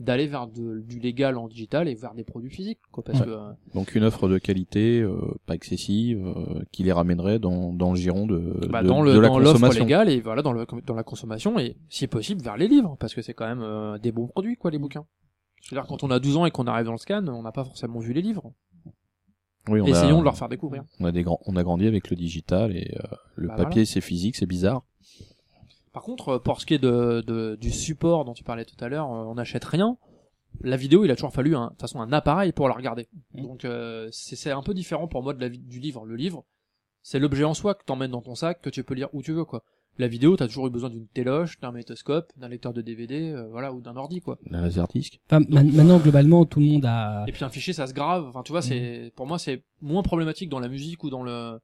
d'aller 0.00 0.26
vers 0.26 0.46
de- 0.48 0.80
du 0.80 0.98
légal 0.98 1.36
en 1.36 1.46
digital 1.46 1.86
et 1.86 1.94
vers 1.94 2.14
des 2.14 2.24
produits 2.24 2.50
physiques 2.50 2.80
quoi 2.90 3.04
parce 3.04 3.20
Ouais. 3.20 3.26
que 3.26 3.30
euh, 3.30 3.52
Donc 3.74 3.94
une 3.94 4.02
offre 4.02 4.28
de 4.28 4.38
qualité, 4.38 5.00
euh, 5.00 5.14
pas 5.46 5.54
excessive, 5.54 6.26
euh, 6.26 6.62
qui 6.72 6.82
les 6.82 6.92
ramènerait 6.92 7.38
dans, 7.38 7.72
dans 7.72 7.90
le 7.90 7.96
giron 7.96 8.26
de, 8.26 8.66
bah, 8.68 8.82
de, 8.82 8.88
dans 8.88 9.02
le 9.02 9.12
de 9.14 9.18
la 9.20 9.28
dans 9.28 9.38
l'offre 9.38 9.52
consommation. 9.52 9.84
légale 9.84 10.08
et 10.08 10.20
voilà 10.20 10.40
dans 10.42 10.52
le 10.52 10.66
dans 10.86 10.94
la 10.94 11.04
consommation 11.04 11.58
et 11.58 11.76
si 11.88 12.06
possible 12.06 12.40
vers 12.42 12.56
les 12.56 12.66
livres 12.66 12.96
parce 12.98 13.14
que 13.14 13.22
c'est 13.22 13.34
quand 13.34 13.46
même 13.46 13.62
euh, 13.62 13.98
des 13.98 14.10
bons 14.10 14.26
produits 14.26 14.56
quoi 14.56 14.70
les 14.70 14.78
bouquins. 14.78 15.04
Je 15.62 15.74
veux 15.74 15.80
dire 15.80 15.86
quand 15.86 16.02
on 16.02 16.10
a 16.10 16.18
12 16.18 16.38
ans 16.38 16.46
et 16.46 16.50
qu'on 16.50 16.66
arrive 16.66 16.86
dans 16.86 16.92
le 16.92 16.98
scan, 16.98 17.26
on 17.28 17.42
n'a 17.42 17.52
pas 17.52 17.64
forcément 17.64 17.98
vu 18.00 18.12
les 18.14 18.22
livres. 18.22 18.52
Oui, 19.68 19.82
on 19.82 19.86
Essayons 19.86 20.16
a, 20.16 20.20
de 20.20 20.24
leur 20.24 20.36
faire 20.38 20.48
découvrir. 20.48 20.84
On 20.98 21.04
a 21.04 21.12
des 21.12 21.22
grands, 21.22 21.38
on 21.44 21.54
a 21.56 21.62
grandi 21.62 21.86
avec 21.86 22.08
le 22.08 22.16
digital 22.16 22.74
et 22.74 22.96
euh, 22.98 23.14
le 23.36 23.48
Bah, 23.48 23.56
papier 23.56 23.84
c'est 23.84 24.00
physique, 24.00 24.36
c'est 24.36 24.46
bizarre. 24.46 24.82
Par 25.92 26.02
contre, 26.02 26.28
euh, 26.28 26.38
pour 26.38 26.60
ce 26.60 26.66
qui 26.66 26.74
est 26.74 26.78
de, 26.78 27.22
de 27.26 27.56
du 27.60 27.70
support 27.70 28.24
dont 28.24 28.34
tu 28.34 28.44
parlais 28.44 28.64
tout 28.64 28.76
à 28.82 28.88
l'heure, 28.88 29.06
euh, 29.12 29.24
on 29.24 29.34
n'achète 29.34 29.64
rien. 29.64 29.96
La 30.62 30.76
vidéo, 30.76 31.04
il 31.04 31.10
a 31.10 31.14
toujours 31.16 31.32
fallu 31.32 31.54
un, 31.56 31.66
de 31.66 31.70
toute 31.70 31.80
façon 31.80 32.00
un 32.00 32.12
appareil 32.12 32.52
pour 32.52 32.68
la 32.68 32.74
regarder. 32.74 33.08
Mhm. 33.34 33.42
Donc 33.42 33.64
euh, 33.64 34.08
c'est 34.12 34.36
c'est 34.36 34.50
un 34.50 34.62
peu 34.62 34.74
différent 34.74 35.08
pour 35.08 35.22
moi 35.22 35.32
de 35.34 35.40
la 35.40 35.48
vi- 35.48 35.58
du 35.58 35.78
livre. 35.80 36.04
Le 36.04 36.16
livre, 36.16 36.44
c'est 37.02 37.18
l'objet 37.18 37.44
en 37.44 37.54
soi 37.54 37.74
que 37.74 37.84
t'emmènes 37.84 38.10
dans 38.10 38.20
ton 38.22 38.34
sac, 38.34 38.60
que 38.60 38.70
tu 38.70 38.84
peux 38.84 38.94
lire 38.94 39.08
où 39.12 39.22
tu 39.22 39.32
veux 39.32 39.44
quoi. 39.44 39.62
La 39.98 40.06
vidéo, 40.08 40.36
t'as 40.36 40.46
toujours 40.46 40.66
eu 40.66 40.70
besoin 40.70 40.88
d'une 40.88 41.08
téloche, 41.08 41.58
d'un 41.60 41.72
métoscope, 41.72 42.32
d'un 42.36 42.48
lecteur 42.48 42.72
de 42.72 42.80
DVD, 42.80 43.32
euh, 43.32 43.48
voilà, 43.50 43.72
ou 43.72 43.80
d'un 43.80 43.96
ordi 43.96 44.20
quoi. 44.20 44.38
La 44.48 44.60
laserdisc. 44.60 45.18
Enfin, 45.28 45.44
ma- 45.48 45.62
maintenant, 45.64 45.98
globalement, 45.98 46.44
tout 46.46 46.60
le 46.60 46.66
monde 46.66 46.84
a. 46.86 47.24
Et 47.26 47.32
puis 47.32 47.44
un 47.44 47.48
fichier, 47.50 47.72
ça 47.72 47.86
se 47.86 47.92
grave. 47.92 48.26
Enfin, 48.28 48.42
tu 48.42 48.52
vois, 48.52 48.62
c'est 48.62 49.12
pour 49.16 49.26
moi 49.26 49.38
c'est 49.38 49.64
moins 49.80 50.02
problématique 50.02 50.48
dans 50.48 50.60
la 50.60 50.68
musique 50.68 51.02
ou 51.04 51.10
dans 51.10 51.22
le 51.22 51.58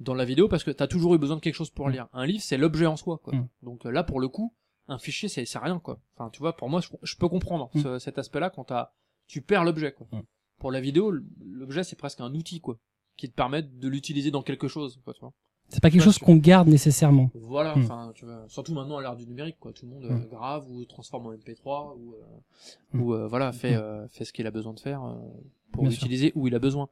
dans 0.00 0.14
la 0.14 0.24
vidéo 0.24 0.48
parce 0.48 0.64
que 0.64 0.70
t'as 0.70 0.86
toujours 0.86 1.14
eu 1.14 1.18
besoin 1.18 1.36
de 1.36 1.40
quelque 1.40 1.54
chose 1.54 1.70
pour 1.70 1.88
lire. 1.88 2.08
Un 2.12 2.26
livre, 2.26 2.42
c'est 2.42 2.56
l'objet 2.58 2.86
en 2.86 2.96
soi, 2.96 3.18
quoi. 3.22 3.34
Mm. 3.34 3.48
Donc 3.62 3.86
euh, 3.86 3.90
là, 3.90 4.02
pour 4.04 4.20
le 4.20 4.28
coup, 4.28 4.52
un 4.88 4.98
fichier, 4.98 5.28
c'est 5.28 5.44
rien, 5.58 5.78
quoi. 5.78 5.98
Enfin, 6.16 6.30
tu 6.30 6.38
vois, 6.40 6.56
pour 6.56 6.68
moi, 6.68 6.80
je, 6.80 6.88
je 7.02 7.16
peux 7.16 7.28
comprendre 7.28 7.70
Mm. 7.74 7.80
ce- 7.82 7.98
cet 7.98 8.18
aspect-là 8.18 8.50
quand 8.50 8.72
tu 9.26 9.40
perds 9.42 9.64
l'objet, 9.64 9.92
quoi. 9.92 10.06
Mm. 10.12 10.20
Pour 10.58 10.70
la 10.70 10.80
vidéo, 10.80 11.12
l'objet 11.44 11.82
c'est 11.84 11.96
presque 11.96 12.20
un 12.20 12.32
outil, 12.34 12.60
quoi, 12.60 12.78
qui 13.16 13.28
te 13.28 13.34
permet 13.34 13.62
de 13.62 13.88
l'utiliser 13.88 14.30
dans 14.30 14.42
quelque 14.42 14.68
chose, 14.68 15.00
quoi, 15.04 15.14
tu 15.14 15.20
vois. 15.20 15.32
C'est 15.68 15.82
pas 15.82 15.90
quelque 15.90 16.02
chose 16.04 16.18
qu'on 16.18 16.36
garde 16.36 16.68
nécessairement. 16.68 17.28
Voilà, 17.34 17.74
Mm. 17.74 17.82
enfin, 17.82 18.12
tu 18.14 18.24
vois, 18.24 18.44
surtout 18.48 18.72
maintenant 18.72 18.98
à 18.98 19.02
l'ère 19.02 19.16
du 19.16 19.26
numérique, 19.26 19.56
quoi. 19.58 19.72
Tout 19.72 19.86
le 19.86 19.92
monde 19.92 20.04
euh, 20.04 20.10
Mm. 20.14 20.28
grave 20.28 20.70
ou 20.70 20.84
transforme 20.84 21.26
en 21.26 21.32
MP3 21.32 21.96
ou 21.98 22.12
euh, 22.14 22.18
Mm. 22.92 23.00
ou 23.02 23.14
euh, 23.14 23.26
voilà 23.26 23.50
fait 23.52 23.76
Mm. 23.76 24.08
fait 24.10 24.24
ce 24.24 24.32
qu'il 24.32 24.46
a 24.46 24.50
besoin 24.52 24.74
de 24.74 24.80
faire 24.80 25.02
euh, 25.04 25.14
pour 25.72 25.84
l'utiliser 25.86 26.30
où 26.36 26.46
il 26.46 26.54
a 26.54 26.58
besoin. 26.60 26.88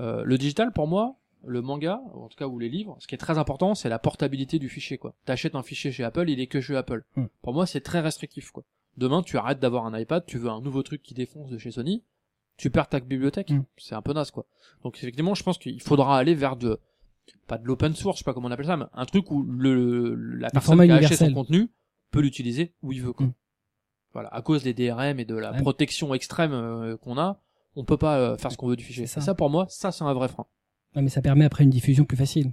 Euh, 0.00 0.22
le 0.24 0.38
digital, 0.38 0.72
pour 0.72 0.88
moi, 0.88 1.16
le 1.46 1.62
manga, 1.62 2.00
en 2.14 2.28
tout 2.28 2.36
cas 2.36 2.46
ou 2.46 2.58
les 2.58 2.68
livres, 2.68 2.96
ce 3.00 3.06
qui 3.06 3.14
est 3.14 3.18
très 3.18 3.38
important, 3.38 3.74
c'est 3.74 3.88
la 3.88 3.98
portabilité 3.98 4.58
du 4.58 4.68
fichier, 4.68 4.98
quoi. 4.98 5.14
T'achètes 5.24 5.54
un 5.54 5.62
fichier 5.62 5.92
chez 5.92 6.04
Apple, 6.04 6.28
il 6.28 6.40
est 6.40 6.46
que 6.46 6.60
chez 6.60 6.76
Apple. 6.76 7.04
Mm. 7.16 7.24
Pour 7.42 7.54
moi, 7.54 7.66
c'est 7.66 7.80
très 7.80 8.00
restrictif, 8.00 8.50
quoi. 8.50 8.64
Demain, 8.96 9.22
tu 9.22 9.36
arrêtes 9.36 9.58
d'avoir 9.60 9.86
un 9.86 9.98
iPad, 9.98 10.24
tu 10.26 10.38
veux 10.38 10.50
un 10.50 10.60
nouveau 10.60 10.82
truc 10.82 11.02
qui 11.02 11.14
défonce 11.14 11.50
de 11.50 11.58
chez 11.58 11.70
Sony, 11.72 12.02
tu 12.56 12.70
perds 12.70 12.88
ta 12.88 13.00
bibliothèque. 13.00 13.50
Mm. 13.50 13.64
C'est 13.76 13.94
un 13.94 14.02
peu 14.02 14.12
naze, 14.12 14.30
quoi. 14.30 14.46
Donc 14.82 14.96
effectivement, 14.98 15.34
je 15.34 15.42
pense 15.42 15.58
qu'il 15.58 15.80
faudra 15.82 16.18
aller 16.18 16.34
vers 16.34 16.56
de 16.56 16.78
pas 17.46 17.56
de 17.58 17.64
l'open 17.66 17.94
source, 17.94 18.16
je 18.16 18.18
sais 18.20 18.24
pas 18.24 18.34
comment 18.34 18.48
on 18.48 18.50
appelle 18.50 18.66
ça, 18.66 18.76
mais 18.76 18.84
un 18.92 19.06
truc 19.06 19.30
où 19.30 19.42
le, 19.44 20.14
la 20.14 20.50
personne 20.50 20.78
qui 20.84 20.90
a 20.90 20.96
acheté 20.96 21.16
son 21.16 21.32
contenu 21.32 21.70
peut 22.10 22.20
l'utiliser 22.20 22.74
où 22.82 22.92
il 22.92 23.02
veut, 23.02 23.12
quoi. 23.12 23.26
Mm. 23.26 23.32
Voilà, 24.12 24.28
à 24.28 24.42
cause 24.42 24.62
des 24.62 24.74
DRM 24.74 25.18
et 25.18 25.24
de 25.24 25.34
la 25.34 25.50
Ouais. 25.52 25.60
protection 25.60 26.14
extrême 26.14 26.52
euh, 26.52 26.96
qu'on 26.96 27.18
a, 27.18 27.40
on 27.74 27.84
peut 27.84 27.96
pas 27.96 28.16
euh, 28.18 28.36
faire 28.36 28.52
ce 28.52 28.56
qu'on 28.56 28.68
veut 28.68 28.76
du 28.76 28.84
fichier. 28.84 29.06
C'est 29.08 29.14
ça. 29.14 29.20
Et 29.20 29.24
ça, 29.24 29.34
pour 29.34 29.50
moi, 29.50 29.66
ça 29.68 29.90
c'est 29.90 30.04
un 30.04 30.12
vrai 30.14 30.28
frein. 30.28 30.46
Ouais, 30.96 31.02
mais 31.02 31.08
ça 31.08 31.22
permet 31.22 31.44
après 31.44 31.64
une 31.64 31.70
diffusion 31.70 32.04
plus 32.04 32.16
facile. 32.16 32.52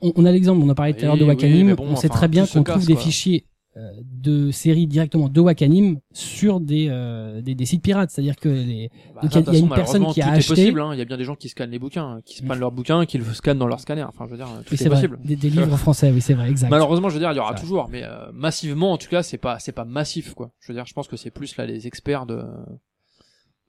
On, 0.00 0.12
on 0.16 0.24
a 0.24 0.32
l'exemple, 0.32 0.62
on 0.64 0.68
en 0.68 0.74
parlait 0.74 0.92
tout 0.94 1.02
à 1.04 1.06
l'heure 1.08 1.16
de 1.16 1.22
oui, 1.22 1.28
Wakanim, 1.28 1.74
bon, 1.74 1.86
on 1.88 1.96
sait 1.96 2.08
très 2.08 2.28
bien 2.28 2.46
tout 2.46 2.58
qu'on 2.58 2.62
trouve 2.64 2.76
casse, 2.78 2.86
des 2.86 2.96
fichiers 2.96 3.46
euh, 3.76 3.90
de 4.04 4.50
séries 4.50 4.86
directement 4.86 5.28
de 5.30 5.40
Wakanim 5.40 5.98
sur 6.12 6.60
des, 6.60 6.86
euh, 6.90 7.40
des, 7.40 7.54
des 7.54 7.64
sites 7.66 7.82
pirates. 7.82 8.10
C'est-à-dire 8.10 8.36
que 8.36 8.48
les... 8.50 8.90
Bah, 9.14 9.22
Donc, 9.22 9.34
il 9.34 9.40
y 9.40 9.48
a- 9.48 9.52
y 9.52 9.56
a 9.56 9.58
une 9.58 9.68
personne 9.70 10.06
qui 10.12 10.20
a 10.20 10.26
tout 10.26 10.30
acheté- 10.32 10.48
possible, 10.48 10.80
hein. 10.80 10.90
Il 10.92 10.98
y 10.98 11.00
a 11.00 11.04
bien 11.06 11.16
des 11.16 11.24
gens 11.24 11.34
qui 11.34 11.48
scannent 11.48 11.70
les 11.70 11.78
bouquins, 11.78 12.20
qui 12.24 12.36
se 12.36 12.42
prennent 12.44 12.58
leurs 12.60 12.70
bouquins, 12.70 13.04
qui 13.06 13.16
le 13.18 13.24
scannent 13.32 13.58
dans 13.58 13.66
leur 13.66 13.80
scanner. 13.80 14.02
Enfin, 14.04 14.26
je 14.26 14.30
veux 14.32 14.36
dire, 14.36 14.46
tout 14.66 14.74
oui, 14.74 14.82
est 14.82 14.88
possible. 14.88 15.18
des, 15.24 15.36
des 15.36 15.50
livres 15.50 15.76
français, 15.78 16.10
oui, 16.12 16.20
c'est 16.20 16.34
vrai, 16.34 16.50
exact. 16.50 16.68
Malheureusement, 16.70 17.08
je 17.08 17.14
veux 17.14 17.20
dire, 17.20 17.32
il 17.32 17.36
y 17.36 17.40
aura 17.40 17.54
toujours, 17.54 17.88
mais 17.90 18.02
euh, 18.04 18.30
massivement, 18.34 18.92
en 18.92 18.98
tout 18.98 19.08
cas, 19.08 19.22
c'est 19.22 19.38
pas, 19.38 19.58
c'est 19.58 19.72
pas 19.72 19.84
massif, 19.86 20.34
quoi. 20.34 20.52
Je 20.60 20.68
veux 20.68 20.74
dire, 20.76 20.84
je 20.86 20.92
pense 20.92 21.08
que 21.08 21.16
c'est 21.16 21.30
plus 21.30 21.56
là 21.56 21.64
les 21.66 21.86
experts 21.86 22.26
de, 22.26 22.44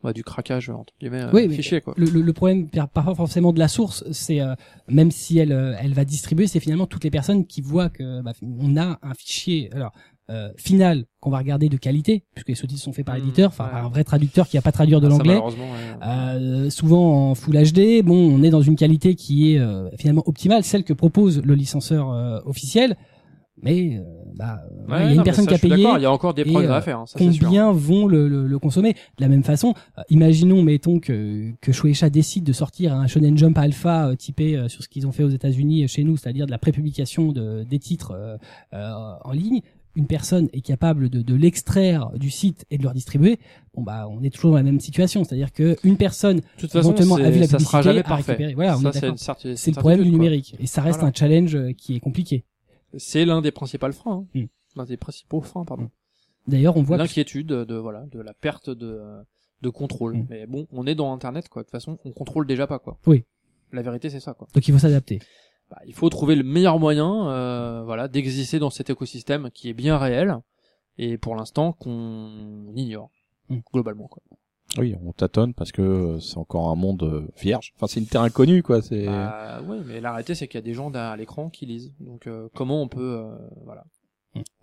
ouais, 0.03 0.13
du 0.13 0.23
craquage 0.23 0.69
entre 0.69 0.93
guillemets, 0.99 1.21
euh, 1.23 1.29
Oui, 1.33 1.47
mais 1.47 1.55
fichier, 1.55 1.81
quoi. 1.81 1.93
Le, 1.97 2.05
le, 2.05 2.33
problème, 2.33 2.67
par- 2.69 2.89
pas 2.89 3.15
forcément 3.15 3.53
de 3.53 3.59
la 3.59 3.67
source, 3.67 4.03
c'est 4.11 4.39
euh, 4.41 4.55
même 4.87 5.11
si 5.11 5.37
elle, 5.39 5.51
euh, 5.51 5.75
elle 5.79 5.93
va 5.93 6.05
distribuer, 6.05 6.47
c'est 6.47 6.59
finalement 6.59 6.87
toutes 6.87 7.03
les 7.03 7.11
personnes 7.11 7.45
qui 7.45 7.61
voient 7.61 7.89
que 7.89 8.21
bah, 8.21 8.33
on 8.41 8.77
a 8.77 8.99
un 9.01 9.13
fichier, 9.13 9.69
alors 9.73 9.91
euh, 10.29 10.49
final 10.55 11.05
qu'on 11.19 11.29
va 11.29 11.37
regarder 11.39 11.67
de 11.67 11.75
qualité, 11.75 12.23
puisque 12.33 12.47
les 12.47 12.55
sous-titres 12.55 12.81
sont 12.81 12.93
faits 12.93 13.05
par 13.05 13.15
Mmh, 13.15 13.19
l'éditeur, 13.19 13.49
enfin 13.49 13.65
ouais. 13.65 13.71
par 13.71 13.85
un 13.85 13.89
vrai 13.89 14.03
traducteur 14.05 14.47
qui 14.47 14.55
va 14.55 14.61
pas 14.61 14.71
traduire 14.71 15.01
de 15.01 15.07
Ah, 15.07 15.09
l'anglais. 15.09 15.35
ouais. 15.37 15.51
Euh, 16.05 16.69
souvent 16.69 17.31
en 17.31 17.35
Full 17.35 17.55
HD, 17.55 18.01
bon, 18.03 18.15
on 18.33 18.41
est 18.43 18.49
dans 18.49 18.61
une 18.61 18.75
qualité 18.77 19.15
qui 19.15 19.53
est 19.53 19.59
euh, 19.59 19.89
finalement 19.97 20.23
optimale, 20.25 20.63
celle 20.63 20.83
que 20.85 20.93
propose 20.93 21.41
le 21.43 21.55
licenceur 21.55 22.11
euh, 22.11 22.39
officiel. 22.45 22.95
Mais 23.63 23.97
euh, 23.97 24.01
bah, 24.35 24.59
Ouais, 24.63 24.83
voilà, 24.87 25.03
il 25.05 25.07
y 25.07 25.11
a 25.11 25.13
non, 25.15 25.21
une 25.21 25.23
personne 25.23 25.45
ça, 25.45 25.49
qui 25.51 25.55
a 25.55 25.69
payé. 25.69 25.87
Il 25.97 26.01
y 26.01 26.05
a 26.05 26.11
encore 26.11 26.33
des 26.33 26.43
progrès 26.43 26.67
euh, 26.67 26.73
à 26.73 26.81
faire, 26.81 26.99
hein, 26.99 27.05
ça, 27.05 27.17
c'est 27.17 27.31
sûr. 27.31 27.45
Combien 27.45 27.71
vont 27.71 28.05
le, 28.07 28.27
le, 28.27 28.45
le 28.45 28.59
consommer? 28.59 28.93
De 28.93 29.21
la 29.21 29.29
même 29.29 29.43
façon, 29.43 29.73
euh, 29.97 30.01
imaginons, 30.09 30.61
mettons 30.63 30.99
que 30.99 31.51
que 31.61 31.71
Shueisha 31.71 32.09
décide 32.09 32.43
de 32.43 32.53
sortir 32.53 32.93
un 32.93 33.07
Shonen 33.07 33.37
Jump 33.37 33.57
Alpha 33.57 34.09
euh, 34.09 34.15
typé 34.15 34.57
euh, 34.57 34.67
sur 34.67 34.83
ce 34.83 34.89
qu'ils 34.89 35.07
ont 35.07 35.11
fait 35.11 35.23
aux 35.23 35.29
États-Unis 35.29 35.83
euh, 35.83 35.87
chez 35.87 36.03
nous, 36.03 36.17
c'est-à-dire 36.17 36.45
de 36.45 36.51
la 36.51 36.57
prépublication 36.57 37.31
de, 37.31 37.63
des 37.63 37.79
titres 37.79 38.11
euh, 38.11 38.37
euh, 38.73 38.91
en 39.23 39.31
ligne. 39.31 39.61
Une 39.95 40.07
personne 40.07 40.49
est 40.53 40.61
capable 40.61 41.07
de, 41.07 41.21
de 41.21 41.35
l'extraire 41.35 42.09
du 42.15 42.31
site 42.31 42.65
et 42.71 42.79
de 42.79 42.81
le 42.83 42.89
redistribuer. 42.89 43.37
Bon 43.75 43.83
bah, 43.83 44.07
on 44.09 44.23
est 44.23 44.31
toujours 44.33 44.49
dans 44.49 44.57
la 44.57 44.63
même 44.63 44.79
situation, 44.79 45.23
c'est-à-dire 45.23 45.51
que 45.53 45.77
une 45.83 45.97
personne 45.97 46.41
toute 46.57 46.71
façon, 46.71 46.93
a 47.15 47.29
vu 47.29 47.39
la 47.41 47.45
ça 47.45 47.59
sera 47.59 47.77
publicité, 47.79 47.83
jamais 47.83 48.01
parfait. 48.01 48.53
Voilà, 48.55 48.75
c'est 49.55 49.67
le 49.71 49.75
problème 49.75 49.99
du 50.01 50.09
quoi. 50.09 50.11
numérique 50.17 50.55
et 50.59 50.65
ça 50.65 50.81
reste 50.81 50.97
Voilà. 50.99 51.11
un 51.11 51.13
challenge 51.15 51.55
euh, 51.55 51.73
qui 51.77 51.95
est 51.95 51.99
compliqué. 51.99 52.43
C'est 52.97 53.25
l'un 53.25 53.41
des 53.41 53.51
principaux 53.51 53.91
freins, 53.91 54.25
hein. 54.35 54.39
Mm. 54.39 54.45
l'un 54.75 54.85
des 54.85 54.97
principaux 54.97 55.41
freins, 55.41 55.65
pardon. 55.65 55.89
D'ailleurs, 56.47 56.77
on 56.77 56.83
voit 56.83 56.97
que 56.97 57.03
L'inquiétude 57.03 57.47
de 57.47 57.75
voilà, 57.75 58.05
de 58.07 58.19
la 58.19 58.33
perte 58.33 58.69
de 58.69 59.01
de 59.61 59.69
contrôle. 59.69 60.17
Mm. 60.17 60.27
Mais 60.29 60.45
bon, 60.45 60.67
on 60.71 60.85
est 60.85 60.95
dans 60.95 61.13
Internet, 61.13 61.49
quoi. 61.49 61.61
De 61.61 61.65
toute 61.67 61.71
façon, 61.71 61.97
on 62.03 62.11
contrôle 62.11 62.45
déjà 62.45 62.67
pas, 62.67 62.79
quoi. 62.79 62.97
Oui. 63.07 63.23
La 63.71 63.81
vérité, 63.81 64.09
c'est 64.09 64.19
ça, 64.19 64.33
quoi. 64.33 64.47
donc 64.53 64.67
il 64.67 64.71
faut 64.71 64.79
s'adapter. 64.79 65.19
Bah, 65.71 65.79
il 65.87 65.93
faut 65.95 66.09
trouver 66.09 66.35
le 66.35 66.43
meilleur 66.43 66.77
moyen, 66.77 67.29
euh, 67.29 67.83
voilà, 67.83 68.07
d'exister 68.07 68.59
dans 68.59 68.69
cet 68.69 68.89
écosystème 68.89 69.49
qui 69.51 69.69
est 69.69 69.73
bien 69.73 69.97
réel 69.97 70.37
et 70.97 71.17
pour 71.17 71.35
l'instant 71.35 71.73
qu'on 71.73 72.71
ignore 72.75 73.09
Mm. 73.49 73.59
globalement, 73.73 74.07
quoi. 74.07 74.21
Oui, 74.77 74.95
on 75.05 75.11
tâtonne 75.11 75.53
parce 75.53 75.71
que 75.71 75.81
euh, 75.81 76.19
c'est 76.19 76.37
encore 76.37 76.69
un 76.69 76.75
monde 76.75 77.03
euh, 77.03 77.27
vierge. 77.39 77.73
Enfin, 77.75 77.87
c'est 77.87 77.99
une 77.99 78.07
terre 78.07 78.21
inconnue, 78.21 78.63
quoi. 78.63 78.81
C'est 78.81 79.05
Bah, 79.05 79.61
oui, 79.67 79.77
mais 79.85 80.01
la 80.01 80.11
réalité, 80.11 80.33
c'est 80.35 80.47
qu'il 80.47 80.57
y 80.57 80.63
a 80.63 80.65
des 80.65 80.73
gens 80.73 80.89
derrière 80.89 81.15
l'écran 81.15 81.49
qui 81.49 81.65
lisent. 81.67 81.93
Donc, 81.99 82.25
euh, 82.27 82.49
comment 82.55 82.81
on 82.81 82.87
peut, 82.87 83.17
euh, 83.19 83.35
voilà, 83.65 83.83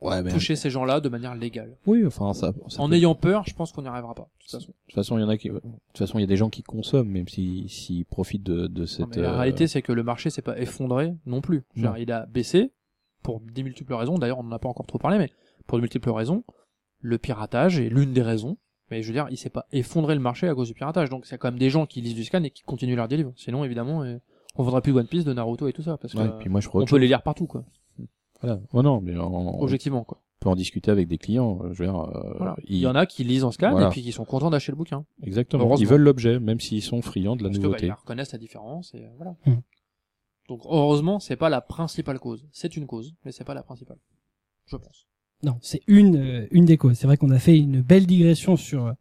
ouais, 0.02 0.20
mais 0.24 0.32
toucher 0.32 0.56
ces 0.56 0.68
gens-là 0.68 1.00
de 1.00 1.08
manière 1.08 1.36
légale 1.36 1.76
oui, 1.86 2.04
enfin, 2.04 2.32
ça. 2.34 2.52
ça 2.68 2.82
En 2.82 2.88
peut- 2.88 2.94
ayant 2.96 3.14
peur, 3.14 3.44
je 3.46 3.54
pense 3.54 3.70
qu'on 3.70 3.82
n'y 3.82 3.88
arrivera 3.88 4.14
pas. 4.16 4.22
De 4.38 4.42
toute 4.42 4.50
façon. 4.50 4.66
De 4.68 4.72
toute 4.88 4.94
façon, 4.96 5.16
il 5.16 5.20
y 5.20 5.24
en 5.24 5.28
a 5.28 5.36
qui. 5.36 5.48
De 5.48 5.60
toute 5.60 5.98
façon, 5.98 6.18
il 6.18 6.22
y 6.22 6.24
a 6.24 6.26
des 6.26 6.36
gens 6.36 6.50
qui 6.50 6.64
consomment, 6.64 7.08
même 7.08 7.28
s'ils 7.28 7.68
s'ils 7.70 8.04
profitent 8.04 8.42
de, 8.42 8.66
de 8.66 8.80
Non, 8.80 8.86
cette. 8.86 9.16
mais 9.16 9.22
la 9.22 9.32
euh, 9.32 9.36
réalité, 9.36 9.68
c'est 9.68 9.80
que 9.82 9.92
le 9.92 10.02
marché 10.02 10.28
s'est 10.30 10.42
pas 10.42 10.58
effondré 10.58 11.14
non 11.24 11.40
plus. 11.40 11.62
Non. 11.76 11.94
il 11.96 12.10
a 12.10 12.26
baissé 12.26 12.72
pour 13.22 13.38
des 13.40 13.62
multiples 13.62 13.94
raisons. 13.94 14.18
D'ailleurs, 14.18 14.40
on 14.40 14.42
n'en 14.42 14.56
a 14.56 14.58
pas 14.58 14.68
encore 14.68 14.86
trop 14.86 14.98
parlé, 14.98 15.18
mais 15.18 15.30
pour 15.68 15.78
de 15.78 15.82
multiples 15.82 16.10
raisons, 16.10 16.42
le 16.98 17.16
piratage 17.18 17.78
est 17.78 17.90
l'une 17.90 18.12
des 18.12 18.22
raisons. 18.22 18.56
Mais 18.90 19.02
je 19.02 19.06
veux 19.08 19.12
dire, 19.12 19.26
il 19.30 19.36
s'est 19.36 19.50
pas 19.50 19.66
effondré 19.72 20.14
le 20.14 20.20
marché 20.20 20.48
à 20.48 20.54
cause 20.54 20.68
du 20.68 20.74
piratage. 20.74 21.08
Donc, 21.10 21.26
c'est 21.26 21.38
quand 21.38 21.48
même 21.48 21.58
des 21.58 21.70
gens 21.70 21.86
qui 21.86 22.00
lisent 22.00 22.14
du 22.14 22.24
scan 22.24 22.42
et 22.42 22.50
qui 22.50 22.62
continuent 22.62 22.96
leurs 22.96 23.06
livres. 23.08 23.32
Sinon, 23.36 23.64
évidemment, 23.64 24.02
euh, 24.02 24.18
on 24.56 24.62
voudrait 24.64 24.80
plus 24.80 24.92
de 24.92 24.98
One 24.98 25.06
Piece, 25.06 25.24
de 25.24 25.32
Naruto 25.32 25.68
et 25.68 25.72
tout 25.72 25.82
ça, 25.82 25.96
parce 25.96 26.12
que 26.14 26.18
Ouais, 26.18 26.30
puis 26.40 26.48
moi, 26.48 26.60
je 26.60 26.66
on 26.68 26.70
crois 26.70 26.84
peut 26.84 26.96
les 26.96 27.06
lire 27.06 27.22
partout, 27.22 27.46
quoi. 27.46 27.64
Voilà. 28.40 28.60
Oh 28.72 28.82
non, 28.82 29.00
mais 29.00 29.16
on, 29.16 29.58
on 29.58 29.62
Objectivement, 29.62 30.02
quoi. 30.02 30.20
peut 30.40 30.48
en 30.48 30.56
discuter 30.56 30.90
avec 30.90 31.06
des 31.08 31.18
clients. 31.18 31.60
euh, 31.62 31.72
Je 31.72 31.82
veux 31.84 31.90
dire, 31.90 32.00
euh, 32.00 32.34
Voilà. 32.38 32.56
Il 32.64 32.76
ils- 32.76 32.80
y 32.80 32.86
en 32.86 32.94
a 32.94 33.06
qui 33.06 33.22
lisent 33.22 33.44
en 33.44 33.52
scan 33.52 33.72
Voilà. 33.72 33.88
et 33.88 33.90
puis 33.90 34.02
qui 34.02 34.10
sont 34.12 34.24
contents 34.24 34.50
d'acheter 34.50 34.72
le 34.72 34.76
bouquin. 34.76 35.04
Exactement. 35.22 35.64
Heureusement. 35.64 35.82
Ils 35.84 35.86
veulent 35.88 36.00
l'objet, 36.00 36.40
même 36.40 36.58
s'ils 36.58 36.82
sont 36.82 37.00
friands 37.02 37.36
de 37.36 37.42
la 37.42 37.50
Parce 37.50 37.58
que 37.58 37.62
bah, 37.62 37.68
nouveauté. 37.68 37.86
ils 37.86 37.92
reconnaissent 37.92 38.32
la 38.32 38.38
différence 38.38 38.94
et 38.94 39.04
euh, 39.04 39.10
voilà. 39.18 39.36
Hmm. 39.46 39.60
Donc 40.48 40.62
heureusement, 40.64 41.20
c'est 41.20 41.36
pas 41.36 41.48
la 41.50 41.60
principale 41.60 42.18
cause. 42.18 42.44
C'est 42.50 42.76
une 42.76 42.86
cause, 42.86 43.14
mais 43.24 43.30
c'est 43.30 43.44
pas 43.44 43.54
la 43.54 43.62
principale. 43.62 43.98
Je 44.66 44.76
pense. 44.76 45.06
Non, 45.42 45.56
c'est 45.62 45.80
une 45.86 46.16
euh, 46.16 46.46
une 46.50 46.64
des 46.64 46.76
causes. 46.76 46.96
C'est 46.98 47.06
vrai 47.06 47.16
qu'on 47.16 47.30
a 47.30 47.38
fait 47.38 47.56
une 47.56 47.80
belle 47.80 48.06
digression 48.06 48.56
sur 48.56 48.86
euh, 48.86 48.92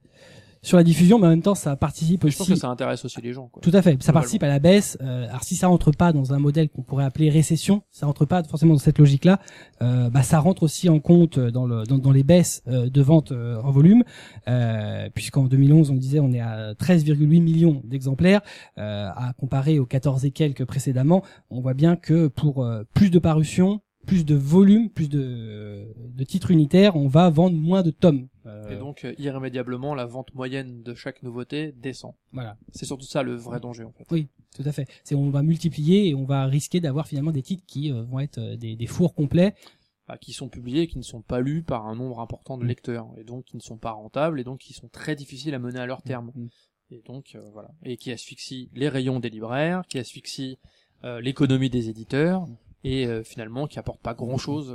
sur 0.62 0.78
la 0.78 0.84
diffusion, 0.84 1.20
mais 1.20 1.28
en 1.28 1.30
même 1.30 1.42
temps, 1.42 1.56
ça 1.56 1.76
participe 1.76 2.22
Je 2.24 2.28
aussi. 2.28 2.38
pense 2.38 2.50
que 2.50 2.56
ça 2.56 2.68
intéresse 2.68 3.06
aussi 3.06 3.22
les 3.22 3.32
gens. 3.32 3.48
Quoi. 3.48 3.62
Tout 3.62 3.72
à 3.74 3.82
fait. 3.82 4.02
Ça 4.04 4.12
participe 4.12 4.44
à 4.44 4.48
la 4.48 4.60
baisse. 4.60 4.98
Euh, 5.02 5.28
alors 5.30 5.44
si 5.44 5.56
ça 5.56 5.68
rentre 5.68 5.92
pas 5.92 6.12
dans 6.12 6.34
un 6.34 6.40
modèle 6.40 6.70
qu'on 6.70 6.82
pourrait 6.82 7.06
appeler 7.06 7.30
récession, 7.30 7.84
ça 7.92 8.06
rentre 8.06 8.26
pas 8.26 8.44
forcément 8.44 8.74
dans 8.74 8.80
cette 8.80 9.00
logique-là. 9.00 9.40
Euh, 9.82 10.10
bah 10.10 10.24
ça 10.24 10.40
rentre 10.40 10.64
aussi 10.64 10.90
en 10.90 11.00
compte 11.00 11.40
dans 11.40 11.66
le 11.66 11.84
dans, 11.84 11.98
dans 11.98 12.12
les 12.12 12.24
baisses 12.24 12.62
euh, 12.68 12.90
de 12.90 13.02
ventes 13.02 13.32
euh, 13.32 13.62
en 13.62 13.72
volume, 13.72 14.04
puisqu'en 15.14 15.46
2011 15.46 15.92
on 15.92 15.96
disait 15.96 16.20
on 16.20 16.32
est 16.32 16.42
à 16.42 16.74
13,8 16.74 17.16
millions 17.42 17.82
d'exemplaires, 17.86 18.42
à 18.76 19.34
comparer 19.38 19.80
aux 19.80 19.86
14 19.86 20.26
et 20.26 20.32
quelques 20.32 20.66
précédemment. 20.66 21.24
On 21.50 21.62
voit 21.62 21.74
bien 21.74 21.96
que 21.96 22.28
pour 22.28 22.68
plus 22.94 23.10
de 23.10 23.20
parutions, 23.20 23.82
plus 24.10 24.26
de 24.26 24.36
volume, 24.36 24.90
plus 24.90 25.08
de, 25.10 25.88
de 25.98 26.24
titres 26.24 26.52
unitaires, 26.52 26.96
on 26.96 27.08
va 27.08 27.30
vendre 27.30 27.56
moins 27.56 27.84
de 27.84 27.92
tomes. 27.92 28.28
Et 28.70 28.76
donc, 28.76 29.06
euh, 29.06 29.14
irrémédiablement, 29.20 29.94
la 29.96 30.06
vente 30.06 30.34
moyenne 30.34 30.82
de 30.84 30.94
chaque 30.96 31.22
nouveauté 31.24 31.72
descend. 31.78 32.14
voilà. 32.34 32.58
C'est 32.74 32.86
surtout 32.86 33.06
ça 33.06 33.22
le 33.24 33.36
vrai 33.36 33.60
danger, 33.60 33.84
en 33.84 33.92
fait. 33.92 34.04
Tout 34.56 34.64
à 34.66 34.72
fait. 34.72 34.88
C'est 35.04 35.14
on 35.16 35.30
va 35.30 35.44
multiplier 35.44 36.08
et 36.10 36.16
on 36.16 36.26
va 36.26 36.46
risquer 36.46 36.80
d'avoir 36.80 37.08
finalement 37.08 37.32
des 37.32 37.44
titres 37.44 37.64
qui 37.68 37.92
euh, 37.92 38.02
vont 38.04 38.20
être 38.20 38.40
euh, 38.40 38.58
des, 38.58 38.76
des 38.76 38.88
fours 38.88 39.14
complets. 39.14 39.54
Bah, 40.08 40.18
qui 40.18 40.34
sont 40.34 40.50
publiés 40.50 40.82
et 40.82 40.88
qui 40.88 40.98
ne 40.98 41.04
sont 41.04 41.22
pas 41.22 41.40
lus 41.40 41.62
par 41.62 41.86
un 41.86 41.96
nombre 41.96 42.20
important 42.20 42.58
Mm. 42.58 42.62
de 42.62 42.66
lecteurs. 42.66 43.08
Et 43.18 43.24
donc, 43.24 43.46
qui 43.46 43.56
ne 43.58 43.62
sont 43.62 43.78
pas 43.78 43.92
rentables 43.92 44.40
et 44.40 44.44
donc 44.44 44.58
qui 44.60 44.74
sont 44.74 44.88
très 44.88 45.16
difficiles 45.16 45.54
à 45.54 45.60
mener 45.60 45.80
à 45.80 45.86
leur 45.86 46.02
terme. 46.02 46.32
Mm. 46.34 46.48
Et 46.92 47.04
donc, 47.06 47.36
euh, 47.36 47.42
voilà. 47.54 47.70
Et 47.84 47.96
qui 47.98 48.12
asphyxient 48.12 48.70
les 48.74 48.90
rayons 48.90 49.20
des 49.20 49.30
libraires, 49.30 49.84
qui 49.88 50.00
asphyxient 50.00 50.58
euh, 51.04 51.22
l'économie 51.22 51.70
des 51.70 51.90
éditeurs 51.90 52.48
et 52.84 53.06
euh, 53.06 53.24
finalement 53.24 53.68
qui 53.68 53.80
apportent 53.80 54.02
pas 54.02 54.14
grand 54.14 54.38
chose. 54.38 54.74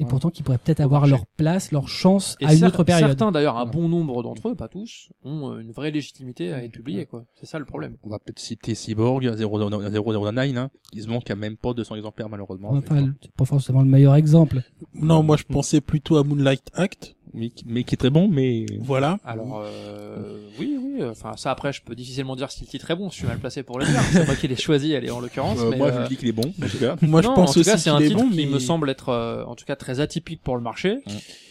Et 0.00 0.04
pourtant 0.04 0.30
qui 0.30 0.42
pourraient 0.42 0.58
peut-être 0.58 0.80
avoir 0.80 1.06
leur 1.06 1.26
place, 1.26 1.72
leur 1.72 1.88
chance 1.88 2.36
Et 2.40 2.46
à 2.46 2.54
une 2.54 2.64
autre 2.64 2.84
période. 2.84 3.08
certains 3.08 3.32
d'ailleurs, 3.32 3.56
un 3.56 3.66
bon 3.66 3.88
nombre 3.88 4.22
d'entre 4.22 4.50
eux, 4.50 4.54
pas 4.54 4.68
tous, 4.68 5.10
ont 5.24 5.50
euh, 5.50 5.58
une 5.58 5.72
vraie 5.72 5.90
légitimité 5.90 6.52
à 6.52 6.62
être 6.62 6.70
publiés, 6.72 7.06
quoi. 7.06 7.24
C'est 7.34 7.46
ça 7.46 7.58
le 7.58 7.64
problème. 7.64 7.96
On 8.04 8.08
va 8.08 8.20
peut-être 8.20 8.38
citer 8.38 8.76
Cyborg, 8.76 9.24
009, 9.24 10.56
hein, 10.56 10.70
qui 10.92 11.02
se 11.02 11.08
manque 11.08 11.28
à 11.30 11.34
même 11.34 11.56
pas 11.56 11.74
200 11.74 11.96
exemplaires 11.96 12.28
malheureusement. 12.28 12.70
Enfin, 12.72 13.12
c'est 13.20 13.32
pas 13.32 13.44
forcément 13.44 13.82
le 13.82 13.88
meilleur 13.88 14.14
exemple. 14.14 14.62
Non, 14.94 15.22
moi 15.22 15.36
je 15.36 15.44
pensais 15.44 15.80
plutôt 15.80 16.16
à 16.16 16.22
Moonlight 16.22 16.70
Act. 16.74 17.16
Mais, 17.34 17.50
qui- 17.50 17.64
mais 17.66 17.84
qui 17.84 17.94
est 17.94 17.98
très 17.98 18.10
bon, 18.10 18.28
mais 18.28 18.66
Voilà. 18.80 19.18
Alors, 19.24 19.62
euh, 19.64 20.38
oui, 20.58 20.76
oui, 20.80 21.04
enfin, 21.04 21.32
ça 21.36 21.50
après, 21.50 21.72
je 21.72 21.82
peux 21.82 21.94
difficilement 21.94 22.36
dire 22.36 22.50
si 22.50 22.62
le 22.62 22.66
titre 22.68 22.90
est 22.90 22.96
bon, 22.96 23.10
je 23.10 23.14
suis 23.16 23.26
mal 23.26 23.38
placé 23.38 23.62
pour 23.62 23.78
le 23.78 23.86
dire. 23.86 24.00
C'est 24.12 24.26
moi 24.26 24.34
qui 24.36 24.48
l'ai 24.48 24.56
choisi, 24.56 24.92
elle 24.92 25.04
est 25.04 25.10
en 25.10 25.20
l'occurrence. 25.20 25.58
Euh, 25.60 25.70
mais, 25.70 25.76
moi 25.76 25.88
euh, 25.88 26.04
je 26.04 26.08
dis 26.08 26.16
qu'il 26.16 26.28
est 26.28 26.32
bon. 26.32 26.52
En 26.62 26.66
tout 26.68 26.78
cas. 26.78 26.96
Moi 27.02 27.22
je 27.22 27.28
pense 27.28 27.50
en 27.50 27.52
tout 27.52 27.60
aussi 27.60 27.70
cas, 27.70 27.76
c'est 27.78 27.90
un 27.90 27.98
titre 27.98 28.16
bon, 28.16 28.30
qui 28.30 28.36
mais 28.36 28.46
me 28.46 28.58
semble 28.58 28.90
être, 28.90 29.08
euh, 29.10 29.44
en 29.44 29.54
tout 29.54 29.64
cas, 29.64 29.76
très 29.76 30.00
atypique 30.00 30.42
pour 30.42 30.56
le 30.56 30.62
marché, 30.62 30.98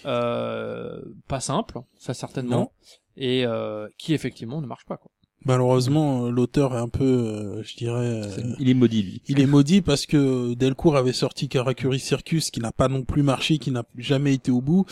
euh, 0.06 1.00
pas 1.28 1.40
simple, 1.40 1.80
ça 1.98 2.14
certainement, 2.14 2.60
Non. 2.60 2.70
et 3.18 3.46
euh, 3.46 3.88
qui 3.98 4.14
effectivement 4.14 4.62
ne 4.62 4.68
marche 4.68 4.86
pas. 4.86 4.98
Quoi. 4.98 5.12
malheureusement 5.46 6.26
euh, 6.26 6.30
l'auteur 6.32 6.74
est 6.76 6.80
un 6.80 6.90
peu, 6.90 7.04
euh, 7.06 7.64
je 7.64 7.76
dirais, 7.76 8.06
euh, 8.24 8.54
Il 8.60 8.70
est 8.70 8.74
maudit 8.74 9.04
lui. 9.04 9.22
il 9.28 9.40
est 9.40 9.46
maudit 9.46 9.82
parce 9.82 10.06
que 10.06 10.54
Delcourt 10.56 10.98
avait 10.98 11.14
sorti 11.14 11.48
Karakuri 11.48 12.00
Circus 12.00 12.52
qui 12.52 12.60
n'a 12.60 12.72
pas 12.72 12.88
non 12.88 13.04
plus 13.04 13.24
marché, 13.24 13.58
qui 13.58 13.72
n'a 13.72 13.84
jamais 13.98 14.34
été 14.34 14.52
au 14.52 14.62
bout. 14.62 14.86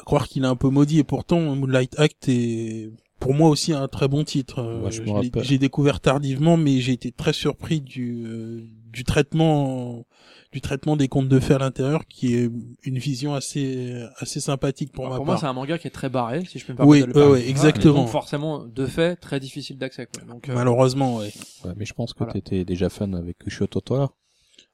À 0.00 0.02
croire 0.04 0.26
qu'il 0.28 0.44
est 0.44 0.46
un 0.46 0.56
peu 0.56 0.68
maudit 0.70 0.98
et 0.98 1.04
pourtant 1.04 1.40
Moonlight 1.54 1.98
Act 1.98 2.28
est 2.28 2.90
pour 3.18 3.34
moi 3.34 3.50
aussi 3.50 3.72
un 3.74 3.86
très 3.86 4.08
bon 4.08 4.24
titre. 4.24 4.60
Euh, 4.60 4.80
Moi, 4.80 4.90
je 4.90 5.02
me 5.02 5.06
l'ai- 5.06 5.12
rappelle. 5.12 5.44
J'ai 5.44 5.58
découvert 5.58 6.00
tardivement, 6.00 6.56
mais 6.56 6.80
j'ai 6.80 6.92
été 6.92 7.12
très 7.12 7.32
surpris 7.34 7.80
du 7.82 8.24
euh, 8.26 8.62
du 8.90 9.04
traitement 9.04 10.06
du 10.52 10.60
traitement 10.60 10.96
des 10.96 11.06
contes 11.06 11.28
de 11.28 11.38
fées 11.38 11.54
à 11.54 11.58
l'intérieur, 11.58 12.06
qui 12.08 12.34
est 12.34 12.50
une 12.82 12.98
vision 12.98 13.34
assez 13.34 14.02
assez 14.16 14.40
sympathique 14.40 14.90
pour 14.90 15.04
Alors, 15.04 15.12
ma 15.12 15.16
pour 15.18 15.26
moi, 15.26 15.34
part. 15.34 15.40
c'est 15.42 15.46
un 15.46 15.52
manga 15.52 15.78
qui 15.78 15.86
est 15.86 15.90
très 15.92 16.08
barré, 16.08 16.44
si 16.46 16.58
je 16.58 16.66
peux 16.66 16.72
me 16.72 16.82
Oui, 16.82 17.00
permettre 17.00 17.06
de 17.06 17.12
le 17.12 17.24
ouais, 17.26 17.28
parler. 17.32 17.44
ouais, 17.44 17.50
exactement. 17.50 17.94
Donc 17.94 18.08
forcément, 18.08 18.64
de 18.64 18.86
fait, 18.86 19.14
très 19.16 19.38
difficile 19.38 19.78
d'accès. 19.78 20.06
Quoi. 20.12 20.24
Donc, 20.24 20.48
euh, 20.48 20.54
Malheureusement, 20.54 21.18
ouais. 21.18 21.30
Ouais, 21.64 21.72
mais 21.76 21.84
je 21.84 21.92
pense 21.92 22.14
que 22.14 22.18
Voilà. 22.20 22.32
t'étais 22.32 22.64
déjà 22.64 22.88
fan 22.88 23.14
avec 23.14 23.36
Ushio 23.46 23.66
Totora. 23.68 24.12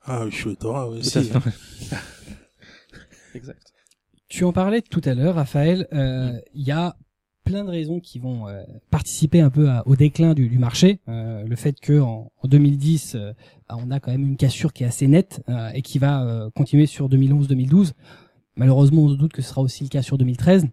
Ah, 0.05 0.25
aussi. 0.25 1.19
à 1.19 1.41
fait. 1.41 1.51
exact. 3.35 3.73
Tu 4.29 4.45
en 4.45 4.53
parlais 4.53 4.83
tout 4.83 5.01
à 5.05 5.15
l'heure, 5.15 5.37
Raphaël. 5.37 5.87
euh, 5.93 6.39
Il 6.55 6.63
y 6.63 6.73
a 6.73 6.97
plein 7.45 7.65
de 7.65 7.71
raisons 7.71 8.01
qui 8.01 8.19
vont 8.19 8.49
euh, 8.49 8.65
participer 8.91 9.41
un 9.41 9.51
peu 9.51 9.71
à- 9.71 9.87
au 9.87 9.95
déclin 9.95 10.35
du, 10.35 10.49
du 10.49 10.59
marché. 10.59 11.01
Euh, 11.09 11.45
le 11.45 11.57
fait 11.57 11.79
que 11.79 12.01
en, 12.01 12.33
en 12.43 12.49
2010, 12.49 13.15
euh, 13.15 13.33
on 13.71 13.91
a 13.93 14.01
quand 14.01 14.11
même 14.11 14.27
une 14.27 14.37
cassure 14.37 14.73
qui 14.73 14.83
est 14.83 14.87
assez 14.87 15.07
nette 15.07 15.43
euh, 15.49 15.71
et 15.73 15.83
qui 15.83 16.01
va 16.01 16.25
euh, 16.27 16.51
continuer 16.51 16.87
sur 16.87 17.09
2011-2012. 17.09 17.93
Malheureusement, 18.57 19.03
on 19.03 19.11
se 19.11 19.15
doute 19.15 19.33
que 19.33 19.43
ce 19.43 19.51
sera 19.51 19.61
aussi 19.63 19.85
le 19.85 19.91
cas 19.91 20.03
sur 20.03 20.19
2013. 20.19 20.67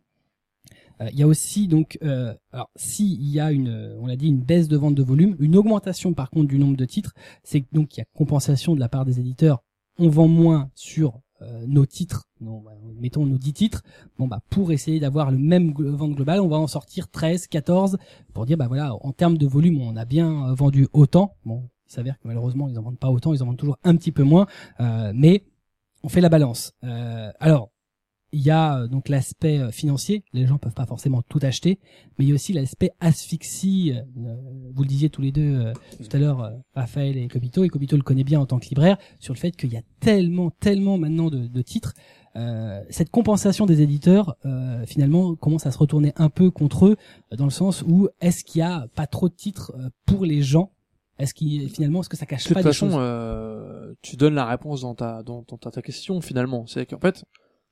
Euh, 1.02 1.10
Il 1.12 1.20
y 1.20 1.22
a 1.24 1.28
aussi 1.28 1.68
donc, 1.68 2.00
euh, 2.02 2.34
alors 2.52 2.72
si 2.76 3.14
il 3.14 3.30
y 3.30 3.40
a 3.40 3.52
une, 3.52 3.96
on 4.00 4.08
l'a 4.08 4.16
dit, 4.16 4.28
une 4.30 4.42
baisse 4.42 4.68
de 4.68 4.78
vente 4.78 4.96
de 4.96 5.04
volume, 5.04 5.36
une 5.40 5.56
augmentation 5.56 6.14
par 6.16 6.32
contre 6.32 6.48
du 6.48 6.58
nombre 6.58 6.78
de 6.78 6.86
titres, 6.86 7.14
c'est 7.44 7.66
donc 7.72 7.96
il 7.96 8.00
y 8.00 8.02
a 8.02 8.06
compensation 8.16 8.74
de 8.74 8.80
la 8.80 8.90
part 8.90 9.06
des 9.06 9.20
éditeurs. 9.20 9.64
On 10.00 10.10
vend 10.10 10.28
moins 10.28 10.72
sur 10.74 11.20
nos 11.68 11.86
titres, 11.86 12.28
non, 12.42 12.62
bah, 12.62 12.72
mettons 13.00 13.26
nos 13.26 13.38
10 13.38 13.54
titres. 13.54 13.84
Bon 14.18 14.28
bah 14.28 14.42
pour 14.50 14.72
essayer 14.72 15.00
d'avoir 15.00 15.32
le 15.32 15.38
même 15.38 15.74
vente 15.74 16.16
globale, 16.16 16.42
on 16.42 16.48
va 16.48 16.58
en 16.58 16.68
sortir 16.68 17.10
13, 17.10 17.48
14 17.48 17.98
pour 18.34 18.46
dire 18.46 18.58
bah 18.58 18.68
voilà, 18.68 18.94
en 18.96 19.12
termes 19.12 19.38
de 19.38 19.48
volume, 19.48 19.82
on 19.82 19.96
a 19.96 20.06
bien 20.06 20.50
euh, 20.50 20.54
vendu 20.54 20.88
autant. 20.94 21.36
Bon, 21.46 21.70
il 21.88 21.94
s'avère 21.94 22.20
que 22.20 22.28
malheureusement, 22.28 22.68
ils 22.70 22.78
en 22.80 22.82
vendent 22.82 23.00
pas 23.00 23.10
autant, 23.10 23.34
ils 23.34 23.44
en 23.44 23.48
vendent 23.48 23.58
toujours 23.58 23.80
un 23.84 23.96
petit 23.96 24.12
peu 24.12 24.24
moins, 24.24 24.48
euh, 24.80 25.12
mais 25.16 25.46
on 26.04 26.10
fait 26.10 26.22
la 26.22 26.30
balance. 26.30 26.74
Euh, 26.84 27.32
alors, 27.40 27.72
il 28.34 28.42
y 28.42 28.50
a 28.50 28.80
euh, 28.80 28.88
donc 28.88 29.08
l'aspect 29.10 29.60
euh, 29.60 29.72
financier, 29.72 30.24
les 30.34 30.46
gens 30.48 30.58
peuvent 30.58 30.74
pas 30.74 30.86
forcément 30.86 31.22
tout 31.22 31.40
acheter, 31.42 31.80
mais 32.18 32.26
il 32.26 32.30
y 32.30 32.32
a 32.32 32.36
aussi 32.36 32.52
l'aspect 32.52 32.92
asphyxie. 33.00 33.94
euh, 33.94 34.36
vous 34.74 34.82
le 34.84 34.88
disiez 34.90 35.10
tous 35.10 35.22
les 35.22 35.32
deux 35.32 35.72
tout 35.98 36.16
à 36.16 36.20
l'heure, 36.20 36.52
Raphaël 36.76 37.16
et 37.18 37.28
Kobito, 37.28 37.64
et 37.64 37.70
Kobito 37.70 37.96
le 37.96 38.02
connaît 38.04 38.24
bien 38.24 38.40
en 38.40 38.46
tant 38.46 38.60
que 38.60 38.66
libraire, 38.68 38.98
sur 39.20 39.34
le 39.34 39.40
fait 39.40 39.52
qu'il 39.56 39.72
y 39.72 39.78
a 39.78 39.82
tellement, 40.00 40.50
tellement 40.50 40.98
maintenant 40.98 41.30
de, 41.30 41.48
de 41.48 41.62
titres. 41.62 41.94
Euh, 42.36 42.82
cette 42.90 43.12
compensation 43.12 43.68
des 43.68 43.82
éditeurs, 43.82 44.36
euh, 44.46 44.84
finalement, 44.88 45.36
commence 45.36 45.68
à 45.68 45.72
se 45.72 45.78
retourner 45.78 46.12
un 46.16 46.30
peu 46.30 46.50
contre 46.50 46.88
eux, 46.88 46.98
dans 47.38 47.46
le 47.46 47.52
sens 47.52 47.84
où 47.88 48.10
est-ce 48.22 48.44
qu'il 48.44 48.60
y 48.60 48.64
a 48.64 48.88
pas 48.96 49.06
trop 49.06 49.30
de 49.30 49.36
titres 49.36 49.72
pour 50.06 50.26
les 50.26 50.42
gens? 50.42 50.72
Est-ce 51.20 51.36
qu'il 51.36 51.70
finalement, 51.70 52.02
est-ce 52.02 52.10
que 52.10 52.18
ça 52.18 52.26
cache 52.26 52.44
De 52.44 52.48
toute 52.48 52.54
pas 52.56 52.64
des 52.64 52.70
façon, 52.70 52.88
choses? 52.90 52.98
euh, 53.00 53.94
tu 54.02 54.16
donnes 54.18 54.34
la 54.34 54.48
réponse 54.48 54.82
dans 54.82 54.96
ta, 54.96 55.22
dans, 55.22 55.46
dans 55.48 55.58
ta, 55.58 55.70
ta 55.70 55.84
question 55.84 56.20
finalement. 56.22 56.66
C'est 56.66 56.88
qu'en 56.88 57.00
fait, 57.00 57.24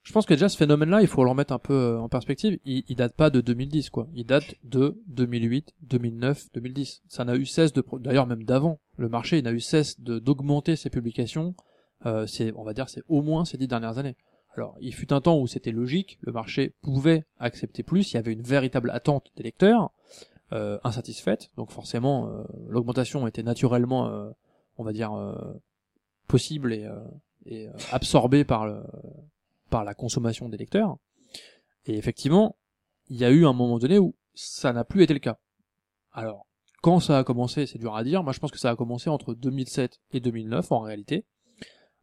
je 0.02 0.12
pense 0.12 0.26
que 0.26 0.34
déjà 0.34 0.48
ce 0.48 0.56
phénomène-là, 0.56 1.00
il 1.00 1.06
faut 1.06 1.22
le 1.24 1.30
remettre 1.30 1.52
un 1.52 1.58
peu 1.58 1.74
euh, 1.74 2.00
en 2.00 2.08
perspective. 2.08 2.58
Il, 2.64 2.84
il 2.88 2.96
date 2.96 3.14
pas 3.14 3.30
de 3.30 3.40
2010, 3.40 3.90
quoi. 3.90 4.08
Il 4.14 4.26
date 4.26 4.54
de 4.64 5.00
2008, 5.06 5.74
2009, 5.82 6.52
2010. 6.54 7.02
Ça 7.08 7.24
n'a 7.24 7.36
eu 7.36 7.46
cesse 7.46 7.72
de, 7.72 7.84
d'ailleurs 7.98 8.26
même 8.26 8.44
d'avant. 8.44 8.80
Le 8.96 9.08
marché, 9.08 9.40
n'a 9.42 9.52
eu 9.52 9.60
cesse 9.60 10.00
de 10.00 10.18
d'augmenter 10.18 10.76
ses 10.76 10.90
publications. 10.90 11.54
Euh, 12.04 12.26
c'est, 12.26 12.52
on 12.56 12.64
va 12.64 12.74
dire, 12.74 12.88
c'est 12.88 13.02
au 13.08 13.22
moins 13.22 13.44
ces 13.44 13.58
dix 13.58 13.68
dernières 13.68 13.98
années. 13.98 14.16
Alors, 14.56 14.76
il 14.80 14.92
fut 14.94 15.12
un 15.12 15.20
temps 15.20 15.38
où 15.38 15.46
c'était 15.46 15.70
logique, 15.70 16.18
le 16.20 16.32
marché 16.32 16.74
pouvait 16.82 17.24
accepter 17.38 17.82
plus, 17.82 18.12
il 18.12 18.16
y 18.16 18.18
avait 18.18 18.32
une 18.32 18.42
véritable 18.42 18.90
attente 18.90 19.32
des 19.36 19.42
lecteurs, 19.42 19.90
euh, 20.52 20.78
insatisfaite, 20.84 21.50
donc 21.56 21.70
forcément, 21.70 22.28
euh, 22.28 22.42
l'augmentation 22.68 23.26
était 23.26 23.42
naturellement, 23.42 24.08
euh, 24.08 24.30
on 24.76 24.84
va 24.84 24.92
dire, 24.92 25.14
euh, 25.14 25.34
possible 26.28 26.74
et, 26.74 26.84
euh, 26.84 27.00
et 27.46 27.68
absorbée 27.92 28.44
par, 28.44 28.66
le, 28.66 28.82
par 29.72 29.84
la 29.84 29.94
consommation 29.94 30.50
des 30.50 30.58
lecteurs. 30.58 30.98
Et 31.86 31.96
effectivement, 31.96 32.56
il 33.08 33.16
y 33.16 33.24
a 33.24 33.30
eu 33.30 33.46
un 33.46 33.54
moment 33.54 33.78
donné 33.78 33.98
où 33.98 34.14
ça 34.34 34.72
n'a 34.72 34.84
plus 34.84 35.02
été 35.02 35.14
le 35.14 35.18
cas. 35.18 35.38
Alors, 36.12 36.46
quand 36.82 37.00
ça 37.00 37.18
a 37.18 37.24
commencé, 37.24 37.66
c'est 37.66 37.78
dur 37.78 37.96
à 37.96 38.04
dire, 38.04 38.22
moi 38.22 38.34
je 38.34 38.38
pense 38.38 38.50
que 38.50 38.58
ça 38.58 38.70
a 38.70 38.76
commencé 38.76 39.08
entre 39.08 39.34
2007 39.34 39.98
et 40.12 40.20
2009 40.20 40.70
en 40.72 40.80
réalité, 40.80 41.24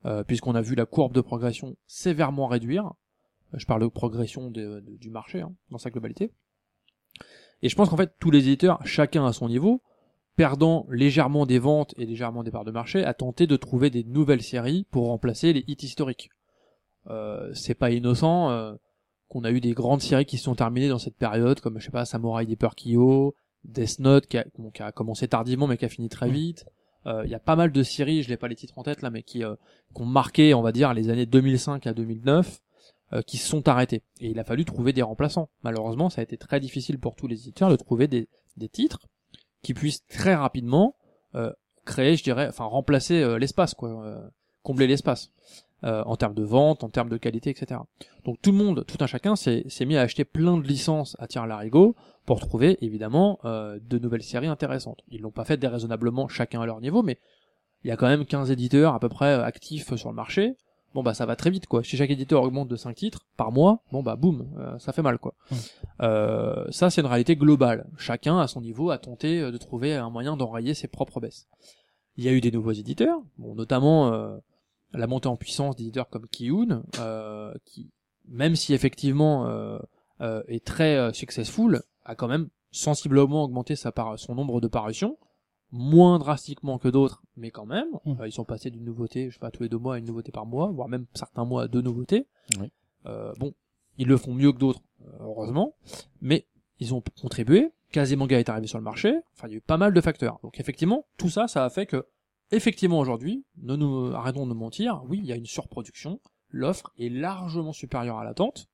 euh, 0.06 0.24
puisqu'on 0.24 0.56
a 0.56 0.62
vu 0.62 0.74
la 0.74 0.88
courbe 0.88 1.14
de 1.14 1.22
progression 1.22 1.78
sévèrement 1.86 2.48
réduire. 2.48 2.92
Je 3.54 3.66
parle 3.66 3.84
de 3.84 3.88
progression 3.88 4.50
du 4.52 5.10
marché 5.12 5.42
hein, 5.42 5.54
dans 5.70 5.78
sa 5.78 5.92
globalité. 5.92 6.32
Et 7.62 7.70
je 7.70 7.76
pense 7.76 7.90
qu'en 7.90 7.98
fait 7.98 8.14
tous 8.20 8.32
les 8.32 8.40
éditeurs, 8.48 8.80
chacun 8.86 9.26
à 9.26 9.34
son 9.34 9.48
niveau, 9.48 9.84
perdant 10.36 10.88
légèrement 10.90 11.46
des 11.46 11.60
ventes 11.60 11.94
et 11.98 12.06
légèrement 12.06 12.44
des 12.44 12.52
parts 12.52 12.66
de 12.66 12.72
marché, 12.72 13.04
a 13.04 13.14
tenté 13.14 13.46
de 13.46 13.58
trouver 13.58 13.92
des 13.92 14.04
nouvelles 14.04 14.44
séries 14.44 14.88
pour 14.90 15.08
remplacer 15.08 15.54
les 15.54 15.64
hits 15.68 15.78
historiques. 15.82 16.30
Euh, 17.10 17.52
c'est 17.54 17.74
pas 17.74 17.92
innocent 17.92 18.52
euh, 18.52 18.74
qu'on 19.28 19.44
a 19.44 19.52
eu 19.52 19.62
des 19.62 19.74
grandes 19.74 20.02
séries 20.02 20.26
qui 20.26 20.38
se 20.38 20.44
sont 20.44 20.56
terminées 20.56 20.90
dans 20.90 21.00
cette 21.00 21.16
période, 21.16 21.60
comme 21.60 21.80
je 21.80 21.86
sais 21.86 21.92
pas 21.92 22.06
Samurai 22.06 22.46
Deeper 22.46 22.76
Kyo, 22.76 23.36
Death 23.64 24.00
Note 24.00 24.28
qui 24.28 24.38
a, 24.38 24.92
commencé 24.92 25.28
tardivement 25.28 25.68
mais 25.68 25.78
qui 25.78 25.86
a 25.86 25.90
fini 25.90 26.10
très 26.10 26.30
vite. 26.30 26.66
Euh, 27.06 27.24
Il 27.26 27.32
y 27.32 27.36
a 27.36 27.40
pas 27.40 27.56
mal 27.56 27.72
de 27.72 27.84
séries, 27.84 28.24
je 28.24 28.30
n'ai 28.30 28.38
pas 28.38 28.48
les 28.48 28.56
titres 28.56 28.78
en 28.78 28.84
tête 28.84 29.02
là, 29.02 29.10
mais 29.10 29.24
qui, 29.24 29.44
ont 29.44 30.06
marqué, 30.06 30.54
on 30.54 30.62
va 30.62 30.72
dire, 30.72 30.94
les 30.94 31.10
années 31.10 31.26
2005 31.26 31.88
à 31.88 31.94
2009, 31.94 32.60
euh, 33.14 33.22
qui 33.22 33.38
se 33.38 33.48
sont 33.48 33.68
arrêtées. 33.68 34.04
Et 34.20 34.30
il 34.30 34.40
a 34.40 34.44
fallu 34.44 34.66
trouver 34.66 34.94
des 34.94 35.02
remplaçants. 35.02 35.50
Malheureusement, 35.64 36.10
ça 36.10 36.22
a 36.22 36.24
été 36.24 36.38
très 36.38 36.60
difficile 36.60 37.00
pour 37.00 37.16
tous 37.16 37.28
les 37.28 37.42
éditeurs 37.42 37.70
de 37.70 37.76
trouver 37.76 38.08
des, 38.08 38.28
des 38.58 38.70
titres 38.70 39.08
qui 39.62 39.74
puissent 39.74 40.06
très 40.08 40.36
rapidement 40.36 40.96
créer, 41.86 42.16
je 42.16 42.24
dirais, 42.24 42.48
enfin 42.48 42.66
remplacer 42.66 43.38
l'espace, 43.40 43.74
quoi, 43.74 44.32
combler 44.64 44.88
l'espace. 44.88 45.32
Euh, 45.84 46.04
en 46.06 46.16
termes 46.16 46.34
de 46.34 46.44
vente, 46.44 46.84
en 46.84 46.90
termes 46.90 47.10
de 47.10 47.18
qualité, 47.18 47.50
etc. 47.50 47.80
Donc 48.26 48.42
tout 48.42 48.52
le 48.52 48.58
monde, 48.58 48.86
tout 48.86 48.98
un 49.02 49.08
chacun 49.08 49.36
s'est 49.36 49.66
mis 49.86 49.98
à 49.98 50.02
acheter 50.02 50.26
plein 50.26 50.58
de 50.58 50.68
licences 50.68 51.16
à 51.20 51.28
tir 51.28 51.46
larigot 51.48 51.96
pour 52.26 52.40
trouver 52.40 52.78
évidemment 52.82 53.40
euh, 53.46 53.80
de 53.82 53.98
nouvelles 53.98 54.24
séries 54.24 54.48
intéressantes. 54.48 55.02
Ils 55.10 55.22
l'ont 55.22 55.32
pas 55.32 55.46
fait 55.46 55.58
déraisonnablement 55.58 56.28
chacun 56.28 56.62
à 56.62 56.66
leur 56.66 56.82
niveau, 56.82 57.02
mais 57.02 57.18
il 57.84 57.88
y 57.88 57.92
a 57.92 57.98
quand 57.98 58.08
même 58.08 58.26
15 58.26 58.52
éditeurs 58.52 58.94
à 58.94 59.00
peu 59.00 59.10
près 59.10 59.34
euh, 59.34 59.44
actifs 59.44 59.96
sur 59.96 60.10
le 60.10 60.16
marché. 60.16 60.56
Bon 60.96 61.04
bah 61.04 61.14
ça 61.14 61.28
va 61.28 61.36
très 61.36 61.52
vite 61.52 61.68
quoi. 61.68 61.84
Si 61.84 61.98
chaque 61.98 62.10
éditeur 62.10 62.42
augmente 62.42 62.68
de 62.68 62.76
5 62.76 62.96
titres 62.96 63.28
par 63.38 63.52
mois, 63.52 63.84
bon 63.92 64.02
bah 64.02 64.16
boum, 64.16 64.50
euh, 64.58 64.78
ça 64.80 64.92
fait 64.92 65.04
mal 65.04 65.20
quoi. 65.20 65.36
Euh, 66.02 66.66
ça 66.72 66.90
c'est 66.90 67.02
une 67.02 67.08
réalité 67.08 67.36
globale. 67.36 67.88
Chacun 67.98 68.40
à 68.40 68.48
son 68.48 68.62
niveau 68.62 68.90
a 68.90 68.98
tenté 68.98 69.40
de 69.40 69.58
trouver 69.58 69.94
un 69.94 70.10
moyen 70.10 70.36
d'enrayer 70.36 70.74
ses 70.74 70.88
propres 70.88 71.20
baisses. 71.20 71.48
Il 72.18 72.24
y 72.24 72.28
a 72.28 72.32
eu 72.32 72.42
des 72.42 72.52
nouveaux 72.52 72.72
éditeurs, 72.72 73.22
bon, 73.38 73.54
notamment 73.54 74.12
euh, 74.12 74.38
la 74.94 75.08
montée 75.08 75.28
en 75.28 75.36
puissance 75.38 75.76
d'éditeurs 75.76 76.10
comme 76.10 76.28
Kiyun, 76.28 76.84
euh, 77.00 77.54
qui 77.66 77.90
même 78.28 78.56
si 78.56 78.74
effectivement 78.74 79.48
euh, 79.48 79.80
euh, 80.22 80.44
est 80.48 80.64
très 80.66 80.96
euh, 80.98 81.12
successful, 81.14 81.82
a 82.06 82.16
quand 82.16 82.28
même 82.28 82.50
sensiblement 82.72 83.44
augmenté 83.44 83.76
sa 83.76 83.92
par- 83.92 84.20
son 84.20 84.36
nombre 84.36 84.62
de 84.62 84.68
parutions, 84.68 85.18
moins 85.72 86.20
drastiquement 86.20 86.78
que 86.78 86.88
d'autres, 86.88 87.24
mais 87.38 87.52
quand 87.52 87.66
même. 87.66 87.88
Mm. 88.06 88.22
Euh, 88.22 88.28
ils 88.28 88.32
sont 88.32 88.46
passés 88.46 88.70
d'une 88.70 88.84
nouveauté, 88.86 89.30
je 89.30 89.36
sais 89.36 89.40
pas, 89.40 89.52
tous 89.52 89.64
les 89.64 89.70
deux 89.70 89.78
mois 89.78 89.96
à 89.96 89.98
une 89.98 90.06
nouveauté 90.06 90.32
par 90.32 90.46
mois, 90.46 90.68
voire 90.72 90.88
même 90.88 91.06
certains 91.14 91.46
mois 91.46 91.64
à 91.64 91.68
deux 91.68 91.82
nouveautés. 91.82 92.28
Oui. 92.60 92.72
Euh, 93.06 93.34
bon, 93.40 93.54
ils 93.98 94.08
le 94.08 94.18
font 94.18 94.34
mieux 94.34 94.52
que 94.52 94.58
d'autres, 94.58 94.82
heureusement, 95.20 95.76
mais 96.22 96.46
ils 96.80 96.94
ont 96.94 97.04
contribué. 97.22 97.72
Kazemanga 97.92 98.38
est 98.40 98.50
arrivé 98.50 98.68
sur 98.68 98.78
le 98.78 98.84
marché. 98.84 99.20
Enfin, 99.34 99.48
il 99.48 99.52
y 99.52 99.54
a 99.56 99.58
eu 99.58 99.62
pas 99.62 99.78
mal 99.78 99.94
de 99.94 100.02
facteurs. 100.02 100.40
Donc 100.44 100.60
effectivement, 100.60 101.06
tout 101.18 101.30
ça, 101.30 101.48
ça 101.48 101.66
a 101.66 101.70
fait 101.70 101.86
que, 101.88 102.06
effectivement, 102.52 103.00
aujourd'hui, 103.00 103.46
ne 103.62 103.76
nous 103.76 104.14
arrêtons 104.14 104.48
de 104.48 104.54
mentir. 104.54 105.02
Oui, 105.08 105.20
il 105.22 105.26
y 105.26 105.32
a 105.32 105.36
une 105.36 105.46
surproduction. 105.46 106.20
L'offre 106.50 106.92
est 106.98 107.10
largement 107.10 107.74
supérieure 107.74 108.18
à 108.18 108.24
l'attente. 108.24 108.68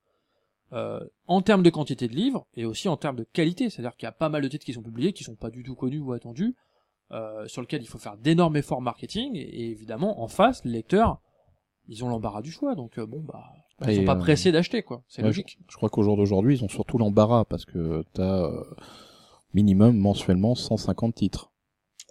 Euh, 0.73 0.99
en 1.28 1.41
termes 1.41 1.61
de 1.61 1.69
quantité 1.69 2.07
de 2.07 2.15
livres 2.15 2.47
et 2.55 2.65
aussi 2.65 2.89
en 2.89 2.97
termes 2.97 3.15
de 3.15 3.23
qualité, 3.23 3.69
c'est-à-dire 3.69 3.95
qu'il 3.95 4.07
y 4.07 4.09
a 4.09 4.11
pas 4.11 4.30
mal 4.30 4.41
de 4.41 4.47
titres 4.47 4.65
qui 4.65 4.73
sont 4.73 4.82
publiés, 4.82 5.13
qui 5.13 5.23
sont 5.23 5.36
pas 5.36 5.51
du 5.51 5.63
tout 5.63 5.76
connus 5.76 5.99
ou 5.99 6.11
attendus, 6.11 6.55
euh, 7.11 7.47
sur 7.47 7.61
lesquels 7.61 7.84
il 7.84 7.88
faut 7.88 7.99
faire 7.99 8.17
d'énormes 8.17 8.57
efforts 8.57 8.82
marketing 8.82 9.36
et, 9.36 9.41
et 9.41 9.69
évidemment 9.69 10.23
en 10.23 10.28
face, 10.28 10.65
les 10.65 10.71
lecteurs, 10.71 11.21
ils 11.88 12.03
ont 12.03 12.09
l'embarras 12.09 12.41
du 12.41 12.51
choix, 12.51 12.73
donc 12.73 12.97
euh, 12.97 13.05
bon 13.05 13.21
bah 13.21 13.43
ils 13.82 13.89
Et, 13.91 13.95
sont 13.97 14.05
pas 14.05 14.15
pressés 14.15 14.51
d'acheter 14.51 14.82
quoi, 14.82 15.03
c'est 15.07 15.21
ouais, 15.21 15.28
logique. 15.28 15.59
Je 15.69 15.78
crois 15.78 15.89
qu'au 15.89 16.01
jour 16.01 16.17
d'aujourd'hui, 16.17 16.55
ils 16.55 16.63
ont 16.63 16.67
surtout 16.67 16.97
l'embarras 16.97 17.45
parce 17.45 17.65
que 17.65 18.03
t'as 18.13 18.45
euh, 18.45 18.63
minimum 19.53 19.97
mensuellement 19.97 20.55
150 20.55 21.13
titres. 21.13 21.51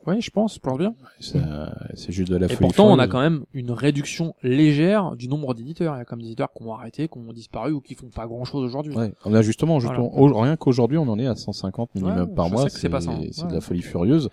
Oui, 0.06 0.20
je 0.20 0.30
pense, 0.30 0.58
pour 0.58 0.76
bien. 0.78 0.94
C'est 1.20 2.12
juste 2.12 2.30
de 2.30 2.36
la 2.36 2.46
Et 2.52 2.56
pourtant, 2.56 2.88
on 2.92 2.98
a 2.98 3.06
quand 3.08 3.20
même 3.20 3.44
une 3.54 3.70
réduction 3.70 4.34
légère 4.42 5.16
du 5.16 5.28
nombre 5.28 5.54
d'éditeurs. 5.54 5.94
Il 5.94 5.98
y 5.98 6.00
a 6.02 6.04
comme 6.04 6.20
des 6.20 6.26
éditeurs 6.26 6.52
qui 6.52 6.62
ont 6.62 6.74
arrêté, 6.74 7.08
qui 7.08 7.18
ont 7.18 7.32
disparu 7.32 7.72
ou 7.72 7.80
qui 7.80 7.94
font 7.94 8.08
pas 8.08 8.26
grand 8.26 8.44
chose 8.44 8.64
aujourd'hui. 8.64 8.94
Ouais, 8.94 9.12
on 9.24 9.32
a 9.34 9.42
justement, 9.42 9.78
Voilà. 9.78 9.96
justement 9.98 10.18
au- 10.20 10.40
rien 10.40 10.56
qu'aujourd'hui, 10.56 10.98
on 10.98 11.08
en 11.08 11.18
est 11.18 11.26
à 11.26 11.34
150 11.36 11.94
minimum 11.94 12.28
Ouais, 12.28 12.34
par 12.34 12.48
je 12.48 12.52
mois. 12.52 12.68
c'est 12.68 12.92
hein. 12.92 13.00
c'est 13.32 13.42
Ouais. 13.42 13.48
de 13.48 13.54
la 13.54 13.60
folie 13.60 13.82
furieuse. 13.82 14.28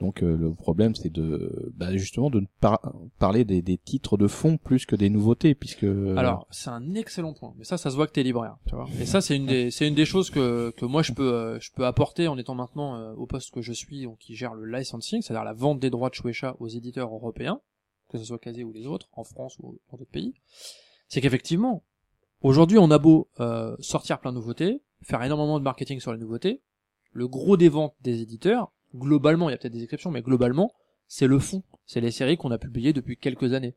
Donc 0.00 0.22
euh, 0.22 0.36
le 0.36 0.52
problème, 0.52 0.94
c'est 0.94 1.10
de, 1.10 1.72
bah, 1.74 1.96
justement, 1.96 2.28
de 2.28 2.40
ne 2.40 2.46
pas 2.60 2.80
parler 3.18 3.44
des, 3.44 3.78
titres 3.78 4.16
de 4.16 4.26
fond 4.26 4.58
plus 4.58 4.84
que 4.84 4.96
des 4.96 5.08
nouveautés, 5.08 5.54
puisque. 5.54 5.84
Alors, 5.84 6.46
c'est 6.50 6.70
un 6.70 6.94
excellent 6.94 7.32
point. 7.32 7.54
Mais 7.56 7.64
ça, 7.64 7.78
ça 7.78 7.90
se 7.90 7.96
voit 7.96 8.06
que 8.06 8.12
t'es 8.12 8.22
libraire, 8.22 8.56
tu 8.66 8.74
vois. 8.74 8.86
Et 9.00 9.06
ça, 9.06 9.20
c'est 9.20 9.36
une 9.36 9.46
des, 9.46 10.04
choses 10.04 10.30
que, 10.30 10.72
moi 10.84 11.02
je 11.02 11.12
peux, 11.12 11.32
euh, 11.32 11.60
je 11.60 11.70
peux 11.72 11.86
apporter 11.86 12.28
en 12.28 12.36
étant 12.36 12.54
maintenant 12.54 12.96
euh, 12.96 13.14
au 13.14 13.26
poste 13.26 13.52
que 13.52 13.62
je 13.62 13.72
suis, 13.72 14.02
donc 14.02 14.18
qui 14.18 14.34
gère 14.34 14.54
le 14.54 14.70
licensing, 14.70 15.22
c'est-à-dire 15.22 15.44
la 15.44 15.54
vente 15.54 15.80
des 15.80 15.90
droits 15.90 16.10
de 16.10 16.14
Shueisha 16.14 16.56
aux 16.60 16.68
éditeurs 16.68 17.12
européens, 17.12 17.60
que 18.10 18.18
ce 18.18 18.24
soit 18.24 18.38
Kazé 18.38 18.64
ou 18.64 18.72
les 18.72 18.86
autres, 18.86 19.08
en 19.12 19.24
France 19.24 19.56
ou 19.60 19.78
dans 19.90 19.96
d'autres 19.96 20.10
pays. 20.10 20.34
C'est 21.08 21.20
qu'effectivement, 21.20 21.84
aujourd'hui, 22.42 22.78
on 22.78 22.90
a 22.90 22.98
beau 22.98 23.28
euh, 23.40 23.76
sortir 23.80 24.20
plein 24.20 24.32
de 24.32 24.36
nouveautés, 24.36 24.82
faire 25.02 25.22
énormément 25.22 25.58
de 25.58 25.64
marketing 25.64 26.00
sur 26.00 26.12
les 26.12 26.18
nouveautés, 26.18 26.62
le 27.12 27.28
gros 27.28 27.56
des 27.56 27.68
ventes 27.68 27.94
des 28.02 28.20
éditeurs, 28.20 28.72
globalement, 28.94 29.48
il 29.48 29.52
y 29.52 29.54
a 29.54 29.58
peut-être 29.58 29.72
des 29.72 29.82
exceptions, 29.84 30.10
mais 30.10 30.22
globalement, 30.22 30.72
c'est 31.08 31.26
le 31.26 31.38
fond. 31.38 31.62
C'est 31.86 32.00
les 32.00 32.10
séries 32.10 32.36
qu'on 32.36 32.50
a 32.50 32.58
publiées 32.58 32.92
depuis 32.92 33.16
quelques 33.16 33.52
années. 33.52 33.74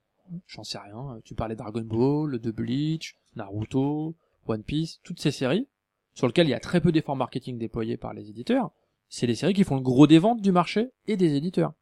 J'en 0.47 0.63
sais 0.63 0.77
rien. 0.79 1.19
Tu 1.23 1.33
parlais 1.35 1.55
Dragon 1.55 1.81
Ball, 1.81 2.39
de 2.39 2.51
Bleach, 2.51 3.15
Naruto, 3.35 4.15
One 4.47 4.63
Piece, 4.63 4.99
toutes 5.03 5.19
ces 5.19 5.31
séries 5.31 5.67
sur 6.13 6.27
lesquelles 6.27 6.47
il 6.47 6.51
y 6.51 6.55
a 6.55 6.59
très 6.59 6.81
peu 6.81 6.91
d'efforts 6.91 7.15
marketing 7.15 7.57
déployés 7.57 7.97
par 7.97 8.13
les 8.13 8.29
éditeurs. 8.29 8.71
C'est 9.09 9.25
les 9.27 9.35
séries 9.35 9.53
qui 9.53 9.63
font 9.63 9.75
le 9.75 9.81
gros 9.81 10.05
des 10.05 10.19
ventes 10.19 10.41
du 10.41 10.51
marché 10.51 10.89
et 11.07 11.17
des 11.17 11.33
éditeurs. 11.35 11.73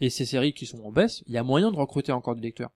Et 0.00 0.10
ces 0.10 0.24
séries 0.24 0.52
qui 0.52 0.66
sont 0.66 0.82
en 0.84 0.92
baisse, 0.92 1.22
il 1.26 1.32
y 1.32 1.38
a 1.38 1.42
moyen 1.42 1.70
de 1.70 1.76
recruter 1.76 2.12
encore 2.12 2.34
des 2.36 2.42
lecteurs. 2.42 2.70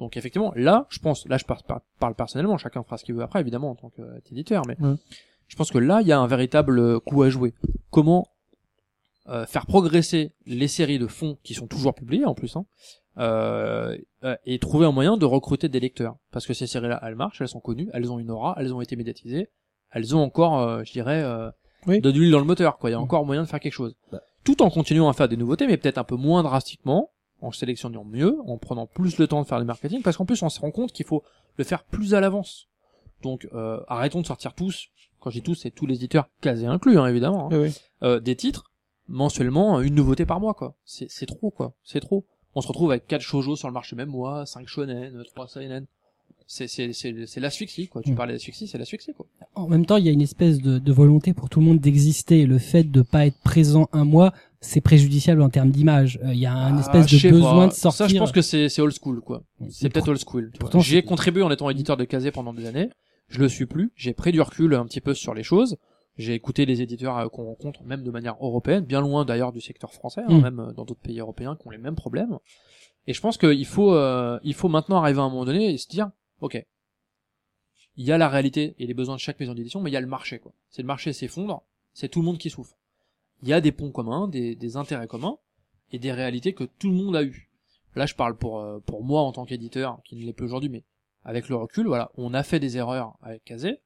Donc 0.00 0.16
effectivement, 0.16 0.52
là, 0.56 0.86
je 0.90 0.98
pense, 0.98 1.26
là 1.28 1.36
je 1.38 1.44
par- 1.44 1.62
par- 1.64 1.80
parle 1.98 2.14
personnellement, 2.14 2.58
chacun 2.58 2.82
fera 2.82 2.98
ce 2.98 3.04
qu'il 3.04 3.14
veut 3.14 3.22
après, 3.22 3.40
évidemment, 3.40 3.70
en 3.70 3.74
tant 3.76 3.90
qu'éditeur, 4.24 4.62
mais 4.66 4.76
Ouais. 4.80 4.94
je 5.48 5.56
pense 5.56 5.70
que 5.70 5.78
là, 5.78 6.00
il 6.02 6.06
y 6.08 6.12
a 6.12 6.18
un 6.18 6.26
véritable 6.26 7.00
coup 7.00 7.22
à 7.22 7.30
jouer. 7.30 7.54
Comment 7.90 8.28
euh, 9.28 9.46
faire 9.46 9.66
progresser 9.66 10.32
les 10.46 10.68
séries 10.68 10.98
de 10.98 11.06
fond 11.06 11.38
qui 11.42 11.54
sont 11.54 11.66
toujours 11.66 11.94
publiées 11.94 12.24
en 12.24 12.34
plus, 12.34 12.56
hein, 12.56 12.64
euh, 13.18 13.96
euh, 14.24 14.36
et 14.44 14.58
trouver 14.58 14.86
un 14.86 14.92
moyen 14.92 15.16
de 15.16 15.24
recruter 15.24 15.68
des 15.68 15.80
lecteurs. 15.80 16.16
Parce 16.30 16.46
que 16.46 16.54
ces 16.54 16.66
séries-là, 16.66 17.00
elles 17.02 17.14
marchent, 17.14 17.40
elles 17.40 17.48
sont 17.48 17.60
connues, 17.60 17.88
elles 17.92 18.10
ont 18.12 18.18
une 18.18 18.30
aura, 18.30 18.54
elles 18.58 18.72
ont 18.74 18.80
été 18.80 18.96
médiatisées, 18.96 19.48
elles 19.90 20.14
ont 20.14 20.20
encore, 20.20 20.60
euh, 20.60 20.82
je 20.84 20.92
dirais, 20.92 21.22
euh, 21.22 21.50
Oui. 21.86 22.00
de 22.00 22.10
l'huile 22.10 22.30
dans 22.30 22.38
le 22.38 22.44
moteur. 22.44 22.78
Quoi. 22.78 22.90
Il 22.90 22.92
y 22.92 22.96
a 22.96 23.00
encore 23.00 23.24
moyen 23.24 23.42
de 23.42 23.48
faire 23.48 23.60
quelque 23.60 23.72
chose. 23.72 23.96
Bah. 24.12 24.20
Tout 24.44 24.62
en 24.62 24.70
continuant 24.70 25.08
à 25.08 25.12
faire 25.12 25.28
des 25.28 25.36
nouveautés, 25.36 25.66
mais 25.66 25.76
peut-être 25.76 25.98
un 25.98 26.04
peu 26.04 26.16
moins 26.16 26.42
drastiquement, 26.42 27.10
en 27.40 27.50
sélectionnant 27.52 28.04
mieux, 28.04 28.38
en 28.46 28.58
prenant 28.58 28.86
plus 28.86 29.18
le 29.18 29.26
temps 29.26 29.42
de 29.42 29.46
faire 29.46 29.58
du 29.58 29.66
marketing, 29.66 30.02
parce 30.02 30.16
qu'en 30.16 30.24
plus 30.24 30.42
on 30.42 30.48
se 30.48 30.60
rend 30.60 30.70
compte 30.70 30.92
qu'il 30.92 31.04
faut 31.06 31.22
le 31.56 31.64
faire 31.64 31.84
plus 31.84 32.14
à 32.14 32.20
l'avance. 32.20 32.68
Donc 33.22 33.48
euh, 33.54 33.80
arrêtons 33.88 34.20
de 34.20 34.26
sortir 34.26 34.54
tous, 34.54 34.88
quand 35.20 35.30
je 35.30 35.36
dis 35.38 35.42
tous, 35.42 35.54
c'est 35.54 35.70
tous 35.70 35.86
les 35.86 35.96
éditeurs 35.96 36.28
quasi 36.40 36.64
inclus, 36.66 36.98
hein, 36.98 37.06
évidemment, 37.06 37.50
hein, 37.52 37.58
oui. 37.60 37.74
euh, 38.02 38.20
des 38.20 38.36
titres 38.36 38.70
mensuellement, 39.08 39.80
une 39.80 39.94
nouveauté 39.94 40.26
par 40.26 40.40
mois, 40.40 40.54
quoi. 40.54 40.74
C'est 40.84 41.06
c'est 41.10 41.26
trop, 41.26 41.50
quoi. 41.50 41.74
C'est 41.84 42.00
trop. 42.00 42.24
On 42.54 42.60
se 42.60 42.68
retrouve 42.68 42.90
avec 42.90 43.06
4 43.06 43.20
shoujo 43.20 43.54
sur 43.56 43.68
le 43.68 43.74
marché 43.74 43.96
même 43.96 44.08
mois, 44.08 44.46
5 44.46 44.66
shonen, 44.66 45.22
3 45.34 45.48
seinen. 45.48 45.86
C'est 46.48 46.68
c'est 46.68 46.92
c'est 46.92 47.26
c'est 47.26 47.40
l'asphyxie, 47.40 47.88
quoi. 47.88 48.02
Tu 48.02 48.12
Mm. 48.12 48.14
parlais 48.14 48.32
d'asphyxie, 48.32 48.68
c'est 48.68 48.78
l'asphyxie, 48.78 49.12
quoi. 49.12 49.26
En 49.56 49.66
même 49.68 49.84
temps, 49.84 49.96
il 49.96 50.06
y 50.06 50.08
a 50.08 50.12
une 50.12 50.20
espèce 50.22 50.58
de, 50.60 50.78
de 50.78 50.92
volonté 50.92 51.34
pour 51.34 51.48
tout 51.48 51.58
le 51.60 51.66
monde 51.66 51.80
d'exister. 51.80 52.46
Le 52.46 52.58
fait 52.58 52.84
de 52.84 53.02
pas 53.02 53.26
être 53.26 53.38
présent 53.40 53.88
un 53.92 54.04
mois, 54.04 54.32
c'est 54.60 54.80
préjudiciable 54.80 55.42
en 55.42 55.48
termes 55.50 55.70
d'image. 55.70 56.20
Euh, 56.24 56.32
Il 56.32 56.38
y 56.38 56.46
a 56.46 56.54
un 56.54 56.76
Ah, 56.76 56.80
espèce 56.80 57.06
de 57.06 57.30
besoin 57.30 57.66
pas. 57.66 57.68
de 57.68 57.72
sortir. 57.72 58.06
Ça, 58.06 58.08
je 58.08 58.16
pense 58.18 58.30
que 58.32 58.42
c'est 58.42 58.68
c'est 58.68 58.80
old 58.80 58.94
school, 58.94 59.20
quoi. 59.22 59.42
C'est 59.70 59.88
peut-être 59.88 60.08
old 60.08 60.20
school. 60.24 60.52
J'y 60.80 60.96
ai 60.98 61.02
contribué 61.02 61.42
en 61.42 61.50
étant 61.50 61.68
éditeur 61.68 61.96
de 61.96 62.04
Kazé 62.04 62.30
pendant 62.30 62.54
des 62.54 62.66
années. 62.66 62.90
Je 63.28 63.40
le 63.40 63.48
suis 63.48 63.66
plus. 63.66 63.90
J'ai 63.96 64.12
pris 64.14 64.30
du 64.30 64.40
recul 64.40 64.72
un 64.74 64.86
petit 64.86 65.00
peu 65.00 65.14
sur 65.14 65.34
les 65.34 65.42
choses. 65.42 65.76
J'ai 66.18 66.34
écouté 66.34 66.64
les 66.64 66.80
éditeurs 66.82 67.18
euh, 67.18 67.28
qu'on 67.28 67.44
rencontre, 67.44 67.82
même 67.84 68.02
de 68.02 68.10
manière 68.10 68.36
européenne, 68.40 68.84
bien 68.84 69.00
loin 69.00 69.24
d'ailleurs 69.24 69.52
du 69.52 69.60
secteur 69.60 69.92
français, 69.92 70.22
hein, 70.26 70.38
Mm. 70.38 70.42
même 70.42 70.60
euh, 70.60 70.72
dans 70.72 70.84
d'autres 70.84 71.00
pays 71.00 71.20
européens 71.20 71.56
qui 71.56 71.66
ont 71.66 71.70
les 71.70 71.78
mêmes 71.78 71.94
problèmes. 71.94 72.38
Et 73.06 73.12
je 73.12 73.20
pense 73.20 73.38
qu'il 73.38 73.66
faut, 73.66 73.94
euh, 73.94 74.38
il 74.42 74.54
faut 74.54 74.68
maintenant 74.68 74.96
arriver 74.96 75.20
à 75.20 75.22
un 75.22 75.28
moment 75.28 75.44
donné 75.44 75.72
et 75.72 75.78
se 75.78 75.88
dire, 75.88 76.10
ok, 76.40 76.64
il 77.98 78.04
y 78.04 78.12
a 78.12 78.18
la 78.18 78.28
réalité 78.28 78.74
et 78.78 78.86
les 78.86 78.94
besoins 78.94 79.14
de 79.14 79.20
chaque 79.20 79.38
maison 79.40 79.54
d'édition, 79.54 79.80
mais 79.80 79.90
il 79.90 79.94
y 79.94 79.96
a 79.96 80.00
le 80.00 80.06
marché, 80.06 80.38
quoi. 80.38 80.52
C'est 80.70 80.82
le 80.82 80.86
marché 80.88 81.12
s'effondre, 81.12 81.62
c'est 81.92 82.08
tout 82.08 82.20
le 82.20 82.26
monde 82.26 82.38
qui 82.38 82.50
souffre. 82.50 82.76
Il 83.42 83.48
y 83.48 83.52
a 83.52 83.60
des 83.60 83.72
ponts 83.72 83.90
communs, 83.92 84.28
des, 84.28 84.54
des 84.54 84.76
intérêts 84.76 85.06
communs 85.06 85.38
et 85.92 85.98
des 85.98 86.12
réalités 86.12 86.52
que 86.52 86.64
tout 86.64 86.88
le 86.90 86.96
monde 86.96 87.16
a 87.16 87.22
eu. 87.22 87.50
Là, 87.94 88.04
je 88.06 88.14
parle 88.14 88.36
pour 88.36 88.60
euh, 88.60 88.78
pour 88.80 89.02
moi 89.04 89.22
en 89.22 89.32
tant 89.32 89.46
qu'éditeur, 89.46 90.00
qui 90.04 90.16
ne 90.16 90.24
l'est 90.24 90.34
plus 90.34 90.44
aujourd'hui, 90.46 90.68
mais 90.68 90.84
avec 91.24 91.48
le 91.48 91.56
recul, 91.56 91.86
voilà, 91.86 92.10
on 92.16 92.34
a 92.34 92.42
fait 92.42 92.60
des 92.60 92.76
erreurs 92.76 93.16
avec 93.22 93.44
Kazé 93.44 93.78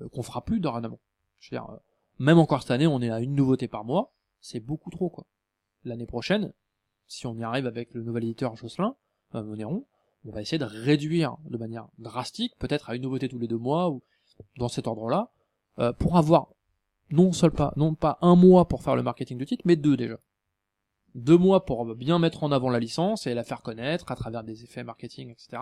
euh, 0.00 0.08
qu'on 0.08 0.22
fera 0.22 0.42
plus 0.44 0.60
dorénavant. 0.60 0.98
Je 1.40 1.50
veux 1.50 1.60
dire, 1.60 1.70
euh, 1.70 1.76
même 2.18 2.38
encore 2.38 2.62
cette 2.62 2.70
année, 2.70 2.86
on 2.86 3.00
est 3.02 3.10
à 3.10 3.20
une 3.20 3.34
nouveauté 3.34 3.66
par 3.66 3.84
mois, 3.84 4.12
c'est 4.40 4.60
beaucoup 4.60 4.90
trop 4.90 5.10
quoi. 5.10 5.26
L'année 5.84 6.06
prochaine, 6.06 6.52
si 7.06 7.26
on 7.26 7.36
y 7.36 7.42
arrive 7.42 7.66
avec 7.66 7.92
le 7.94 8.02
nouvel 8.02 8.24
éditeur 8.24 8.54
Jocelyn 8.56 8.94
euh, 9.34 9.42
Monéron, 9.42 9.86
on 10.24 10.32
va 10.32 10.42
essayer 10.42 10.58
de 10.58 10.64
réduire 10.64 11.36
de 11.44 11.56
manière 11.56 11.88
drastique, 11.98 12.54
peut-être 12.58 12.90
à 12.90 12.94
une 12.94 13.02
nouveauté 13.02 13.28
tous 13.28 13.38
les 13.38 13.48
deux 13.48 13.58
mois 13.58 13.90
ou 13.90 14.02
dans 14.58 14.68
cet 14.68 14.86
ordre-là, 14.86 15.30
euh, 15.78 15.92
pour 15.92 16.16
avoir 16.16 16.52
non 17.10 17.32
seul 17.32 17.50
pas 17.50 17.72
non 17.76 17.94
pas 17.94 18.18
un 18.20 18.36
mois 18.36 18.68
pour 18.68 18.82
faire 18.82 18.94
le 18.94 19.02
marketing 19.02 19.38
du 19.38 19.46
titre, 19.46 19.62
mais 19.64 19.76
deux 19.76 19.96
déjà 19.96 20.18
deux 21.14 21.38
mois 21.38 21.64
pour 21.64 21.94
bien 21.96 22.18
mettre 22.18 22.44
en 22.44 22.52
avant 22.52 22.70
la 22.70 22.78
licence 22.78 23.26
et 23.26 23.34
la 23.34 23.44
faire 23.44 23.62
connaître 23.62 24.12
à 24.12 24.16
travers 24.16 24.44
des 24.44 24.62
effets 24.62 24.84
marketing, 24.84 25.30
etc. 25.30 25.60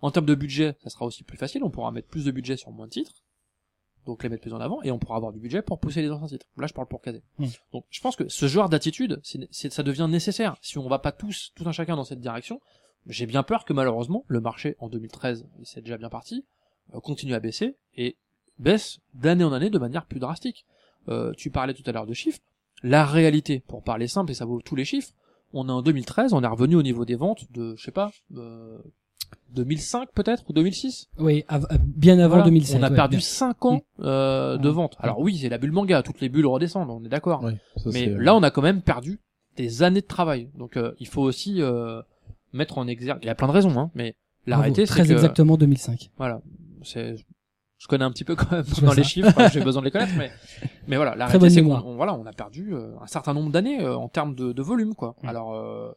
En 0.00 0.10
termes 0.10 0.26
de 0.26 0.34
budget, 0.34 0.76
ça 0.84 0.90
sera 0.90 1.04
aussi 1.04 1.24
plus 1.24 1.36
facile, 1.36 1.64
on 1.64 1.70
pourra 1.70 1.90
mettre 1.90 2.08
plus 2.08 2.24
de 2.24 2.30
budget 2.30 2.56
sur 2.56 2.70
moins 2.70 2.86
de 2.86 2.92
titres, 2.92 3.24
donc 4.08 4.22
les 4.22 4.30
mettre 4.30 4.40
plus 4.40 4.54
en 4.54 4.60
avant, 4.60 4.82
et 4.82 4.90
on 4.90 4.98
pourra 4.98 5.16
avoir 5.16 5.32
du 5.32 5.38
budget 5.38 5.60
pour 5.60 5.78
pousser 5.78 6.00
les 6.00 6.10
anciens 6.10 6.26
titres. 6.26 6.46
Là, 6.56 6.66
je 6.66 6.72
parle 6.72 6.88
pour 6.88 7.02
caser. 7.02 7.22
Mm. 7.38 7.46
Donc, 7.72 7.84
je 7.90 8.00
pense 8.00 8.16
que 8.16 8.26
ce 8.28 8.46
genre 8.46 8.70
d'attitude, 8.70 9.20
c'est, 9.22 9.70
ça 9.70 9.82
devient 9.82 10.08
nécessaire. 10.08 10.56
Si 10.62 10.78
on 10.78 10.88
va 10.88 10.98
pas 10.98 11.12
tous, 11.12 11.52
tout 11.54 11.68
un 11.68 11.72
chacun 11.72 11.94
dans 11.94 12.04
cette 12.04 12.20
direction, 12.20 12.58
j'ai 13.06 13.26
bien 13.26 13.42
peur 13.42 13.66
que 13.66 13.74
malheureusement, 13.74 14.24
le 14.26 14.40
marché 14.40 14.76
en 14.78 14.88
2013, 14.88 15.46
et 15.60 15.64
c'est 15.64 15.82
déjà 15.82 15.98
bien 15.98 16.08
parti, 16.08 16.46
euh, 16.94 17.00
continue 17.00 17.34
à 17.34 17.40
baisser, 17.40 17.76
et 17.96 18.16
baisse 18.58 18.98
d'année 19.12 19.44
en 19.44 19.52
année 19.52 19.68
de 19.68 19.78
manière 19.78 20.06
plus 20.06 20.20
drastique. 20.20 20.64
Euh, 21.08 21.34
tu 21.36 21.50
parlais 21.50 21.74
tout 21.74 21.84
à 21.84 21.92
l'heure 21.92 22.06
de 22.06 22.14
chiffres, 22.14 22.40
la 22.82 23.04
réalité, 23.04 23.60
pour 23.60 23.82
parler 23.82 24.08
simple, 24.08 24.30
et 24.30 24.34
ça 24.34 24.46
vaut 24.46 24.62
tous 24.62 24.74
les 24.74 24.86
chiffres, 24.86 25.12
on 25.52 25.68
est 25.68 25.72
en 25.72 25.82
2013, 25.82 26.32
on 26.32 26.42
est 26.42 26.46
revenu 26.46 26.76
au 26.76 26.82
niveau 26.82 27.04
des 27.04 27.14
ventes 27.14 27.50
de, 27.52 27.74
je 27.76 27.84
sais 27.84 27.92
pas, 27.92 28.10
euh, 28.36 28.78
2005 29.54 30.08
peut-être 30.14 30.44
ou 30.48 30.52
2006. 30.52 31.08
Oui, 31.18 31.44
av- 31.48 31.66
euh, 31.72 31.78
bien 31.82 32.18
avant 32.18 32.28
Voilà. 32.36 32.44
2007. 32.44 32.78
On 32.78 32.82
a 32.82 32.90
ouais, 32.90 32.94
perdu 32.96 33.16
bien. 33.16 33.24
5 33.24 33.64
ans 33.64 33.80
euh, 34.00 34.56
de 34.58 34.68
vente. 34.68 34.96
Alors 34.98 35.18
oui, 35.20 35.38
c'est 35.38 35.48
la 35.48 35.58
bulle 35.58 35.72
manga, 35.72 36.02
toutes 36.02 36.20
les 36.20 36.28
bulles 36.28 36.46
redescendent, 36.46 36.90
on 36.90 37.04
est 37.04 37.08
d'accord. 37.08 37.44
Mais 37.86 38.08
euh, 38.08 38.18
là, 38.18 38.34
on 38.34 38.42
a 38.42 38.50
quand 38.50 38.62
même 38.62 38.82
perdu 38.82 39.20
des 39.56 39.82
années 39.82 40.02
de 40.02 40.06
travail. 40.06 40.50
Donc 40.56 40.76
euh, 40.76 40.92
il 41.00 41.08
faut 41.08 41.22
aussi 41.22 41.62
euh, 41.62 42.02
mettre 42.52 42.78
en 42.78 42.86
exergue. 42.86 43.18
Il 43.22 43.26
y 43.26 43.30
a 43.30 43.34
plein 43.34 43.48
de 43.48 43.52
raisons, 43.52 43.76
hein, 43.78 43.90
mais 43.94 44.14
l'arrêté, 44.46 44.86
c'est 44.86 44.92
Très 44.92 45.06
que 45.06 45.12
exactement 45.12 45.56
2005. 45.56 46.10
voilà, 46.18 46.40
c'est 46.82 47.16
je 47.78 47.86
connais 47.86 48.04
un 48.04 48.10
petit 48.10 48.24
peu 48.24 48.34
quand 48.34 48.50
même 48.50 48.64
Je 48.66 48.80
dans 48.84 48.92
les 48.92 49.02
ça. 49.04 49.08
chiffres, 49.08 49.48
j'ai 49.52 49.60
besoin 49.60 49.82
de 49.82 49.86
les 49.86 49.90
connaître, 49.92 50.12
mais 50.18 50.30
mais 50.88 50.96
voilà, 50.96 51.14
l'arrêté, 51.14 51.48
c'est 51.50 51.62
qu'on 51.62 51.94
voilà, 51.96 52.12
on 52.14 52.26
a 52.26 52.32
perdu 52.32 52.74
euh, 52.74 52.90
un 53.00 53.06
certain 53.06 53.34
nombre 53.34 53.50
d'années 53.50 53.80
euh, 53.82 53.96
en 53.96 54.08
termes 54.08 54.34
de, 54.34 54.52
de 54.52 54.62
volume, 54.62 54.94
quoi. 54.94 55.14
Mm. 55.22 55.28
Alors 55.28 55.54
euh, 55.54 55.92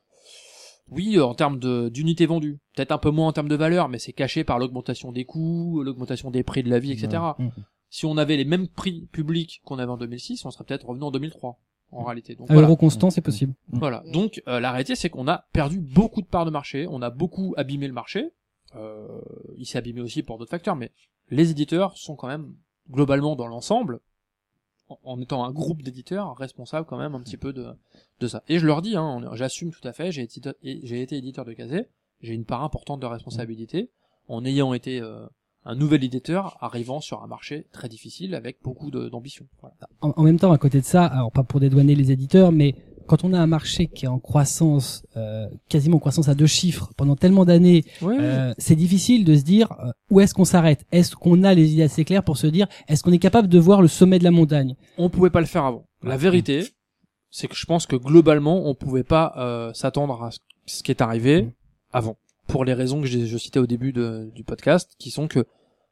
oui, 0.92 1.18
euh, 1.18 1.26
en 1.26 1.34
termes 1.34 1.58
de 1.58 1.90
d'unités 1.90 2.26
vendues, 2.26 2.60
peut-être 2.76 2.92
un 2.92 2.98
peu 2.98 3.10
moins 3.10 3.28
en 3.28 3.34
termes 3.34 3.48
de 3.48 3.56
valeur, 3.56 3.90
mais 3.90 3.98
c'est 3.98 4.14
caché 4.14 4.44
par 4.44 4.60
l'augmentation 4.60 5.12
des 5.12 5.26
coûts, 5.26 5.82
l'augmentation 5.84 6.30
des 6.32 6.44
prix 6.44 6.64
de 6.64 6.70
la 6.70 6.80
vie, 6.80 6.92
etc. 6.92 7.24
Mm. 7.38 7.48
Si 7.90 8.06
on 8.06 8.18
avait 8.18 8.38
les 8.38 8.46
mêmes 8.46 8.68
prix 8.68 9.08
publics 9.12 9.62
qu'on 9.66 9.80
avait 9.80 9.92
en 9.92 9.98
2006, 9.98 10.46
on 10.46 10.52
serait 10.52 10.64
peut-être 10.66 10.88
revenu 10.88 11.06
en 11.06 11.12
2003 11.12 11.60
en 11.92 12.04
réalité. 12.04 12.36
Donc 12.36 12.50
À 12.50 12.54
voilà. 12.54 12.68
euro 12.68 12.78
constant, 12.78 13.10
c'est 13.10 13.22
possible. 13.22 13.54
Voilà. 13.70 14.04
Donc 14.14 14.42
euh, 14.48 14.60
la 14.60 14.72
réalité, 14.72 14.96
c'est 14.96 15.10
qu'on 15.10 15.28
a 15.28 15.46
perdu 15.54 15.80
beaucoup 15.80 16.22
de 16.22 16.28
parts 16.28 16.46
de 16.46 16.52
marché, 16.52 16.88
on 16.90 17.02
a 17.02 17.10
beaucoup 17.10 17.54
abîmé 17.58 17.88
le 17.88 17.94
marché. 17.94 18.32
Euh, 18.76 19.08
il 19.58 19.66
s'est 19.66 19.78
abîmé 19.78 20.02
aussi 20.02 20.24
pour 20.24 20.38
d'autres 20.38 20.52
facteurs, 20.52 20.76
mais 20.76 20.92
les 21.30 21.52
éditeurs 21.52 21.98
sont 21.98 22.16
quand 22.16 22.28
même 22.28 22.54
globalement 22.90 23.36
dans 23.36 23.48
l'ensemble, 23.48 24.00
en, 25.04 25.20
étant 25.20 25.44
un 25.44 25.52
groupe 25.52 25.82
d'éditeurs, 25.82 26.36
responsables 26.38 26.86
quand 26.86 26.98
même 26.98 27.16
un 27.16 27.22
petit 27.22 27.38
peu 27.38 27.54
de, 27.54 27.68
de 28.20 28.28
ça. 28.28 28.44
Et 28.48 28.60
je 28.60 28.66
leur 28.66 28.82
dis, 28.82 28.96
hein, 28.96 29.22
j'assume 29.34 29.72
tout 29.72 29.86
à 29.88 29.94
fait, 29.94 30.12
j'ai 30.12 30.24
été, 30.24 31.18
éditeur 31.18 31.46
de 31.46 31.54
Kazé, 31.54 31.88
j'ai 32.22 32.34
une 32.34 32.46
part 32.46 32.64
importante 32.64 33.00
de 33.00 33.06
responsabilité, 33.06 33.90
en 34.28 34.46
ayant 34.46 34.74
été 34.74 35.02
euh, 35.02 35.26
un 35.66 35.76
nouvel 35.76 36.04
éditeur 36.04 36.58
arrivant 36.62 37.02
sur 37.02 37.24
un 37.24 37.28
marché 37.28 37.68
très 37.72 37.90
difficile 37.90 38.36
avec 38.36 38.58
beaucoup 38.64 38.92
d'ambition. 38.92 39.48
En, 40.02 40.14
en 40.16 40.24
même 40.24 40.40
temps, 40.40 40.52
à 40.52 40.58
côté 40.58 40.80
de 40.80 40.86
ça, 40.86 41.06
alors 41.06 41.32
pas 41.32 41.44
pour 41.44 41.60
dédouaner 41.60 41.96
les 41.96 42.12
éditeurs, 42.12 42.52
mais 42.52 42.76
quand 43.08 43.24
on 43.24 43.34
a 43.34 43.40
un 43.40 43.48
marché 43.48 43.88
qui 43.88 44.06
est 44.06 44.08
en 44.08 44.20
croissance, 44.20 45.04
euh, 45.18 45.48
quasiment 45.70 45.98
en 45.98 46.00
croissance 46.00 46.28
à 46.30 46.36
deux 46.36 46.46
chiffres 46.48 46.92
pendant 46.98 47.16
tellement 47.16 47.46
d'années, 47.46 47.84
euh, 48.22 48.54
c'est 48.58 48.76
difficile 48.76 49.26
de 49.26 49.36
se 49.36 49.44
dire 49.44 49.72
euh, 49.84 49.92
où 50.10 50.20
est-ce 50.20 50.34
qu'on 50.34 50.46
s'arrête? 50.46 50.86
Est-ce 50.92 51.16
qu'on 51.16 51.44
a 51.44 51.54
les 51.54 51.74
idées 51.74 51.84
assez 51.84 52.06
claires 52.06 52.24
pour 52.24 52.38
se 52.38 52.48
dire 52.48 52.68
est-ce 52.88 53.04
qu'on 53.04 53.12
est 53.12 53.20
capable 53.20 53.48
de 53.48 53.60
voir 53.60 53.82
le 53.82 53.88
sommet 53.88 54.20
de 54.20 54.24
la 54.24 54.32
montagne? 54.32 54.76
On 54.98 55.10
pouvait 55.10 55.30
pas 55.30 55.40
le 55.42 55.46
faire 55.48 55.66
avant. 55.66 55.86
La 56.04 56.18
vérité, 56.18 56.64
c'est 57.30 57.48
que 57.48 57.56
je 57.56 57.66
pense 57.66 57.86
que 57.86 57.96
globalement, 57.96 58.68
on 58.68 58.76
pouvait 58.76 59.04
pas 59.04 59.72
s'attendre 59.74 60.22
à 60.24 60.32
ce- 60.66 60.84
qui 60.84 60.92
est 60.92 61.02
arrivé 61.02 61.50
avant. 61.94 62.18
Pour 62.48 62.66
les 62.66 62.74
raisons 62.74 63.02
que 63.02 63.08
je 63.08 63.38
citais 63.38 63.60
au 63.60 63.68
début 63.68 63.94
de- 63.94 64.32
du 64.36 64.44
podcast, 64.44 64.92
qui 65.00 65.12
sont 65.12 65.28
que 65.28 65.46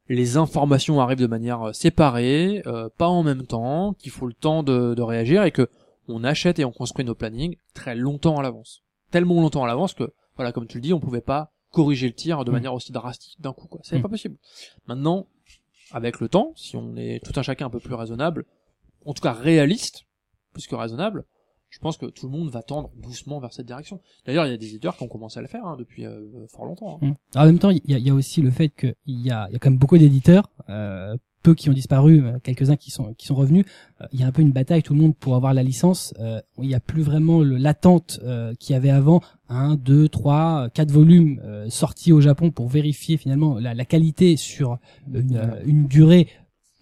les 0.08 0.36
informations 0.36 1.00
arrivent 1.00 1.18
de 1.18 1.26
manière 1.26 1.70
séparée, 1.74 2.62
pas 2.98 3.06
en 3.08 3.22
même 3.22 3.44
temps, 3.46 3.94
qu'il 3.98 4.10
faut 4.10 4.26
le 4.26 4.32
temps 4.34 4.62
de, 4.62 4.94
de 4.94 5.02
réagir 5.02 5.44
et 5.44 5.50
que 5.52 5.68
on 6.10 6.24
achète 6.24 6.58
et 6.58 6.64
on 6.64 6.72
construit 6.72 7.04
nos 7.04 7.14
plannings 7.14 7.56
très 7.74 7.94
longtemps 7.94 8.38
à 8.38 8.42
l'avance. 8.42 8.82
Tellement 9.10 9.40
longtemps 9.40 9.64
à 9.64 9.66
l'avance 9.66 9.94
que, 9.94 10.12
voilà, 10.36 10.52
comme 10.52 10.66
tu 10.66 10.78
le 10.78 10.82
dis, 10.82 10.92
on 10.92 11.00
pouvait 11.00 11.20
pas 11.20 11.52
corriger 11.70 12.06
le 12.08 12.14
tir 12.14 12.44
de 12.44 12.50
Mm. 12.50 12.54
manière 12.54 12.74
aussi 12.74 12.92
drastique 12.92 13.40
d'un 13.40 13.52
coup, 13.52 13.68
quoi. 13.68 13.80
C'est 13.84 13.98
Mm. 13.98 14.02
pas 14.02 14.08
possible. 14.08 14.36
Maintenant, 14.86 15.26
avec 15.92 16.20
le 16.20 16.28
temps, 16.28 16.52
si 16.56 16.76
on 16.76 16.96
est 16.96 17.20
tout 17.24 17.32
un 17.38 17.42
chacun 17.42 17.66
un 17.66 17.70
peu 17.70 17.80
plus 17.80 17.94
raisonnable, 17.94 18.44
en 19.06 19.14
tout 19.14 19.22
cas 19.22 19.32
réaliste, 19.32 20.04
plus 20.52 20.66
que 20.66 20.74
raisonnable, 20.74 21.24
je 21.68 21.78
pense 21.78 21.96
que 21.96 22.06
tout 22.06 22.26
le 22.26 22.32
monde 22.36 22.50
va 22.50 22.62
tendre 22.62 22.90
doucement 22.96 23.38
vers 23.38 23.52
cette 23.52 23.66
direction. 23.66 24.00
D'ailleurs, 24.26 24.44
il 24.46 24.50
y 24.50 24.54
a 24.54 24.56
des 24.56 24.68
éditeurs 24.70 24.96
qui 24.96 25.04
ont 25.04 25.08
commencé 25.08 25.38
à 25.38 25.42
le 25.42 25.46
faire 25.48 25.64
hein, 25.64 25.76
depuis 25.78 26.04
euh, 26.04 26.46
fort 26.48 26.64
longtemps. 26.64 26.98
hein. 27.02 27.06
Mm. 27.06 27.14
Alors, 27.34 27.44
en 27.44 27.46
même 27.46 27.58
temps, 27.60 27.70
il 27.70 27.80
y 27.88 27.94
a, 27.94 27.98
il 27.98 28.06
y 28.06 28.10
a 28.10 28.14
aussi 28.14 28.42
le 28.42 28.50
fait 28.50 28.68
qu'il 28.70 28.94
y 29.06 29.30
a, 29.30 29.46
il 29.48 29.52
y 29.52 29.56
a 29.56 29.58
quand 29.60 29.70
même 29.70 29.78
beaucoup 29.78 29.96
d'éditeurs, 29.98 30.50
euh, 30.68 31.16
peu 31.42 31.54
qui 31.54 31.70
ont 31.70 31.72
disparu, 31.72 32.22
euh, 32.22 32.38
quelques-uns 32.42 32.76
qui 32.76 32.90
sont 32.90 33.14
qui 33.14 33.26
sont 33.26 33.34
revenus. 33.34 33.64
Euh, 34.00 34.06
il 34.12 34.20
y 34.20 34.22
a 34.22 34.26
un 34.26 34.32
peu 34.32 34.42
une 34.42 34.52
bataille 34.52 34.82
tout 34.82 34.94
le 34.94 35.00
monde 35.00 35.16
pour 35.16 35.36
avoir 35.36 35.54
la 35.54 35.62
licence. 35.62 36.14
Euh, 36.20 36.40
il 36.58 36.68
n'y 36.68 36.74
a 36.74 36.80
plus 36.80 37.02
vraiment 37.02 37.42
l'attente 37.42 38.20
euh, 38.22 38.54
qu'il 38.58 38.74
y 38.74 38.76
avait 38.76 38.90
avant. 38.90 39.20
Un, 39.48 39.74
deux, 39.74 40.08
trois, 40.08 40.68
quatre 40.72 40.92
volumes 40.92 41.40
euh, 41.44 41.68
sortis 41.70 42.12
au 42.12 42.20
Japon 42.20 42.50
pour 42.50 42.68
vérifier 42.68 43.16
finalement 43.16 43.58
la, 43.58 43.74
la 43.74 43.84
qualité 43.84 44.36
sur 44.36 44.78
une, 45.12 45.60
une 45.64 45.86
durée 45.88 46.28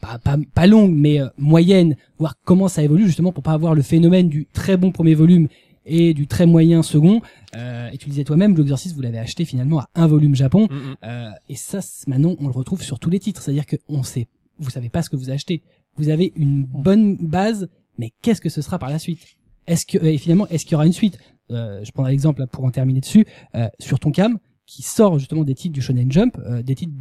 pas, 0.00 0.18
pas, 0.18 0.36
pas 0.54 0.66
longue 0.66 0.92
mais 0.94 1.20
euh, 1.20 1.28
moyenne, 1.38 1.96
voir 2.18 2.34
comment 2.44 2.68
ça 2.68 2.82
évolue 2.82 3.06
justement 3.06 3.32
pour 3.32 3.42
pas 3.42 3.52
avoir 3.52 3.74
le 3.74 3.82
phénomène 3.82 4.28
du 4.28 4.46
très 4.46 4.76
bon 4.76 4.92
premier 4.92 5.14
volume 5.14 5.48
et 5.86 6.14
du 6.14 6.26
très 6.26 6.46
moyen 6.46 6.82
second. 6.82 7.22
Euh, 7.56 7.88
et 7.90 7.98
tu 7.98 8.08
disais 8.08 8.24
toi-même, 8.24 8.56
l'exercice 8.56 8.94
vous 8.94 9.00
l'avez 9.00 9.18
acheté 9.18 9.44
finalement 9.44 9.80
à 9.80 9.88
un 9.94 10.06
volume 10.06 10.34
Japon. 10.34 10.68
Mm, 10.70 10.74
mm. 10.74 10.96
Euh, 11.04 11.30
et 11.48 11.56
ça, 11.56 11.80
maintenant, 12.06 12.36
on 12.38 12.46
le 12.46 12.52
retrouve 12.52 12.82
sur 12.82 12.98
tous 12.98 13.10
les 13.10 13.18
titres. 13.18 13.42
C'est-à-dire 13.42 13.66
que 13.66 13.76
on 13.88 14.02
sait, 14.02 14.28
vous 14.58 14.70
savez 14.70 14.88
pas 14.88 15.02
ce 15.02 15.10
que 15.10 15.16
vous 15.16 15.30
achetez. 15.30 15.62
Vous 15.96 16.08
avez 16.08 16.32
une 16.36 16.64
bonne 16.64 17.16
base, 17.16 17.68
mais 17.98 18.12
qu'est-ce 18.22 18.40
que 18.40 18.48
ce 18.48 18.62
sera 18.62 18.78
par 18.78 18.90
la 18.90 18.98
suite? 18.98 19.20
Est-ce 19.66 19.84
que, 19.84 19.98
et 19.98 20.16
finalement, 20.18 20.46
est-ce 20.48 20.64
qu'il 20.64 20.72
y 20.72 20.74
aura 20.76 20.86
une 20.86 20.92
suite? 20.92 21.18
Euh, 21.50 21.84
Je 21.84 21.90
prends 21.92 22.06
l'exemple 22.06 22.46
pour 22.46 22.64
en 22.64 22.70
terminer 22.70 23.00
dessus. 23.00 23.26
Euh, 23.54 23.68
sur 23.80 23.98
ton 23.98 24.10
cam, 24.10 24.38
qui 24.68 24.82
sort 24.82 25.18
justement 25.18 25.44
des 25.44 25.54
titres 25.54 25.72
du 25.72 25.80
Shonen 25.80 26.12
Jump, 26.12 26.38
euh, 26.38 26.62
des 26.62 26.74
titres 26.74 26.92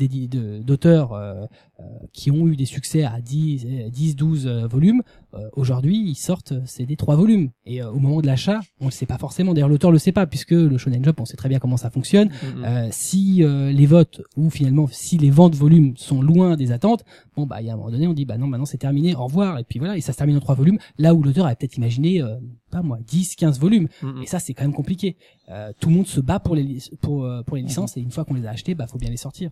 d'auteurs 0.64 1.12
euh, 1.12 1.46
euh, 1.82 1.84
qui 2.14 2.32
ont 2.32 2.48
eu 2.48 2.56
des 2.56 2.66
succès 2.66 3.04
à 3.04 3.20
10, 3.20 3.66
euh, 3.66 3.90
10 3.90 4.16
12 4.16 4.48
euh, 4.48 4.68
volumes. 4.68 5.04
Euh, 5.38 5.50
Aujourd'hui, 5.54 5.98
ils 5.98 6.16
sortent, 6.16 6.54
c'est 6.66 6.86
des 6.86 6.96
trois 6.96 7.16
volumes. 7.16 7.50
Et 7.66 7.82
euh, 7.82 7.92
au 7.92 8.00
moment 8.00 8.22
de 8.22 8.28
l'achat, 8.28 8.60
on 8.80 8.86
le 8.86 8.92
sait 8.92 9.06
pas 9.06 9.18
forcément. 9.18 9.54
D'ailleurs, 9.54 9.70
l'auteur 9.70 9.92
le 9.92 9.98
sait 9.98 10.12
pas, 10.12 10.26
puisque 10.28 10.52
le 10.52 10.78
Shonen 10.78 11.04
Jump, 11.04 11.20
on 11.20 11.26
sait 11.26 11.38
très 11.38 11.50
bien 11.50 11.60
comment 11.60 11.78
ça 11.78 11.90
fonctionne. 11.90 12.30
Mm, 12.30 12.60
mm. 12.60 12.64
Euh, 12.64 12.88
si 12.92 13.38
les 13.38 13.86
votes 13.86 14.22
ou 14.36 14.50
finalement 14.50 14.88
si 14.92 15.18
les 15.18 15.30
ventes 15.30 15.56
volumes 15.56 15.96
sont 15.98 16.22
loin 16.22 16.56
des 16.56 16.72
attentes, 16.72 17.04
bon 17.36 17.46
bah 17.46 17.62
il 17.62 17.68
y 17.68 17.70
a 17.70 17.74
un 17.74 17.78
moment 17.78 17.92
donné 17.92 18.08
on 18.08 18.14
dit 18.14 18.26
bah 18.26 18.38
non 18.38 18.48
maintenant 18.48 18.66
c'est 18.66 18.78
terminé, 18.78 19.16
au 19.16 19.26
revoir 19.26 19.60
et 19.60 19.64
puis 19.64 19.80
voilà 19.80 19.98
et 19.98 20.02
ça 20.02 20.12
se 20.14 20.18
termine 20.18 20.38
en 20.38 20.40
trois 20.40 20.56
volumes 20.56 20.80
là 20.98 21.14
où 21.14 21.22
l'auteur 21.22 21.46
a 21.46 21.56
peut-être 21.56 21.78
imaginé 21.78 22.24
pas 22.72 22.82
moi 22.82 22.98
10 23.06 23.36
15 23.36 23.60
volumes 23.60 23.88
Mm, 24.02 24.24
et 24.24 24.26
ça 24.26 24.40
c'est 24.40 24.54
quand 24.54 24.64
même 24.64 24.74
compliqué. 24.74 25.18
Euh, 25.50 25.72
tout 25.80 25.90
le 25.90 25.96
monde 25.96 26.08
se 26.08 26.20
bat 26.20 26.40
pour 26.40 26.56
les 26.56 26.80
pour 27.02 27.28
pour 27.46 27.58
les 27.58 27.64
licences 27.64 27.98
et 27.98 28.02
une 28.02 28.12
fois 28.12 28.26
qu'on 28.26 28.34
les 28.34 28.46
a 28.46 28.52
achetées 28.52 28.76
bah 28.76 28.88
faut 28.88 28.98
bien 28.98 29.10
les 29.10 29.18
sortir. 29.18 29.52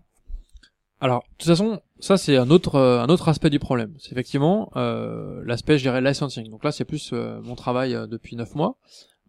Alors, 1.02 1.24
de 1.24 1.38
toute 1.38 1.48
façon, 1.48 1.82
ça 2.00 2.18
c'est 2.18 2.38
un 2.38 2.50
autre 2.50 2.76
euh, 2.76 3.02
un 3.02 3.08
autre 3.10 3.28
aspect 3.28 3.50
du 3.50 3.60
problème. 3.60 3.94
C'est 4.00 4.12
effectivement 4.12 4.72
euh, 4.76 5.42
l'aspect, 5.46 5.78
je 5.78 5.84
dirais, 5.84 6.02
licensing. 6.02 6.50
Donc 6.50 6.64
là, 6.64 6.72
c'est 6.72 6.86
plus 6.86 7.12
euh, 7.14 7.42
mon 7.42 7.56
travail 7.56 7.94
euh, 7.94 8.08
depuis 8.08 8.36
neuf 8.36 8.56
mois. 8.56 8.78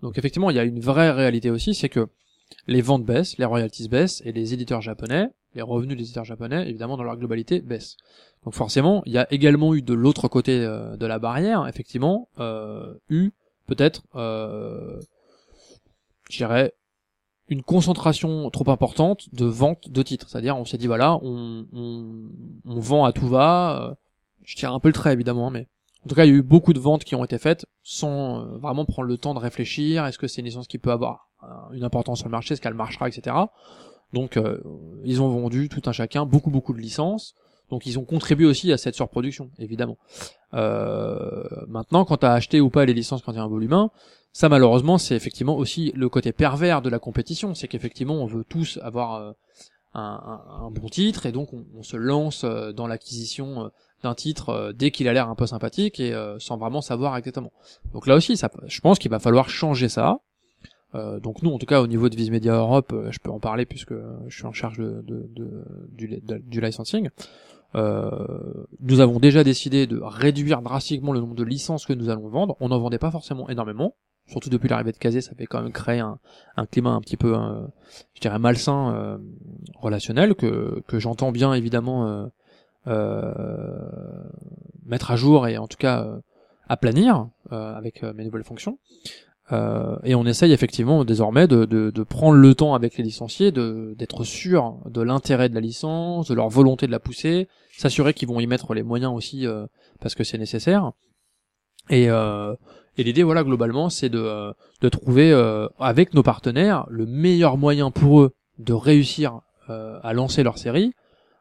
Donc 0.02 0.18
effectivement, 0.18 0.50
il 0.50 0.56
y 0.56 0.60
a 0.60 0.64
une 0.64 0.80
vraie 0.80 1.10
réalité 1.10 1.50
aussi, 1.50 1.74
c'est 1.74 1.88
que 1.88 2.08
les 2.66 2.82
ventes 2.82 3.04
baissent, 3.04 3.38
les 3.38 3.44
royalties 3.44 3.88
baissent, 3.88 4.22
et 4.24 4.32
les 4.32 4.54
éditeurs 4.54 4.80
japonais, 4.80 5.28
les 5.54 5.62
revenus 5.62 5.96
des 5.96 6.04
éditeurs 6.04 6.24
japonais, 6.24 6.68
évidemment 6.68 6.96
dans 6.96 7.02
leur 7.02 7.16
globalité, 7.16 7.60
baissent. 7.60 7.96
Donc 8.44 8.54
forcément, 8.54 9.02
il 9.06 9.12
y 9.12 9.18
a 9.18 9.26
également 9.32 9.74
eu 9.74 9.82
de 9.82 9.94
l'autre 9.94 10.28
côté 10.28 10.64
euh, 10.64 10.96
de 10.96 11.06
la 11.06 11.18
barrière, 11.18 11.66
effectivement, 11.66 12.28
eu 13.08 13.32
peut-être, 13.66 14.02
euh, 14.14 15.00
je 16.30 16.36
dirais, 16.36 16.72
une 17.48 17.62
concentration 17.62 18.50
trop 18.50 18.68
importante 18.70 19.32
de 19.32 19.46
vente 19.46 19.88
de 19.88 20.02
titres. 20.02 20.28
C'est-à-dire, 20.28 20.56
on 20.56 20.64
s'est 20.64 20.78
dit, 20.78 20.86
voilà, 20.86 21.18
on, 21.22 21.66
on, 21.72 22.80
vend 22.80 23.04
à 23.04 23.12
tout 23.12 23.28
va. 23.28 23.82
euh, 23.82 23.94
je 24.42 24.56
tire 24.56 24.72
un 24.72 24.80
peu 24.80 24.88
le 24.88 24.94
trait, 24.94 25.12
évidemment, 25.12 25.50
mais 25.50 25.68
en 26.06 26.08
tout 26.08 26.14
cas, 26.14 26.24
il 26.24 26.30
y 26.30 26.34
a 26.34 26.36
eu 26.36 26.42
beaucoup 26.42 26.72
de 26.72 26.78
ventes 26.78 27.02
qui 27.02 27.16
ont 27.16 27.24
été 27.24 27.36
faites 27.36 27.66
sans 27.82 28.38
euh, 28.38 28.58
vraiment 28.58 28.84
prendre 28.84 29.08
le 29.08 29.18
temps 29.18 29.34
de 29.34 29.40
réfléchir. 29.40 30.06
Est-ce 30.06 30.18
que 30.18 30.28
c'est 30.28 30.40
une 30.40 30.46
licence 30.46 30.68
qui 30.68 30.78
peut 30.78 30.92
avoir 30.92 31.30
euh, 31.42 31.46
une 31.72 31.82
importance 31.82 32.18
sur 32.18 32.28
le 32.28 32.30
marché? 32.30 32.54
Est-ce 32.54 32.60
qu'elle 32.62 32.74
marchera, 32.74 33.08
etc. 33.08 33.34
Donc, 34.12 34.36
euh, 34.36 34.62
ils 35.04 35.20
ont 35.20 35.28
vendu 35.28 35.68
tout 35.68 35.82
un 35.86 35.90
chacun 35.90 36.24
beaucoup, 36.24 36.50
beaucoup 36.50 36.72
de 36.74 36.78
licences. 36.78 37.34
Donc, 37.70 37.86
ils 37.86 37.98
ont 37.98 38.04
contribué 38.04 38.46
aussi 38.46 38.72
à 38.72 38.78
cette 38.78 38.94
surproduction, 38.94 39.50
évidemment. 39.58 39.98
Maintenant, 40.52 42.04
quand 42.04 42.18
tu 42.18 42.26
as 42.26 42.34
acheté 42.34 42.60
ou 42.60 42.70
pas 42.70 42.84
les 42.84 42.94
licences 42.94 43.22
quand 43.22 43.32
il 43.32 43.36
y 43.36 43.40
a 43.40 43.42
un 43.42 43.48
volume 43.48 43.72
1, 43.72 43.90
ça 44.36 44.50
malheureusement 44.50 44.98
c'est 44.98 45.16
effectivement 45.16 45.56
aussi 45.56 45.92
le 45.96 46.10
côté 46.10 46.30
pervers 46.30 46.82
de 46.82 46.90
la 46.90 46.98
compétition, 46.98 47.54
c'est 47.54 47.68
qu'effectivement 47.68 48.16
on 48.16 48.26
veut 48.26 48.44
tous 48.46 48.78
avoir 48.82 49.14
euh, 49.14 49.32
un, 49.94 50.70
bon 50.70 50.88
titre 50.90 51.24
et 51.24 51.32
donc 51.32 51.54
on, 51.54 51.82
se 51.82 51.96
lance 51.96 52.44
euh, 52.44 52.70
dans 52.72 52.86
l'acquisition 52.86 53.64
euh, 53.64 53.68
d'un 54.02 54.14
titre 54.14 54.74
dès 54.76 54.90
qu'il 54.90 55.08
a 55.08 55.14
l'air 55.14 55.30
un 55.30 55.34
peu 55.36 55.46
sympathique 55.46 56.00
et 56.00 56.14
sans 56.38 56.58
vraiment 56.58 56.82
savoir 56.82 57.16
exactement. 57.16 57.50
Donc 57.94 58.06
là 58.06 58.14
aussi, 58.14 58.36
je 58.36 58.80
pense 58.82 58.98
qu'il 58.98 59.10
va 59.10 59.18
falloir 59.18 59.48
changer 59.48 59.88
ça. 59.88 60.18
Donc 60.92 61.42
nous, 61.42 61.50
en 61.50 61.58
tout 61.58 61.64
cas 61.64 61.80
au 61.80 61.86
niveau 61.86 62.10
de 62.10 62.14
Viz 62.14 62.30
Media 62.30 62.56
Europe, 62.56 62.94
je 63.10 63.18
peux 63.18 63.30
en 63.30 63.40
parler 63.40 63.64
puisque 63.64 63.94
je 64.28 64.36
suis 64.36 64.44
en 64.44 64.52
charge 64.52 64.78
du, 64.78 66.60
licensing. 66.60 67.08
Nous 67.74 69.00
avons 69.00 69.18
déjà 69.18 69.42
décidé 69.44 69.86
de 69.86 69.98
réduire 69.98 70.60
drastiquement 70.60 71.14
le 71.14 71.20
nombre 71.20 71.34
de 71.34 71.42
licences 71.42 71.86
que 71.86 71.94
nous 71.94 72.10
allons 72.10 72.28
vendre. 72.28 72.54
On 72.60 72.68
n'en 72.68 72.78
vendait 72.78 72.98
pas 72.98 73.10
forcément 73.10 73.48
énormément, 73.48 73.94
surtout 74.26 74.50
depuis 74.50 74.68
l'arrivée 74.68 74.92
de 74.92 74.96
Kazé, 74.98 75.20
ça 75.20 75.34
fait 75.34 75.46
quand 75.46 75.62
même 75.62 75.72
créer 75.72 76.00
un, 76.00 76.18
un 76.56 76.66
climat 76.66 76.90
un 76.90 77.00
petit 77.00 77.16
peu, 77.16 77.34
euh, 77.36 77.66
je 78.14 78.20
dirais 78.20 78.38
malsain 78.38 78.94
euh, 78.94 79.18
relationnel 79.76 80.34
que 80.34 80.82
que 80.86 80.98
j'entends 80.98 81.32
bien 81.32 81.52
évidemment 81.54 82.06
euh, 82.06 82.26
euh, 82.88 83.32
mettre 84.84 85.10
à 85.10 85.16
jour 85.16 85.48
et 85.48 85.58
en 85.58 85.66
tout 85.66 85.76
cas 85.78 86.06
aplanir 86.68 87.28
euh, 87.52 87.74
avec 87.74 88.02
euh, 88.02 88.12
mes 88.14 88.24
nouvelles 88.24 88.44
fonctions. 88.44 88.78
Et 90.02 90.16
on 90.16 90.26
essaye 90.26 90.52
effectivement 90.52 91.04
désormais 91.04 91.46
de, 91.46 91.66
de, 91.66 91.90
de 91.90 92.02
prendre 92.02 92.36
le 92.36 92.52
temps 92.56 92.74
avec 92.74 92.96
les 92.96 93.04
licenciés, 93.04 93.52
d'être 93.52 94.24
sûr 94.24 94.78
de 94.90 95.00
l'intérêt 95.02 95.48
de 95.48 95.54
la 95.54 95.60
licence, 95.60 96.26
de 96.26 96.34
leur 96.34 96.48
volonté 96.48 96.88
de 96.88 96.90
la 96.90 96.98
pousser, 96.98 97.46
s'assurer 97.70 98.12
qu'ils 98.12 98.26
vont 98.26 98.40
y 98.40 98.48
mettre 98.48 98.74
les 98.74 98.82
moyens 98.82 99.12
aussi 99.12 99.46
parce 100.00 100.16
que 100.16 100.24
c'est 100.24 100.36
nécessaire. 100.38 100.90
Et, 101.90 102.10
euh, 102.10 102.56
et 102.96 103.04
l'idée, 103.04 103.22
voilà, 103.22 103.44
globalement, 103.44 103.90
c'est 103.90 104.08
de, 104.08 104.18
euh, 104.18 104.52
de 104.80 104.88
trouver 104.88 105.32
euh, 105.32 105.68
avec 105.78 106.14
nos 106.14 106.22
partenaires 106.22 106.86
le 106.88 107.06
meilleur 107.06 107.56
moyen 107.56 107.90
pour 107.90 108.20
eux 108.20 108.32
de 108.58 108.72
réussir 108.72 109.40
euh, 109.68 109.98
à 110.02 110.12
lancer 110.12 110.42
leur 110.42 110.58
série, 110.58 110.92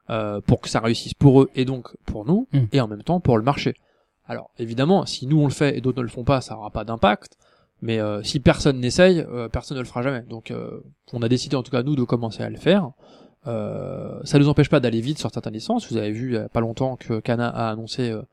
euh, 0.10 0.42
pour 0.42 0.62
que 0.62 0.70
ça 0.70 0.80
réussisse 0.80 1.14
pour 1.14 1.42
eux 1.42 1.50
et 1.56 1.66
donc 1.66 1.96
pour 2.06 2.26
nous, 2.26 2.48
Mm. 2.52 2.60
et 2.74 2.82
en 2.82 2.88
même 2.88 3.04
temps 3.04 3.20
pour 3.20 3.38
le 3.38 3.44
marché. 3.44 3.74
Alors 4.28 4.50
évidemment, 4.60 5.06
si 5.06 5.28
nous 5.28 5.40
on 5.40 5.46
le 5.46 5.52
fait 5.54 5.78
et 5.78 5.82
d'autres 5.82 6.00
ne 6.00 6.04
le 6.04 6.10
font 6.10 6.24
pas, 6.24 6.42
ça 6.42 6.58
aura 6.58 6.72
pas 6.72 6.84
d'impact. 6.84 7.38
Mais 7.82 8.00
euh, 8.00 8.24
si 8.24 8.40
personne 8.40 8.80
n'essaye, 8.80 9.20
euh, 9.30 9.50
personne 9.50 9.78
ne 9.78 9.82
le 9.82 9.88
fera 9.88 10.02
jamais. 10.02 10.22
Donc 10.22 10.50
euh, 10.50 10.80
on 11.14 11.22
a 11.22 11.30
décidé 11.30 11.56
en 11.56 11.62
tout 11.64 11.72
cas 11.72 11.84
nous 11.84 11.96
de 11.96 12.04
commencer 12.04 12.42
à 12.42 12.50
le 12.50 12.58
faire. 12.58 12.90
Euh, 13.48 14.20
ça 14.24 14.40
nous 14.40 14.50
empêche 14.50 14.70
pas 14.70 14.80
d'aller 14.80 15.02
vite 15.02 15.20
sur 15.20 15.30
certaines 15.32 15.54
licences. 15.54 15.92
Vous 15.92 15.98
avez 15.98 16.12
vu 16.12 16.30
il 16.30 16.34
y 16.34 16.38
a 16.38 16.50
pas 16.50 16.62
longtemps 16.62 16.96
que 16.96 17.20
Kana 17.20 17.48
a 17.50 17.70
annoncé 17.70 18.10
euh, 18.10 18.24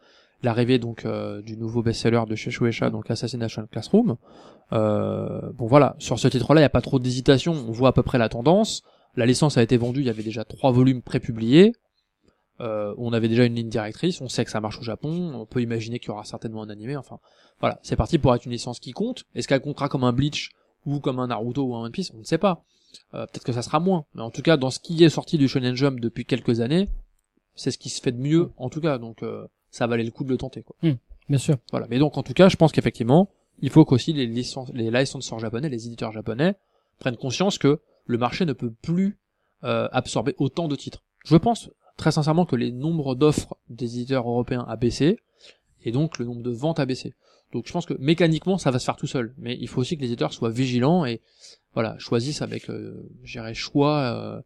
l'arrivée 0.43 0.78
donc 0.78 1.05
euh, 1.05 1.43
du 1.43 1.56
nouveau 1.56 1.82
best-seller 1.82 2.23
de 2.28 2.35
chez 2.35 2.51
Shueisha, 2.51 2.90
donc 2.90 3.10
Assassination 3.10 3.66
Classroom. 3.70 4.16
Euh, 4.73 5.52
bon 5.52 5.66
voilà, 5.66 5.97
sur 5.98 6.19
ce 6.19 6.28
titre-là, 6.28 6.60
il 6.60 6.62
n'y 6.62 6.66
a 6.66 6.70
pas 6.70 6.81
trop 6.81 6.98
d'hésitation. 6.98 7.52
On 7.52 7.73
voit 7.73 7.90
à 7.90 7.93
peu 7.93 8.02
près 8.02 8.19
la 8.19 8.28
tendance. 8.28 8.82
La 9.14 9.27
licence 9.27 9.59
a 9.59 9.62
été 9.62 9.77
vendue, 9.77 10.01
il 10.01 10.06
y 10.06 10.10
avait 10.10 10.23
déjà 10.23 10.44
trois 10.44 10.73
volumes 10.73 11.02
prépubliés. 11.02 11.73
Euh, 12.60 12.94
on 12.98 13.12
avait 13.12 13.28
déjà 13.28 13.44
une 13.44 13.55
ligne 13.55 13.69
directrice, 13.69 14.20
on 14.20 14.28
sait 14.28 14.44
que 14.44 14.51
ça 14.51 14.60
marche 14.60 14.78
au 14.78 14.82
Japon, 14.82 15.32
on 15.35 15.47
peut 15.47 15.62
imaginer 15.62 15.98
qu'il 15.98 16.09
y 16.09 16.10
aura 16.12 16.24
certainement 16.24 16.62
un 16.62 16.69
animé, 16.69 16.97
enfin 16.97 17.19
voilà, 17.60 17.81
c'est 17.82 17.97
parti 17.97 18.19
pour 18.19 18.35
être 18.35 18.44
une 18.44 18.52
licence 18.52 18.78
qui 18.78 18.93
compte. 18.93 19.24
Est-ce 19.35 19.48
qu'elle 19.48 19.60
comptera 19.60 19.89
comme 19.89 20.05
un 20.05 20.12
Bleach 20.12 20.51
ou 20.85 21.01
comme 21.01 21.19
un 21.19 21.28
Naruto 21.28 21.64
ou 21.64 21.74
un 21.74 21.85
One 21.85 21.93
Piece? 21.93 22.12
On 22.14 22.19
ne 22.19 22.24
sait 22.24 22.39
pas. 22.39 22.62
Euh, 23.14 23.27
Peut-être 23.27 23.44
que 23.44 23.52
ça 23.52 23.62
sera 23.62 23.81
moins, 23.81 24.05
mais 24.14 24.23
en 24.23 24.31
tout 24.31 24.43
cas 24.43 24.56
dans 24.56 24.70
ce 24.70 24.78
qui 24.78 25.02
est 25.02 25.09
sorti 25.09 25.39
du 25.39 25.48
Shonen 25.48 25.74
Jump 25.74 25.98
depuis 25.98 26.24
quelques 26.24 26.60
années, 26.60 26.89
c'est 27.55 27.70
ce 27.70 27.78
qui 27.78 27.89
se 27.89 28.01
fait 28.01 28.12
de 28.12 28.20
mieux 28.20 28.51
en 28.56 28.69
tout 28.69 28.81
cas, 28.81 28.98
donc 28.98 29.23
euh, 29.23 29.47
ça 29.73 29.89
valait 29.89 30.05
le 30.05 30.12
coup 30.12 30.23
de 30.23 30.28
le 30.28 30.36
tenter 30.36 30.62
quoi. 30.62 30.77
Bien 31.28 31.39
sûr. 31.39 31.57
Voilà. 31.70 31.86
Mais 31.89 31.99
donc, 31.99 32.16
en 32.19 32.23
tout 32.23 32.35
cas, 32.35 32.49
je 32.49 32.57
pense 32.57 32.73
qu'effectivement, 32.73 33.31
il 33.61 33.70
faut 33.70 33.85
qu'aussi 33.85 34.12
les 34.12 34.27
licences, 34.27 34.70
les 34.74 34.90
licenseurs 34.90 35.39
japonais, 35.39 35.69
les 35.69 35.86
éditeurs 35.86 36.12
japonais, 36.12 36.55
prennent 36.99 37.16
conscience 37.16 37.59
que 37.59 37.81
le 38.05 38.19
marché 38.19 38.44
ne 38.44 38.53
peut 38.53 38.73
plus 38.82 39.19
euh, 39.65 39.89
absorber 39.93 40.35
autant 40.39 40.69
de 40.69 40.77
titres. 40.77 41.03
Je 41.24 41.36
pense 41.36 41.70
très 41.97 42.12
sincèrement 42.12 42.44
que 42.44 42.57
les 42.57 42.70
nombres 42.70 43.15
d'offres 43.15 43.57
des 43.69 43.97
éditeurs 43.97 44.28
européens 44.28 44.65
a 44.69 44.77
baissé, 44.77 45.19
et 45.85 45.93
donc 45.93 46.19
le 46.19 46.27
nombre 46.27 46.43
de 46.43 46.51
ventes 46.51 46.81
a 46.81 46.86
baissé. 46.86 47.15
Donc 47.53 47.66
je 47.66 47.73
pense 47.73 47.86
que 47.86 47.94
mécaniquement, 47.99 48.59
ça 48.59 48.70
va 48.70 48.78
se 48.78 48.85
faire 48.85 48.97
tout 48.97 49.07
seul. 49.07 49.35
Mais 49.39 49.57
il 49.61 49.69
faut 49.69 49.81
aussi 49.81 49.97
que 49.97 50.03
les 50.03 50.09
éditeurs 50.09 50.32
soient 50.32 50.51
vigilants 50.51 51.05
et 51.05 51.20
voilà, 51.74 51.97
choisissent 51.99 52.43
avec, 52.43 52.69
euh, 52.69 53.09
choix 53.55 54.01
euh, 54.01 54.43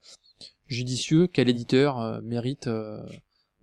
judicieux 0.66 1.26
quel 1.26 1.48
éditeur 1.48 2.00
euh, 2.00 2.20
mérite 2.22 2.66
euh, 2.66 3.02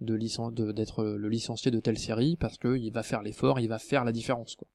de 0.03 0.13
licen 0.13 0.51
de- 0.51 0.71
d'être 0.71 1.03
le 1.03 1.30
licencié 1.30 1.71
de 1.71 1.80
telle 1.80 1.97
série 1.97 2.35
parce 2.39 2.57
que 2.57 2.77
il 2.77 2.91
va 2.91 3.03
faire 3.03 3.21
l'effort, 3.21 3.59
il 3.59 3.67
va 3.67 3.80
faire 3.80 4.03
la 4.05 4.11
différence 4.11 4.55
quoi. 4.55 4.67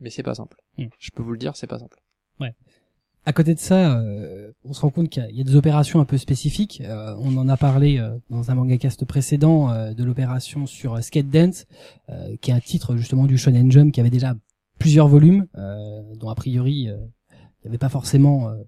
Mais 0.00 0.10
c'est 0.10 0.22
pas 0.22 0.34
simple. 0.34 0.56
Mm. 0.78 0.86
Je 0.98 1.10
peux 1.10 1.22
vous 1.22 1.32
le 1.32 1.38
dire, 1.38 1.56
c'est 1.56 1.66
pas 1.66 1.78
simple. 1.78 1.98
À 3.28 3.32
côté 3.32 3.54
de 3.54 3.58
ça, 3.58 3.98
euh, 3.98 4.52
on 4.64 4.72
se 4.72 4.80
rend 4.82 4.90
compte 4.90 5.08
qu'il 5.08 5.20
y 5.20 5.26
a- 5.26 5.30
il 5.30 5.36
y, 5.36 5.40
a 5.40 5.44
des 5.44 5.56
opérations 5.56 5.98
un 5.98 6.04
peu 6.04 6.16
spécifiques. 6.16 6.80
Euh, 6.84 7.12
on 7.18 7.36
en 7.38 7.48
a 7.48 7.56
parlé 7.56 7.98
euh, 7.98 8.16
dans 8.30 8.52
un 8.52 8.54
mangacast 8.54 9.04
précédent 9.04 9.68
euh, 9.72 9.94
de 9.94 10.04
l'opération 10.04 10.64
sur 10.66 10.94
euh, 10.94 11.00
Skate 11.00 11.28
Dance, 11.28 11.66
euh, 12.08 12.36
qui 12.40 12.52
est 12.52 12.54
un 12.54 12.60
titre 12.60 12.96
justement 12.96 13.24
du 13.26 13.36
Shonen 13.36 13.72
Jump 13.72 13.92
qui 13.92 13.98
avait 13.98 14.10
déjà 14.10 14.36
plusieurs 14.78 15.08
volumes, 15.08 15.48
euh, 15.56 16.14
dont 16.14 16.28
a 16.28 16.36
priori 16.36 16.88
euh, 16.88 16.98
il 17.32 17.64
n'y 17.64 17.68
avait 17.70 17.78
pas 17.78 17.88
forcément 17.88 18.48
euh, 18.48 18.62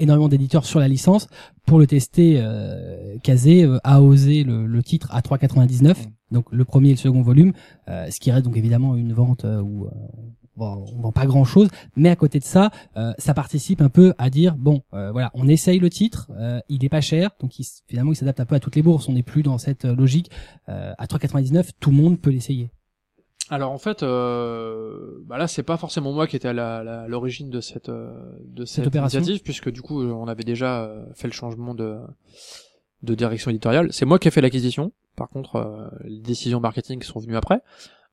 énormément 0.00 0.28
d'éditeurs 0.28 0.64
sur 0.64 0.80
la 0.80 0.88
licence. 0.88 1.28
Pour 1.66 1.78
le 1.78 1.86
tester, 1.86 2.36
euh, 2.38 3.16
Kazé 3.22 3.64
euh, 3.64 3.78
a 3.84 4.02
osé 4.02 4.44
le, 4.44 4.66
le 4.66 4.82
titre 4.82 5.08
à 5.12 5.20
3,99, 5.20 5.96
donc 6.30 6.46
le 6.50 6.64
premier 6.64 6.88
et 6.88 6.92
le 6.92 6.98
second 6.98 7.22
volume, 7.22 7.52
euh, 7.88 8.10
ce 8.10 8.18
qui 8.18 8.30
reste 8.30 8.44
donc 8.44 8.56
évidemment 8.56 8.96
une 8.96 9.12
vente 9.12 9.44
euh, 9.44 9.60
où 9.60 9.86
euh, 9.86 9.90
bon, 10.56 10.84
on 10.96 11.02
vend 11.02 11.12
pas 11.12 11.26
grand 11.26 11.44
chose, 11.44 11.68
mais 11.96 12.08
à 12.08 12.16
côté 12.16 12.38
de 12.38 12.44
ça, 12.44 12.70
euh, 12.96 13.12
ça 13.18 13.34
participe 13.34 13.80
un 13.80 13.88
peu 13.88 14.14
à 14.18 14.30
dire 14.30 14.56
bon 14.56 14.82
euh, 14.94 15.10
voilà 15.12 15.30
on 15.34 15.48
essaye 15.48 15.78
le 15.78 15.90
titre 15.90 16.30
euh, 16.36 16.60
il 16.68 16.84
est 16.84 16.88
pas 16.88 17.00
cher 17.00 17.30
donc 17.40 17.58
il, 17.58 17.66
finalement 17.86 18.12
il 18.12 18.16
s'adapte 18.16 18.40
un 18.40 18.46
peu 18.46 18.54
à 18.54 18.60
toutes 18.60 18.76
les 18.76 18.82
bourses 18.82 19.08
on 19.08 19.12
n'est 19.12 19.22
plus 19.22 19.42
dans 19.42 19.58
cette 19.58 19.84
euh, 19.84 19.94
logique 19.94 20.30
euh, 20.68 20.92
à 20.98 21.06
3,99 21.06 21.70
tout 21.80 21.90
le 21.90 21.96
monde 21.96 22.20
peut 22.20 22.30
l'essayer 22.30 22.70
Alors 23.52 23.72
en 23.72 23.78
fait, 23.78 24.02
euh, 24.04 25.18
bah 25.26 25.36
là 25.36 25.48
c'est 25.48 25.64
pas 25.64 25.76
forcément 25.76 26.12
moi 26.12 26.26
qui 26.28 26.36
était 26.36 26.48
à 26.48 26.52
la- 26.52 26.84
la- 26.84 27.08
l'origine 27.08 27.50
de 27.50 27.60
cette 27.60 27.88
euh, 27.88 28.12
de 28.44 28.64
cette, 28.64 28.86
opération 28.86 29.18
initiative 29.18 29.42
puisque 29.42 29.70
du 29.70 29.82
coup 29.82 30.00
on 30.02 30.28
avait 30.28 30.44
déjà 30.44 30.84
euh, 30.84 31.04
fait 31.14 31.26
le 31.26 31.32
changement 31.32 31.74
de 31.74 31.98
de 33.02 33.14
direction 33.14 33.50
éditoriale. 33.50 33.92
C'est 33.92 34.04
moi 34.04 34.18
qui 34.18 34.28
ai 34.28 34.30
fait 34.30 34.40
l'acquisition. 34.40 34.92
Par 35.16 35.28
contre, 35.28 35.56
euh, 35.56 35.88
les 36.04 36.20
décisions 36.20 36.60
marketing 36.60 37.02
sont 37.02 37.18
venues 37.18 37.36
après. 37.36 37.60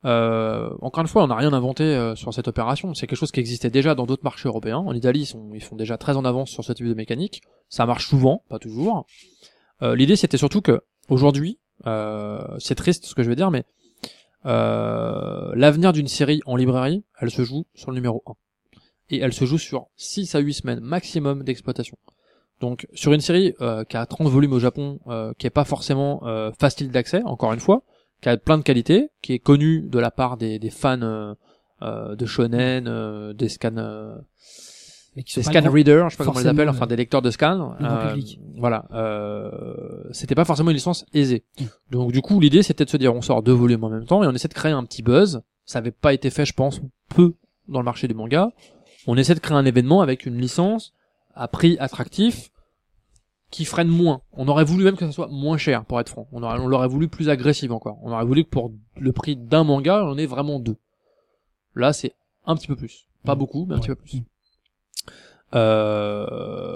Euh, 0.06 0.70
encore 0.82 1.02
une 1.02 1.08
fois, 1.08 1.24
on 1.24 1.28
n'a 1.28 1.36
rien 1.36 1.52
inventé 1.54 1.84
euh, 1.84 2.16
sur 2.16 2.34
cette 2.34 2.48
opération. 2.48 2.94
C'est 2.94 3.06
quelque 3.08 3.20
chose 3.20 3.32
qui 3.32 3.40
existait 3.40 3.70
déjà 3.70 3.96
dans 3.96 4.06
d'autres 4.06 4.24
marchés 4.24 4.48
européens. 4.48 4.78
En 4.78 4.94
Italie, 4.94 5.22
ils, 5.22 5.26
sont, 5.26 5.50
ils 5.54 5.64
font 5.64 5.76
déjà 5.76 5.98
très 5.98 6.16
en 6.16 6.24
avance 6.26 6.50
sur 6.50 6.64
ce 6.64 6.72
type 6.74 6.88
de 6.88 6.94
mécanique. 6.94 7.42
Ça 7.70 7.86
marche 7.86 8.08
souvent, 8.08 8.44
pas 8.50 8.60
toujours. 8.60 9.06
Euh, 9.82 9.96
L'idée, 9.96 10.16
c'était 10.16 10.38
surtout 10.38 10.62
que 10.62 10.82
aujourd'hui, 11.10 11.60
euh, 11.86 12.40
c'est 12.60 12.76
triste 12.76 13.06
ce 13.06 13.14
que 13.16 13.24
je 13.24 13.30
vais 13.30 13.36
dire, 13.36 13.52
mais 13.52 13.66
euh, 14.48 15.52
l'avenir 15.56 15.94
d'une 15.94 16.08
série 16.08 16.42
en 16.46 16.56
librairie, 16.56 17.04
elle 17.20 17.32
se 17.32 17.44
joue 17.44 17.66
sur 17.76 17.92
le 17.92 17.96
numéro 17.96 18.24
1. 18.26 18.34
Et 19.10 19.20
elle 19.20 19.34
se 19.34 19.46
joue 19.46 19.58
sur 19.58 19.88
6 19.96 20.36
à 20.36 20.40
8 20.40 20.54
semaines 20.54 20.80
maximum 20.80 21.44
d'exploitation. 21.44 21.98
Donc 22.60 22.88
sur 22.94 23.14
une 23.14 23.22
série 23.22 23.54
euh, 23.62 23.84
qui 23.84 23.98
a 23.98 24.06
30 24.06 24.28
volumes 24.28 24.54
au 24.54 24.60
Japon, 24.60 25.00
euh, 25.08 25.34
qui 25.38 25.48
est 25.48 25.52
pas 25.52 25.66
forcément 25.66 26.26
euh, 26.26 26.52
facile 26.58 26.92
d'accès, 26.92 27.22
encore 27.24 27.54
une 27.54 27.60
fois, 27.60 27.84
qui 28.22 28.30
a 28.30 28.38
plein 28.38 28.58
de 28.58 28.64
qualités, 28.64 29.10
qui 29.22 29.34
est 29.34 29.40
connue 29.40 29.82
de 29.82 30.00
la 30.00 30.12
part 30.12 30.38
des, 30.38 30.58
des 30.58 30.72
fans 30.72 31.36
euh, 31.82 32.16
de 32.16 32.26
shonen, 32.26 33.34
des 33.34 33.50
scans, 33.50 34.18
mais 35.18 35.24
qui 35.24 35.34
sont 35.34 35.42
des 35.42 35.46
pas 35.46 35.62
scan 35.62 35.72
readers, 35.72 36.10
je 36.10 36.14
sais 36.14 36.18
pas 36.18 36.26
comment 36.26 36.38
on 36.38 36.42
les 36.44 36.48
appelle, 36.48 36.70
enfin 36.70 36.86
euh, 36.86 36.88
des 36.90 36.96
lecteurs 36.96 37.24
de 37.24 37.32
grand 37.32 37.76
public. 38.10 38.40
Voilà, 38.56 38.86
euh, 38.94 40.04
c'était 40.12 40.36
pas 40.36 40.46
forcément 40.46 40.70
une 40.70 40.76
licence 40.76 41.06
aisée. 41.12 41.44
Mm. 41.60 41.66
Donc 41.90 42.12
du 42.12 42.22
coup, 42.22 42.40
l'idée 42.40 42.62
c'était 42.62 42.86
de 42.86 42.90
se 42.90 42.98
dire, 42.98 43.16
on 43.16 43.22
sort 43.24 43.42
deux 43.42 43.52
volumes 43.52 43.84
en 43.84 43.90
même 43.90 44.06
temps 44.06 44.24
et 44.24 44.28
on 44.28 44.32
essaie 44.34 44.48
de 44.48 44.54
créer 44.54 44.72
un 44.72 44.84
petit 44.84 45.02
buzz. 45.02 45.42
Ça 45.66 45.80
avait 45.80 45.92
pas 45.92 46.14
été 46.14 46.30
fait, 46.30 46.46
je 46.46 46.54
pense, 46.54 46.80
peu 47.10 47.34
dans 47.68 47.80
le 47.80 47.86
marché 47.86 48.08
du 48.08 48.14
manga. 48.14 48.52
On 49.08 49.18
essaie 49.18 49.34
de 49.34 49.40
créer 49.40 49.58
un 49.58 49.66
événement 49.66 50.02
avec 50.02 50.26
une 50.28 50.38
licence 50.38 50.94
à 51.34 51.48
prix 51.48 51.78
attractif 51.80 52.52
qui 53.50 53.66
freine 53.66 53.88
moins. 53.88 54.22
On 54.34 54.48
aurait 54.48 54.66
voulu 54.66 54.84
même 54.84 54.96
que 54.98 55.06
ça 55.06 55.12
soit 55.12 55.30
moins 55.32 55.58
cher, 55.58 55.84
pour 55.86 56.00
être 56.00 56.10
franc. 56.10 56.28
On, 56.32 56.44
aurait, 56.44 56.60
on 56.60 56.68
l'aurait 56.68 56.88
voulu 56.88 57.08
plus 57.08 57.30
agressif 57.30 57.72
encore. 57.72 57.98
On 58.04 58.12
aurait 58.12 58.26
voulu 58.26 58.44
que 58.44 58.50
pour 58.50 58.72
le 59.00 59.12
prix 59.14 59.36
d'un 59.36 59.64
manga, 59.64 60.04
on 60.06 60.18
ait 60.18 60.26
vraiment 60.26 60.60
deux. 60.60 60.76
Là, 61.76 61.92
c'est 61.94 62.14
un 62.46 62.56
petit 62.56 62.68
peu 62.68 62.76
plus. 62.76 63.08
Pas 63.24 63.36
Mm. 63.36 63.40
beaucoup, 63.40 63.66
mais 63.66 63.74
un 63.74 63.78
Ouais. 63.78 63.82
petit 63.82 63.88
peu 63.90 63.96
plus. 63.96 64.24
Euh... 65.56 66.76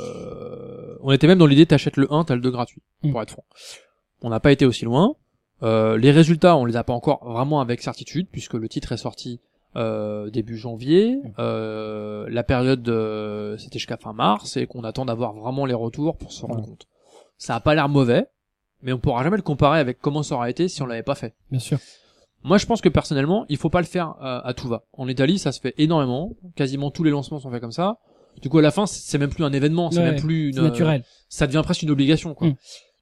On 1.03 1.11
était 1.11 1.27
même 1.27 1.39
dans 1.39 1.47
l'idée 1.47 1.65
t'achètes 1.65 1.97
le 1.97 2.11
1, 2.13 2.25
t'as 2.25 2.35
le 2.35 2.41
2 2.41 2.51
gratuit, 2.51 2.81
Mm. 3.03 3.11
pour 3.11 3.21
être 3.21 3.31
franc. 3.31 3.43
On 4.21 4.29
n'a 4.29 4.39
pas 4.39 4.51
été 4.51 4.65
aussi 4.65 4.85
loin. 4.85 5.15
Euh, 5.63 5.97
les 5.97 6.11
résultats, 6.11 6.55
on 6.57 6.65
les 6.65 6.75
a 6.75 6.83
pas 6.83 6.93
encore 6.93 7.23
vraiment 7.27 7.59
avec 7.61 7.81
certitude, 7.81 8.27
puisque 8.31 8.53
le 8.53 8.67
titre 8.69 8.91
est 8.91 8.97
sorti 8.97 9.39
euh, 9.75 10.29
début 10.29 10.57
janvier. 10.57 11.19
Euh, 11.39 12.27
la 12.29 12.43
période, 12.43 12.87
euh, 12.89 13.57
c'était 13.57 13.79
jusqu'à 13.79 13.97
fin 13.97 14.13
mars, 14.13 14.57
et 14.57 14.67
qu'on 14.67 14.83
attend 14.83 15.05
d'avoir 15.05 15.33
vraiment 15.33 15.65
les 15.65 15.73
retours 15.73 16.17
pour 16.17 16.31
se 16.31 16.45
rendre 16.45 16.65
compte. 16.65 16.87
Ça 17.37 17.55
a 17.55 17.59
pas 17.59 17.73
l'air 17.73 17.89
mauvais, 17.89 18.27
mais 18.83 18.93
on 18.93 18.99
pourra 18.99 19.23
jamais 19.23 19.37
le 19.37 19.43
comparer 19.43 19.79
avec 19.79 19.99
comment 19.99 20.23
ça 20.23 20.35
aurait 20.35 20.51
été 20.51 20.67
si 20.67 20.81
on 20.81 20.85
l'avait 20.85 21.03
pas 21.03 21.15
fait. 21.15 21.33
bien 21.49 21.59
sûr 21.59 21.79
Moi, 22.43 22.57
je 22.57 22.65
pense 22.65 22.81
que 22.81 22.89
personnellement, 22.89 23.45
il 23.49 23.57
faut 23.57 23.69
pas 23.69 23.81
le 23.81 23.87
faire 23.87 24.15
euh, 24.21 24.41
à 24.43 24.53
tout 24.53 24.67
va. 24.67 24.83
En 24.93 25.07
Italie, 25.07 25.39
ça 25.39 25.51
se 25.51 25.59
fait 25.61 25.73
énormément. 25.77 26.35
Quasiment 26.55 26.91
tous 26.91 27.03
les 27.03 27.11
lancements 27.11 27.39
sont 27.39 27.49
faits 27.51 27.61
comme 27.61 27.71
ça. 27.71 27.97
Du 28.41 28.49
coup, 28.49 28.59
à 28.59 28.61
la 28.61 28.71
fin, 28.71 28.85
c'est 28.85 29.17
même 29.17 29.29
plus 29.29 29.43
un 29.43 29.53
événement, 29.53 29.91
c'est 29.91 29.99
Ouais, 29.99 30.11
même 30.11 30.21
plus 30.21 30.49
une, 30.49 30.61
naturel 30.61 31.03
ça 31.31 31.47
devient 31.47 31.61
presque 31.63 31.81
une 31.81 31.89
obligation, 31.89 32.35
quoi. 32.35 32.49
Mm. 32.49 32.55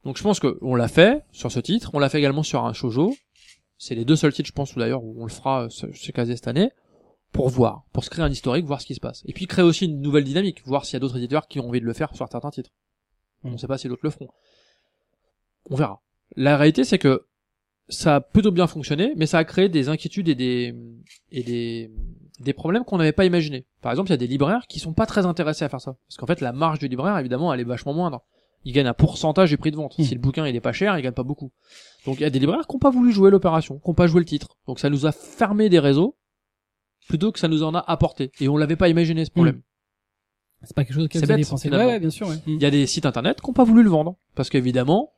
Donc, 0.05 0.17
je 0.17 0.23
pense 0.23 0.39
que 0.39 0.57
on 0.61 0.75
l'a 0.75 0.87
fait 0.87 1.23
sur 1.33 1.51
ce 1.51 1.59
titre. 1.59 1.91
On 1.93 1.99
l'a 1.99 2.07
fait 2.07 2.19
également 2.19 2.43
sur 2.43 2.63
un 2.63 2.71
shoujo. 2.71 3.13
C'est 3.77 3.95
les 3.95 4.05
deux 4.05 4.15
seuls 4.15 4.31
titres, 4.31 4.47
je 4.47 4.53
pense, 4.53 4.73
où 4.75 4.79
d'ailleurs 4.79 5.03
où 5.03 5.21
on 5.21 5.25
le 5.25 5.31
fera 5.31 5.63
euh, 5.65 5.91
chez 5.93 6.13
Kazé 6.13 6.35
cette 6.35 6.47
année 6.47 6.69
pour 7.31 7.49
voir, 7.49 7.83
pour 7.91 8.03
se 8.03 8.09
créer 8.09 8.23
un 8.23 8.29
historique, 8.29 8.65
voir 8.65 8.81
ce 8.81 8.85
qui 8.85 8.95
se 8.95 8.99
passe. 8.99 9.23
Et 9.25 9.33
puis 9.33 9.45
créer 9.45 9.65
aussi 9.65 9.85
une 9.85 10.01
nouvelle 10.01 10.23
dynamique, 10.23 10.65
voir 10.65 10.85
s'il 10.85 10.93
y 10.93 10.97
a 10.97 10.99
d'autres 10.99 11.17
éditeurs 11.17 11.47
qui 11.47 11.59
ont 11.59 11.67
envie 11.67 11.81
de 11.81 11.85
le 11.85 11.93
faire 11.93 12.15
sur 12.15 12.27
certains 12.27 12.49
titres. 12.49 12.71
Mm. 13.43 13.53
On 13.53 13.57
sait 13.57 13.67
pas 13.67 13.77
si 13.77 13.87
d'autres 13.87 14.01
le 14.03 14.09
feront. 14.09 14.29
On 15.69 15.75
verra. 15.75 16.01
La 16.35 16.55
réalité, 16.55 16.83
c'est 16.83 16.99
que 16.99 17.25
ça 17.87 18.17
a 18.17 18.21
plutôt 18.21 18.51
bien 18.51 18.67
fonctionné, 18.67 19.13
mais 19.15 19.25
ça 19.25 19.39
a 19.39 19.43
créé 19.43 19.69
des 19.69 19.89
inquiétudes 19.89 20.29
et 20.29 20.35
des 20.35 20.75
et 21.31 21.43
des 21.43 21.91
des 22.39 22.53
problèmes 22.53 22.83
qu'on 22.85 22.97
n'avait 22.97 23.11
pas 23.11 23.25
imaginés. 23.25 23.65
Par 23.81 23.91
exemple, 23.91 24.09
il 24.09 24.11
y 24.11 24.13
a 24.13 24.17
des 24.17 24.27
libraires 24.27 24.65
qui 24.67 24.79
sont 24.79 24.93
pas 24.93 25.05
très 25.05 25.25
intéressés 25.25 25.65
à 25.65 25.69
faire 25.69 25.81
ça, 25.81 25.95
parce 26.07 26.17
qu'en 26.17 26.25
fait, 26.25 26.41
la 26.41 26.53
marge 26.53 26.79
du 26.79 26.87
libraire, 26.87 27.17
évidemment, 27.17 27.53
elle 27.53 27.59
est 27.59 27.65
vachement 27.65 27.93
moindre. 27.93 28.23
Il 28.65 28.73
gagne 28.73 28.87
un 28.87 28.93
pourcentage 28.93 29.49
du 29.49 29.57
prix 29.57 29.71
de 29.71 29.77
vente. 29.77 29.97
Mm. 29.97 30.03
Si 30.03 30.13
le 30.13 30.19
bouquin 30.19 30.45
il 30.45 30.55
est 30.55 30.61
pas 30.61 30.73
cher, 30.73 30.97
il 30.97 31.01
gagne 31.01 31.13
pas 31.13 31.23
beaucoup. 31.23 31.51
Donc 32.05 32.17
il 32.19 32.21
y 32.21 32.25
a 32.25 32.29
des 32.29 32.39
libraires 32.39 32.67
qui 32.67 32.75
n'ont 32.75 32.79
pas 32.79 32.89
voulu 32.89 33.11
jouer 33.11 33.31
l'opération, 33.31 33.79
qui 33.79 33.89
n'ont 33.89 33.93
pas 33.93 34.07
joué 34.07 34.19
le 34.19 34.25
titre. 34.25 34.57
Donc 34.67 34.79
ça 34.79 34.89
nous 34.89 35.05
a 35.05 35.11
fermé 35.11 35.69
des 35.69 35.79
réseaux 35.79 36.17
plutôt 37.07 37.31
que 37.31 37.39
ça 37.39 37.47
nous 37.47 37.63
en 37.63 37.73
a 37.73 37.79
apporté. 37.79 38.31
Et 38.41 38.49
on 38.49 38.57
l'avait 38.57 38.75
pas 38.75 38.89
imaginé 38.89 39.23
ce 39.23 39.31
problème. 39.31 39.61
C'est 40.63 40.75
pas 40.75 40.83
quelque 40.83 40.95
chose 40.95 41.07
C'est 41.11 41.25
vous 41.25 41.31
avez 41.31 41.45
pensé. 41.45 41.69
Ouais, 41.69 41.85
ouais, 41.85 41.99
bien 41.99 42.09
sûr. 42.09 42.27
Ouais. 42.27 42.35
Il 42.47 42.61
y 42.61 42.65
a 42.65 42.71
des 42.71 42.85
sites 42.85 43.05
internet 43.05 43.39
qui 43.39 43.47
n'ont 43.47 43.53
pas 43.53 43.63
voulu 43.63 43.81
le 43.81 43.89
vendre 43.89 44.17
parce 44.35 44.49
qu'évidemment, 44.49 45.13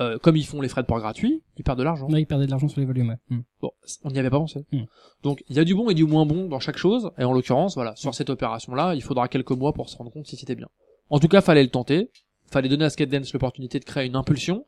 euh, 0.00 0.18
comme 0.18 0.36
ils 0.36 0.46
font 0.46 0.60
les 0.60 0.68
frais 0.68 0.82
de 0.82 0.86
port 0.86 1.00
gratuits, 1.00 1.42
ils 1.56 1.64
perdent 1.64 1.78
de 1.78 1.84
l'argent. 1.84 2.08
Ouais, 2.08 2.22
ils 2.22 2.26
perdaient 2.26 2.46
de 2.46 2.50
l'argent 2.50 2.68
sur 2.68 2.80
les 2.80 2.86
volumes. 2.86 3.08
Ouais. 3.08 3.36
Mm. 3.36 3.42
Bon, 3.60 3.70
on 4.04 4.10
n'y 4.10 4.18
avait 4.18 4.30
pas 4.30 4.38
pensé. 4.38 4.64
Hmm. 4.72 4.84
Donc 5.22 5.42
il 5.48 5.56
y 5.56 5.58
a 5.58 5.64
du 5.64 5.74
bon 5.74 5.90
et 5.90 5.94
du 5.94 6.04
moins 6.04 6.26
bon 6.26 6.48
dans 6.48 6.60
chaque 6.60 6.76
chose, 6.76 7.10
et 7.18 7.24
en 7.24 7.32
l'occurrence, 7.32 7.74
voilà, 7.74 7.96
sur 7.96 8.14
cette 8.14 8.30
opération-là, 8.30 8.94
il 8.94 9.02
faudra 9.02 9.28
quelques 9.28 9.50
mois 9.50 9.72
pour 9.72 9.88
se 9.88 9.96
rendre 9.96 10.12
compte 10.12 10.26
si 10.26 10.36
c'était 10.36 10.54
bien. 10.54 10.68
En 11.10 11.18
tout 11.18 11.28
cas, 11.28 11.40
fallait 11.40 11.62
le 11.62 11.70
tenter, 11.70 12.10
fallait 12.46 12.68
donner 12.68 12.84
à 12.84 12.90
Skate 12.90 13.32
l'opportunité 13.32 13.78
de 13.80 13.84
créer 13.84 14.06
une 14.06 14.16
impulsion, 14.16 14.64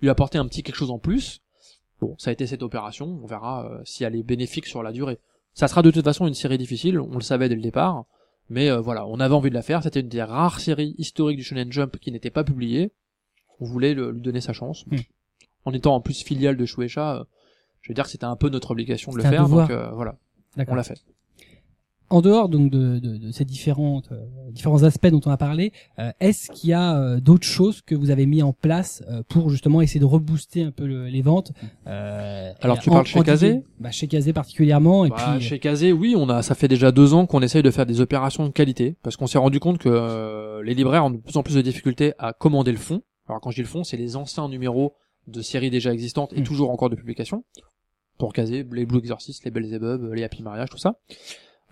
lui 0.00 0.10
apporter 0.10 0.38
un 0.38 0.46
petit 0.46 0.62
quelque 0.62 0.76
chose 0.76 0.90
en 0.90 0.98
plus. 0.98 1.40
Bon, 2.00 2.14
ça 2.18 2.30
a 2.30 2.32
été 2.32 2.46
cette 2.46 2.62
opération, 2.62 3.18
on 3.22 3.26
verra 3.26 3.66
euh, 3.66 3.80
si 3.84 4.04
elle 4.04 4.16
est 4.16 4.22
bénéfique 4.22 4.66
sur 4.66 4.82
la 4.82 4.92
durée. 4.92 5.18
Ça 5.54 5.68
sera 5.68 5.82
de 5.82 5.90
toute 5.90 6.04
façon 6.04 6.26
une 6.26 6.34
série 6.34 6.58
difficile, 6.58 6.98
on 6.98 7.14
le 7.14 7.20
savait 7.20 7.48
dès 7.48 7.54
le 7.54 7.62
départ, 7.62 8.04
mais 8.50 8.70
euh, 8.70 8.80
voilà, 8.80 9.06
on 9.06 9.20
avait 9.20 9.34
envie 9.34 9.50
de 9.50 9.54
la 9.54 9.62
faire, 9.62 9.82
c'était 9.82 10.00
une 10.00 10.08
des 10.08 10.22
rares 10.22 10.60
séries 10.60 10.94
historiques 10.98 11.38
du 11.38 11.44
Shonen 11.44 11.70
Jump 11.70 11.96
qui 11.98 12.10
n'était 12.10 12.30
pas 12.30 12.44
publiée, 12.44 12.92
on 13.60 13.64
voulait 13.64 13.94
le- 13.94 14.10
lui 14.10 14.20
donner 14.20 14.40
sa 14.40 14.52
chance. 14.52 14.84
Hmm. 14.86 14.96
En 15.64 15.72
étant 15.72 15.94
en 15.94 16.00
plus 16.00 16.22
filiale 16.22 16.56
de 16.56 16.66
Shueisha, 16.66 17.16
euh, 17.16 17.24
je 17.80 17.90
veux 17.90 17.94
dire 17.94 18.04
que 18.04 18.10
c'était 18.10 18.24
un 18.24 18.36
peu 18.36 18.48
notre 18.50 18.70
obligation 18.72 19.12
de 19.12 19.16
le 19.18 19.22
faire, 19.22 19.42
devoir. 19.44 19.68
donc 19.68 19.76
euh, 19.76 19.90
voilà, 19.92 20.16
on 20.68 20.74
l'a 20.74 20.82
fait. 20.84 21.00
En 22.10 22.20
dehors 22.20 22.50
donc 22.50 22.70
de, 22.70 22.98
de, 22.98 23.16
de 23.16 23.30
ces 23.32 23.46
différentes 23.46 24.12
euh, 24.12 24.20
différents 24.52 24.82
aspects 24.82 25.06
dont 25.08 25.22
on 25.24 25.30
a 25.30 25.38
parlé, 25.38 25.72
est-ce 26.20 26.50
qu'il 26.50 26.68
y 26.70 26.74
a 26.74 27.18
d'autres 27.18 27.46
choses 27.46 27.80
que 27.80 27.94
vous 27.94 28.10
avez 28.10 28.26
mis 28.26 28.42
en 28.42 28.52
place 28.52 29.02
pour 29.28 29.48
justement 29.48 29.80
essayer 29.80 30.00
de 30.00 30.04
rebooster 30.04 30.62
un 30.64 30.70
peu 30.70 30.86
le- 30.86 31.06
les 31.08 31.22
ventes 31.22 31.52
Alors, 31.86 32.78
tu 32.78 32.90
en- 32.90 32.92
parles 32.92 33.06
chez 33.06 33.22
Kazé? 33.22 33.62
bah, 33.80 33.90
Chez 33.90 34.06
Kazé 34.06 34.32
particulièrement 34.34 35.06
et 35.06 35.08
Bah, 35.10 35.16
puis 35.38 35.40
chez 35.46 35.58
Kazé, 35.58 35.92
oui, 35.92 36.14
on 36.16 36.28
a, 36.28 36.42
ça 36.42 36.54
fait 36.54 36.68
déjà 36.68 36.92
deux 36.92 37.14
ans 37.14 37.26
qu'on 37.26 37.40
essaye 37.40 37.62
de 37.62 37.70
faire 37.70 37.86
des 37.86 38.00
opérations 38.00 38.44
de 38.46 38.52
qualité, 38.52 38.96
parce 39.02 39.16
qu'on 39.16 39.26
s'est 39.26 39.38
rendu 39.38 39.58
compte 39.58 39.78
que 39.78 40.60
les 40.62 40.74
libraires 40.74 41.06
ont 41.06 41.10
de 41.10 41.16
plus 41.16 41.36
en 41.38 41.42
plus 41.42 41.54
de 41.54 41.62
difficultés 41.62 42.12
à 42.18 42.32
commander 42.34 42.70
le 42.72 42.78
fond. 42.78 43.02
Alors 43.28 43.40
quand 43.40 43.50
je 43.50 43.56
dis 43.56 43.62
le 43.62 43.68
fond, 43.68 43.84
c'est 43.84 43.96
les 43.96 44.16
anciens 44.16 44.48
numéros 44.48 44.94
de 45.26 45.40
séries 45.42 45.70
déjà 45.70 45.92
existantes 45.92 46.32
et 46.34 46.40
Mm. 46.40 46.44
toujours 46.44 46.70
encore 46.70 46.90
de 46.90 46.96
publication. 46.96 47.44
Pour 48.18 48.32
Kazé, 48.32 48.64
les 48.72 48.86
Blue 48.86 48.98
Exorcist, 48.98 49.44
les 49.44 49.50
Belzebub, 49.50 50.12
les 50.12 50.22
Happy 50.22 50.42
Mariage, 50.42 50.68
tout 50.70 50.78
ça. 50.78 50.96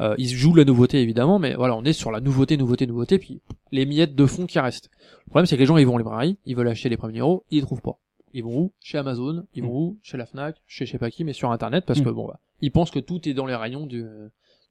Euh, 0.01 0.15
ils 0.19 0.29
jouent 0.29 0.55
la 0.55 0.65
nouveauté 0.65 1.01
évidemment, 1.03 1.39
mais 1.39 1.55
voilà, 1.55 1.77
on 1.77 1.85
est 1.85 1.93
sur 1.93 2.11
la 2.11 2.21
nouveauté, 2.21 2.57
nouveauté, 2.57 2.87
nouveauté, 2.87 3.19
puis 3.19 3.41
les 3.71 3.85
miettes 3.85 4.15
de 4.15 4.27
fond 4.27 4.47
qui 4.47 4.59
restent. 4.59 4.91
Le 5.27 5.31
problème 5.31 5.47
c'est 5.47 5.57
que 5.57 5.61
les 5.61 5.67
gens 5.67 5.77
ils 5.77 5.87
vont 5.87 5.95
en 5.95 5.99
librairie, 5.99 6.39
ils 6.47 6.57
veulent 6.57 6.69
acheter 6.69 6.89
les 6.89 6.97
premiers 6.97 7.13
numéros, 7.13 7.45
ils 7.51 7.57
les 7.57 7.63
trouvent 7.63 7.83
pas. 7.83 7.99
Ils 8.35 8.43
vont 8.43 8.59
où? 8.59 8.73
Chez 8.81 8.97
Amazon, 8.97 9.45
ils 9.55 9.63
vont 9.63 9.69
où? 9.79 9.99
Chez 10.03 10.17
la 10.17 10.25
Fnac, 10.25 10.57
chez 10.67 10.87
je 10.87 10.93
sais 10.93 10.99
pas 10.99 11.11
qui, 11.11 11.23
mais 11.25 11.35
sur 11.35 11.53
internet 11.53 11.85
parce 11.87 12.01
Mm. 12.01 12.05
que 12.05 12.11
bon, 12.11 12.27
bah, 12.27 12.41
ils 12.63 12.73
pensent 12.73 12.91
que 12.91 12.99
tout 12.99 13.29
est 13.29 13.35
dans 13.35 13.45
les 13.47 13.55
rayons 13.55 13.85
du, 13.87 14.05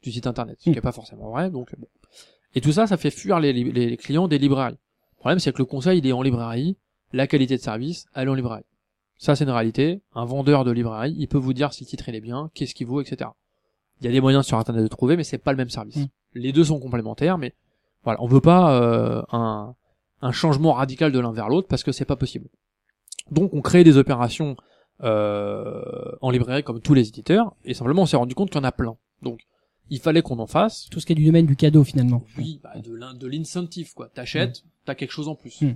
du 0.01 0.11
site 0.11 0.25
internet, 0.25 0.57
ce 0.59 0.71
qui 0.71 0.77
est 0.77 0.81
pas 0.81 0.91
forcément 0.91 1.29
vrai. 1.29 1.51
Donc 1.51 1.73
bon. 1.77 1.87
Et 2.55 2.59
tout 2.61 2.71
ça, 2.71 2.87
ça 2.87 2.97
fait 2.97 3.11
fuir 3.11 3.39
les, 3.39 3.53
les 3.53 3.95
clients 3.97 4.27
des 4.27 4.39
librairies. 4.39 4.77
Le 5.21 5.23
problème 5.23 5.39
c'est 5.39 5.53
que 5.53 5.59
le 5.59 5.65
conseil 5.65 5.99
il 5.99 6.07
est 6.07 6.13
en 6.13 6.23
librairie, 6.23 6.77
la 7.13 7.27
qualité 7.27 7.55
de 7.55 7.61
service, 7.61 8.07
elle 8.15 8.27
est 8.27 8.31
en 8.31 8.33
librairie. 8.33 8.63
Ça 9.17 9.35
c'est 9.35 9.43
une 9.43 9.51
réalité. 9.51 10.01
Un 10.15 10.25
vendeur 10.25 10.65
de 10.65 10.71
librairie, 10.71 11.13
il 11.15 11.27
peut 11.27 11.37
vous 11.37 11.53
dire 11.53 11.73
si 11.73 11.83
le 11.83 11.89
titre 11.89 12.09
il 12.09 12.15
est 12.15 12.21
bien, 12.21 12.49
qu'est-ce 12.55 12.73
qu'il 12.73 12.87
vaut, 12.87 13.01
etc. 13.01 13.29
Il 13.99 14.05
y 14.05 14.07
a 14.07 14.11
des 14.11 14.19
moyens 14.19 14.47
sur 14.47 14.57
internet 14.57 14.81
de 14.81 14.87
trouver, 14.87 15.17
mais 15.17 15.23
c'est 15.23 15.37
pas 15.37 15.51
le 15.51 15.57
même 15.57 15.69
service. 15.69 15.97
Mm. 15.97 16.07
Les 16.33 16.51
deux 16.51 16.63
sont 16.63 16.79
complémentaires, 16.79 17.37
mais 17.37 17.53
voilà, 18.03 18.19
on 18.23 18.25
veut 18.25 18.41
pas 18.41 18.81
euh, 18.81 19.21
un, 19.31 19.75
un 20.23 20.31
changement 20.31 20.73
radical 20.73 21.11
de 21.11 21.19
l'un 21.19 21.31
vers 21.31 21.49
l'autre 21.49 21.67
parce 21.67 21.83
que 21.83 21.91
c'est 21.91 22.05
pas 22.05 22.15
possible. 22.15 22.47
Donc 23.29 23.53
on 23.53 23.61
crée 23.61 23.83
des 23.83 23.97
opérations 23.97 24.55
euh, 25.03 25.83
en 26.21 26.31
librairie 26.31 26.63
comme 26.63 26.81
tous 26.81 26.95
les 26.95 27.09
éditeurs, 27.09 27.53
et 27.63 27.75
simplement 27.75 28.01
on 28.01 28.05
s'est 28.07 28.17
rendu 28.17 28.33
compte 28.33 28.49
qu'il 28.49 28.59
y 28.59 28.61
en 28.61 28.67
a 28.67 28.71
plein. 28.71 28.97
Donc 29.21 29.41
il 29.91 29.99
fallait 29.99 30.23
qu'on 30.23 30.39
en 30.39 30.47
fasse. 30.47 30.87
tout 30.89 30.99
ce 30.99 31.05
qui 31.05 31.11
est 31.11 31.15
du 31.15 31.25
domaine 31.25 31.45
du 31.45 31.55
cadeau 31.55 31.83
finalement. 31.83 32.23
Oui, 32.39 32.59
bah, 32.63 32.73
de 32.79 33.27
l'incentive 33.27 33.93
quoi. 33.93 34.09
T'achètes, 34.09 34.63
t'as 34.85 34.95
quelque 34.95 35.11
chose 35.11 35.27
en 35.27 35.35
plus. 35.35 35.61
Mm. 35.61 35.75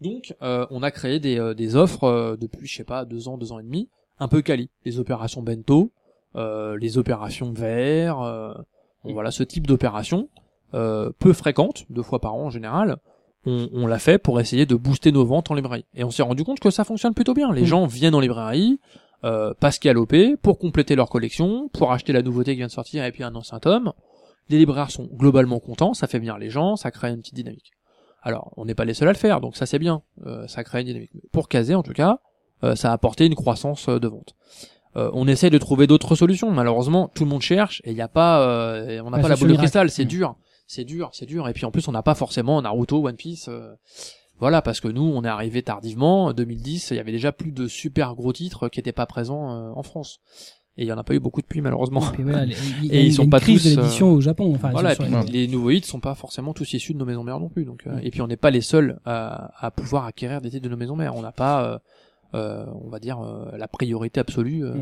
Donc 0.00 0.34
euh, 0.42 0.66
on 0.70 0.82
a 0.82 0.90
créé 0.90 1.20
des, 1.20 1.38
euh, 1.38 1.54
des 1.54 1.76
offres 1.76 2.04
euh, 2.04 2.36
depuis 2.36 2.66
je 2.66 2.74
sais 2.76 2.84
pas 2.84 3.04
deux 3.04 3.28
ans, 3.28 3.36
deux 3.38 3.52
ans 3.52 3.58
et 3.58 3.62
demi, 3.62 3.88
un 4.18 4.28
peu 4.28 4.40
quali. 4.42 4.70
Les 4.84 4.98
opérations 4.98 5.42
bento, 5.42 5.92
euh, 6.36 6.78
les 6.78 6.96
opérations 6.98 7.52
verre, 7.52 8.20
euh, 8.20 8.54
bon, 9.04 9.12
voilà 9.12 9.30
ce 9.30 9.42
type 9.42 9.66
d'opération 9.66 10.28
euh, 10.74 11.10
peu 11.18 11.32
fréquente, 11.32 11.84
deux 11.90 12.02
fois 12.02 12.20
par 12.20 12.34
an 12.34 12.44
en 12.46 12.50
général. 12.50 12.96
On, 13.46 13.68
on 13.72 13.86
l'a 13.86 13.98
fait 13.98 14.18
pour 14.18 14.38
essayer 14.40 14.66
de 14.66 14.74
booster 14.74 15.12
nos 15.12 15.24
ventes 15.24 15.50
en 15.50 15.54
librairie. 15.54 15.86
Et 15.94 16.04
on 16.04 16.10
s'est 16.10 16.22
rendu 16.22 16.44
compte 16.44 16.60
que 16.60 16.70
ça 16.70 16.84
fonctionne 16.84 17.14
plutôt 17.14 17.32
bien. 17.34 17.52
Les 17.52 17.62
Mm. 17.62 17.66
gens 17.66 17.86
viennent 17.86 18.14
en 18.14 18.20
librairie, 18.20 18.78
euh, 19.24 19.54
parce 19.60 19.78
qu'à 19.78 19.92
l'OP, 19.94 20.14
pour 20.42 20.58
compléter 20.58 20.94
leur 20.94 21.08
collection, 21.08 21.68
pour 21.70 21.90
acheter 21.92 22.12
la 22.12 22.22
nouveauté 22.22 22.52
qui 22.52 22.58
vient 22.58 22.66
de 22.66 22.72
sortir 22.72 23.04
et 23.04 23.12
puis 23.12 23.22
un 23.22 23.34
ancien 23.34 23.58
tome. 23.58 23.92
Les 24.50 24.58
libraires 24.58 24.90
sont 24.90 25.06
globalement 25.12 25.58
contents, 25.58 25.94
ça 25.94 26.06
fait 26.06 26.18
venir 26.18 26.36
les 26.38 26.50
gens, 26.50 26.76
ça 26.76 26.90
crée 26.90 27.08
une 27.10 27.20
petite 27.20 27.34
dynamique. 27.34 27.72
Alors, 28.22 28.52
on 28.56 28.64
n'est 28.64 28.74
pas 28.74 28.84
les 28.84 28.94
seuls 28.94 29.08
à 29.08 29.12
le 29.12 29.18
faire, 29.18 29.40
donc 29.40 29.56
ça 29.56 29.66
c'est 29.66 29.78
bien, 29.78 30.02
euh, 30.26 30.46
ça 30.46 30.62
crée 30.64 30.80
une 30.80 30.86
dynamique. 30.86 31.10
Mais 31.14 31.22
Pour 31.32 31.48
caser 31.48 31.74
en 31.74 31.82
tout 31.82 31.92
cas, 31.94 32.18
euh, 32.64 32.76
ça 32.76 32.90
a 32.90 32.92
apporté 32.92 33.24
une 33.26 33.34
croissance 33.34 33.88
euh, 33.88 33.98
de 33.98 34.08
vente. 34.08 34.34
Euh, 34.96 35.10
on 35.14 35.26
essaie 35.28 35.50
de 35.50 35.58
trouver 35.58 35.86
d'autres 35.86 36.14
solutions. 36.16 36.50
Malheureusement, 36.50 37.08
tout 37.14 37.24
le 37.24 37.30
monde 37.30 37.42
cherche 37.42 37.80
et 37.84 37.90
il 37.90 37.94
n'y 37.94 38.00
a 38.02 38.08
pas, 38.08 38.42
euh, 38.42 39.00
on 39.04 39.10
n'a 39.10 39.18
Pas 39.18 39.22
pas 39.22 39.28
la 39.28 39.36
boule 39.36 39.52
de 39.52 39.56
cristal. 39.56 39.88
C'est 39.90 40.04
Mm. 40.04 40.08
dur, 40.08 40.36
c'est 40.66 40.84
dur, 40.84 41.10
c'est 41.12 41.26
dur. 41.26 41.48
Et 41.48 41.52
puis 41.52 41.64
en 41.64 41.70
plus, 41.70 41.86
on 41.88 41.92
n'a 41.92 42.02
pas 42.02 42.14
forcément 42.16 42.60
Naruto, 42.60 43.06
One 43.06 43.16
Piece. 43.16 43.46
euh, 43.48 43.72
voilà, 44.38 44.62
parce 44.62 44.80
que 44.80 44.88
nous, 44.88 45.02
on 45.02 45.22
est 45.22 45.28
arrivé 45.28 45.62
tardivement. 45.62 46.24
En 46.26 46.32
2010, 46.32 46.90
il 46.90 46.96
y 46.96 47.00
avait 47.00 47.12
déjà 47.12 47.30
plus 47.30 47.52
de 47.52 47.68
super 47.68 48.14
gros 48.14 48.32
titres 48.32 48.68
qui 48.68 48.78
n'étaient 48.80 48.92
pas 48.92 49.06
présents 49.06 49.52
euh, 49.52 49.70
en 49.74 49.82
France. 49.82 50.20
Et 50.80 50.84
il 50.84 50.86
y 50.86 50.92
en 50.92 50.98
a 50.98 51.04
pas 51.04 51.14
eu 51.14 51.20
beaucoup 51.20 51.42
depuis, 51.42 51.60
malheureusement. 51.60 52.02
Et, 52.18 52.22
voilà, 52.22 52.46
les- 52.46 52.54
y 52.82 52.88
ils 53.06 53.12
sont 53.12 53.22
y 53.22 53.24
une 53.26 53.30
pas 53.30 53.38
crise 53.40 53.62
tous, 53.62 53.76
de 53.76 53.80
l'édition 53.82 54.12
au 54.12 54.20
Japon. 54.22 54.50
Enfin, 54.54 54.70
voilà, 54.70 54.96
puis 54.96 55.06
les 55.30 55.46
nouveaux 55.46 55.70
hits 55.70 55.82
sont 55.84 56.00
pas 56.00 56.14
forcément 56.14 56.54
tous 56.54 56.72
issus 56.72 56.94
de 56.94 56.98
nos 56.98 57.04
maisons 57.04 57.22
mères 57.22 57.38
non 57.38 57.50
plus. 57.50 57.64
Donc, 57.66 57.86
euh, 57.86 57.98
et 58.02 58.10
puis 58.10 58.22
on 58.22 58.26
n'est 58.26 58.38
pas 58.38 58.50
les 58.50 58.62
seuls 58.62 58.98
à, 59.04 59.52
à 59.66 59.70
pouvoir 59.70 60.06
acquérir 60.06 60.40
des 60.40 60.48
titres 60.50 60.64
de 60.64 60.70
nos 60.70 60.76
maisons 60.78 60.96
mères. 60.96 61.14
On 61.16 61.20
n'a 61.22 61.32
pas, 61.32 61.64
euh, 61.64 61.78
euh, 62.34 62.66
on 62.82 62.88
va 62.88 62.98
dire, 62.98 63.20
euh, 63.20 63.56
la 63.58 63.68
priorité 63.68 64.20
absolue 64.20 64.64
euh. 64.64 64.74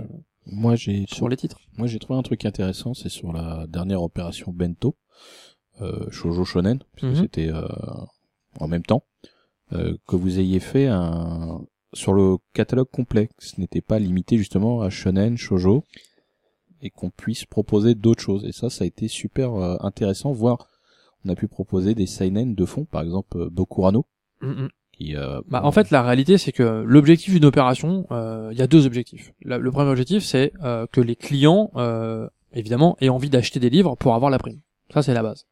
Moi, 0.47 0.77
j'ai 0.77 1.05
sur 1.09 1.29
les 1.29 1.37
titres. 1.37 1.59
Moi, 1.77 1.87
j'ai 1.89 1.99
trouvé 1.99 2.19
un 2.19 2.23
truc 2.23 2.45
intéressant, 2.47 2.95
c'est 2.95 3.11
sur 3.11 3.33
la 3.35 3.67
dernière 3.69 4.03
opération 4.03 4.51
Bento, 4.51 4.97
euh, 5.83 6.07
Shoujo 6.11 6.45
Shonen, 6.45 6.79
puisque 6.95 7.17
Mhm. 7.17 7.23
c'était 7.23 7.49
euh, 7.53 7.67
en 8.61 8.67
même 8.69 8.83
temps, 8.83 9.03
euh, 9.73 9.97
que 10.07 10.17
vous 10.17 10.39
ayez 10.39 10.61
fait 10.61 10.87
un 10.87 11.61
sur 11.93 12.13
le 12.13 12.37
catalogue 12.55 12.91
complet. 12.91 13.29
que 13.29 13.45
Ce 13.45 13.61
n'était 13.61 13.81
pas 13.81 13.99
limité 13.99 14.37
justement 14.39 14.83
à 14.83 14.91
Shonen, 14.91 15.37
Shoujo, 15.37 15.85
et 16.83 16.91
qu'on 16.91 17.11
puisse 17.11 17.45
proposer 17.45 17.95
d'autres 17.95 18.23
choses. 18.23 18.45
Et 18.45 18.53
ça, 18.53 18.71
ça 18.71 18.85
a 18.85 18.87
été 18.87 19.09
super 19.09 19.55
euh, 19.55 19.77
intéressant. 19.81 20.33
Voire, 20.33 20.69
on 21.25 21.29
a 21.31 21.35
pu 21.35 21.49
proposer 21.49 21.95
des 21.95 22.07
seinen 22.07 22.55
de 22.55 22.65
fond, 22.65 22.85
par 22.85 23.03
exemple 23.03 23.37
euh, 23.39 23.51
Bokurano, 23.51 24.07
qui. 24.93 25.17
Euh, 25.17 25.41
Bah, 25.49 25.61
en 25.65 25.73
fait, 25.73 25.91
la 25.91 26.03
réalité, 26.03 26.39
c'est 26.39 26.53
que 26.53 26.85
l'objectif 26.87 27.35
d'une 27.35 27.45
opération, 27.45 28.07
euh, 28.13 28.51
il 28.53 28.59
y 28.59 28.63
a 28.63 28.67
deux 28.67 28.87
objectifs. 28.87 29.33
La- 29.43 29.59
le 29.59 29.71
premier 29.71 29.91
objectif, 29.91 30.23
c'est 30.23 30.53
euh, 30.63 30.87
que 30.93 31.01
les 31.01 31.17
clients, 31.17 31.71
euh, 31.77 32.29
évidemment, 32.53 32.97
aient 33.01 33.09
envie 33.09 33.31
d'acheter 33.31 33.59
des 33.61 33.71
livres 33.71 33.97
pour 33.97 34.15
avoir 34.15 34.31
la 34.31 34.39
prime. 34.39 34.61
Ça, 34.93 35.03
c'est 35.03 35.15
la 35.15 35.23
base. 35.23 35.47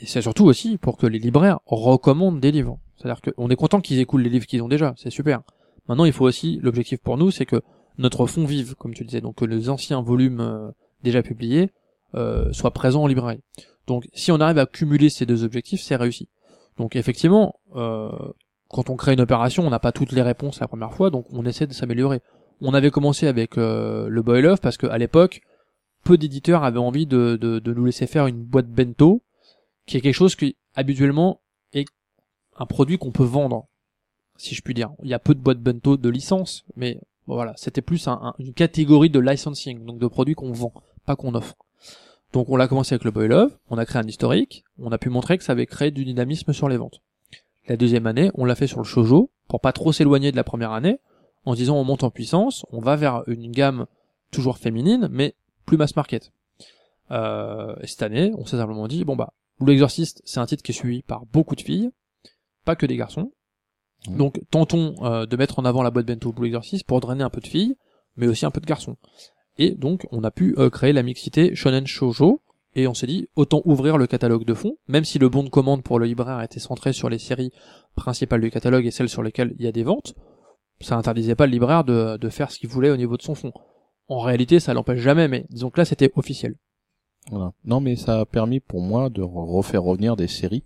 Et 0.00 0.04
c'est 0.06 0.20
surtout 0.20 0.44
aussi 0.44 0.76
pour 0.76 0.98
que 0.98 1.06
les 1.06 1.18
libraires 1.18 1.60
recommandent 1.64 2.38
des 2.40 2.52
livres. 2.52 2.78
C'est-à-dire 2.98 3.20
qu'on 3.22 3.48
est 3.48 3.56
content 3.56 3.80
qu'ils 3.80 3.98
écoulent 3.98 4.22
les 4.22 4.28
livres 4.30 4.46
qu'ils 4.46 4.62
ont 4.62 4.68
déjà, 4.68 4.94
c'est 4.98 5.10
super. 5.10 5.40
Maintenant, 5.88 6.04
il 6.04 6.12
faut 6.12 6.24
aussi, 6.24 6.58
l'objectif 6.62 7.00
pour 7.00 7.16
nous, 7.16 7.30
c'est 7.30 7.46
que 7.46 7.62
notre 7.98 8.26
fonds 8.26 8.44
vive, 8.44 8.74
comme 8.74 8.94
tu 8.94 9.04
disais, 9.04 9.20
donc 9.20 9.36
que 9.36 9.44
les 9.44 9.68
anciens 9.70 10.02
volumes 10.02 10.40
euh, 10.40 10.70
déjà 11.02 11.22
publiés 11.22 11.70
euh, 12.14 12.52
soient 12.52 12.72
présents 12.72 13.04
en 13.04 13.06
librairie. 13.06 13.42
Donc, 13.86 14.08
si 14.12 14.32
on 14.32 14.40
arrive 14.40 14.58
à 14.58 14.66
cumuler 14.66 15.10
ces 15.10 15.26
deux 15.26 15.44
objectifs, 15.44 15.80
c'est 15.80 15.96
réussi. 15.96 16.28
Donc, 16.76 16.96
effectivement, 16.96 17.60
euh, 17.74 18.10
quand 18.68 18.90
on 18.90 18.96
crée 18.96 19.12
une 19.12 19.20
opération, 19.20 19.66
on 19.66 19.70
n'a 19.70 19.78
pas 19.78 19.92
toutes 19.92 20.12
les 20.12 20.22
réponses 20.22 20.60
la 20.60 20.68
première 20.68 20.92
fois, 20.92 21.10
donc 21.10 21.26
on 21.30 21.44
essaie 21.46 21.66
de 21.66 21.72
s'améliorer. 21.72 22.20
On 22.60 22.74
avait 22.74 22.90
commencé 22.90 23.26
avec 23.26 23.58
euh, 23.58 24.08
le 24.08 24.22
Boil 24.22 24.46
Off 24.46 24.60
parce 24.60 24.76
qu'à 24.76 24.98
l'époque, 24.98 25.40
peu 26.04 26.16
d'éditeurs 26.16 26.64
avaient 26.64 26.78
envie 26.78 27.06
de, 27.06 27.36
de, 27.40 27.58
de 27.58 27.74
nous 27.74 27.84
laisser 27.84 28.06
faire 28.06 28.26
une 28.26 28.42
boîte 28.42 28.68
bento, 28.68 29.22
qui 29.86 29.96
est 29.96 30.00
quelque 30.00 30.14
chose 30.14 30.36
qui 30.36 30.56
habituellement 30.74 31.40
est 31.72 31.86
un 32.56 32.66
produit 32.66 32.98
qu'on 32.98 33.12
peut 33.12 33.24
vendre, 33.24 33.68
si 34.38 34.54
je 34.54 34.62
puis 34.62 34.74
dire. 34.74 34.90
Il 35.02 35.08
y 35.08 35.14
a 35.14 35.18
peu 35.18 35.34
de 35.34 35.40
boîtes 35.40 35.60
bento 35.60 35.96
de 35.96 36.08
licence, 36.08 36.64
mais 36.76 37.00
voilà, 37.26 37.54
c'était 37.56 37.82
plus 37.82 38.06
un- 38.08 38.20
un- 38.22 38.34
une 38.38 38.52
catégorie 38.54 39.10
de 39.10 39.18
licensing, 39.18 39.84
donc 39.84 39.98
de 39.98 40.06
produits 40.06 40.34
qu'on 40.34 40.52
vend, 40.52 40.72
pas 41.04 41.16
qu'on 41.16 41.34
offre. 41.34 41.54
Donc 42.32 42.48
on 42.48 42.56
l'a 42.56 42.68
commencé 42.68 42.94
avec 42.94 43.04
le 43.04 43.10
Boy 43.10 43.28
Love, 43.28 43.56
on 43.70 43.78
a 43.78 43.86
créé 43.86 44.02
un 44.02 44.06
historique, 44.06 44.64
on 44.78 44.92
a 44.92 44.98
pu 44.98 45.08
montrer 45.10 45.38
que 45.38 45.44
ça 45.44 45.52
avait 45.52 45.66
créé 45.66 45.90
du 45.90 46.04
dynamisme 46.04 46.52
sur 46.52 46.68
les 46.68 46.76
ventes. 46.76 47.00
La 47.68 47.76
deuxième 47.76 48.06
année, 48.06 48.30
on 48.34 48.44
l'a 48.44 48.54
fait 48.54 48.66
sur 48.66 48.78
le 48.78 48.84
shoujo, 48.84 49.30
pour 49.48 49.60
pas 49.60 49.72
trop 49.72 49.92
s'éloigner 49.92 50.30
de 50.32 50.36
la 50.36 50.44
première 50.44 50.72
année, 50.72 50.98
en 51.44 51.52
se 51.52 51.58
disant 51.58 51.76
on 51.76 51.84
monte 51.84 52.04
en 52.04 52.10
puissance, 52.10 52.64
on 52.70 52.80
va 52.80 52.96
vers 52.96 53.22
une 53.26 53.50
gamme 53.50 53.86
toujours 54.30 54.58
féminine, 54.58 55.08
mais 55.10 55.34
plus 55.64 55.76
mass 55.76 55.96
market. 55.96 56.32
Euh, 57.10 57.74
et 57.80 57.86
cette 57.86 58.02
année, 58.02 58.32
on 58.36 58.44
s'est 58.44 58.56
simplement 58.56 58.88
dit, 58.88 59.04
bon 59.04 59.16
bah, 59.16 59.32
Blue 59.60 59.72
Exorcist, 59.72 60.20
c'est 60.24 60.40
un 60.40 60.46
titre 60.46 60.62
qui 60.62 60.72
est 60.72 60.74
suivi 60.74 61.02
par 61.02 61.24
beaucoup 61.26 61.54
de 61.56 61.60
filles, 61.60 61.90
pas 62.64 62.76
que 62.76 62.86
des 62.86 62.96
garçons. 62.96 63.32
Mhm. 64.08 64.16
Donc 64.16 64.40
tentons 64.50 64.94
euh, 65.02 65.26
de 65.26 65.36
mettre 65.36 65.58
en 65.58 65.64
avant 65.64 65.82
la 65.82 65.90
boîte 65.90 66.06
bento 66.06 66.32
Blue 66.32 66.46
Exorcist 66.46 66.84
pour 66.86 67.00
drainer 67.00 67.24
un 67.24 67.30
peu 67.30 67.40
de 67.40 67.46
filles, 67.46 67.76
mais 68.16 68.26
aussi 68.28 68.46
un 68.46 68.50
peu 68.50 68.60
de 68.60 68.66
garçons. 68.66 68.96
Et 69.58 69.70
donc, 69.70 70.06
on 70.12 70.22
a 70.22 70.30
pu 70.30 70.54
euh, 70.58 70.68
créer 70.70 70.92
la 70.92 71.02
mixité 71.02 71.54
Shonen 71.54 71.86
Shoujo, 71.86 72.42
et 72.74 72.86
on 72.86 72.92
s'est 72.92 73.06
dit, 73.06 73.28
autant 73.36 73.62
ouvrir 73.64 73.96
le 73.96 74.06
catalogue 74.06 74.44
de 74.44 74.52
fond, 74.52 74.76
même 74.86 75.04
si 75.06 75.18
le 75.18 75.30
bon 75.30 75.42
de 75.42 75.48
commande 75.48 75.82
pour 75.82 75.98
le 75.98 76.04
libraire 76.04 76.42
était 76.42 76.60
centré 76.60 76.92
sur 76.92 77.08
les 77.08 77.18
séries 77.18 77.50
principales 77.94 78.42
du 78.42 78.50
catalogue 78.50 78.84
et 78.84 78.90
celles 78.90 79.08
sur 79.08 79.22
lesquelles 79.22 79.54
il 79.58 79.64
y 79.64 79.68
a 79.68 79.72
des 79.72 79.82
ventes, 79.82 80.14
ça 80.82 80.96
interdisait 80.98 81.34
pas 81.34 81.46
le 81.46 81.52
libraire 81.52 81.84
de, 81.84 82.18
de 82.18 82.28
faire 82.28 82.50
ce 82.50 82.58
qu'il 82.58 82.68
voulait 82.68 82.90
au 82.90 82.98
niveau 82.98 83.16
de 83.16 83.22
son 83.22 83.34
fond. 83.34 83.52
En 84.08 84.20
réalité, 84.20 84.60
ça 84.60 84.74
l'empêche 84.74 85.00
jamais, 85.00 85.26
mais 85.26 85.46
disons 85.48 85.70
que 85.70 85.80
là, 85.80 85.86
c'était 85.86 86.12
officiel. 86.16 86.56
Voilà. 87.30 87.54
Non, 87.64 87.80
mais 87.80 87.96
ça 87.96 88.20
a 88.20 88.24
permis 88.26 88.60
pour 88.60 88.82
moi 88.82 89.08
de 89.08 89.22
re- 89.22 89.50
refaire 89.56 89.82
revenir 89.82 90.14
des 90.14 90.28
séries 90.28 90.64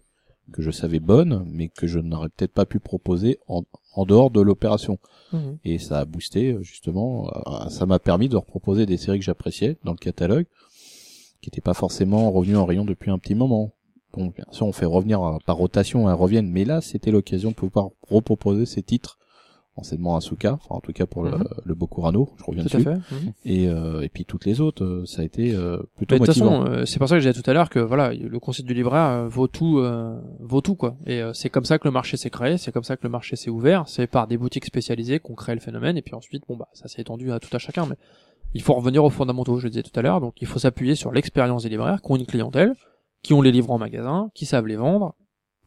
que 0.52 0.62
je 0.62 0.70
savais 0.70 1.00
bonnes, 1.00 1.44
mais 1.46 1.68
que 1.68 1.86
je 1.86 1.98
n'aurais 1.98 2.28
peut-être 2.28 2.52
pas 2.52 2.66
pu 2.66 2.80
proposer 2.80 3.38
en, 3.46 3.62
en 3.94 4.04
dehors 4.04 4.30
de 4.30 4.40
l'opération. 4.40 4.98
Et 5.64 5.78
ça 5.78 6.00
a 6.00 6.04
boosté, 6.04 6.52
euh, 6.52 6.62
justement, 6.62 7.28
euh, 7.28 7.68
ça 7.68 7.86
m'a 7.86 7.98
permis 7.98 8.28
de 8.28 8.36
reproposer 8.36 8.84
des 8.84 8.96
séries 8.96 9.20
que 9.20 9.24
j'appréciais 9.24 9.78
dans 9.84 9.92
le 9.92 9.98
catalogue, 9.98 10.46
qui 11.40 11.48
n'étaient 11.48 11.60
pas 11.60 11.74
forcément 11.74 12.30
revenues 12.32 12.56
en 12.56 12.66
rayon 12.66 12.84
depuis 12.84 13.10
un 13.10 13.18
petit 13.18 13.36
moment. 13.36 13.72
Donc, 14.16 14.34
bien 14.34 14.46
sûr, 14.50 14.66
on 14.66 14.72
fait 14.72 14.86
revenir 14.86 15.22
euh, 15.22 15.38
par 15.46 15.56
rotation, 15.56 16.08
elles 16.08 16.16
reviennent, 16.16 16.50
mais 16.50 16.64
là, 16.64 16.80
c'était 16.80 17.12
l'occasion 17.12 17.50
de 17.50 17.54
pouvoir 17.54 17.90
reproposer 18.02 18.66
ces 18.66 18.82
titres, 18.82 19.18
enseignement 19.76 20.16
Asuka, 20.16 20.54
enfin, 20.54 20.74
en 20.74 20.80
tout 20.80 20.92
cas 20.92 21.06
pour 21.06 21.22
le, 21.22 21.30
Mhm. 21.30 21.44
le 21.64 21.74
Bokurano, 21.74 22.30
je 22.38 22.44
reviens 22.44 22.64
Tout 22.64 22.76
à 22.76 22.80
dessus, 22.80 22.84
fait. 22.84 23.14
Mhm. 23.14 23.32
et, 23.46 23.68
euh, 23.68 24.02
et 24.02 24.08
puis 24.08 24.24
toutes 24.24 24.44
les 24.44 24.60
autres, 24.60 24.84
euh, 24.84 25.06
ça 25.06 25.22
a 25.22 25.24
été 25.24 25.54
euh, 25.54 25.78
plutôt 25.96 26.16
de 26.16 26.18
toute 26.18 26.26
façon, 26.26 26.64
euh, 26.66 26.84
c'est 26.84 26.98
pour 26.98 27.08
ça 27.08 27.14
que 27.16 27.20
j'ai 27.20 27.32
dit 27.32 27.40
tout 27.42 27.48
à 27.50 27.54
l'heure 27.54 27.70
que 27.70 27.78
voilà, 27.78 28.12
le 28.12 28.38
concept 28.40 28.66
du 28.68 28.74
libraire 28.74 29.06
euh, 29.06 29.28
vaut 29.28 29.46
tout, 29.46 29.78
euh, 29.78 30.20
vaut 30.40 30.60
tout 30.60 30.74
quoi. 30.74 30.96
Et 31.06 31.22
euh, 31.22 31.32
c'est 31.32 31.48
comme 31.48 31.64
ça 31.64 31.78
que 31.78 31.86
le 31.88 31.92
marché 31.92 32.16
s'est 32.16 32.30
créé, 32.30 32.58
c'est 32.58 32.72
comme 32.72 32.84
ça 32.84 32.96
que 32.96 33.04
le 33.04 33.10
marché 33.10 33.36
s'est 33.36 33.48
ouvert. 33.50 33.84
C'est 33.86 34.06
par 34.06 34.26
des 34.26 34.36
boutiques 34.36 34.66
spécialisées 34.66 35.18
qu'on 35.20 35.34
crée 35.34 35.54
le 35.54 35.60
phénomène, 35.60 35.96
et 35.96 36.02
puis 36.02 36.14
ensuite, 36.14 36.42
bon 36.48 36.56
bah, 36.56 36.68
ça 36.74 36.88
s'est 36.88 37.00
étendu 37.00 37.32
à 37.32 37.38
tout 37.40 37.54
à 37.54 37.58
chacun. 37.58 37.86
Mais 37.86 37.96
il 38.52 38.62
faut 38.62 38.74
revenir 38.74 39.04
aux 39.04 39.10
fondamentaux, 39.10 39.58
je 39.58 39.64
le 39.64 39.70
disais 39.70 39.82
tout 39.84 39.98
à 39.98 40.02
l'heure. 40.02 40.20
Donc 40.20 40.34
il 40.42 40.46
faut 40.46 40.58
s'appuyer 40.58 40.94
sur 40.96 41.12
l'expérience 41.12 41.62
des 41.62 41.68
libraires 41.70 42.02
qui 42.02 42.10
ont 42.12 42.16
une 42.16 42.26
clientèle, 42.26 42.74
qui 43.22 43.32
ont 43.34 43.40
les 43.42 43.52
livres 43.52 43.70
en 43.70 43.78
magasin, 43.78 44.30
qui 44.34 44.44
savent 44.46 44.66
les 44.66 44.76
vendre. 44.76 45.14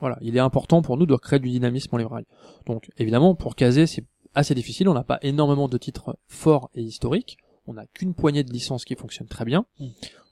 Voilà, 0.03 0.17
il 0.19 0.35
est 0.35 0.41
important 0.41 0.81
pour 0.81 0.97
nous 0.97 1.05
de 1.05 1.13
recréer 1.13 1.39
du 1.39 1.49
dynamisme 1.49 1.95
en 1.95 1.97
librairie. 1.97 2.25
Donc 2.65 2.91
évidemment, 2.97 3.35
pour 3.35 3.55
caser, 3.55 3.87
c'est 3.87 4.03
assez 4.35 4.53
difficile. 4.53 4.89
On 4.89 4.93
n'a 4.93 5.05
pas 5.05 5.17
énormément 5.21 5.69
de 5.69 5.77
titres 5.77 6.17
forts 6.27 6.69
et 6.75 6.81
historiques. 6.81 7.37
On 7.67 7.75
n'a 7.75 7.85
qu'une 7.85 8.13
poignée 8.13 8.43
de 8.43 8.51
licences 8.51 8.83
qui 8.83 8.95
fonctionnent 8.95 9.29
très 9.29 9.45
bien. 9.45 9.65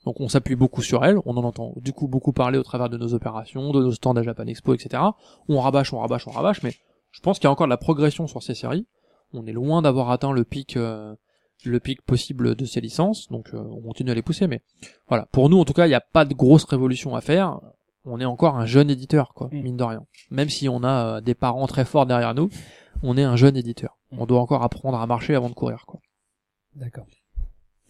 Donc 0.04 0.20
on 0.20 0.28
s'appuie 0.28 0.56
beaucoup 0.56 0.82
sur 0.82 1.06
elles, 1.06 1.16
on 1.24 1.38
en 1.38 1.44
entend 1.44 1.72
du 1.76 1.94
coup 1.94 2.06
beaucoup 2.06 2.34
parler 2.34 2.58
au 2.58 2.62
travers 2.62 2.90
de 2.90 2.98
nos 2.98 3.14
opérations, 3.14 3.72
de 3.72 3.80
nos 3.80 3.92
stands 3.92 4.14
à 4.14 4.22
Japan 4.22 4.44
Expo, 4.46 4.74
etc. 4.74 5.02
On 5.48 5.58
rabâche, 5.58 5.94
on 5.94 6.00
rabâche, 6.00 6.28
on 6.28 6.32
rabâche, 6.32 6.62
mais 6.62 6.74
je 7.10 7.20
pense 7.20 7.38
qu'il 7.38 7.44
y 7.44 7.48
a 7.48 7.50
encore 7.50 7.66
de 7.66 7.70
la 7.70 7.78
progression 7.78 8.26
sur 8.26 8.42
ces 8.42 8.54
séries. 8.54 8.86
On 9.32 9.46
est 9.46 9.52
loin 9.52 9.80
d'avoir 9.80 10.10
atteint 10.10 10.32
le 10.32 10.44
pic, 10.44 10.76
euh, 10.76 11.14
le 11.64 11.80
pic 11.80 12.02
possible 12.02 12.56
de 12.56 12.64
ces 12.66 12.82
licences, 12.82 13.28
donc 13.30 13.54
euh, 13.54 13.58
on 13.58 13.80
continue 13.80 14.10
à 14.10 14.14
les 14.14 14.20
pousser. 14.20 14.48
Mais 14.48 14.60
voilà, 15.08 15.24
pour 15.32 15.48
nous 15.48 15.58
en 15.58 15.64
tout 15.64 15.72
cas, 15.72 15.86
il 15.86 15.90
n'y 15.90 15.94
a 15.94 16.02
pas 16.02 16.26
de 16.26 16.34
grosse 16.34 16.64
révolution 16.64 17.16
à 17.16 17.22
faire. 17.22 17.58
On 18.04 18.18
est 18.20 18.24
encore 18.24 18.56
un 18.56 18.66
jeune 18.66 18.90
éditeur, 18.90 19.32
quoi, 19.34 19.48
Mm. 19.52 19.60
mine 19.62 19.76
de 19.76 19.84
rien. 19.84 20.04
Même 20.30 20.48
si 20.48 20.68
on 20.68 20.82
a 20.82 21.16
euh, 21.16 21.20
des 21.20 21.34
parents 21.34 21.66
très 21.66 21.84
forts 21.84 22.06
derrière 22.06 22.34
nous, 22.34 22.48
on 23.02 23.16
est 23.16 23.22
un 23.22 23.36
jeune 23.36 23.56
éditeur. 23.56 23.98
On 24.10 24.26
doit 24.26 24.40
encore 24.40 24.62
apprendre 24.62 24.98
à 24.98 25.06
marcher 25.06 25.34
avant 25.34 25.48
de 25.48 25.54
courir, 25.54 25.84
quoi. 25.86 26.00
D'accord. 26.74 27.06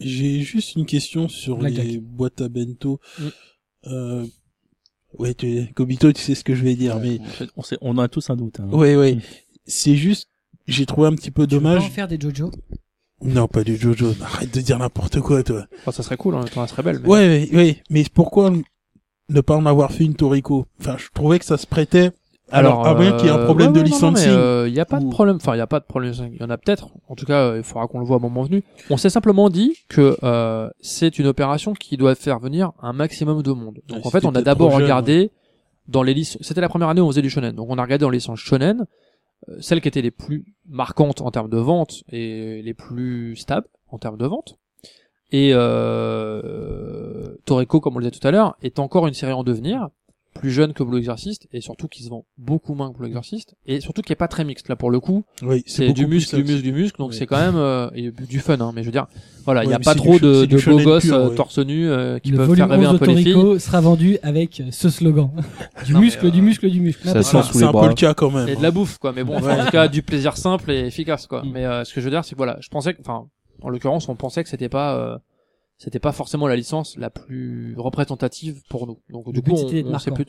J'ai 0.01 0.41
juste 0.41 0.75
une 0.77 0.87
question 0.87 1.29
sur 1.29 1.61
les 1.63 1.99
boîtes 1.99 2.41
à 2.41 2.49
bento. 2.49 3.01
Mm. 3.19 3.23
Euh, 3.87 4.27
ouais, 5.19 5.35
tu, 5.35 5.73
Kobito, 5.75 6.13
tu 6.13 6.21
sais 6.21 6.35
ce 6.35 6.45
que 6.45 6.55
je 6.55 6.63
vais 6.63 6.75
dire, 6.75 6.99
mais 7.01 7.19
En 7.21 7.25
fait, 7.25 7.49
on, 7.57 7.63
sait, 7.63 7.79
on 7.81 7.99
a 7.99 8.09
tous 8.09 8.29
un 8.31 8.37
doute. 8.37 8.61
Hein. 8.61 8.69
ouais, 8.71 8.97
ouais, 8.97 9.19
c'est 9.67 9.97
juste, 9.97 10.29
j'ai 10.67 10.87
trouvé 10.87 11.09
un 11.09 11.15
petit 11.15 11.31
peu 11.31 11.47
Tu 11.47 11.55
veux 11.57 11.61
pas 11.63 11.71
en 11.71 11.75
dommage. 11.75 11.91
faire 11.91 12.09
des 12.09 12.19
Jojo? 12.21 12.51
Non, 13.23 13.47
pas 13.47 13.63
du 13.65 13.77
Jojo. 13.77 14.13
Arrête 14.21 14.53
de 14.53 14.61
dire 14.61 14.79
n'importe 14.79 15.21
quoi, 15.21 15.43
toi. 15.45 15.67
Enfin, 15.81 15.93
ça 15.93 16.03
serait 16.03 16.17
cool, 16.17 16.35
hein, 16.35 16.45
ça 16.53 16.67
serait 16.67 16.83
belle. 16.83 16.99
mais- 17.03 17.09
Ouais, 17.09 17.49
ouais, 17.53 17.57
ouais, 17.57 17.83
mais 17.89 18.05
pourquoi 18.13 18.53
ne 19.33 19.41
pas 19.41 19.57
en 19.57 19.67
avoir 19.67 19.93
fait 19.93 20.05
une 20.05 20.15
Toriko 20.15 20.67
Enfin, 20.81 20.97
je 20.99 21.09
trouvais 21.15 21.39
que 21.39 21.45
ça 21.45 21.57
se 21.57 21.67
prêtait. 21.67 22.13
Alors, 22.51 22.87
à 22.87 22.95
moins 22.95 23.13
qu'il 23.13 23.27
y 23.27 23.29
ait 23.29 23.33
un 23.33 23.39
euh, 23.39 23.45
problème 23.45 23.73
ouais, 23.73 23.83
de 23.83 23.89
ouais, 23.89 24.29
euh, 24.29 24.69
Il 24.69 24.75
n'y 24.75 24.81
a 24.81 24.85
pas 24.85 25.01
de 25.01 25.09
problème. 25.09 25.37
Enfin, 25.37 25.55
il 25.55 25.57
n'y 25.57 25.63
a 25.63 25.67
pas 25.67 25.81
de 25.81 25.87
problème. 25.87 26.13
Il 26.33 26.39
y 26.39 26.45
en 26.45 26.51
a 26.51 26.59
peut-être. 26.59 26.91
En 27.09 27.15
tout 27.15 27.25
cas, 27.25 27.47
euh, 27.47 27.57
il 27.57 27.63
faudra 27.63 27.87
qu'on 27.87 27.99
le 27.99 28.05
voit 28.05 28.17
au 28.17 28.21
moment 28.21 28.43
venu. 28.43 28.63
On 28.91 28.99
s'est 28.99 29.09
simplement 29.09 29.49
dit 29.49 29.75
que 29.89 30.19
euh, 30.23 30.69
c'est 30.81 31.19
une 31.19 31.27
opération 31.27 31.73
qui 31.73 31.97
doit 31.97 32.15
faire 32.15 32.39
venir 32.41 32.73
un 32.83 32.93
maximum 32.93 33.43
de 33.43 33.53
monde. 33.53 33.81
Donc 33.89 34.01
Ouais, 34.01 34.07
en 34.07 34.11
fait, 34.11 34.27
on 34.27 34.35
a 34.35 34.43
d'abord 34.43 34.73
regardé 34.73 35.31
dans 35.89 36.03
les 36.03 36.13
licences. 36.13 36.43
C'était 36.43 36.61
la 36.61 36.69
première 36.69 36.91
année 36.91 37.01
où 37.01 37.07
on 37.07 37.11
faisait 37.11 37.23
du 37.23 37.31
shonen. 37.31 37.55
Donc 37.55 37.69
on 37.71 37.79
a 37.79 37.83
regardé 37.83 38.03
dans 38.03 38.11
les 38.11 38.19
licences 38.19 38.41
shonen 38.41 38.87
euh, 39.49 39.57
celles 39.61 39.81
qui 39.81 39.89
étaient 39.89 40.03
les 40.03 40.11
plus 40.11 40.55
marquantes 40.69 41.21
en 41.21 41.31
termes 41.31 41.51
de 41.51 41.59
vente 41.59 42.05
et 42.09 42.63
les 42.63 42.75
plus 42.75 43.37
stables 43.37 43.67
en 43.89 43.99
termes 43.99 44.19
de 44.19 44.27
vente. 44.27 44.59
Et 45.33 45.53
euh, 46.43 47.35
Toreko, 47.45 47.81
comme 47.81 47.97
on 47.97 47.99
le 47.99 48.05
disait 48.09 48.19
tout 48.21 48.27
à 48.27 48.31
l'heure, 48.31 48.57
est 48.63 48.79
encore 48.79 49.07
une 49.07 49.15
série 49.15 49.33
en 49.33 49.43
devenir, 49.45 49.89
plus 50.35 50.51
jeune 50.51 50.73
que 50.73 50.83
Blue 50.83 50.99
Exorcist, 50.99 51.47
et 51.53 51.61
surtout 51.61 51.89
qui 51.89 52.03
se 52.05 52.09
vend 52.09 52.25
beaucoup 52.39 52.75
moins 52.75 52.91
que 52.91 52.97
Blue 52.99 53.07
Exorcist, 53.07 53.55
et 53.67 53.81
surtout 53.81 54.01
qui 54.03 54.13
est 54.13 54.17
pas 54.17 54.29
très 54.29 54.45
mixte 54.45 54.69
là 54.71 54.77
pour 54.77 54.91
le 54.91 54.99
coup. 54.99 55.25
Oui, 55.43 55.63
C'est 55.67 55.93
du 55.93 56.07
muscle, 56.07 56.37
du 56.37 56.43
muscle, 56.45 56.63
du 56.63 56.73
muscle, 56.73 56.99
donc 56.99 57.13
c'est 57.15 57.27
quand 57.27 57.39
même 57.39 57.57
euh, 57.57 57.91
et 57.95 58.11
du 58.11 58.41
fun. 58.41 58.59
Hein, 58.61 58.73
mais 58.75 58.83
je 58.83 58.87
veux 58.87 58.93
dire, 58.93 59.07
voilà, 59.45 59.63
il 59.65 59.67
Ouais, 59.67 59.73
y 59.73 59.77
a 59.77 59.79
pas 59.79 59.93
c'est 59.93 59.99
trop 59.99 60.15
du- 60.15 60.21
de, 60.21 60.35
c'est 60.41 60.47
du 60.47 60.57
de 60.57 60.71
beaux 60.71 60.79
gosses 60.83 61.05
pur, 61.05 61.15
euh, 61.17 61.29
ouais. 61.29 61.35
torse 61.35 61.59
nu 61.59 61.87
euh, 61.89 62.19
qui 62.19 62.31
le 62.31 62.39
peuvent 62.39 62.55
faire 62.55 62.69
rêver 62.69 62.87
11 62.87 62.91
un 62.91 62.93
de 62.95 62.99
peu 62.99 63.07
les 63.07 63.17
filles. 63.17 63.33
Toriko 63.35 63.59
sera 63.59 63.81
vendu 63.83 64.19
avec 64.23 64.63
ce 64.71 64.89
slogan. 64.89 65.31
du 65.85 65.93
Non, 65.93 65.99
mais, 66.01 66.07
muscle, 66.07 66.27
euh, 66.27 66.31
du 66.31 66.41
muscle, 66.43 66.71
du 66.71 66.81
muscle. 66.81 67.03
voilà. 67.05 67.23
sous 67.23 67.43
C'est 67.53 67.65
un 67.65 67.73
peu 67.73 67.89
le 67.89 67.95
cas 67.95 68.15
quand 68.15 68.31
même. 68.31 68.49
Et 68.49 68.57
de 68.57 68.63
la 68.63 68.71
bouffe, 68.71 68.97
quoi. 68.99 69.13
Mais 69.15 69.25
bon, 69.25 69.37
en 69.37 69.65
tout 69.65 69.71
cas, 69.71 69.89
du 69.89 70.03
plaisir 70.03 70.37
simple 70.39 70.71
et 70.71 70.87
efficace, 70.87 71.27
quoi. 71.27 71.43
Mm. 71.43 71.51
Mais 71.53 71.65
euh, 71.67 71.85
ce 71.85 71.93
que 71.93 72.01
je 72.01 72.07
veux 72.07 72.11
dire, 72.11 72.25
c'est 72.25 72.33
que 72.33 72.39
voilà, 72.39 72.57
je 72.61 72.69
pensais 72.69 72.95
que, 72.95 73.01
enfin, 73.01 73.27
en 73.61 73.69
l'occurrence, 73.69 74.09
on 74.09 74.17
pensait 74.17 74.43
que 74.43 74.49
c'était 74.49 74.69
pas, 74.69 74.97
euh, 74.97 75.19
c'était 75.79 75.99
pas 76.01 76.13
forcément 76.13 76.47
la 76.49 76.57
licence 76.57 76.97
la 76.97 77.11
plus 77.11 77.75
représentative 77.79 78.63
pour 78.71 78.87
nous. 78.87 79.01
Donc 79.11 79.33
du 79.33 79.43
coup, 79.43 79.53
on, 79.53 79.87
on 79.87 79.91
marquant. 79.91 80.15
plus. 80.15 80.27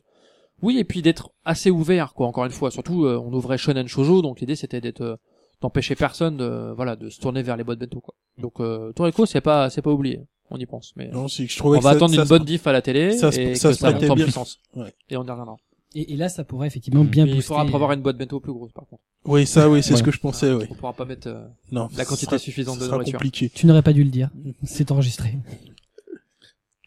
Oui, 0.61 0.77
et 0.77 0.83
puis 0.83 1.01
d'être 1.01 1.31
assez 1.45 1.71
ouvert, 1.71 2.13
quoi. 2.13 2.27
Encore 2.27 2.45
une 2.45 2.51
fois, 2.51 2.71
surtout, 2.71 3.05
euh, 3.05 3.17
on 3.23 3.33
ouvrait 3.33 3.57
Shonen 3.57 3.87
Shoujo, 3.87 4.21
donc 4.21 4.39
l'idée 4.39 4.55
c'était 4.55 4.81
d'être, 4.81 5.01
euh, 5.01 5.15
d'empêcher 5.61 5.95
personne 5.95 6.37
de, 6.37 6.71
voilà, 6.75 6.95
de 6.95 7.09
se 7.09 7.19
tourner 7.19 7.41
vers 7.43 7.57
les 7.57 7.63
boîtes 7.63 7.79
bento, 7.79 7.99
quoi. 8.01 8.13
Donc 8.37 8.59
euh, 8.59 8.91
Toriko, 8.93 9.25
c'est 9.25 9.41
pas, 9.41 9.69
c'est 9.69 9.81
pas 9.81 9.91
oublié. 9.91 10.21
On 10.49 10.57
y 10.57 10.65
pense, 10.65 10.93
mais 10.95 11.07
Non, 11.09 11.27
je 11.27 11.57
trouvais 11.57 11.77
on 11.77 11.79
que 11.79 11.83
va 11.85 11.91
ça- 11.91 11.95
attendre 11.97 12.13
ça 12.15 12.21
une 12.21 12.27
bonne 12.27 12.43
diff 12.45 12.67
à 12.67 12.71
la 12.71 12.81
télé 12.81 13.13
ça 13.17 13.31
se- 13.31 13.39
et 13.39 13.55
ça 13.55 13.69
que 13.69 13.73
se 13.75 13.79
ça 13.79 13.91
monte 13.91 14.03
en 14.09 14.13
bien. 14.15 14.25
puissance. 14.25 14.59
Ouais. 14.75 14.93
Et 15.09 15.17
on 15.17 15.23
y 15.25 15.29
reviendra. 15.29 15.55
Et, 15.95 16.13
et 16.13 16.17
là, 16.17 16.27
ça 16.29 16.43
pourrait 16.43 16.67
effectivement 16.67 17.03
bien 17.03 17.25
Mais 17.25 17.31
il 17.31 17.35
booster. 17.35 17.47
faudra 17.49 17.65
prévoir 17.65 17.91
une 17.91 18.01
boîte 18.01 18.17
bento 18.17 18.39
plus 18.39 18.51
grosse, 18.53 18.71
par 18.71 18.85
contre. 18.87 19.01
Oui, 19.25 19.45
ça, 19.45 19.69
oui, 19.69 19.81
c'est 19.83 19.91
Ouais. 19.93 19.97
ce 19.99 20.03
que 20.03 20.11
je 20.11 20.19
pensais, 20.19 20.51
oui. 20.51 20.65
On 20.69 20.73
pourra 20.75 20.93
pas 20.93 21.05
mettre. 21.05 21.27
euh, 21.27 21.45
Non, 21.71 21.87
La 21.95 22.03
quantité 22.05 22.25
sera- 22.25 22.39
suffisante 22.39 22.79
de 22.79 22.87
nourriture. 22.87 23.13
compliqué. 23.19 23.49
Tu 23.53 23.65
n'aurais 23.67 23.81
pas 23.83 23.93
dû 23.93 24.03
le 24.03 24.09
dire. 24.09 24.29
C'est 24.63 24.91
enregistré. 24.91 25.37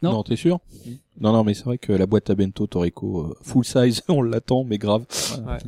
Non. 0.02 0.10
Non, 0.12 0.22
t'es 0.22 0.36
sûr? 0.36 0.60
Non, 1.20 1.32
non, 1.32 1.42
mais 1.44 1.54
c'est 1.54 1.64
vrai 1.64 1.78
que 1.78 1.92
la 1.92 2.06
boîte 2.06 2.28
à 2.30 2.34
bento 2.34 2.66
Toriko 2.66 3.20
euh, 3.30 3.34
full 3.42 3.64
size, 3.64 4.02
on 4.08 4.22
l'attend, 4.22 4.64
mais 4.64 4.76
grave. 4.78 5.06
Ouais. 5.46 5.58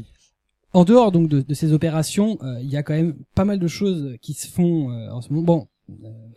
En 0.75 0.85
dehors 0.85 1.13
donc 1.13 1.29
de, 1.29 1.41
de 1.41 1.55
ces 1.55 1.73
opérations, 1.73 2.39
euh, 2.43 2.61
il 2.61 2.69
y 2.69 2.77
a 2.77 2.83
quand 2.83 2.93
même 2.93 3.17
pas 3.35 3.47
mal 3.47 3.59
de 3.59 3.67
choses 3.69 4.17
qui 4.21 4.35
se 4.35 4.47
font 4.47 4.91
euh, 4.91 5.11
en 5.11 5.23
ce 5.23 5.33
moment. 5.33 5.43
Bon, 5.45 5.61
euh, 5.63 5.65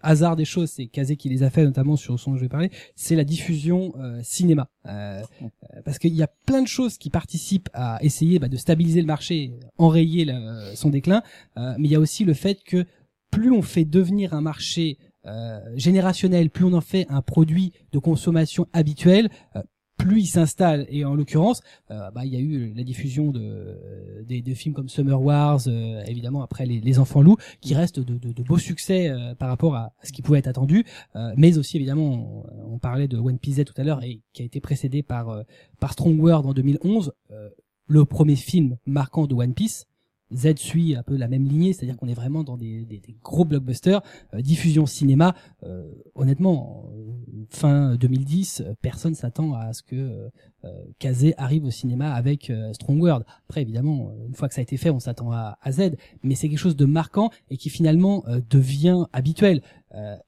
hasard 0.01 0.35
des 0.35 0.45
choses, 0.45 0.69
c'est 0.71 0.87
Kazé 0.87 1.15
qui 1.15 1.29
les 1.29 1.43
a 1.43 1.49
fait 1.49 1.63
notamment 1.63 1.95
sur 1.95 2.19
son 2.19 2.31
dont 2.31 2.37
je 2.37 2.41
vais 2.43 2.49
parler, 2.49 2.71
c'est 2.95 3.15
la 3.15 3.23
diffusion 3.23 3.93
euh, 3.99 4.19
cinéma. 4.23 4.69
Euh, 4.87 5.21
euh, 5.41 5.47
parce 5.85 5.99
qu'il 5.99 6.13
y 6.13 6.23
a 6.23 6.29
plein 6.45 6.61
de 6.61 6.67
choses 6.67 6.97
qui 6.97 7.09
participent 7.09 7.69
à 7.73 7.97
essayer 8.01 8.39
bah, 8.39 8.47
de 8.47 8.57
stabiliser 8.57 9.01
le 9.01 9.07
marché, 9.07 9.51
enrayer 9.77 10.25
la- 10.25 10.75
son 10.75 10.89
déclin, 10.89 11.21
euh, 11.57 11.73
mais 11.77 11.87
il 11.87 11.91
y 11.91 11.95
a 11.95 11.99
aussi 11.99 12.23
le 12.23 12.33
fait 12.33 12.63
que 12.63 12.85
plus 13.29 13.51
on 13.51 13.61
fait 13.61 13.85
devenir 13.85 14.33
un 14.33 14.41
marché 14.41 14.97
euh, 15.25 15.59
générationnel, 15.75 16.49
plus 16.49 16.65
on 16.65 16.73
en 16.73 16.81
fait 16.81 17.05
un 17.09 17.21
produit 17.21 17.73
de 17.91 17.99
consommation 17.99 18.67
habituel, 18.73 19.29
euh, 19.55 19.61
plus 20.03 20.21
il 20.21 20.27
s'installe. 20.27 20.85
Et 20.89 21.05
en 21.05 21.15
l'occurrence, 21.15 21.61
euh, 21.89 22.11
bah, 22.11 22.25
il 22.25 22.33
y 22.33 22.35
a 22.35 22.39
eu 22.39 22.73
la 22.75 22.83
diffusion 22.83 23.31
de, 23.31 23.77
des, 24.25 24.41
des 24.41 24.55
films 24.55 24.73
comme 24.73 24.89
Summer 24.89 25.21
Wars, 25.21 25.61
euh, 25.67 26.03
évidemment 26.05 26.41
après 26.41 26.65
les, 26.65 26.99
Enfants 26.99 27.21
Loups, 27.21 27.37
qui 27.61 27.73
restent 27.73 27.99
de, 27.99 28.43
beaux 28.43 28.57
succès 28.57 29.09
euh, 29.09 29.33
par 29.35 29.49
rapport 29.49 29.75
à, 29.75 29.93
ce 30.03 30.11
qui 30.11 30.21
pouvait 30.21 30.39
être 30.39 30.47
attendu, 30.47 30.85
euh, 31.15 31.33
mais 31.37 31.57
aussi 31.57 31.77
évidemment, 31.77 32.45
on, 32.67 32.79
parlait 32.79 33.07
de 33.07 33.17
One 33.17 33.37
Piece 33.37 33.57
Z 33.57 33.65
tout 33.65 33.73
à 33.77 33.83
l'heure 33.83 34.03
et 34.03 34.21
qui 34.33 34.41
a 34.41 34.45
été 34.45 34.59
précédé 34.59 35.03
par 35.03 35.29
euh, 35.29 35.43
Strong 35.89 36.19
World 36.19 36.45
en 36.47 36.53
2011, 36.53 37.13
euh, 37.31 37.49
le 37.87 38.05
premier 38.05 38.35
film 38.35 38.77
marquant 38.85 39.27
de 39.27 39.35
One 39.35 39.53
Piece. 39.53 39.87
Z 40.33 40.55
suit 40.55 40.95
un 40.95 41.03
peu 41.03 41.17
la 41.17 41.27
même 41.27 41.43
lignée, 41.43 41.73
c'est-à-dire 41.73 41.97
qu'on 41.97 42.07
est 42.07 42.13
vraiment 42.13 42.43
dans 42.43 42.57
des, 42.57 42.87
gros 43.21 43.45
blockbusters, 43.45 44.01
euh, 44.33 44.41
diffusion 44.41 44.85
cinéma. 44.85 45.35
euh, 45.63 45.91
honnêtement, 46.15 46.89
euh, 46.93 47.10
fin 47.49 47.95
2010, 47.95 48.61
euh, 48.61 48.73
personne 48.81 49.15
s'attend 49.15 49.53
à 49.53 49.73
ce 49.73 49.83
que 49.83 49.95
euh, 49.95 50.29
euh, 50.65 50.83
Kazé 50.99 51.33
arrive 51.37 51.65
au 51.65 51.71
cinéma 51.71 52.13
avec 52.13 52.51
Strong 52.73 53.01
World. 53.01 53.25
Après, 53.47 53.61
évidemment, 53.61 54.11
une 54.27 54.35
fois 54.35 54.47
que 54.47 54.53
ça 54.53 54.59
a 54.59 54.63
été 54.63 54.77
fait, 54.77 54.89
on 54.89 54.99
s'attend 54.99 55.31
à, 55.31 55.57
à 55.61 55.71
Z, 55.71 55.95
mais 56.23 56.35
c'est 56.35 56.49
quelque 56.49 56.59
chose 56.59 56.75
de 56.75 56.85
marquant 56.85 57.31
et 57.49 57.57
qui 57.57 57.69
finalement 57.69 58.23
devient 58.49 59.05
habituel. 59.11 59.61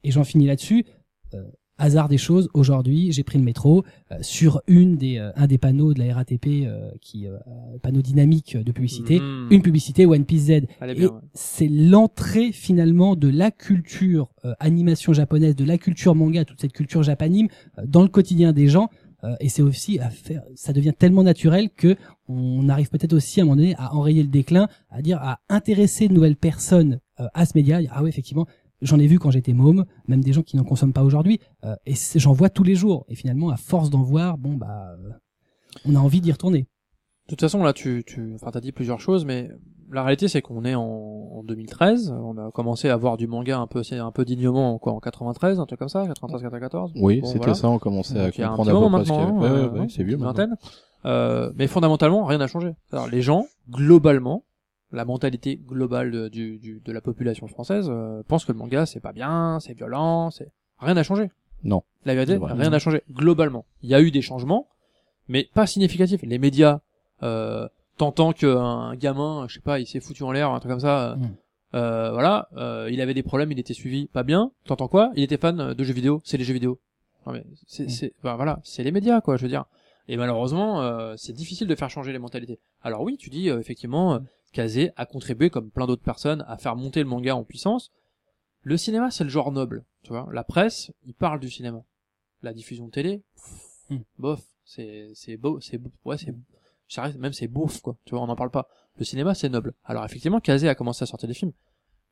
Et 0.03 0.11
j'en 0.11 0.23
finis 0.23 0.47
là-dessus. 0.47 0.85
Hasard 1.83 2.07
des 2.07 2.17
choses, 2.17 2.47
aujourd'hui, 2.53 3.11
j'ai 3.11 3.23
pris 3.23 3.37
le 3.37 3.43
métro 3.43 3.83
euh, 4.09 4.15
sur 4.21 4.61
une 4.67 4.95
des 4.95 5.17
euh, 5.17 5.31
un 5.35 5.47
des 5.47 5.57
panneaux 5.57 5.93
de 5.93 5.99
la 6.01 6.15
RATP 6.15 6.47
euh, 6.63 6.89
qui 7.01 7.27
panneau 7.81 8.01
dynamique 8.01 8.55
de 8.55 8.71
publicité, 8.71 9.19
Mhm. 9.19 9.47
une 9.51 9.61
publicité 9.61 10.05
One 10.05 10.23
Piece 10.23 10.43
Z. 10.45 10.61
Allez 10.79 10.93
Et 10.93 10.95
bien, 10.95 11.07
ouais. 11.09 11.19
c'est 11.33 11.67
l'entrée 11.67 12.53
finalement 12.53 13.17
de 13.17 13.27
la 13.27 13.51
culture 13.51 14.29
animation 14.61 15.11
japonaise, 15.11 15.57
de 15.57 15.65
la 15.65 15.77
culture 15.77 16.15
manga, 16.15 16.45
toute 16.45 16.61
cette 16.61 16.71
culture 16.71 17.03
japanime 17.03 17.49
dans 17.85 18.01
le 18.01 18.07
quotidien 18.07 18.53
des 18.53 18.69
gens. 18.69 18.89
Et 19.39 19.47
c'est 19.47 19.61
aussi 19.61 19.99
à 19.99 20.09
faire, 20.09 20.43
ça 20.55 20.73
devient 20.73 20.91
tellement 20.97 21.23
naturel 21.23 21.69
que 21.69 21.95
on 22.27 22.67
arrive 22.67 22.89
peut-être 22.89 23.13
aussi 23.13 23.39
à 23.39 23.43
un 23.43 23.45
moment 23.45 23.55
donné 23.55 23.73
à 23.77 23.93
enrayer 23.95 24.21
le 24.21 24.27
déclin, 24.29 24.67
à 24.89 25.01
dire 25.01 25.17
à 25.21 25.39
intéresser 25.49 26.07
de 26.09 26.13
nouvelles 26.13 26.35
personnes 26.35 26.99
à 27.33 27.45
ce 27.45 27.53
média. 27.55 27.79
Ah 27.91 28.03
ouais, 28.03 28.09
effectivement, 28.09 28.47
j'en 28.83 28.99
ai 28.99 29.07
vu 29.07 29.17
quand 29.19 29.31
j'étais 29.31 29.53
môme, 29.53 29.85
même 30.07 30.21
des 30.23 30.33
gens 30.33 30.43
qui 30.43 30.55
n'en 30.57 30.63
consomment 30.63 30.93
pas 30.93 31.03
aujourd'hui, 31.03 31.39
euh, 31.63 31.75
et 31.85 31.93
j'en 32.15 32.33
vois 32.33 32.49
tous 32.49 32.63
les 32.63 32.75
jours. 32.75 33.05
Et 33.09 33.15
finalement, 33.15 33.49
à 33.49 33.57
force 33.57 33.89
d'en 33.89 34.03
voir, 34.03 34.37
bon 34.37 34.53
bah, 34.53 34.95
euh, 34.99 35.09
on 35.85 35.95
a 35.95 35.99
envie 35.99 36.21
d'y 36.21 36.31
retourner. 36.31 36.61
De 36.61 37.29
toute 37.29 37.41
façon, 37.41 37.63
là, 37.63 37.73
tu, 37.73 38.03
tu, 38.05 38.33
enfin, 38.35 38.51
t'as 38.51 38.59
dit 38.59 38.71
plusieurs 38.71 38.99
choses, 38.99 39.25
mais 39.25 39.49
la 39.91 40.03
réalité, 40.03 40.27
c'est 40.27 40.41
qu'on 40.41 40.65
est 40.65 40.75
en, 40.75 40.83
en 40.83 41.43
2013. 41.43 42.11
On 42.11 42.37
a 42.37 42.51
commencé 42.51 42.89
à 42.89 42.97
voir 42.97 43.15
du 43.17 43.27
manga 43.27 43.57
un 43.59 43.67
peu, 43.67 43.81
un 43.91 44.11
peu 44.11 44.25
dignement, 44.25 44.77
quoi, 44.79 44.91
en 44.93 44.99
93, 44.99 45.59
un 45.59 45.65
truc 45.65 45.79
comme 45.79 45.87
ça, 45.89 46.05
93, 46.05 46.41
94. 46.41 46.91
Oui, 46.95 47.21
Bon, 47.21 47.27
c'était 47.27 47.37
voilà. 47.39 47.53
ça, 47.53 47.69
on 47.69 47.79
commençait 47.79 48.19
à 48.19 48.25
un 48.25 48.31
comprendre 48.31 48.63
petit 48.63 48.69
à 48.69 48.73
peu 48.73 48.79
moment 48.79 48.97
près 48.97 49.05
ce 49.05 49.11
qu'il 49.11 49.19
y 49.19 49.23
avait. 49.23 49.31
maintenant, 49.31 49.41
Ouais, 49.41 49.49
ouais, 49.67 49.69
ouais, 49.69 49.79
euh, 49.85 49.87
c'est 49.89 50.03
vieux 50.03 50.17
maintenant. 50.17 50.33
vingtaine. 50.33 50.55
Euh, 51.05 51.51
mais 51.55 51.67
fondamentalement, 51.67 52.25
rien 52.25 52.37
n'a 52.39 52.47
changé. 52.47 52.73
Alors, 52.91 53.07
les 53.07 53.21
gens, 53.21 53.45
globalement, 53.69 54.43
la 54.93 55.05
mentalité 55.05 55.57
globale 55.57 56.11
de, 56.11 56.27
du, 56.29 56.57
du- 56.59 56.81
de 56.83 56.91
la 56.91 57.01
population 57.01 57.47
française 57.47 57.87
euh, 57.89 58.21
pense 58.27 58.45
que 58.45 58.51
le 58.51 58.57
manga 58.57 58.85
c'est 58.85 58.99
pas 58.99 59.11
bien, 59.11 59.59
c'est 59.59 59.73
violent, 59.73 60.31
c'est 60.31 60.49
rien 60.79 60.93
n'a 60.93 61.03
changé. 61.03 61.29
Non. 61.63 61.83
La 62.05 62.13
vérité, 62.15 62.37
rien 62.41 62.69
n'a 62.69 62.79
changé 62.79 63.01
globalement. 63.11 63.65
Il 63.81 63.89
y 63.89 63.95
a 63.95 64.01
eu 64.01 64.11
des 64.11 64.21
changements, 64.21 64.67
mais 65.29 65.49
pas 65.53 65.65
significatifs. 65.67 66.21
Les 66.23 66.37
médias, 66.37 66.81
euh, 67.23 67.67
tentant 67.97 68.33
qu'un 68.33 68.95
gamin, 68.95 69.45
je 69.47 69.55
sais 69.55 69.61
pas, 69.61 69.79
il 69.79 69.87
s'est 69.87 69.99
foutu 70.01 70.23
en 70.23 70.31
l'air, 70.31 70.49
un 70.51 70.59
truc 70.59 70.71
comme 70.71 70.79
ça. 70.79 71.11
euh, 71.11 71.15
Mm. 71.15 71.35
euh, 71.75 72.11
voilà, 72.11 72.49
euh, 72.57 72.89
il 72.91 72.99
avait 73.01 73.13
des 73.13 73.23
problèmes, 73.23 73.51
il 73.51 73.59
était 73.59 73.73
suivi 73.73 74.07
pas 74.07 74.23
bien. 74.23 74.51
T'entends 74.65 74.87
quoi? 74.89 75.11
Il 75.15 75.23
était 75.23 75.37
fan 75.37 75.73
de 75.73 75.83
jeux 75.83 75.93
vidéo, 75.93 76.21
c'est 76.25 76.37
les 76.37 76.43
jeux 76.43 76.53
vidéo. 76.53 76.79
Non, 77.25 77.31
mais 77.33 77.43
c'est, 77.67 77.85
Mm. 77.85 77.89
c'est, 77.89 78.13
ben 78.23 78.35
voilà, 78.35 78.59
c'est 78.63 78.83
les 78.83 78.91
médias 78.91 79.21
quoi, 79.21 79.37
je 79.37 79.43
veux 79.43 79.49
dire. 79.49 79.63
Et 80.09 80.17
malheureusement, 80.17 80.81
euh, 80.81 81.13
c'est 81.17 81.31
difficile 81.31 81.67
de 81.67 81.75
faire 81.75 81.89
changer 81.89 82.11
les 82.11 82.19
mentalités. 82.19 82.59
Alors 82.83 83.01
oui, 83.03 83.15
tu 83.17 83.29
dis 83.29 83.47
effectivement, 83.47 84.19
Kazé 84.53 84.91
a 84.95 85.05
contribué 85.05 85.49
comme 85.49 85.69
plein 85.69 85.85
d'autres 85.87 86.01
personnes 86.03 86.45
à 86.47 86.57
faire 86.57 86.75
monter 86.77 87.01
le 87.01 87.09
manga 87.09 87.35
en 87.35 87.43
puissance. 87.43 87.91
Le 88.61 88.77
cinéma, 88.77 89.11
c'est 89.11 89.25
le 89.25 89.29
genre 89.29 89.51
noble, 89.51 89.83
tu 90.03 90.09
vois. 90.11 90.29
La 90.31 90.43
presse, 90.45 90.91
il 91.05 91.13
parle 91.13 91.39
du 91.41 91.49
cinéma. 91.49 91.83
La 92.41 92.53
diffusion 92.53 92.87
télé, 92.89 93.21
pff, 93.35 93.69
Mm. 93.89 93.97
bof, 94.17 94.41
c'est 94.63 95.11
c'est 95.13 95.35
beau, 95.35 95.59
c'est 95.59 95.77
beau- 95.77 95.91
ouais, 96.05 96.17
c'est 96.17 96.33
même 97.17 97.33
c'est 97.33 97.47
beauf 97.47 97.81
quoi. 97.81 97.97
Tu 98.05 98.11
vois, 98.15 98.23
on 98.23 98.27
n'en 98.27 98.35
parle 98.37 98.49
pas. 98.51 98.69
Le 98.97 99.03
cinéma, 99.03 99.35
c'est 99.35 99.49
noble. 99.49 99.73
Alors 99.83 100.05
effectivement, 100.05 100.39
Kazé 100.39 100.69
a 100.69 100.75
commencé 100.75 101.03
à 101.03 101.05
sortir 101.05 101.27
des 101.27 101.33
films 101.33 101.51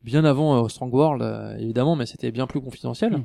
bien 0.03 0.25
avant 0.25 0.63
euh, 0.63 0.67
Strong 0.67 0.93
World 0.93 1.21
euh, 1.21 1.55
évidemment, 1.57 1.95
mais 1.95 2.05
c'était 2.05 2.31
bien 2.31 2.47
plus 2.47 2.61
confidentiel. 2.61 3.17
Mm. 3.17 3.23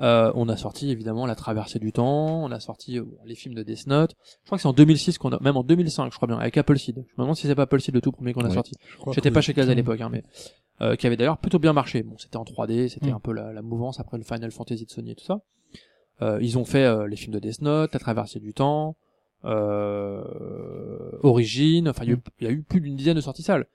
Euh, 0.00 0.32
on 0.34 0.48
a 0.48 0.56
sorti 0.56 0.90
évidemment 0.90 1.26
La 1.26 1.34
Traversée 1.34 1.78
du 1.78 1.92
Temps, 1.92 2.42
on 2.44 2.50
a 2.50 2.58
sorti 2.60 2.98
euh, 2.98 3.04
les 3.24 3.34
films 3.34 3.54
de 3.54 3.62
Death 3.62 3.86
Note. 3.86 4.14
Je 4.42 4.46
crois 4.46 4.58
que 4.58 4.62
c'est 4.62 4.68
en 4.68 4.72
2006 4.72 5.18
qu'on 5.18 5.30
a, 5.32 5.40
même 5.42 5.56
en 5.56 5.62
2005, 5.62 6.10
je 6.12 6.16
crois 6.16 6.26
bien, 6.28 6.38
avec 6.38 6.56
Appleseed. 6.56 6.96
Je 6.96 7.12
me 7.18 7.22
demande 7.22 7.36
si 7.36 7.46
c'est 7.46 7.54
pas 7.54 7.62
Appleseed 7.62 7.94
le 7.94 8.00
tout 8.00 8.12
premier 8.12 8.32
qu'on 8.32 8.44
a 8.44 8.48
Oui. 8.48 8.54
sorti. 8.54 8.72
J'étais 9.12 9.30
pas 9.30 9.40
chez 9.40 9.54
Kazé 9.54 9.72
à 9.72 9.74
l'époque, 9.74 10.00
hein, 10.00 10.08
mais 10.10 10.22
euh, 10.80 10.96
qui 10.96 11.06
avait 11.06 11.16
d'ailleurs 11.16 11.38
plutôt 11.38 11.58
bien 11.58 11.72
marché. 11.72 12.02
Bon, 12.02 12.16
c'était 12.18 12.36
en 12.36 12.44
3D, 12.44 12.88
c'était 12.88 13.10
Mm. 13.10 13.14
un 13.14 13.20
peu 13.20 13.32
la, 13.32 13.52
la 13.52 13.62
mouvance 13.62 14.00
après 14.00 14.18
le 14.18 14.24
Final 14.24 14.50
Fantasy 14.50 14.84
de 14.86 14.90
Sony 14.90 15.12
et 15.12 15.14
tout 15.14 15.24
ça. 15.24 15.40
Euh, 16.20 16.38
ils 16.40 16.58
ont 16.58 16.64
fait 16.64 16.84
euh, 16.84 17.06
les 17.06 17.16
films 17.16 17.34
de 17.34 17.38
Death 17.40 17.62
Note, 17.62 17.92
La 17.92 18.00
Traversée 18.00 18.38
du 18.40 18.54
Temps, 18.54 18.96
euh, 19.44 20.22
Origine. 21.22 21.88
Enfin, 21.88 22.04
il 22.04 22.08
y 22.10 22.12
a 22.12 22.14
eu- 22.14 22.22
il 22.40 22.44
y, 22.46 22.50
a 22.50 22.52
eu 22.52 22.62
plus 22.62 22.80
d'une 22.80 22.96
dizaine 22.96 23.16
de 23.16 23.20
sorties 23.20 23.42
salles, 23.42 23.66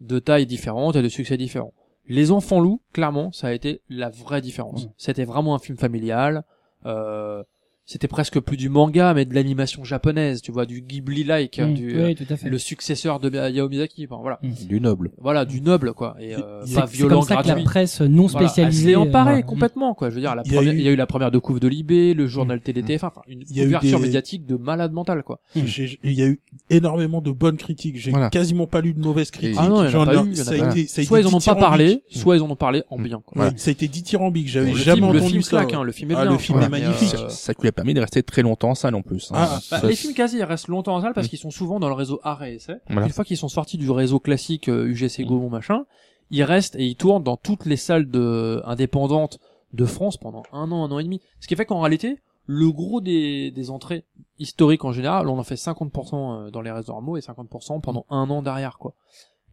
de 0.00 0.18
tailles 0.18 0.46
différentes 0.46 0.96
et 0.96 1.02
de 1.02 1.08
succès 1.08 1.36
différents. 1.36 1.72
Les 2.06 2.30
Enfants 2.30 2.60
Loups, 2.60 2.82
clairement, 2.92 3.32
ça 3.32 3.48
a 3.48 3.52
été 3.52 3.80
la 3.88 4.10
vraie 4.10 4.40
différence. 4.40 4.88
C'était 4.96 5.24
vraiment 5.24 5.54
un 5.54 5.58
film 5.58 5.78
familial. 5.78 6.44
Euh, 6.86 7.42
c'était 7.86 8.08
presque 8.08 8.40
plus 8.40 8.56
du 8.56 8.68
manga, 8.68 9.12
mais 9.14 9.24
de 9.26 9.34
l'animation 9.34 9.84
japonaise, 9.84 10.40
tu 10.40 10.52
vois, 10.52 10.64
du 10.66 10.80
Ghibli-like, 10.80 11.58
Mm, 11.58 11.74
du 11.74 12.02
oui, 12.02 12.14
tout 12.14 12.24
à 12.30 12.36
fait. 12.36 12.48
le 12.48 12.58
successeur 12.58 13.20
de 13.20 13.36
Hayao 13.36 13.68
Miyazaki. 13.68 14.06
Enfin, 14.10 14.20
voilà, 14.22 14.38
Du 14.66 14.80
noble. 14.80 15.10
voilà, 15.20 15.44
du 15.44 15.60
noble, 15.60 15.92
quoi, 15.92 16.16
et 16.18 16.34
euh, 16.34 16.62
C'est- 16.64 16.74
pas 16.74 16.86
C'est 16.86 16.96
violent, 16.96 17.16
comme 17.20 17.28
ça 17.28 17.42
que 17.42 17.48
la 17.48 17.56
presse 17.56 18.00
non 18.00 18.26
Voilà, 18.26 18.48
spécialisée. 18.48 18.88
elle 18.90 18.90
s'est 18.92 18.96
emparée 18.96 19.38
euh, 19.40 19.42
complètement, 19.42 19.94
quoi. 19.94 20.08
Je 20.10 20.14
veux 20.14 20.20
dire, 20.20 20.34
la 20.34 20.42
Il 20.46 20.52
y 20.52 20.54
a 20.54 20.58
première, 20.58 20.74
eu- 20.74 20.78
il 20.78 20.82
y 20.84 20.88
a 20.88 20.92
eu 20.92 20.96
la 20.96 21.06
première 21.06 21.30
de 21.30 21.38
couve 21.38 21.60
de 21.60 21.68
Libé, 21.68 22.14
le 22.14 22.26
journal 22.26 22.60
TDT, 22.60 22.94
enfin, 22.96 23.12
une 23.28 23.42
Il 23.50 23.56
y 23.56 23.60
a 23.60 23.62
eu 23.64 23.66
couverture 23.66 23.98
des- 23.98 24.06
médiatique 24.06 24.46
de 24.46 24.56
malade 24.56 24.92
mental, 24.92 25.22
quoi. 25.22 25.40
Il 25.54 26.12
y 26.12 26.22
a 26.22 26.26
eu 26.26 26.40
énormément 26.70 27.20
de 27.20 27.30
bonnes 27.30 27.56
critiques. 27.56 27.98
J'ai 27.98 28.10
Voilà. 28.10 28.30
quasiment 28.30 28.66
pas 28.66 28.80
lu 28.80 28.94
de 28.94 29.00
mauvaises 29.00 29.30
critiques. 29.30 29.56
Ah 29.58 29.68
non, 29.68 29.84
eu, 29.84 29.90
ça 29.90 30.52
a 30.52 30.56
été- 30.70 30.86
ça 30.86 31.02
a 31.02 31.04
Soit 31.04 31.20
été 31.20 31.28
ils 31.28 31.34
en 31.34 31.36
ont 31.36 31.40
pas 31.40 31.54
parlé, 31.54 32.02
soit 32.08 32.36
ils 32.36 32.42
en 32.42 32.50
ont 32.50 32.56
parlé 32.56 32.82
en 32.90 32.98
Mm. 32.98 33.02
bien, 33.02 33.22
ça 33.56 33.68
a 33.68 33.72
été 33.72 33.88
dithyrambique. 33.88 34.48
J'avais 34.48 34.70
le 34.72 34.76
jamais 34.78 35.02
entendu 35.02 35.28
film 35.28 35.42
ça. 35.42 35.60
hein, 35.60 35.82
le 35.82 35.92
film 35.92 36.10
est 36.10 36.14
Ah, 36.14 36.22
bien. 36.22 36.32
le 36.32 36.38
film 36.38 36.58
quoi, 36.58 36.66
est 36.66 36.70
mais, 36.70 36.80
magnifique. 36.80 37.14
euh, 37.14 37.28
Ça 37.28 37.52
permis 37.74 37.94
de 37.94 38.00
rester 38.00 38.22
très 38.22 38.42
longtemps 38.42 38.70
en 38.70 38.74
salle 38.74 38.94
en 38.94 39.02
plus. 39.02 39.30
hein. 39.32 39.36
Ah, 39.36 39.58
Bah, 39.70 39.80
Ça- 39.80 39.86
les 39.86 39.94
films 39.96 40.14
quasi 40.14 40.38
ils 40.38 40.44
restent 40.44 40.68
longtemps 40.68 40.96
en 40.96 41.00
salle 41.02 41.12
parce 41.14 41.26
Mm. 41.26 41.30
qu'ils 41.30 41.38
sont 41.38 41.50
souvent 41.50 41.78
dans 41.80 41.88
le 41.88 41.94
réseau 41.94 42.20
art 42.22 42.42
et 42.44 42.54
essai. 42.54 42.76
Voilà. 42.88 43.06
Une 43.06 43.12
fois 43.12 43.24
qu'ils 43.24 43.36
sont 43.36 43.48
sortis 43.48 43.76
du 43.78 43.90
réseau 43.90 44.18
classique 44.20 44.68
euh, 44.68 44.86
UGC 44.86 45.24
Mm. 45.24 45.26
Gaumont 45.26 45.50
machin, 45.50 45.84
ils 46.30 46.42
restent 46.42 46.76
et 46.76 46.86
ils 46.86 46.96
tournent 46.96 47.22
dans 47.22 47.36
toutes 47.36 47.66
les 47.66 47.76
salles 47.76 48.08
de 48.10 48.62
indépendantes 48.64 49.38
de 49.72 49.84
France 49.84 50.16
pendant 50.16 50.42
un 50.52 50.70
an, 50.72 50.84
un 50.84 50.90
an 50.92 50.98
et 50.98 51.04
demi. 51.04 51.20
Ce 51.40 51.46
qui 51.48 51.56
fait 51.56 51.66
qu'en 51.66 51.80
réalité, 51.80 52.18
le 52.46 52.70
gros 52.70 53.00
des, 53.00 53.50
des 53.50 53.70
entrées 53.70 54.04
historiques 54.38 54.84
en 54.84 54.92
général, 54.92 55.28
on 55.28 55.38
en 55.38 55.42
fait 55.44 55.56
50% 55.56 56.50
dans 56.50 56.60
les 56.60 56.70
réseaux 56.70 56.92
normaux 56.92 57.16
et 57.16 57.20
50% 57.20 57.80
pendant 57.80 58.04
un 58.10 58.28
an 58.30 58.42
derrière 58.42 58.78
quoi. 58.78 58.94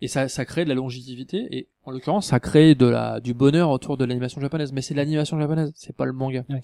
Et 0.04 0.08
ça, 0.08 0.28
ça 0.28 0.46
crée 0.46 0.64
de 0.64 0.70
la 0.70 0.76
longévité 0.76 1.48
et 1.52 1.68
en 1.86 1.92
l'occurrence 1.92 2.28
ça 2.28 2.40
crée 2.40 2.74
de 2.76 2.88
la 2.88 3.20
du 3.20 3.34
bonheur 3.36 3.70
autour 3.70 3.98
de 3.98 4.06
l'animation 4.06 4.42
japonaise. 4.42 4.74
Mais 4.74 4.82
c'est 4.82 4.94
l'animation 4.96 5.40
japonaise, 5.40 5.72
c'est 5.76 5.96
pas 5.96 6.06
le 6.06 6.12
manga. 6.14 6.44
Ouais. 6.50 6.62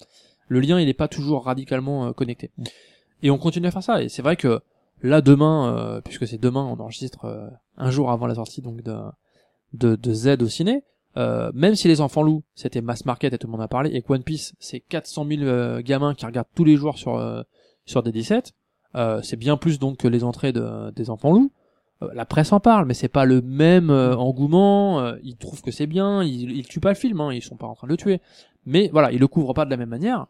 Le 0.48 0.60
lien 0.60 0.80
il 0.80 0.88
est 0.88 0.94
pas 0.94 1.08
toujours 1.08 1.44
radicalement 1.44 2.06
euh, 2.06 2.12
connecté. 2.12 2.50
Et 3.22 3.30
on 3.30 3.38
continue 3.38 3.66
à 3.66 3.70
faire 3.70 3.82
ça. 3.82 4.02
Et 4.02 4.08
c'est 4.08 4.22
vrai 4.22 4.36
que 4.36 4.60
là 5.02 5.20
demain, 5.20 5.74
euh, 5.76 6.00
puisque 6.00 6.26
c'est 6.26 6.38
demain, 6.40 6.64
on 6.64 6.80
enregistre 6.80 7.24
euh, 7.24 7.48
un 7.76 7.90
jour 7.90 8.10
avant 8.10 8.26
la 8.26 8.34
sortie 8.34 8.62
donc 8.62 8.82
de 8.82 8.96
de, 9.74 9.96
de 9.96 10.12
Z 10.12 10.42
au 10.42 10.48
ciné. 10.48 10.82
Euh, 11.16 11.50
même 11.54 11.74
si 11.74 11.88
les 11.88 12.00
enfants 12.02 12.22
loups 12.22 12.42
c'était 12.54 12.82
mass 12.82 13.06
market 13.06 13.32
et 13.32 13.38
tout 13.38 13.46
le 13.46 13.52
monde 13.52 13.62
a 13.62 13.66
parlé 13.66 13.90
et 13.94 14.02
que 14.02 14.12
One 14.12 14.22
Piece 14.22 14.54
c'est 14.60 14.78
400 14.78 15.26
000 15.26 15.42
euh, 15.42 15.80
gamins 15.80 16.14
qui 16.14 16.26
regardent 16.26 16.48
tous 16.54 16.64
les 16.64 16.76
jours 16.76 16.98
sur 16.98 17.16
euh, 17.16 17.42
sur 17.86 18.02
des 18.02 18.12
17 18.12 18.52
euh, 18.94 19.20
c'est 19.22 19.36
bien 19.36 19.56
plus 19.56 19.78
donc 19.78 19.96
que 19.96 20.06
les 20.06 20.22
entrées 20.22 20.52
de, 20.52 20.90
des 20.92 21.08
enfants 21.10 21.32
loups 21.32 21.50
Euh, 22.02 22.10
la 22.14 22.24
presse 22.26 22.52
en 22.52 22.60
parle 22.60 22.84
mais 22.86 22.94
c'est 22.94 23.08
pas 23.08 23.24
le 23.24 23.40
même 23.40 23.90
euh, 23.90 24.14
engouement 24.16 25.00
euh, 25.00 25.16
ils 25.24 25.36
trouvent 25.36 25.62
que 25.62 25.72
c'est 25.72 25.88
bien 25.88 26.22
ils, 26.22 26.52
ils 26.52 26.68
tuent 26.68 26.78
pas 26.78 26.90
le 26.90 26.94
film 26.94 27.20
hein, 27.20 27.32
ils 27.32 27.42
sont 27.42 27.56
pas 27.56 27.66
en 27.66 27.74
train 27.74 27.88
de 27.88 27.92
le 27.92 27.96
tuer 27.96 28.20
mais 28.66 28.88
voilà 28.92 29.10
ils 29.10 29.18
le 29.18 29.26
couvrent 29.26 29.54
pas 29.54 29.64
de 29.64 29.70
la 29.70 29.76
même 29.76 29.88
manière 29.88 30.26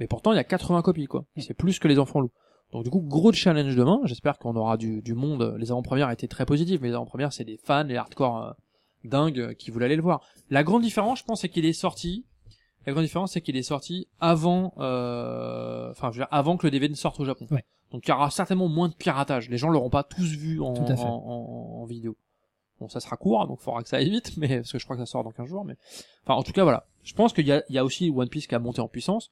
mais 0.00 0.06
pourtant 0.06 0.32
il 0.32 0.36
y 0.36 0.38
a 0.38 0.44
80 0.44 0.82
copies 0.82 1.06
quoi. 1.06 1.24
C'est 1.36 1.54
plus 1.54 1.78
que 1.78 1.88
les 1.88 1.98
enfants 1.98 2.20
loups 2.20 2.32
donc 2.72 2.84
du 2.84 2.90
coup 2.90 3.00
gros 3.00 3.32
challenge 3.32 3.74
demain. 3.76 4.00
J'espère 4.04 4.38
qu'on 4.38 4.54
aura 4.56 4.76
du, 4.76 5.00
du 5.02 5.14
monde. 5.14 5.54
Les 5.58 5.70
avant-premières 5.70 6.10
étaient 6.10 6.28
très 6.28 6.44
positives 6.46 6.80
mais 6.82 6.88
les 6.88 6.94
avant-premières 6.94 7.32
c'est 7.32 7.44
des 7.44 7.56
fans 7.56 7.84
les 7.84 7.96
hardcore 7.96 8.44
euh, 8.44 8.50
dingues 9.04 9.38
euh, 9.40 9.54
qui 9.54 9.70
voulaient 9.70 9.86
aller 9.86 9.96
le 9.96 10.02
voir. 10.02 10.20
La 10.50 10.62
grande 10.64 10.82
différence 10.82 11.20
je 11.20 11.24
pense 11.24 11.40
c'est 11.40 11.48
qu'il 11.48 11.64
est 11.64 11.72
sorti. 11.72 12.26
La 12.86 12.92
grande 12.92 13.04
différence 13.04 13.32
c'est 13.32 13.40
qu'il 13.40 13.56
est 13.56 13.62
sorti 13.62 14.06
avant 14.20 14.72
euh, 14.78 15.90
enfin 15.90 16.10
je 16.10 16.18
veux 16.18 16.24
dire, 16.24 16.28
avant 16.30 16.56
que 16.56 16.66
le 16.66 16.70
DVD 16.70 16.90
ne 16.90 16.96
sorte 16.96 17.18
au 17.20 17.24
Japon. 17.24 17.46
Ouais. 17.50 17.64
donc 17.92 18.06
il 18.06 18.10
y 18.10 18.12
aura 18.12 18.30
certainement 18.30 18.68
moins 18.68 18.88
de 18.88 18.94
piratage. 18.94 19.48
Les 19.48 19.56
gens 19.58 19.68
l'auront 19.70 19.90
pas 19.90 20.02
tous 20.04 20.30
vu 20.36 20.60
en, 20.60 20.74
Tout 20.74 20.90
à 20.92 20.96
fait. 20.96 21.02
en, 21.04 21.08
en- 21.08 21.80
en 21.82 21.84
vidéo. 21.86 22.16
Bon 22.80 22.88
ça 22.88 23.00
sera 23.00 23.16
court 23.16 23.46
donc 23.46 23.58
il 23.60 23.64
faudra 23.64 23.82
que 23.82 23.88
ça 23.88 23.96
aille 23.96 24.10
vite 24.10 24.36
mais 24.36 24.58
parce 24.58 24.72
que 24.72 24.78
je 24.78 24.84
crois 24.84 24.96
que 24.96 25.02
ça 25.02 25.06
sort 25.06 25.24
dans 25.24 25.32
15 25.32 25.46
jours 25.48 25.64
mais 25.64 25.74
enfin 26.24 26.34
en 26.38 26.42
tout 26.42 26.52
cas 26.52 26.62
voilà. 26.64 26.86
Je 27.02 27.14
pense 27.14 27.32
qu'il 27.32 27.46
y 27.46 27.52
a, 27.52 27.62
il 27.70 27.74
y 27.74 27.78
a 27.78 27.84
aussi 27.84 28.12
One 28.14 28.28
Piece 28.28 28.46
qui 28.46 28.54
a 28.54 28.58
monté 28.58 28.80
en 28.80 28.88
puissance 28.88 29.30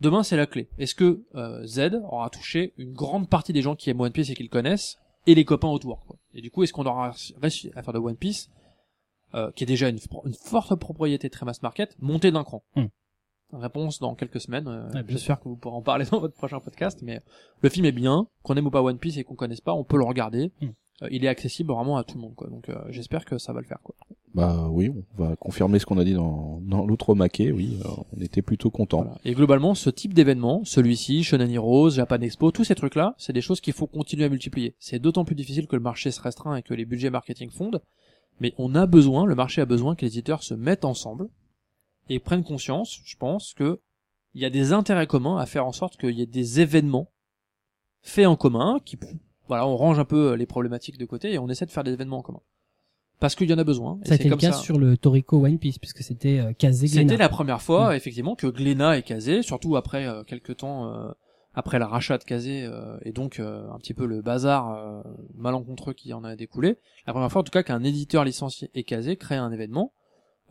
demain 0.00 0.22
c'est 0.22 0.36
la 0.36 0.46
clé 0.46 0.68
est-ce 0.78 0.94
que 0.94 1.24
euh, 1.34 1.64
Z 1.66 2.00
aura 2.04 2.30
touché 2.30 2.72
une 2.76 2.92
grande 2.92 3.28
partie 3.28 3.52
des 3.52 3.62
gens 3.62 3.76
qui 3.76 3.90
aiment 3.90 4.00
One 4.00 4.12
Piece 4.12 4.30
et 4.30 4.34
qui 4.34 4.42
le 4.42 4.48
connaissent 4.48 4.98
et 5.26 5.34
les 5.34 5.44
copains 5.44 5.68
autour 5.68 6.04
quoi. 6.06 6.16
et 6.34 6.40
du 6.40 6.50
coup 6.50 6.62
est-ce 6.62 6.72
qu'on 6.72 6.86
aura 6.86 7.12
réussi 7.40 7.70
à 7.74 7.82
faire 7.82 7.94
de 7.94 7.98
One 7.98 8.16
Piece 8.16 8.48
euh, 9.34 9.50
qui 9.52 9.64
est 9.64 9.66
déjà 9.66 9.88
une, 9.88 9.98
une 10.24 10.34
forte 10.34 10.74
propriété 10.76 11.28
très 11.30 11.44
mass 11.44 11.62
market 11.62 11.94
montée 11.98 12.30
d'un 12.30 12.44
cran? 12.44 12.62
Hmm. 12.76 12.86
réponse 13.52 13.98
dans 13.98 14.14
quelques 14.14 14.40
semaines 14.40 14.68
euh, 14.68 15.02
j'espère 15.08 15.38
que 15.40 15.48
vous 15.48 15.56
pourrez 15.56 15.76
en 15.76 15.82
parler 15.82 16.04
dans 16.10 16.20
votre 16.20 16.34
prochain 16.36 16.60
podcast 16.60 17.00
mais 17.02 17.20
le 17.60 17.68
film 17.68 17.84
est 17.86 17.92
bien 17.92 18.26
qu'on 18.42 18.54
aime 18.56 18.66
ou 18.66 18.70
pas 18.70 18.82
One 18.82 18.98
Piece 18.98 19.16
et 19.18 19.24
qu'on 19.24 19.34
connaisse 19.36 19.60
pas 19.60 19.74
on 19.74 19.84
peut 19.84 19.98
le 19.98 20.04
regarder 20.04 20.52
Hmm. 20.60 20.70
Euh, 21.02 21.08
il 21.10 21.24
est 21.24 21.28
accessible 21.28 21.72
vraiment 21.72 21.96
à 21.96 22.04
tout 22.04 22.16
le 22.16 22.22
monde 22.22 22.34
quoi 22.34 22.48
donc 22.48 22.68
euh, 22.68 22.76
j'espère 22.90 23.24
que 23.24 23.38
ça 23.38 23.52
va 23.52 23.60
le 23.60 23.66
faire 23.66 23.80
quoi 23.82 23.94
Bah 24.34 24.68
oui, 24.68 24.90
on 24.90 25.22
va 25.22 25.36
confirmer 25.36 25.78
ce 25.78 25.86
qu'on 25.86 25.98
a 25.98 26.04
dit 26.04 26.14
dans, 26.14 26.60
dans 26.62 26.84
l'outre 26.84 27.14
maquet, 27.14 27.52
oui, 27.52 27.78
euh, 27.84 27.88
on 28.16 28.20
était 28.20 28.42
plutôt 28.42 28.70
contents. 28.70 29.02
Voilà. 29.02 29.18
Et 29.24 29.32
globalement, 29.34 29.74
ce 29.74 29.90
type 29.90 30.12
d'événement, 30.12 30.62
celui-ci, 30.64 31.22
Shonen 31.22 31.50
Heroes, 31.50 31.90
Japan 31.90 32.20
Expo, 32.20 32.50
tous 32.50 32.64
ces 32.64 32.74
trucs-là, 32.74 33.14
c'est 33.16 33.32
des 33.32 33.40
choses 33.40 33.60
qu'il 33.60 33.74
faut 33.74 33.86
continuer 33.86 34.24
à 34.24 34.28
multiplier. 34.28 34.74
C'est 34.78 34.98
d'autant 34.98 35.24
plus 35.24 35.36
difficile 35.36 35.66
que 35.66 35.76
le 35.76 35.82
marché 35.82 36.10
se 36.10 36.20
restreint 36.20 36.56
et 36.56 36.62
que 36.62 36.74
les 36.74 36.84
budgets 36.84 37.10
marketing 37.10 37.50
fondent. 37.50 37.80
Mais 38.40 38.54
on 38.58 38.74
a 38.74 38.86
besoin, 38.86 39.24
le 39.24 39.34
marché 39.34 39.60
a 39.60 39.66
besoin 39.66 39.94
que 39.94 40.04
les 40.04 40.12
éditeurs 40.12 40.42
se 40.42 40.54
mettent 40.54 40.84
ensemble 40.84 41.28
et 42.08 42.18
prennent 42.18 42.44
conscience, 42.44 43.00
je 43.04 43.16
pense, 43.16 43.54
que 43.54 43.80
il 44.34 44.42
y 44.42 44.44
a 44.44 44.50
des 44.50 44.72
intérêts 44.72 45.06
communs 45.06 45.38
à 45.38 45.46
faire 45.46 45.66
en 45.66 45.72
sorte 45.72 45.96
qu'il 45.96 46.16
y 46.16 46.22
ait 46.22 46.26
des 46.26 46.60
événements 46.60 47.10
faits 48.02 48.26
en 48.26 48.36
commun 48.36 48.78
qui 48.84 48.96
voilà 49.48 49.66
on 49.66 49.76
range 49.76 49.98
un 49.98 50.04
peu 50.04 50.34
les 50.34 50.46
problématiques 50.46 50.98
de 50.98 51.04
côté 51.06 51.32
et 51.32 51.38
on 51.38 51.48
essaie 51.48 51.66
de 51.66 51.70
faire 51.70 51.84
des 51.84 51.92
événements 51.92 52.18
en 52.18 52.22
commun 52.22 52.40
parce 53.20 53.34
qu'il 53.34 53.50
y 53.50 53.52
en 53.52 53.58
a 53.58 53.64
besoin. 53.64 53.98
Et 54.04 54.08
Ça 54.08 54.12
a 54.12 54.14
été 54.14 54.28
le 54.28 54.36
cas 54.36 54.52
ça. 54.52 54.58
sur 54.58 54.78
le 54.78 54.96
Toriko 54.96 55.44
One 55.44 55.58
Piece, 55.58 55.80
puisque 55.80 56.02
c'était 56.04 56.38
euh, 56.38 56.52
Kazé 56.52 56.86
C'était 56.86 57.16
la 57.16 57.28
première 57.28 57.60
fois, 57.60 57.90
Mm. 57.90 57.96
effectivement, 57.96 58.36
que 58.36 58.46
Glénat 58.46 58.96
est 58.96 59.02
casé, 59.02 59.42
surtout 59.42 59.74
après 59.76 60.06
euh, 60.06 60.22
quelques 60.22 60.58
temps 60.58 60.86
euh, 60.94 61.10
après 61.52 61.80
la 61.80 61.88
rachat 61.88 62.18
de 62.18 62.22
Kazé 62.22 62.62
euh, 62.62 62.96
et 63.02 63.10
donc 63.10 63.40
euh, 63.40 63.68
un 63.72 63.78
petit 63.78 63.92
peu 63.92 64.06
le 64.06 64.22
bazar 64.22 64.70
euh, 64.70 65.02
malencontreux 65.34 65.94
qui 65.94 66.12
en 66.12 66.22
a 66.22 66.36
découlé. 66.36 66.78
La 67.08 67.12
première 67.12 67.32
fois, 67.32 67.40
en 67.40 67.44
tout 67.44 67.50
cas, 67.50 67.64
qu'un 67.64 67.82
éditeur 67.82 68.22
licencié 68.24 68.70
et 68.76 68.84
casé 68.84 69.16
crée 69.16 69.34
un 69.34 69.50
événement. 69.50 69.92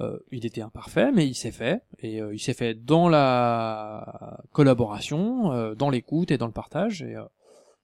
Euh, 0.01 0.19
il 0.33 0.45
était 0.45 0.61
imparfait, 0.61 1.13
mais 1.13 1.25
il 1.25 1.35
s'est 1.35 1.53
fait 1.53 1.81
et 1.99 2.21
euh, 2.21 2.33
il 2.35 2.39
s'est 2.39 2.53
fait 2.53 2.73
dans 2.75 3.07
la 3.09 4.41
collaboration, 4.51 5.53
euh, 5.53 5.73
dans 5.73 5.89
l'écoute 5.89 6.31
et 6.31 6.37
dans 6.37 6.45
le 6.47 6.51
partage. 6.51 7.01
Et 7.01 7.15
euh, 7.15 7.23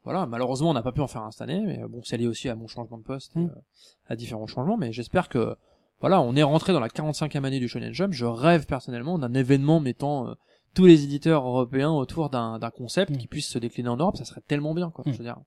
voilà, 0.04 0.26
malheureusement, 0.26 0.70
on 0.70 0.74
n'a 0.74 0.82
pas 0.84 0.92
pu 0.92 1.02
en 1.02 1.08
faire 1.08 1.24
un 1.24 1.32
cette 1.32 1.42
année, 1.42 1.62
mais 1.66 1.82
euh, 1.84 1.88
bon, 1.88 2.02
c'est 2.04 2.18
lié 2.18 2.28
aussi 2.28 2.50
à 2.50 2.56
mon 2.56 2.68
changement 2.68 2.98
de 2.98 3.04
poste, 3.04 3.36
et, 3.36 3.40
Mm. 3.40 3.52
euh, 3.56 3.60
à 4.08 4.16
différents 4.16 4.48
changements. 4.48 4.78
Mais 4.78 4.92
j'espère 4.92 5.30
que 5.30 5.56
voilà, 6.02 6.20
on 6.22 6.36
est 6.36 6.44
rentré 6.44 6.74
dans 6.74 6.80
la 6.82 6.90
45e 6.90 7.46
année 7.46 7.60
du 7.60 7.68
Shonen 7.70 7.94
Jump. 7.94 8.12
Je 8.14 8.26
rêve 8.26 8.66
personnellement 8.66 9.18
d'un 9.18 9.34
événement 9.34 9.80
mettant 9.80 10.28
euh, 10.28 10.34
tous 10.74 10.86
les 10.86 11.04
éditeurs 11.04 11.48
européens 11.48 11.92
autour 11.92 12.30
d'un 12.30 12.60
concept 12.76 13.12
Mm. 13.12 13.18
qui 13.18 13.28
puisse 13.28 13.48
se 13.48 13.60
décliner 13.60 13.90
en 13.90 13.98
Europe. 13.98 14.18
Ça 14.18 14.26
serait 14.26 14.42
tellement 14.48 14.74
bien, 14.74 14.90
quoi. 14.92 15.04
Mm. 15.08 15.14
Je 15.14 15.18
veux 15.20 15.24
dire. 15.24 15.38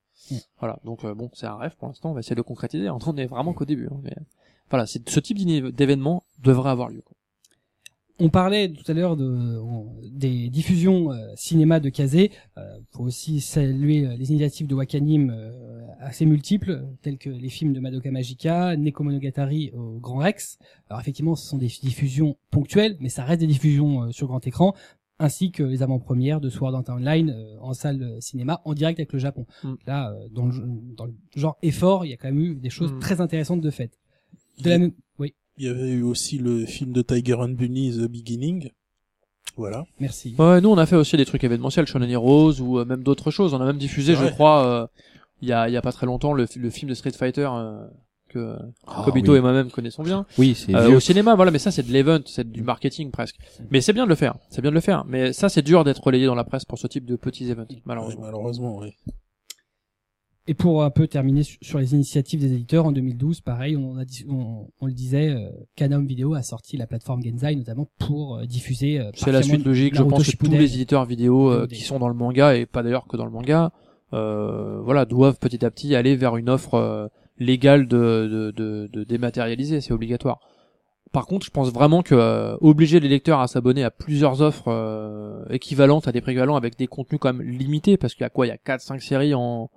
Voilà. 0.58 0.78
Donc 0.84 1.04
euh, 1.04 1.14
bon, 1.14 1.30
c'est 1.34 1.46
un 1.46 1.56
rêve 1.56 1.76
pour 1.76 1.88
l'instant. 1.88 2.10
On 2.10 2.14
va 2.14 2.20
essayer 2.20 2.34
de 2.34 2.40
le 2.40 2.44
concrétiser. 2.44 2.88
On 2.88 2.98
est 3.16 3.26
vraiment 3.26 3.52
qu'au 3.52 3.64
début. 3.66 3.88
hein, 3.92 3.98
mais 4.02 4.14
voilà, 4.70 4.86
ce 4.86 5.20
type 5.20 5.36
d'événement 5.74 6.22
devrait 6.42 6.70
avoir 6.70 6.88
lieu. 6.88 7.02
Quoi. 7.02 7.16
On 8.18 8.30
parlait 8.30 8.72
tout 8.72 8.90
à 8.90 8.94
l'heure 8.94 9.16
de, 9.16 9.60
des 10.10 10.48
diffusions 10.48 11.12
euh, 11.12 11.32
cinéma 11.36 11.80
de 11.80 11.90
Kazé. 11.90 12.30
Euh, 12.56 12.78
faut 12.90 13.04
aussi 13.04 13.40
saluer 13.40 14.06
euh, 14.06 14.16
les 14.16 14.30
initiatives 14.30 14.66
de 14.66 14.74
Wakanim 14.74 15.30
euh, 15.30 15.86
assez 16.00 16.24
multiples, 16.24 16.86
telles 17.02 17.18
que 17.18 17.28
les 17.28 17.50
films 17.50 17.74
de 17.74 17.80
Madoka 17.80 18.10
Magica, 18.10 18.74
Nekomonogatari 18.76 19.70
au 19.74 19.98
Grand 19.98 20.18
Rex. 20.18 20.58
Alors 20.88 21.00
effectivement, 21.00 21.36
ce 21.36 21.46
sont 21.46 21.58
des 21.58 21.66
diffusions 21.66 22.38
ponctuelles, 22.50 22.96
mais 23.00 23.10
ça 23.10 23.22
reste 23.24 23.40
des 23.40 23.46
diffusions 23.46 24.04
euh, 24.04 24.12
sur 24.12 24.28
grand 24.28 24.46
écran, 24.46 24.74
ainsi 25.18 25.50
que 25.50 25.62
les 25.62 25.82
avant-premières 25.82 26.40
de 26.40 26.48
Sword 26.48 26.74
Art 26.74 26.84
Online 26.88 27.30
euh, 27.30 27.56
en 27.60 27.74
salle 27.74 28.16
cinéma, 28.20 28.62
en 28.64 28.72
direct 28.72 28.98
avec 28.98 29.12
le 29.12 29.18
Japon. 29.18 29.46
Mm. 29.62 29.74
Là, 29.86 30.10
euh, 30.10 30.28
dans, 30.30 30.46
le, 30.46 30.54
dans 30.96 31.04
le 31.04 31.14
genre 31.34 31.58
effort, 31.62 32.06
il 32.06 32.10
y 32.10 32.14
a 32.14 32.16
quand 32.16 32.28
même 32.28 32.40
eu 32.40 32.54
des 32.54 32.70
choses 32.70 32.92
Mm. 32.92 32.98
très 33.00 33.20
intéressantes 33.20 33.60
de 33.60 33.70
fait. 33.70 33.98
De 34.62 34.70
la 34.70 34.78
même... 34.78 34.92
Oui, 35.18 35.34
Il 35.58 35.64
y 35.64 35.68
avait 35.68 35.88
eu 35.90 36.02
aussi 36.02 36.38
le 36.38 36.66
film 36.66 36.92
de 36.92 37.02
Tiger 37.02 37.34
and 37.34 37.50
Bunny, 37.50 37.92
The 37.92 38.08
Beginning. 38.10 38.70
Voilà. 39.56 39.86
merci. 40.00 40.34
Ouais, 40.38 40.60
nous 40.60 40.68
on 40.68 40.76
a 40.76 40.84
fait 40.84 40.96
aussi 40.96 41.16
des 41.16 41.24
trucs 41.24 41.42
événementiels, 41.42 41.86
Shonen 41.86 42.10
Heroes 42.10 42.60
ou 42.60 42.78
euh, 42.78 42.84
même 42.84 43.02
d'autres 43.02 43.30
choses. 43.30 43.54
On 43.54 43.60
a 43.60 43.64
même 43.64 43.78
diffusé, 43.78 44.14
je 44.14 44.26
crois, 44.26 44.66
euh, 44.66 44.86
il 45.40 45.48
y 45.48 45.52
a 45.52 45.68
il 45.68 45.72
y 45.72 45.76
a 45.78 45.82
pas 45.82 45.92
très 45.92 46.04
longtemps 46.04 46.34
le, 46.34 46.46
le 46.56 46.70
film 46.70 46.90
de 46.90 46.94
Street 46.94 47.12
Fighter 47.12 47.48
euh, 47.50 47.86
que 48.28 48.54
Ah, 48.86 49.00
Kobito 49.06 49.32
oui. 49.32 49.38
et 49.38 49.40
moi-même 49.40 49.70
connaissons 49.70 50.02
bien. 50.02 50.26
Oui, 50.36 50.54
c'est 50.54 50.74
Euh, 50.74 50.96
au 50.96 51.00
cinéma, 51.00 51.34
voilà, 51.36 51.50
mais 51.50 51.58
ça 51.58 51.70
c'est 51.70 51.84
de 51.84 51.90
l'event, 51.92 52.20
c'est 52.26 52.50
du 52.50 52.62
marketing 52.62 53.10
presque. 53.10 53.36
Mais 53.70 53.80
c'est 53.80 53.94
bien 53.94 54.04
de 54.04 54.10
le 54.10 54.14
faire, 54.14 54.36
c'est 54.50 54.60
bien 54.60 54.70
de 54.70 54.74
le 54.74 54.80
faire. 54.82 55.06
Mais 55.06 55.32
ça 55.32 55.48
c'est 55.48 55.62
dur 55.62 55.84
d'être 55.84 56.02
relayé 56.04 56.26
dans 56.26 56.34
la 56.34 56.44
presse 56.44 56.66
pour 56.66 56.78
ce 56.78 56.86
type 56.86 57.06
de 57.06 57.16
petits 57.16 57.50
events, 57.50 57.66
malheureusement. 57.86 58.20
Ouais, 58.22 58.26
malheureusement, 58.26 58.76
oui. 58.76 58.94
Et 60.48 60.54
pour 60.54 60.84
un 60.84 60.90
peu 60.90 61.08
terminer 61.08 61.42
su- 61.42 61.58
sur 61.60 61.78
les 61.80 61.92
initiatives 61.94 62.40
des 62.40 62.52
éditeurs, 62.52 62.86
en 62.86 62.92
2012, 62.92 63.40
pareil, 63.40 63.76
on, 63.76 63.98
a 63.98 64.04
on, 64.28 64.68
on 64.80 64.86
le 64.86 64.92
disait, 64.92 65.30
euh, 65.30 65.48
Canam 65.74 66.06
Video 66.06 66.34
a 66.34 66.42
sorti 66.42 66.76
la 66.76 66.86
plateforme 66.86 67.20
Genzai 67.24 67.56
notamment 67.56 67.88
pour 67.98 68.36
euh, 68.36 68.44
diffuser. 68.46 69.00
euh, 69.00 69.10
C'est 69.14 69.32
la 69.32 69.42
suite 69.42 69.64
logique, 69.66 69.94
je 69.96 70.02
pense 70.02 70.18
que 70.30 70.36
tous 70.36 70.50
les 70.60 70.74
éditeurs 70.74 71.04
vidéo 71.04 71.50
euh, 71.50 71.66
qui 71.66 71.82
sont 71.82 71.98
dans 71.98 72.08
le 72.08 72.14
manga 72.14 72.54
et 72.54 72.64
pas 72.64 72.82
d'ailleurs 72.84 73.06
que 73.08 73.16
dans 73.16 73.24
le 73.24 73.32
manga, 73.32 73.72
euh, 74.12 74.80
voilà, 74.84 75.04
doivent 75.04 75.38
petit 75.38 75.64
à 75.64 75.70
petit 75.72 75.96
aller 75.96 76.14
vers 76.14 76.36
une 76.36 76.48
offre 76.48 77.10
légale 77.38 77.88
de, 77.88 77.96
de, 77.96 78.50
de, 78.56 78.88
de 78.92 79.04
dématérialiser, 79.04 79.80
c'est 79.80 79.92
obligatoire. 79.92 80.38
Par 81.12 81.26
contre, 81.26 81.44
je 81.46 81.50
pense 81.50 81.72
vraiment 81.72 82.02
que 82.02 82.14
euh, 82.14 82.56
obliger 82.60 83.00
les 83.00 83.08
lecteurs 83.08 83.40
à 83.40 83.48
s'abonner 83.48 83.82
à 83.82 83.90
plusieurs 83.90 84.42
offres 84.42 84.68
euh, 84.68 85.44
équivalentes 85.50 86.06
à 86.06 86.12
des 86.12 86.20
prix 86.20 86.32
équivalents 86.32 86.56
avec 86.56 86.76
des 86.78 86.86
contenus 86.86 87.18
quand 87.20 87.32
même 87.32 87.42
limités, 87.46 87.96
parce 87.96 88.14
qu'il 88.14 88.22
y 88.22 88.26
a 88.26 88.30
quoi, 88.30 88.46
il 88.46 88.50
y 88.50 88.52
a 88.52 88.56
4-5 88.76 89.00
séries 89.00 89.34
en, 89.34 89.70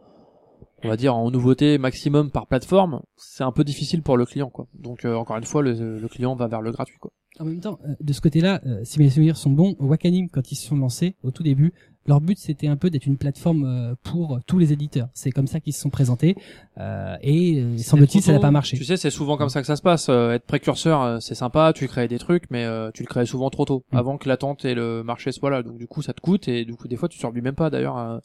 on 0.84 0.88
va 0.90 0.98
dire 0.98 1.16
en 1.16 1.30
nouveauté 1.32 1.78
maximum 1.78 2.32
par 2.32 2.48
plateforme, 2.48 3.02
c'est 3.18 3.44
un 3.44 3.52
peu 3.52 3.64
difficile 3.64 4.02
pour 4.02 4.18
le 4.18 4.26
client, 4.26 4.50
quoi. 4.50 4.68
Donc 4.74 5.06
euh, 5.06 5.16
encore 5.16 5.38
une 5.38 5.44
fois, 5.44 5.62
le, 5.62 6.00
le 6.00 6.08
client 6.08 6.36
va 6.36 6.48
vers 6.48 6.62
le 6.62 6.72
gratuit, 6.72 6.98
quoi. 7.00 7.12
En 7.40 7.46
même 7.46 7.60
temps, 7.62 7.80
euh, 7.88 7.94
de 8.02 8.12
ce 8.14 8.20
côté-là, 8.22 8.60
euh, 8.66 8.82
si 8.84 9.00
mes 9.00 9.10
souvenirs 9.10 9.38
sont 9.38 9.52
bons, 9.52 9.76
Wakanim, 9.80 10.28
quand 10.30 10.52
ils 10.52 10.56
se 10.56 10.68
sont 10.68 10.76
lancés 10.76 11.16
au 11.24 11.32
tout 11.32 11.44
début, 11.44 11.72
leur 12.06 12.22
but 12.22 12.38
c'était 12.40 12.68
un 12.68 12.76
peu 12.76 12.90
d'être 12.90 13.06
une 13.06 13.18
plateforme 13.18 13.66
euh, 13.66 13.94
pour 14.04 14.40
tous 14.48 14.58
les 14.58 14.74
éditeurs. 14.74 15.08
C'est 15.14 15.32
comme 15.32 15.48
ça 15.48 15.60
qu'ils 15.60 15.74
se 15.74 15.80
sont 15.80 15.92
présentés. 15.92 16.36
Euh, 16.80 17.16
et 17.22 17.62
euh, 17.62 17.78
semble-t-il, 17.78 18.22
ça 18.24 18.34
n'a 18.34 18.40
pas 18.40 18.52
marché. 18.52 18.76
Tu 18.78 18.84
sais, 18.84 18.98
c'est 18.98 19.12
souvent 19.12 19.38
comme 19.38 19.50
ça 19.50 19.62
que 19.62 19.68
ça 19.68 19.76
se 19.76 19.82
passe. 19.82 20.10
Euh, 20.10 20.32
être 20.32 20.46
précurseur, 20.46 21.02
euh, 21.04 21.20
c'est 21.20 21.36
sympa, 21.36 21.72
tu 21.74 21.88
crées 21.88 22.08
des 22.08 22.18
trucs, 22.20 22.46
mais 22.50 22.66
euh, 22.66 22.90
tu 22.94 23.04
le 23.04 23.08
crées 23.08 23.26
souvent 23.28 23.50
trop 23.50 23.66
tôt, 23.66 23.84
Mm. 23.92 23.98
avant 23.98 24.18
que 24.18 24.28
l'attente 24.28 24.66
et 24.66 24.74
le 24.74 25.04
marché 25.04 25.32
soient 25.32 25.52
là. 25.52 25.62
Donc 25.64 25.78
du 25.78 25.88
coup, 25.88 26.02
ça 26.02 26.14
te 26.14 26.20
coûte 26.22 26.48
et 26.48 26.66
du 26.66 26.74
coup, 26.76 26.88
des 26.88 26.96
fois, 26.98 27.08
tu 27.10 27.20
survis 27.20 27.42
même 27.42 27.56
pas 27.56 27.70
d'ailleurs 27.70 28.20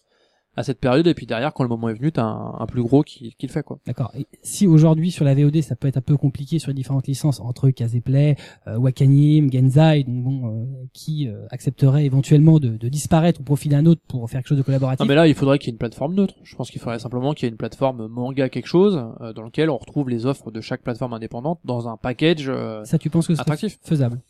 à, 0.57 0.63
cette 0.63 0.79
période. 0.81 1.07
Et 1.07 1.15
puis 1.15 1.27
derrière, 1.27 1.53
quand 1.53 1.63
le 1.63 1.69
moment 1.69 1.89
est 1.89 1.95
venu, 1.95 2.13
t'as 2.13 2.25
un, 2.25 2.55
un 2.61 2.67
plus 2.67 2.83
gros 2.83 3.03
qui, 3.03 3.35
qui 3.39 3.47
le 3.47 3.53
fait 3.53 3.63
quoi. 3.63 3.79
D'accord. 3.87 4.13
Et 4.17 4.27
si 4.43 4.67
aujourd'hui 4.67 5.11
sur 5.11 5.25
la 5.25 5.35
VOD 5.35 5.61
ça 5.63 5.77
peut 5.77 5.89
être 5.89 5.97
un 5.97 6.03
peu 6.03 6.17
compliqué 6.17 6.59
sur 6.59 6.69
les 6.69 6.75
différentes 6.75 7.07
licences 7.07 7.41
entre 7.41 7.71
Kazeplay, 7.71 8.37
euh, 8.67 8.77
Wakanim, 8.79 9.51
Genzai, 9.53 10.05
donc 10.05 10.25
bon, 10.25 10.49
euh, 10.49 10.65
qui 10.93 11.29
euh, 11.29 11.47
accepterait 11.51 12.05
éventuellement 12.05 12.59
de, 12.59 12.77
de 12.77 12.89
disparaître 12.89 13.41
au 13.41 13.45
profit 13.45 13.69
d'un 13.69 13.87
autre 13.87 14.01
pour 14.09 14.29
faire 14.31 14.41
quelque 14.41 14.49
chose 14.49 14.59
de 14.59 14.63
collaboratif? 14.63 15.01
Non 15.01 15.07
mais 15.07 15.15
là, 15.15 15.27
il 15.27 15.35
faudrait 15.35 15.59
qu'il 15.59 15.69
y 15.69 15.71
ait 15.71 15.75
une 15.75 15.79
plateforme 15.79 16.15
neutre. 16.15 16.35
Je 16.43 16.55
pense 16.57 16.71
qu'il 16.71 16.81
faudrait 16.81 16.99
simplement 16.99 17.33
qu'il 17.35 17.47
y 17.47 17.49
ait 17.49 17.51
une 17.51 17.57
plateforme 17.57 18.07
manga 18.09 18.49
quelque 18.49 18.67
chose 18.67 19.03
euh, 19.21 19.33
dans 19.33 19.43
lequel 19.43 19.71
on 19.71 19.77
retrouve 19.77 20.09
les 20.11 20.27
offres 20.27 20.51
de 20.51 20.61
chaque 20.61 20.83
plateforme 20.83 21.15
indépendante 21.15 21.61
dans 21.65 21.89
un 21.89 21.97
package. 21.97 22.49
euh, 22.49 22.85
Ça, 22.85 22.99
tu 22.99 23.11
penses 23.11 23.27
que 23.27 23.35
c'est 23.35 23.41
attractif. 23.41 23.79
faisable? 23.83 24.21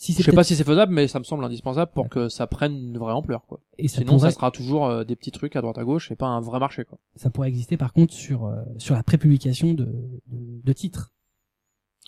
Si 0.00 0.12
je 0.12 0.22
sais 0.22 0.30
pas 0.32 0.44
si 0.44 0.54
c'est 0.54 0.62
faisable, 0.62 0.92
mais 0.94 1.08
ça 1.08 1.18
me 1.18 1.24
semble 1.24 1.44
indispensable 1.44 1.90
pour 1.92 2.08
que 2.08 2.28
ça 2.28 2.46
prenne 2.46 2.72
une 2.72 2.98
vraie 2.98 3.12
ampleur 3.12 3.44
quoi. 3.46 3.58
et 3.78 3.88
ça 3.88 3.98
Sinon, 3.98 4.12
pourrait, 4.16 4.30
ça 4.30 4.34
sera 4.36 4.50
toujours 4.52 4.86
euh, 4.86 5.02
des 5.02 5.16
petits 5.16 5.32
trucs 5.32 5.56
à 5.56 5.60
droite 5.60 5.76
à 5.76 5.82
gauche 5.84 6.12
et 6.12 6.14
pas 6.16 6.28
un 6.28 6.40
vrai 6.40 6.60
marché 6.60 6.84
quoi. 6.84 6.98
ça 7.16 7.30
pourrait 7.30 7.48
exister 7.48 7.76
par 7.76 7.92
contre 7.92 8.14
sur 8.14 8.44
euh, 8.46 8.62
sur 8.78 8.94
la 8.94 9.02
prépublication 9.02 9.74
de, 9.74 9.86
de, 10.28 10.60
de 10.64 10.72
titres. 10.72 11.12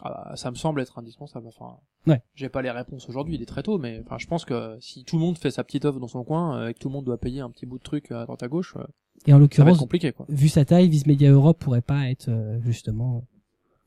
Ah 0.03 0.25
bah, 0.29 0.37
ça 0.37 0.51
me 0.51 0.57
semble 0.57 0.81
être 0.81 0.99
indispensable. 0.99 1.47
Enfin, 1.49 1.79
Ouais. 2.07 2.23
j'ai 2.35 2.49
pas 2.49 2.63
les 2.63 2.71
réponses 2.71 3.07
aujourd'hui, 3.11 3.35
il 3.35 3.43
est 3.43 3.47
très 3.47 3.63
tôt, 3.63 3.77
mais 3.77 4.01
enfin, 4.07 4.17
je 4.19 4.27
pense 4.27 4.45
que 4.47 4.79
si 4.81 5.05
tout 5.05 5.17
le 5.17 5.21
monde 5.23 5.37
fait 5.37 5.51
sa 5.51 5.65
petite 5.65 5.85
offre 5.85 5.99
dans 6.01 6.09
son 6.09 6.25
coin 6.25 6.57
euh, 6.59 6.69
et 6.69 6.75
que 6.75 6.79
tout 6.79 6.89
le 6.89 6.95
monde 6.95 7.05
doit 7.05 7.19
payer 7.19 7.41
un 7.41 7.51
petit 7.51 7.67
bout 7.67 7.77
de 7.79 7.83
truc 7.83 8.11
à 8.13 8.25
droite 8.25 8.43
à 8.43 8.49
gauche, 8.49 8.75
euh, 8.79 8.85
Et 9.27 9.33
en 9.33 9.37
ça 9.37 9.37
va 9.37 9.37
être 9.37 9.41
l'occurrence, 9.41 9.79
compliqué 9.79 10.13
quoi. 10.13 10.25
vu 10.31 10.49
sa 10.49 10.65
taille, 10.65 10.89
Viz 10.89 11.07
Media 11.07 11.31
Europe 11.31 11.59
pourrait 11.59 11.83
pas 11.83 12.09
être 12.09 12.29
euh, 12.31 12.59
justement 12.63 13.27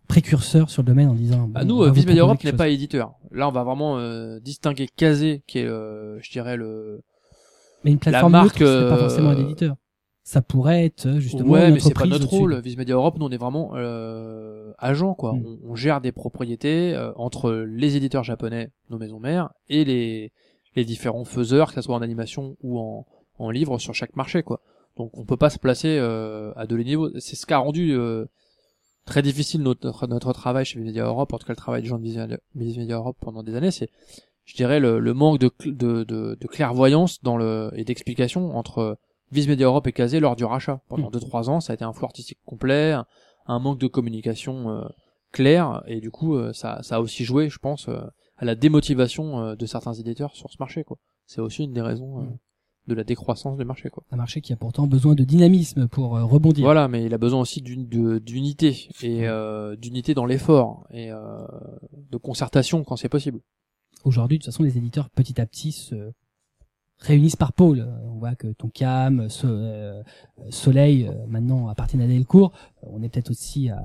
précurseur 0.07 0.69
sur 0.69 0.81
le 0.81 0.87
domaine 0.87 1.09
en 1.09 1.13
disant. 1.13 1.47
Bah, 1.47 1.61
bon, 1.61 1.67
nous, 1.67 1.83
euh, 1.83 1.91
proposer 1.91 2.19
Europe 2.19 2.43
n'est 2.43 2.53
pas 2.53 2.67
éditeur. 2.69 3.13
Là, 3.31 3.47
on 3.47 3.51
va 3.51 3.63
vraiment 3.63 3.97
euh, 3.97 4.39
distinguer 4.39 4.87
Kazé, 4.87 5.43
qui 5.47 5.59
est, 5.59 5.65
euh, 5.65 6.19
je 6.21 6.31
dirais 6.31 6.57
le. 6.57 7.01
Mais 7.83 7.91
une 7.91 7.99
plateforme 7.99 8.31
marque, 8.31 8.61
neutre, 8.61 8.71
c'est 8.71 8.89
pas 8.89 8.95
euh, 8.95 8.99
forcément 8.99 9.29
un 9.29 9.37
éditeur. 9.37 9.75
Ça 10.25 10.41
pourrait 10.41 10.85
être 10.85 11.05
euh, 11.05 11.19
justement 11.19 11.49
ouais, 11.51 11.67
une 11.67 11.73
mais 11.73 11.79
c'est 11.81 11.93
pas 11.93 12.05
notre 12.05 12.27
rôle. 12.27 12.57
Viz 12.61 12.77
Media 12.77 12.95
Europe, 12.95 13.17
nous, 13.19 13.25
on 13.25 13.29
est 13.31 13.37
vraiment 13.37 13.71
euh, 13.75 14.71
agent 14.77 15.15
quoi. 15.15 15.33
Mm. 15.33 15.45
On, 15.65 15.71
on 15.71 15.75
gère 15.75 15.99
des 15.99 16.13
propriétés 16.13 16.93
euh, 16.93 17.11
entre 17.17 17.51
les 17.51 17.97
éditeurs 17.97 18.23
japonais, 18.23 18.71
nos 18.89 18.97
maisons 18.97 19.19
mères, 19.19 19.49
et 19.67 19.83
les 19.83 20.31
les 20.75 20.85
différents 20.85 21.25
faiseurs, 21.25 21.67
que 21.67 21.75
ce 21.75 21.81
soit 21.81 21.95
en 21.95 22.01
animation 22.01 22.55
ou 22.61 22.79
en 22.79 23.05
en 23.37 23.49
livre 23.49 23.79
sur 23.79 23.93
chaque 23.93 24.15
marché 24.15 24.43
quoi. 24.43 24.61
Donc 24.95 25.17
on 25.17 25.25
peut 25.25 25.37
pas 25.37 25.49
se 25.49 25.59
placer 25.59 25.97
euh, 25.99 26.53
à 26.55 26.67
deux 26.67 26.77
les 26.77 26.85
niveaux. 26.85 27.09
C'est 27.19 27.35
ce 27.35 27.45
qui 27.45 27.53
a 27.53 27.57
rendu 27.57 27.91
euh, 27.91 28.25
très 29.05 29.21
difficile 29.21 29.61
notre 29.61 30.07
notre 30.07 30.33
travail 30.33 30.65
chez 30.65 30.79
Viz 30.79 30.85
Media 30.87 31.05
Europe, 31.05 31.33
en 31.33 31.37
tout 31.37 31.45
cas 31.45 31.53
le 31.53 31.57
travail 31.57 31.81
des 31.81 31.87
gens 31.87 31.97
de 31.99 32.03
Media- 32.55 32.95
Europe 32.95 33.17
pendant 33.19 33.43
des 33.43 33.55
années, 33.55 33.71
c'est 33.71 33.89
je 34.45 34.55
dirais 34.55 34.79
le, 34.79 34.99
le 34.99 35.13
manque 35.13 35.39
de, 35.39 35.49
de, 35.65 36.03
de, 36.03 36.37
de 36.39 36.47
clairvoyance 36.47 37.21
dans 37.23 37.37
le 37.37 37.71
et 37.75 37.83
d'explication 37.85 38.55
entre 38.57 38.97
Viz 39.31 39.47
Media 39.47 39.65
Europe 39.67 39.87
et 39.87 39.93
Kazé 39.93 40.19
lors 40.19 40.35
du 40.35 40.45
rachat. 40.45 40.81
Pendant 40.89 41.09
Mm. 41.09 41.13
2-3 41.17 41.49
ans, 41.49 41.59
ça 41.61 41.71
a 41.71 41.75
été 41.75 41.83
un 41.85 41.93
flou 41.93 42.05
artistique 42.05 42.39
complet, 42.45 42.91
un, 42.91 43.05
un 43.47 43.59
manque 43.59 43.79
de 43.79 43.87
communication 43.87 44.69
euh, 44.69 44.83
claire, 45.31 45.81
et 45.87 45.99
du 46.01 46.11
coup, 46.11 46.35
euh, 46.35 46.51
ça, 46.53 46.83
ça 46.83 46.97
a 46.97 46.99
aussi 46.99 47.23
joué, 47.23 47.49
je 47.49 47.57
pense, 47.57 47.87
euh, 47.87 48.01
à 48.37 48.45
la 48.45 48.55
démotivation 48.55 49.39
euh, 49.39 49.55
de 49.55 49.65
certains 49.65 49.93
éditeurs 49.93 50.35
sur 50.35 50.49
ce 50.51 50.57
marché. 50.59 50.83
quoi. 50.83 50.97
C'est 51.25 51.41
aussi 51.41 51.63
une 51.63 51.73
des 51.73 51.81
raisons 51.81 52.19
euh, 52.19 52.23
Mm. 52.23 52.37
De 52.87 52.93
la 52.93 53.03
décroissance 53.03 53.57
du 53.57 53.65
marché. 53.65 53.89
quoi. 53.89 54.03
Un 54.11 54.17
marché 54.17 54.41
qui 54.41 54.53
a 54.53 54.55
pourtant 54.55 54.87
besoin 54.87 55.15
de 55.15 55.23
dynamisme 55.23 55.87
pour 55.87 56.17
euh, 56.17 56.23
rebondir. 56.23 56.65
Voilà, 56.65 56.87
mais 56.87 57.05
il 57.05 57.13
a 57.13 57.17
besoin 57.17 57.39
aussi 57.39 57.61
d'unité, 57.61 58.89
et 59.01 59.27
euh, 59.27 59.75
d'unité 59.75 60.13
dans 60.13 60.25
l'effort, 60.25 60.85
et 60.91 61.11
euh, 61.11 61.17
de 62.11 62.17
concertation 62.17 62.83
quand 62.83 62.95
c'est 62.95 63.09
possible. 63.09 63.39
Aujourd'hui, 64.03 64.37
de 64.37 64.43
toute 64.43 64.51
façon, 64.51 64.63
les 64.63 64.77
éditeurs 64.77 65.09
petit 65.09 65.39
à 65.39 65.45
petit 65.45 65.71
se 65.71 66.11
réunissent 67.03 67.35
par 67.35 67.53
pôle. 67.53 67.79
Euh, 67.79 68.09
On 68.15 68.17
voit 68.25 68.35
que 68.35 68.47
Tonkam, 68.53 69.27
So- 69.29 69.47
euh, 69.47 70.01
Soleil, 70.49 71.07
euh, 71.07 71.11
maintenant 71.27 71.67
appartiennent 71.67 72.01
à 72.01 72.07
Delcourt. 72.07 72.53
Euh, 72.83 72.87
On 72.93 73.03
est 73.03 73.09
peut-être 73.09 73.29
aussi 73.31 73.69
à, 73.69 73.83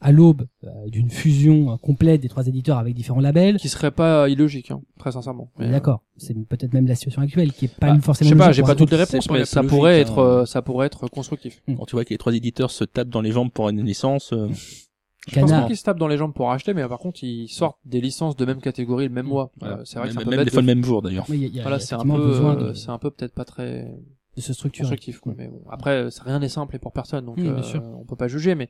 à 0.00 0.12
l'aube 0.12 0.46
euh, 0.64 0.68
d'une 0.88 1.08
fusion 1.10 1.72
euh, 1.72 1.76
complète 1.76 2.20
des 2.20 2.28
trois 2.28 2.46
éditeurs 2.46 2.76
avec 2.78 2.94
différents 2.94 3.20
labels. 3.20 3.56
Qui 3.56 3.68
serait 3.70 3.90
pas 3.90 4.28
illogique, 4.28 4.70
hein, 4.70 4.82
très 4.98 5.12
sincèrement. 5.12 5.50
Mais, 5.58 5.70
D'accord, 5.70 6.02
c'est 6.18 6.34
peut-être 6.46 6.74
même 6.74 6.86
la 6.86 6.94
situation 6.94 7.22
actuelle 7.22 7.52
qui 7.52 7.64
est 7.66 7.74
pas 7.74 7.88
Bah, 7.88 7.96
Je 7.96 8.00
forcément 8.02 8.30
sais 8.30 8.36
pas, 8.36 8.52
j'ai 8.52 8.62
pas 8.62 8.74
toutes 8.74 8.90
les 8.90 8.96
réponses, 8.98 9.30
mais 9.30 9.44
ça 9.46 9.62
pourrait 9.62 10.00
être, 10.00 10.18
hein. 10.18 10.40
euh, 10.42 10.46
ça 10.46 10.60
pourrait 10.62 10.86
être 10.86 11.08
constructif. 11.08 11.62
Quand 11.66 11.86
tu 11.86 11.96
vois 11.96 12.04
que 12.04 12.10
les 12.10 12.18
trois 12.18 12.34
éditeurs 12.34 12.70
se 12.70 12.84
tapent 12.84 13.08
dans 13.08 13.22
les 13.22 13.32
jambes 13.32 13.50
pour 13.50 13.68
une 13.70 13.82
licence, 13.82 14.34
euh, 15.28 15.32
Je 15.32 15.40
pense 15.40 15.50
pas 15.50 15.66
qu'ils 15.66 15.76
se 15.76 15.82
tapent 15.84 15.98
dans 15.98 16.08
les 16.08 16.16
jambes 16.16 16.32
pour 16.32 16.50
acheter, 16.50 16.72
mais 16.74 16.86
par 16.88 16.98
contre, 16.98 17.22
ils 17.22 17.48
sortent 17.48 17.78
des 17.84 18.00
licences 18.00 18.36
de 18.36 18.44
même 18.44 18.60
catégorie 18.60 19.06
le 19.08 19.14
même 19.14 19.26
mois. 19.26 19.50
voilà. 19.60 19.78
Euh, 19.78 19.84
c'est 19.84 19.98
vrai 19.98 20.08
que 20.08 20.14
même, 20.14 20.16
c'est 20.16 20.20
un 20.20 20.24
peu 20.24 20.30
même 20.30 20.38
bête 20.40 20.44
des 20.46 20.50
fois 20.50 20.62
de- 20.62 20.66
le 20.66 20.74
même 20.74 20.84
jour 20.84 21.02
d'ailleurs. 21.02 21.26
Oui, 21.28 21.50
Voilà, 21.62 21.78
c'est 21.80 21.94
un 21.94 22.02
peu, 22.04 22.10
euh, 22.12 22.54
de, 22.68 22.74
c'est 22.74 22.90
un 22.90 22.98
peu 22.98 23.10
peut-être 23.10 23.34
pas 23.34 23.44
très 23.44 23.94
de 24.36 24.40
se 24.40 24.52
structurer. 24.52 24.84
constructif, 24.84 25.20
quoi. 25.20 25.34
Mais 25.36 25.48
bon, 25.48 25.62
après, 25.70 26.04
euh, 26.04 26.10
rien 26.24 26.38
n'est 26.38 26.48
simple 26.48 26.76
et 26.76 26.78
pour 26.78 26.92
personne, 26.92 27.26
donc 27.26 27.38
euh, 27.38 27.62
on 27.98 28.04
peut 28.04 28.16
pas 28.16 28.28
juger, 28.28 28.54
mais 28.54 28.68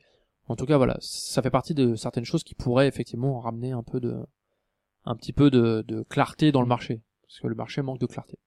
en 0.48 0.56
tout 0.56 0.66
cas, 0.66 0.76
voilà, 0.76 0.96
ça 1.00 1.40
fait 1.42 1.50
partie 1.50 1.74
de 1.74 1.94
certaines 1.94 2.24
choses 2.24 2.42
qui 2.42 2.54
pourraient 2.54 2.88
effectivement 2.88 3.38
ramener 3.40 3.70
un 3.72 3.82
peu 3.84 4.00
de, 4.00 4.16
un 5.04 5.14
petit 5.14 5.32
peu 5.32 5.50
de, 5.50 5.84
de 5.86 6.02
clarté 6.02 6.50
dans 6.50 6.62
le 6.62 6.66
marché, 6.66 7.00
parce 7.22 7.38
que 7.40 7.46
le 7.46 7.54
marché 7.54 7.82
manque 7.82 8.00
de 8.00 8.06
clarté. 8.06 8.38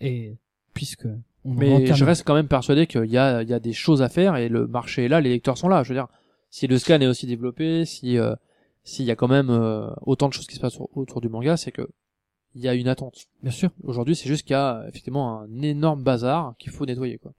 Et 0.00 0.36
puisque 0.74 1.06
on 1.44 1.52
Mais 1.54 1.86
je 1.94 2.04
reste 2.04 2.24
quand 2.26 2.34
même 2.34 2.48
persuadé 2.48 2.86
qu'il 2.86 3.04
y 3.06 3.18
a, 3.18 3.42
il 3.42 3.48
y 3.48 3.52
a 3.54 3.60
des 3.60 3.72
choses 3.72 4.02
à 4.02 4.08
faire 4.08 4.36
et 4.36 4.48
le 4.48 4.66
marché 4.66 5.04
est 5.04 5.08
là, 5.08 5.20
les 5.20 5.30
lecteurs 5.30 5.56
sont 5.58 5.68
là. 5.68 5.82
Je 5.82 5.90
veux 5.90 5.94
dire, 5.94 6.08
si 6.54 6.68
le 6.68 6.78
scan 6.78 7.00
est 7.00 7.08
aussi 7.08 7.26
développé, 7.26 7.84
si 7.84 8.16
euh, 8.16 8.36
s'il 8.84 9.04
y 9.06 9.10
a 9.10 9.16
quand 9.16 9.26
même 9.26 9.50
euh, 9.50 9.90
autant 10.02 10.28
de 10.28 10.32
choses 10.32 10.46
qui 10.46 10.54
se 10.54 10.60
passent 10.60 10.78
au- 10.78 10.88
autour 10.94 11.20
du 11.20 11.28
manga, 11.28 11.56
c'est 11.56 11.72
que 11.72 11.88
il 12.54 12.62
y 12.62 12.68
a 12.68 12.74
une 12.74 12.86
attente. 12.86 13.26
bien 13.42 13.50
sûr. 13.50 13.70
Aujourd'hui, 13.82 14.14
c'est 14.14 14.28
juste 14.28 14.42
qu'il 14.44 14.52
y 14.52 14.54
a 14.56 14.84
effectivement 14.88 15.40
un 15.40 15.62
énorme 15.62 16.04
bazar 16.04 16.54
qu'il 16.56 16.70
faut 16.70 16.86
nettoyer. 16.86 17.18
Quoi. 17.18 17.32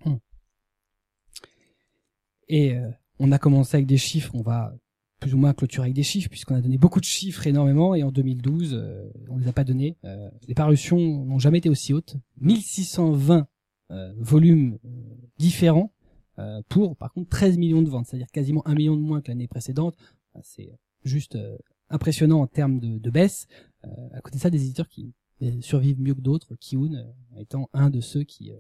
Et 2.49 2.75
euh, 2.75 2.89
on 3.19 3.31
a 3.31 3.39
commencé 3.39 3.77
avec 3.77 3.87
des 3.87 3.95
chiffres, 3.95 4.31
on 4.35 4.41
va 4.41 4.75
plus 5.21 5.33
ou 5.33 5.37
moins 5.37 5.53
clôturer 5.53 5.85
avec 5.85 5.95
des 5.95 6.03
chiffres 6.03 6.29
puisqu'on 6.29 6.55
a 6.55 6.61
donné 6.61 6.77
beaucoup 6.77 6.99
de 6.99 7.05
chiffres 7.05 7.47
énormément 7.47 7.95
et 7.95 8.03
en 8.03 8.11
2012 8.11 8.73
euh, 8.73 9.09
on 9.29 9.37
les 9.37 9.47
a 9.47 9.53
pas 9.53 9.63
donnés. 9.63 9.95
Euh, 10.03 10.29
les 10.49 10.55
parutions 10.55 10.97
n'ont 10.97 11.39
jamais 11.39 11.59
été 11.59 11.69
aussi 11.69 11.93
hautes, 11.93 12.17
1620 12.41 13.47
euh, 13.91 14.13
volumes 14.17 14.77
euh, 14.83 14.89
différents 15.37 15.93
euh, 16.39 16.61
pour 16.69 16.95
par 16.97 17.13
contre 17.13 17.29
13 17.29 17.57
millions 17.57 17.81
de 17.81 17.89
ventes, 17.89 18.07
c'est-à-dire 18.07 18.31
quasiment 18.31 18.65
un 18.67 18.75
million 18.75 18.95
de 18.95 19.01
moins 19.01 19.21
que 19.21 19.29
l'année 19.29 19.47
précédente. 19.47 19.95
Enfin, 20.33 20.41
C'est 20.43 20.71
juste 21.03 21.35
euh, 21.35 21.57
impressionnant 21.89 22.41
en 22.41 22.47
termes 22.47 22.79
de, 22.79 22.97
de 22.97 23.09
baisse. 23.09 23.47
Euh, 23.85 23.89
à 24.13 24.21
côté 24.21 24.37
de 24.37 24.41
ça, 24.41 24.49
des 24.49 24.63
éditeurs 24.63 24.87
qui 24.89 25.13
euh, 25.41 25.61
survivent 25.61 25.99
mieux 26.01 26.13
que 26.15 26.21
d'autres, 26.21 26.55
Kiun 26.55 26.93
euh, 26.93 27.39
étant 27.39 27.69
un 27.73 27.89
de 27.89 28.01
ceux 28.01 28.23
qui 28.23 28.51
euh, 28.51 28.55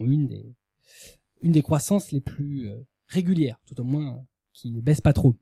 ont 0.00 0.06
une 0.06 0.26
des 0.26 0.54
une 1.40 1.52
des 1.52 1.62
croissances 1.62 2.10
les 2.10 2.20
plus 2.20 2.68
euh, 2.68 2.76
régulières, 3.06 3.60
tout 3.66 3.80
au 3.80 3.84
moins 3.84 4.24
qui 4.52 4.72
ne 4.72 4.80
baisse 4.80 5.00
pas 5.00 5.12
trop. 5.12 5.36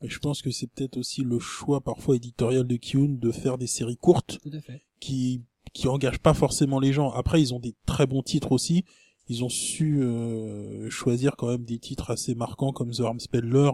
Et 0.00 0.08
je 0.08 0.18
pense 0.20 0.42
que 0.42 0.52
c'est 0.52 0.68
peut-être 0.68 0.96
aussi 0.96 1.22
le 1.22 1.40
choix 1.40 1.80
parfois 1.80 2.14
éditorial 2.14 2.64
de 2.66 2.76
Kyun 2.76 3.16
de 3.18 3.32
faire 3.32 3.58
des 3.58 3.66
séries 3.66 3.96
courtes 3.96 4.38
Tout 4.42 4.50
à 4.52 4.60
fait. 4.60 4.82
qui 5.00 5.42
qui 5.74 5.88
engagent 5.88 6.20
pas 6.20 6.34
forcément 6.34 6.80
les 6.80 6.92
gens. 6.92 7.10
Après, 7.10 7.42
ils 7.42 7.52
ont 7.52 7.58
des 7.58 7.74
très 7.84 8.06
bons 8.06 8.22
titres 8.22 8.52
aussi. 8.52 8.84
Ils 9.28 9.44
ont 9.44 9.48
su 9.48 10.02
euh, 10.02 10.88
choisir 10.90 11.36
quand 11.36 11.48
même 11.48 11.64
des 11.64 11.78
titres 11.78 12.10
assez 12.10 12.34
marquants 12.34 12.72
comme 12.72 12.90
The 12.90 13.00
Arm 13.00 13.20
Speller. 13.20 13.70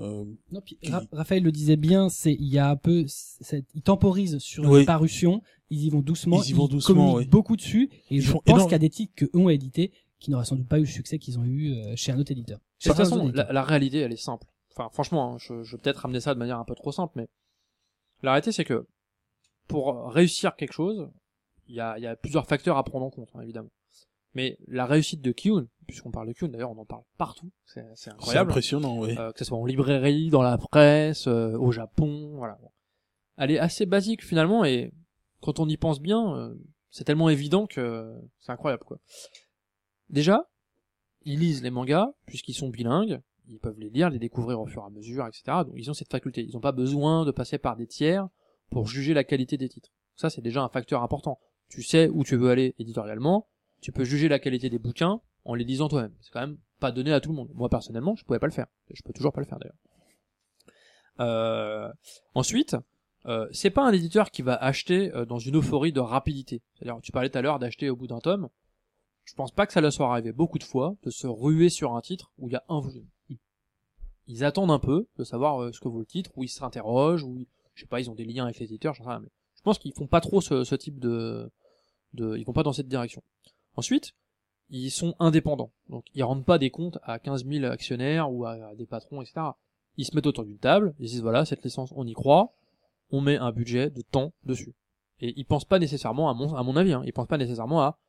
Euh, 0.00 0.24
Non, 0.52 0.60
puis 0.60 0.76
Qui- 0.80 0.90
Ra- 0.90 1.02
Raphaël 1.12 1.42
le 1.42 1.50
disait 1.52 1.76
bien, 1.76 2.08
c'est 2.08 2.32
il 2.32 2.46
y 2.48 2.58
a 2.58 2.70
un 2.70 2.76
peu, 2.76 3.04
c'est- 3.06 3.66
ils 3.74 3.82
temporisent 3.82 4.38
sur 4.38 4.64
Oui. 4.64 4.80
les 4.80 4.84
parutions, 4.86 5.42
ils 5.70 5.84
y 5.84 5.90
vont 5.90 6.00
doucement, 6.00 6.40
Ils 6.42 6.50
y 6.50 6.52
vont 6.52 6.68
doucement, 6.68 6.94
communiquent 6.94 7.18
oui. 7.18 7.26
beaucoup 7.26 7.56
dessus, 7.56 7.90
et 8.08 8.16
Ils 8.16 8.22
je 8.22 8.30
font 8.30 8.38
pense 8.44 8.54
énorme- 8.54 8.62
qu'il 8.68 8.72
y 8.72 8.74
a 8.76 8.78
des 8.78 8.90
titres 8.90 9.12
que 9.16 9.24
eux 9.26 9.30
ont 9.38 9.48
édités 9.48 9.92
qui 10.20 10.30
n'auraient 10.30 10.44
sans 10.44 10.56
doute 10.56 10.68
pas 10.68 10.78
eu 10.78 10.82
le 10.82 10.86
succès 10.86 11.18
qu'ils 11.18 11.38
ont 11.38 11.44
eu 11.44 11.72
euh, 11.74 11.96
chez 11.96 12.12
un 12.12 12.18
autre 12.18 12.30
éditeur. 12.32 12.58
De 12.58 12.88
toute 12.88 12.96
façon, 12.96 13.28
la, 13.34 13.52
la 13.52 13.62
réalité, 13.64 13.98
elle 13.98 14.12
est 14.12 14.16
simple. 14.16 14.46
Enfin, 14.76 14.88
franchement, 14.92 15.34
hein, 15.34 15.38
je, 15.40 15.64
je 15.64 15.76
vais 15.76 15.82
peut-être 15.82 15.98
ramener 15.98 16.20
ça 16.20 16.32
de 16.32 16.38
manière 16.38 16.58
un 16.60 16.64
peu 16.64 16.74
trop 16.76 16.92
simple, 16.92 17.12
mais 17.16 17.28
la 18.22 18.30
réalité, 18.32 18.52
c'est 18.52 18.64
que 18.64 18.86
pour 19.66 20.10
réussir 20.12 20.54
quelque 20.56 20.72
chose, 20.72 21.08
il 21.66 21.74
y 21.74 21.80
a, 21.80 21.98
il 21.98 22.04
y 22.04 22.06
a 22.06 22.14
plusieurs 22.16 22.46
facteurs 22.46 22.76
à 22.78 22.84
prendre 22.84 23.04
en 23.04 23.10
compte, 23.10 23.28
hein, 23.34 23.40
évidemment. 23.42 23.68
Mais 24.34 24.58
la 24.66 24.86
réussite 24.86 25.22
de 25.22 25.32
Kyun, 25.32 25.68
puisqu'on 25.86 26.10
parle 26.10 26.28
de 26.28 26.32
Kyun, 26.32 26.48
d'ailleurs, 26.48 26.70
on 26.70 26.78
en 26.78 26.84
parle 26.84 27.02
partout, 27.16 27.50
c'est 27.64 27.84
c'est 27.94 28.04
c'est 28.04 28.10
incroyable. 28.10 28.50
impressionnant, 28.50 28.98
ouais. 28.98 29.18
Euh, 29.18 29.32
que 29.32 29.38
ce 29.38 29.44
soit 29.44 29.58
en 29.58 29.64
librairie, 29.64 30.30
dans 30.30 30.42
la 30.42 30.58
presse, 30.58 31.26
euh, 31.26 31.56
au 31.56 31.72
Japon, 31.72 32.34
voilà. 32.36 32.58
Elle 33.36 33.52
est 33.52 33.58
assez 33.58 33.86
basique 33.86 34.24
finalement 34.24 34.64
et 34.64 34.92
quand 35.40 35.60
on 35.60 35.68
y 35.68 35.76
pense 35.76 36.00
bien, 36.00 36.36
euh, 36.36 36.54
c'est 36.90 37.04
tellement 37.04 37.28
évident 37.28 37.66
que 37.66 38.14
c'est 38.38 38.52
incroyable 38.52 38.84
quoi. 38.84 38.98
Déjà, 40.10 40.48
ils 41.22 41.38
lisent 41.38 41.62
les 41.62 41.70
mangas 41.70 42.12
puisqu'ils 42.26 42.54
sont 42.54 42.68
bilingues, 42.68 43.20
ils 43.48 43.60
peuvent 43.60 43.78
les 43.78 43.90
lire, 43.90 44.10
les 44.10 44.18
découvrir 44.18 44.60
au 44.60 44.66
fur 44.66 44.82
et 44.82 44.86
à 44.86 44.90
mesure, 44.90 45.26
etc. 45.26 45.42
Donc 45.64 45.74
ils 45.74 45.90
ont 45.90 45.94
cette 45.94 46.10
faculté. 46.10 46.42
Ils 46.42 46.54
n'ont 46.54 46.60
pas 46.60 46.72
besoin 46.72 47.24
de 47.24 47.30
passer 47.30 47.58
par 47.58 47.76
des 47.76 47.86
tiers 47.86 48.28
pour 48.70 48.88
juger 48.88 49.14
la 49.14 49.24
qualité 49.24 49.56
des 49.56 49.68
titres. 49.68 49.90
Ça 50.16 50.30
c'est 50.30 50.42
déjà 50.42 50.62
un 50.62 50.68
facteur 50.68 51.02
important. 51.02 51.38
Tu 51.68 51.82
sais 51.82 52.08
où 52.08 52.24
tu 52.24 52.36
veux 52.36 52.50
aller 52.50 52.74
éditorialement, 52.78 53.46
tu 53.80 53.92
peux 53.92 54.04
juger 54.04 54.28
la 54.28 54.38
qualité 54.38 54.70
des 54.70 54.78
bouquins 54.78 55.20
en 55.44 55.54
les 55.54 55.64
lisant 55.64 55.88
toi-même. 55.88 56.14
C'est 56.20 56.32
quand 56.32 56.40
même 56.40 56.58
pas 56.80 56.92
donné 56.92 57.12
à 57.12 57.20
tout 57.20 57.30
le 57.30 57.36
monde. 57.36 57.50
Moi 57.54 57.68
personnellement, 57.68 58.16
je 58.16 58.24
pouvais 58.24 58.38
pas 58.38 58.46
le 58.46 58.52
faire. 58.52 58.66
Je 58.90 59.02
peux 59.02 59.12
toujours 59.12 59.32
pas 59.32 59.40
le 59.40 59.46
faire 59.46 59.58
d'ailleurs. 59.58 59.76
Euh, 61.20 61.92
ensuite, 62.34 62.76
euh, 63.26 63.48
c'est 63.50 63.70
pas 63.70 63.82
un 63.82 63.92
éditeur 63.92 64.30
qui 64.30 64.42
va 64.42 64.54
acheter 64.54 65.12
euh, 65.14 65.24
dans 65.24 65.38
une 65.38 65.56
euphorie 65.56 65.92
de 65.92 66.00
rapidité. 66.00 66.62
C'est-à-dire, 66.74 67.00
tu 67.02 67.12
parlais 67.12 67.28
tout 67.28 67.38
à 67.38 67.42
l'heure 67.42 67.58
d'acheter 67.58 67.90
au 67.90 67.96
bout 67.96 68.06
d'un 68.06 68.20
tome. 68.20 68.48
Je 69.24 69.34
pense 69.34 69.52
pas 69.52 69.66
que 69.66 69.72
ça 69.72 69.80
leur 69.80 69.92
soit 69.92 70.10
arrivé 70.10 70.32
beaucoup 70.32 70.58
de 70.58 70.64
fois 70.64 70.96
de 71.02 71.10
se 71.10 71.26
ruer 71.26 71.68
sur 71.68 71.94
un 71.94 72.00
titre 72.00 72.32
où 72.38 72.48
il 72.48 72.52
y 72.52 72.56
a 72.56 72.64
un 72.68 72.80
volume. 72.80 73.06
Ils 74.26 74.44
attendent 74.44 74.70
un 74.70 74.78
peu 74.78 75.06
de 75.16 75.24
savoir 75.24 75.62
euh, 75.62 75.72
ce 75.72 75.80
que 75.80 75.88
vaut 75.88 76.00
le 76.00 76.06
titre, 76.06 76.30
où 76.36 76.44
ils 76.44 76.48
s'interrogent, 76.48 77.24
où 77.24 77.38
je 77.74 77.80
sais 77.80 77.86
pas, 77.86 78.00
ils 78.00 78.10
ont 78.10 78.14
des 78.14 78.24
liens 78.24 78.44
avec 78.44 78.58
les 78.58 78.66
éditeurs, 78.66 78.94
j'en 78.94 79.04
sais 79.04 79.10
rien. 79.10 79.20
Mais 79.20 79.30
je 79.56 79.62
pense 79.62 79.78
qu'ils 79.78 79.94
font 79.94 80.06
pas 80.06 80.20
trop 80.20 80.40
ce, 80.40 80.64
ce 80.64 80.74
type 80.74 80.98
de, 80.98 81.50
de, 82.12 82.36
ils 82.36 82.44
vont 82.44 82.52
pas 82.52 82.62
dans 82.62 82.72
cette 82.72 82.88
direction. 82.88 83.22
Ensuite, 83.78 84.16
ils 84.70 84.90
sont 84.90 85.14
indépendants. 85.20 85.70
Donc, 85.88 86.04
ils 86.12 86.24
rendent 86.24 86.44
pas 86.44 86.58
des 86.58 86.68
comptes 86.68 86.98
à 87.04 87.20
15 87.20 87.46
000 87.46 87.64
actionnaires 87.66 88.32
ou 88.32 88.44
à, 88.44 88.74
des 88.74 88.86
patrons, 88.86 89.22
etc. 89.22 89.40
Ils 89.96 90.04
se 90.04 90.16
mettent 90.16 90.26
autour 90.26 90.44
d'une 90.44 90.58
table, 90.58 90.96
ils 90.98 91.06
disent 91.06 91.22
voilà, 91.22 91.44
cette 91.44 91.62
licence, 91.62 91.92
on 91.94 92.04
y 92.04 92.12
croit, 92.12 92.54
on 93.10 93.20
met 93.20 93.36
un 93.36 93.52
budget 93.52 93.90
de 93.90 94.02
temps 94.02 94.32
dessus. 94.42 94.74
Et 95.20 95.32
ils 95.36 95.44
pensent 95.44 95.64
pas 95.64 95.78
nécessairement, 95.78 96.28
à 96.28 96.34
mon, 96.34 96.56
à 96.56 96.64
mon 96.64 96.74
avis, 96.74 96.92
hein, 96.92 97.04
ils 97.06 97.12
pensent 97.12 97.28
pas 97.28 97.38
nécessairement 97.38 97.80
à 97.80 98.00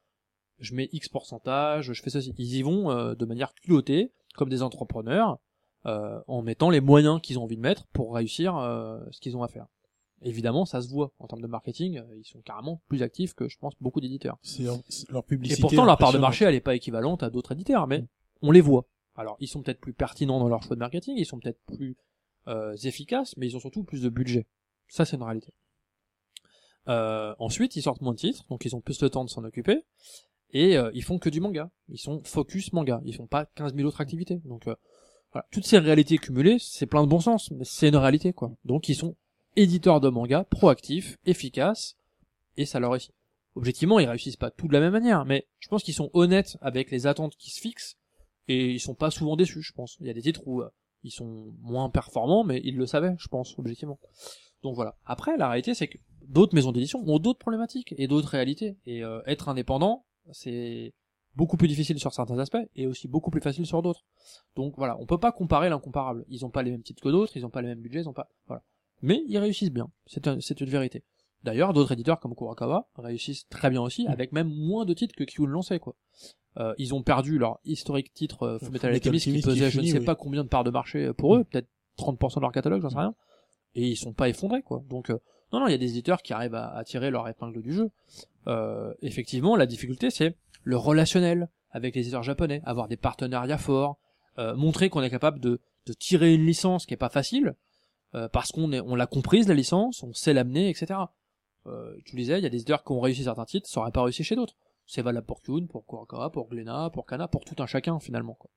je 0.57 0.73
mets 0.73 0.89
X 0.91 1.07
pourcentage, 1.07 1.93
je 1.93 2.01
fais 2.01 2.09
ceci. 2.09 2.33
Ils 2.39 2.55
y 2.55 2.63
vont 2.63 2.89
euh, 2.89 3.13
de 3.13 3.25
manière 3.25 3.53
culottée, 3.53 4.11
comme 4.33 4.49
des 4.49 4.63
entrepreneurs, 4.63 5.37
euh, 5.85 6.19
en 6.25 6.41
mettant 6.41 6.71
les 6.71 6.81
moyens 6.81 7.21
qu'ils 7.21 7.37
ont 7.37 7.43
envie 7.43 7.57
de 7.57 7.61
mettre 7.61 7.85
pour 7.93 8.15
réussir 8.15 8.57
euh, 8.57 8.99
ce 9.11 9.21
qu'ils 9.21 9.37
ont 9.37 9.43
à 9.43 9.47
faire. 9.47 9.67
Évidemment, 10.21 10.65
ça 10.65 10.81
se 10.81 10.89
voit 10.89 11.11
en 11.19 11.27
termes 11.27 11.41
de 11.41 11.47
marketing, 11.47 11.99
euh, 11.99 12.15
ils 12.17 12.25
sont 12.25 12.41
carrément 12.41 12.81
plus 12.87 13.01
actifs 13.03 13.33
que 13.33 13.47
je 13.47 13.57
pense 13.57 13.73
beaucoup 13.79 14.01
d'éditeurs. 14.01 14.37
Leur, 14.59 14.79
leur 15.09 15.23
Et 15.23 15.25
publicité. 15.25 15.61
pourtant, 15.61 15.85
leur 15.85 15.97
part 15.97 16.11
de 16.11 16.17
marché, 16.17 16.45
elle 16.45 16.55
est 16.55 16.61
pas 16.61 16.75
équivalente 16.75 17.23
à 17.23 17.29
d'autres 17.29 17.53
éditeurs, 17.53 17.87
mais 17.87 18.05
on 18.41 18.51
les 18.51 18.61
voit. 18.61 18.85
Alors, 19.15 19.37
ils 19.39 19.47
sont 19.47 19.61
peut-être 19.61 19.79
plus 19.79 19.93
pertinents 19.93 20.39
dans 20.39 20.49
leur 20.49 20.63
choix 20.63 20.75
de 20.75 20.79
marketing, 20.79 21.15
ils 21.17 21.25
sont 21.25 21.39
peut-être 21.39 21.61
plus 21.65 21.97
euh, 22.47 22.75
efficaces, 22.83 23.35
mais 23.37 23.47
ils 23.47 23.55
ont 23.55 23.59
surtout 23.59 23.83
plus 23.83 24.01
de 24.01 24.09
budget. 24.09 24.45
Ça, 24.87 25.05
c'est 25.05 25.15
une 25.17 25.23
réalité. 25.23 25.53
Euh, 26.87 27.35
ensuite, 27.39 27.75
ils 27.75 27.81
sortent 27.81 28.01
moins 28.01 28.13
de 28.13 28.17
titres, 28.19 28.45
donc 28.49 28.65
ils 28.65 28.75
ont 28.75 28.81
plus 28.81 29.01
le 29.01 29.09
temps 29.09 29.23
de 29.23 29.29
s'en 29.29 29.43
occuper, 29.43 29.83
et 30.51 30.77
euh, 30.77 30.89
ils 30.93 31.03
font 31.03 31.19
que 31.19 31.29
du 31.29 31.39
manga. 31.39 31.69
Ils 31.89 31.99
sont 31.99 32.21
focus 32.23 32.73
manga, 32.73 33.01
ils 33.05 33.15
font 33.15 33.27
pas 33.27 33.45
15 33.45 33.75
000 33.75 33.87
autres 33.87 34.01
activités. 34.01 34.41
Donc, 34.45 34.67
euh, 34.67 34.75
voilà. 35.31 35.45
toutes 35.51 35.65
ces 35.65 35.77
réalités 35.77 36.17
cumulées, 36.17 36.57
c'est 36.59 36.87
plein 36.87 37.03
de 37.03 37.07
bon 37.07 37.19
sens, 37.19 37.51
mais 37.51 37.65
c'est 37.65 37.89
une 37.89 37.95
réalité, 37.97 38.33
quoi. 38.33 38.51
Donc, 38.65 38.89
ils 38.89 38.95
sont 38.95 39.15
éditeurs 39.61 39.99
de 39.99 40.09
manga, 40.09 40.43
proactifs, 40.45 41.17
efficaces, 41.25 41.95
et 42.57 42.65
ça 42.65 42.79
leur 42.79 42.91
réussit. 42.91 43.13
Objectivement, 43.55 43.99
ils 43.99 44.07
réussissent 44.07 44.37
pas 44.37 44.51
tout 44.51 44.67
de 44.67 44.73
la 44.73 44.79
même 44.79 44.93
manière, 44.93 45.25
mais 45.25 45.47
je 45.59 45.67
pense 45.67 45.83
qu'ils 45.83 45.93
sont 45.93 46.09
honnêtes 46.13 46.57
avec 46.61 46.91
les 46.91 47.07
attentes 47.07 47.35
qui 47.35 47.51
se 47.51 47.59
fixent, 47.59 47.97
et 48.47 48.71
ils 48.71 48.79
sont 48.79 48.95
pas 48.95 49.11
souvent 49.11 49.35
déçus, 49.35 49.61
je 49.61 49.73
pense. 49.73 49.97
Il 49.99 50.07
y 50.07 50.09
a 50.09 50.13
des 50.13 50.21
titres 50.21 50.41
où 50.45 50.61
euh, 50.61 50.69
ils 51.03 51.11
sont 51.11 51.53
moins 51.61 51.89
performants, 51.89 52.43
mais 52.43 52.61
ils 52.63 52.77
le 52.77 52.85
savaient, 52.85 53.15
je 53.17 53.27
pense, 53.27 53.57
objectivement. 53.57 53.99
Donc 54.63 54.75
voilà. 54.75 54.97
Après, 55.05 55.37
la 55.37 55.47
réalité, 55.47 55.73
c'est 55.73 55.87
que 55.87 55.97
d'autres 56.23 56.55
maisons 56.55 56.71
d'édition 56.71 57.03
ont 57.07 57.19
d'autres 57.19 57.39
problématiques 57.39 57.93
et 57.97 58.07
d'autres 58.07 58.29
réalités. 58.29 58.77
Et 58.85 59.03
euh, 59.03 59.21
être 59.25 59.49
indépendant, 59.49 60.05
c'est 60.31 60.93
beaucoup 61.35 61.57
plus 61.57 61.67
difficile 61.67 61.99
sur 61.99 62.13
certains 62.13 62.39
aspects 62.39 62.57
et 62.75 62.87
aussi 62.87 63.07
beaucoup 63.07 63.31
plus 63.31 63.41
facile 63.41 63.65
sur 63.65 63.81
d'autres. 63.81 64.03
Donc 64.55 64.73
voilà, 64.77 64.97
on 64.99 65.05
peut 65.05 65.19
pas 65.19 65.31
comparer 65.31 65.69
l'incomparable. 65.69 66.25
Ils 66.27 66.45
ont 66.45 66.49
pas 66.49 66.63
les 66.63 66.71
mêmes 66.71 66.83
titres 66.83 67.01
que 67.01 67.09
d'autres, 67.09 67.37
ils 67.37 67.45
ont 67.45 67.49
pas 67.49 67.61
les 67.61 67.69
mêmes 67.69 67.81
budgets, 67.81 68.01
ils 68.01 68.09
ont 68.09 68.13
pas, 68.13 68.29
voilà. 68.47 68.63
Mais 69.01 69.23
ils 69.27 69.37
réussissent 69.37 69.71
bien. 69.71 69.89
C'est 70.07 70.27
un- 70.27 70.39
c'est 70.41 70.59
une 70.61 70.69
vérité. 70.69 71.03
D'ailleurs, 71.43 71.71
d'autres 71.73 71.93
éditeurs 71.93 72.19
comme 72.19 72.35
Kurakawa 72.35 72.89
réussissent 72.97 73.47
très 73.49 73.69
bien 73.69 73.81
aussi, 73.81 74.05
avec 74.07 74.31
même 74.33 74.49
moins 74.53 74.85
de 74.85 74.93
titres 74.93 75.15
que 75.15 75.23
Kyun 75.23 75.47
lancé, 75.47 75.79
quoi. 75.79 75.95
Euh, 76.57 76.73
ils 76.77 76.93
ont 76.93 77.01
perdu 77.03 77.37
leur 77.37 77.59
historique 77.63 78.13
titre 78.13 78.43
euh, 78.43 78.59
Fullmetal 78.59 78.93
Alchemist 78.93 79.23
qui 79.23 79.29
Alchemist 79.29 79.45
qui 79.47 79.49
pesait 79.53 79.69
je 79.71 79.79
ne 79.79 79.85
sais 79.85 79.99
oui. 79.99 80.05
pas 80.05 80.15
combien 80.15 80.43
de 80.43 80.49
parts 80.49 80.63
de 80.65 80.71
marché 80.71 81.05
euh, 81.05 81.13
pour 81.13 81.35
eux, 81.35 81.43
peut-être 81.45 81.67
30% 81.97 82.35
de 82.37 82.41
leur 82.41 82.51
catalogue, 82.51 82.81
j'en 82.81 82.89
sais 82.89 82.97
rien. 82.97 83.13
Et 83.75 83.87
ils 83.87 83.95
sont 83.95 84.13
pas 84.13 84.27
effondrés, 84.27 84.63
quoi. 84.63 84.83
Donc, 84.89 85.11
euh, 85.11 85.19
non, 85.53 85.59
non, 85.61 85.67
il 85.67 85.71
y 85.71 85.75
a 85.75 85.77
des 85.77 85.91
éditeurs 85.91 86.21
qui 86.21 86.33
arrivent 86.33 86.55
à, 86.55 86.75
à 86.75 86.83
tirer 86.83 87.09
leur 87.11 87.27
épingle 87.29 87.61
du 87.61 87.71
jeu. 87.71 87.91
Euh, 88.47 88.93
effectivement, 89.01 89.55
la 89.55 89.65
difficulté, 89.65 90.09
c'est 90.09 90.35
le 90.63 90.75
relationnel 90.75 91.49
avec 91.71 91.95
les 91.95 92.01
éditeurs 92.01 92.23
japonais, 92.23 92.61
avoir 92.65 92.87
des 92.87 92.97
partenariats 92.97 93.57
forts, 93.59 93.97
euh, 94.39 94.55
montrer 94.55 94.89
qu'on 94.89 95.01
est 95.03 95.09
capable 95.09 95.39
de 95.39 95.61
de 95.85 95.93
tirer 95.93 96.33
une 96.35 96.45
licence 96.45 96.85
qui 96.85 96.93
est 96.93 96.97
pas 96.97 97.09
facile, 97.09 97.55
euh, 98.15 98.27
parce 98.29 98.51
qu'on 98.51 98.71
est, 98.71 98.81
on 98.81 98.95
l'a 98.95 99.07
comprise 99.07 99.47
la 99.47 99.53
licence, 99.53 100.03
on 100.03 100.13
sait 100.13 100.33
l'amener, 100.33 100.69
etc. 100.69 100.99
Euh, 101.67 101.95
tu 102.05 102.15
le 102.15 102.21
disais, 102.21 102.39
il 102.39 102.43
y 102.43 102.47
a 102.47 102.49
des 102.49 102.57
éditeurs 102.57 102.83
qui 102.83 102.91
ont 102.91 102.99
réussi 102.99 103.23
certains 103.23 103.45
titres, 103.45 103.67
ça 103.69 103.81
aurait 103.81 103.91
pas 103.91 104.03
réussi 104.03 104.23
chez 104.23 104.35
d'autres. 104.35 104.55
C'est 104.85 105.01
valable 105.01 105.27
pour 105.27 105.41
Kyun, 105.41 105.67
pour 105.67 105.85
Kurakawa, 105.85 106.31
pour 106.31 106.49
Glénat, 106.49 106.89
pour 106.91 107.05
Kana, 107.05 107.27
pour 107.27 107.45
tout 107.45 107.61
un 107.61 107.67
chacun 107.67 107.99
finalement. 107.99 108.33
Quoi. 108.33 108.49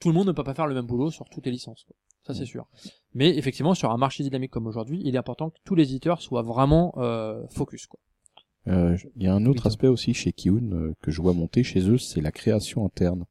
Tout 0.00 0.08
le 0.08 0.14
monde 0.14 0.26
ne 0.26 0.32
peut 0.32 0.42
pas 0.44 0.54
faire 0.54 0.66
le 0.66 0.74
même 0.74 0.86
boulot 0.86 1.10
sur 1.10 1.28
toutes 1.28 1.46
les 1.46 1.52
licences. 1.52 1.84
Quoi. 1.84 1.94
Ça 2.26 2.34
c'est 2.34 2.46
sûr. 2.46 2.66
Mais 3.14 3.36
effectivement, 3.36 3.74
sur 3.74 3.90
un 3.90 3.96
marché 3.96 4.24
dynamique 4.24 4.50
comme 4.50 4.66
aujourd'hui, 4.66 5.00
il 5.04 5.14
est 5.14 5.18
important 5.18 5.50
que 5.50 5.58
tous 5.64 5.74
les 5.74 5.84
éditeurs 5.84 6.20
soient 6.20 6.42
vraiment 6.42 6.92
euh, 6.96 7.46
focus. 7.50 7.86
Quoi. 7.86 8.00
Euh, 8.68 8.96
Il 9.16 9.22
y 9.22 9.26
a 9.26 9.34
un 9.34 9.46
autre 9.46 9.66
aspect 9.66 9.86
aussi 9.86 10.12
chez 10.12 10.32
Kiun 10.32 10.72
euh, 10.72 10.94
que 11.02 11.10
je 11.10 11.22
vois 11.22 11.32
monter 11.32 11.62
chez 11.62 11.88
eux, 11.88 11.98
c'est 11.98 12.20
la 12.20 12.32
création 12.32 12.84
interne. 12.84 13.24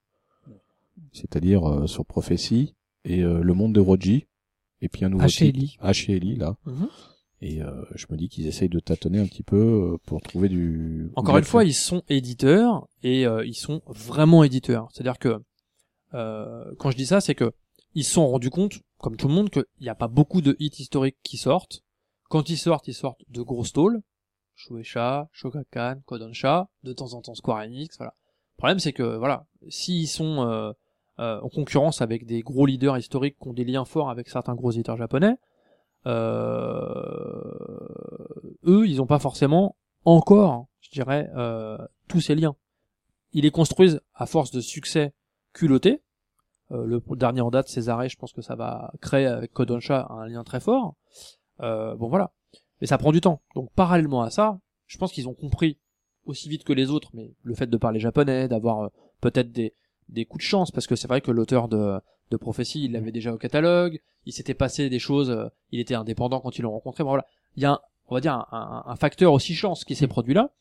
C'est-à-dire 1.12 1.70
euh, 1.70 1.88
sur 1.88 2.06
Prophecy 2.06 2.76
et 3.06 3.22
euh, 3.22 3.42
le 3.42 3.54
monde 3.54 3.74
de 3.74 3.80
Roji, 3.80 4.28
et 4.82 4.90
puis 4.90 5.06
un 5.06 5.10
nouveau 5.10 5.26
HLI. 5.26 5.78
titre, 5.78 6.12
HLI 6.12 6.36
là. 6.36 6.56
Et 7.42 7.62
euh, 7.62 7.86
je 7.96 8.06
me 8.10 8.18
dis 8.18 8.28
qu'ils 8.28 8.48
essayent 8.48 8.70
de 8.70 8.80
tâtonner 8.80 9.20
un 9.20 9.26
petit 9.26 9.44
peu 9.44 9.56
euh, 9.94 9.98
pour 10.06 10.22
trouver 10.22 10.50
du. 10.50 11.10
Encore 11.16 11.36
du 11.36 11.40
une 11.40 11.46
fois, 11.46 11.64
ils 11.64 11.74
sont 11.74 12.04
éditeurs 12.10 12.88
et 13.02 13.26
euh, 13.26 13.46
ils 13.46 13.56
sont 13.56 13.82
vraiment 13.88 14.44
éditeurs. 14.44 14.90
C'est-à-dire 14.92 15.18
que 15.18 15.40
euh, 16.14 16.66
quand 16.80 16.92
je 16.92 16.98
dis 16.98 17.06
ça, 17.06 17.22
c'est 17.22 17.36
que 17.36 17.54
ils 17.96 18.04
se 18.04 18.14
sont 18.14 18.28
rendus 18.28 18.50
compte, 18.50 18.82
comme 18.98 19.16
tout 19.16 19.28
le 19.30 19.34
monde, 19.34 19.50
qu'il 19.50 19.66
n'y 19.82 19.90
a 19.90 19.96
pas 19.96 20.10
beaucoup 20.10 20.42
de 20.42 20.56
hits 20.60 20.72
historiques 20.80 21.18
qui 21.24 21.38
sortent. 21.38 21.82
Quand 22.30 22.50
ils 22.50 22.58
sortent, 22.58 22.88
ils 22.88 22.94
sortent 22.94 23.22
de 23.30 23.42
gros 23.42 23.64
stalls. 23.64 24.02
Shueisha, 24.56 25.30
Shogakukan, 25.32 26.02
Kodansha, 26.06 26.68
de 26.84 26.92
temps 26.92 27.14
en 27.14 27.22
temps 27.22 27.34
Square 27.34 27.60
Enix, 27.60 27.98
voilà. 27.98 28.14
Le 28.58 28.58
problème, 28.58 28.80
c'est 28.80 28.92
que, 28.92 29.16
voilà, 29.18 29.48
s'ils 29.70 30.10
sont 30.10 30.74
euh, 31.20 31.42
en 31.42 31.50
concurrence 31.50 32.02
avec 32.02 32.26
des 32.26 32.40
gros 32.42 32.66
leaders 32.66 32.98
historiques 32.98 33.36
qui 33.42 33.48
ont 33.50 33.54
des 33.54 33.66
liens 33.66 33.84
forts 33.84 34.10
avec 34.10 34.30
certains 34.30 34.56
gros 34.56 34.72
éditeurs 34.72 34.96
japonais, 34.96 35.36
euh, 36.06 37.34
eux, 38.66 38.88
ils 38.88 38.98
n'ont 38.98 39.06
pas 39.06 39.20
forcément 39.20 39.76
encore, 40.06 40.68
je 40.80 40.92
dirais, 40.92 41.30
euh, 41.36 41.78
tous 42.08 42.22
ces 42.22 42.36
liens. 42.36 42.56
Ils 43.34 43.44
les 43.44 43.52
construisent 43.52 44.00
à 44.16 44.26
force 44.26 44.52
de 44.52 44.62
succès 44.62 45.14
culotté. 45.52 46.02
Le 46.70 47.02
dernier 47.16 47.42
en 47.42 47.50
date, 47.50 47.68
Césaré, 47.68 48.08
je 48.08 48.16
pense 48.16 48.32
que 48.32 48.42
ça 48.44 48.56
va 48.56 48.94
créer 49.02 49.26
avec 49.26 49.52
Kodansha 49.52 50.08
un 50.12 50.28
lien 50.28 50.44
très 50.44 50.60
fort. 50.60 50.96
Bon 51.60 52.08
voilà. 52.08 52.32
Mais 52.80 52.88
ça 52.88 52.98
prend 53.00 53.12
du 53.12 53.22
temps. 53.22 53.42
Donc 53.56 53.72
parallèlement 53.74 54.22
à 54.22 54.30
ça, 54.30 54.60
je 54.86 54.98
pense 55.00 55.12
qu'ils 55.12 55.28
ont 55.28 55.34
compris 55.34 55.80
aussi 56.26 56.48
vite 56.48 56.64
que 56.64 56.74
les 56.74 56.92
autres, 56.92 57.10
mais 57.14 57.34
le 57.42 57.56
fait 57.56 57.68
de 57.68 57.78
parler 57.78 58.00
japonais, 58.00 58.48
d'avoir 58.48 58.92
peut-être 59.20 59.52
des, 59.52 59.74
des 60.10 60.26
coups 60.26 60.44
de 60.44 60.48
chance, 60.50 60.72
parce 60.72 60.88
que 60.88 60.96
c'est 60.96 61.08
vrai 61.08 61.22
que 61.22 61.32
l'auteur 61.32 61.68
de, 61.68 62.00
de 62.32 62.38
Prophétie, 62.38 62.86
il 62.86 62.92
l'avait 62.92 63.12
déjà 63.12 63.34
au 63.34 63.38
catalogue, 63.38 64.00
il 64.26 64.34
s'était 64.34 64.54
passé 64.54 64.90
des 64.90 65.00
choses, 65.00 65.30
euh, 65.30 65.48
il 65.72 65.80
était 65.80 65.96
indépendant 65.96 66.40
quand 66.42 66.58
ils 66.58 66.62
l'ont 66.64 66.72
rencontré, 66.72 67.04
bon, 67.04 67.10
voilà. 67.10 67.26
Il 67.56 67.64
y 67.64 67.66
a, 67.66 67.72
un, 67.74 67.80
on 68.08 68.16
va 68.16 68.22
dire, 68.22 68.34
un, 68.34 68.48
un- 68.52 68.84
un 68.92 68.96
facteur 68.96 69.34
aussi 69.34 69.54
chance 69.56 69.86
qui 69.86 69.96
s'est 69.96 70.08
produit 70.08 70.34
là. 70.34 70.52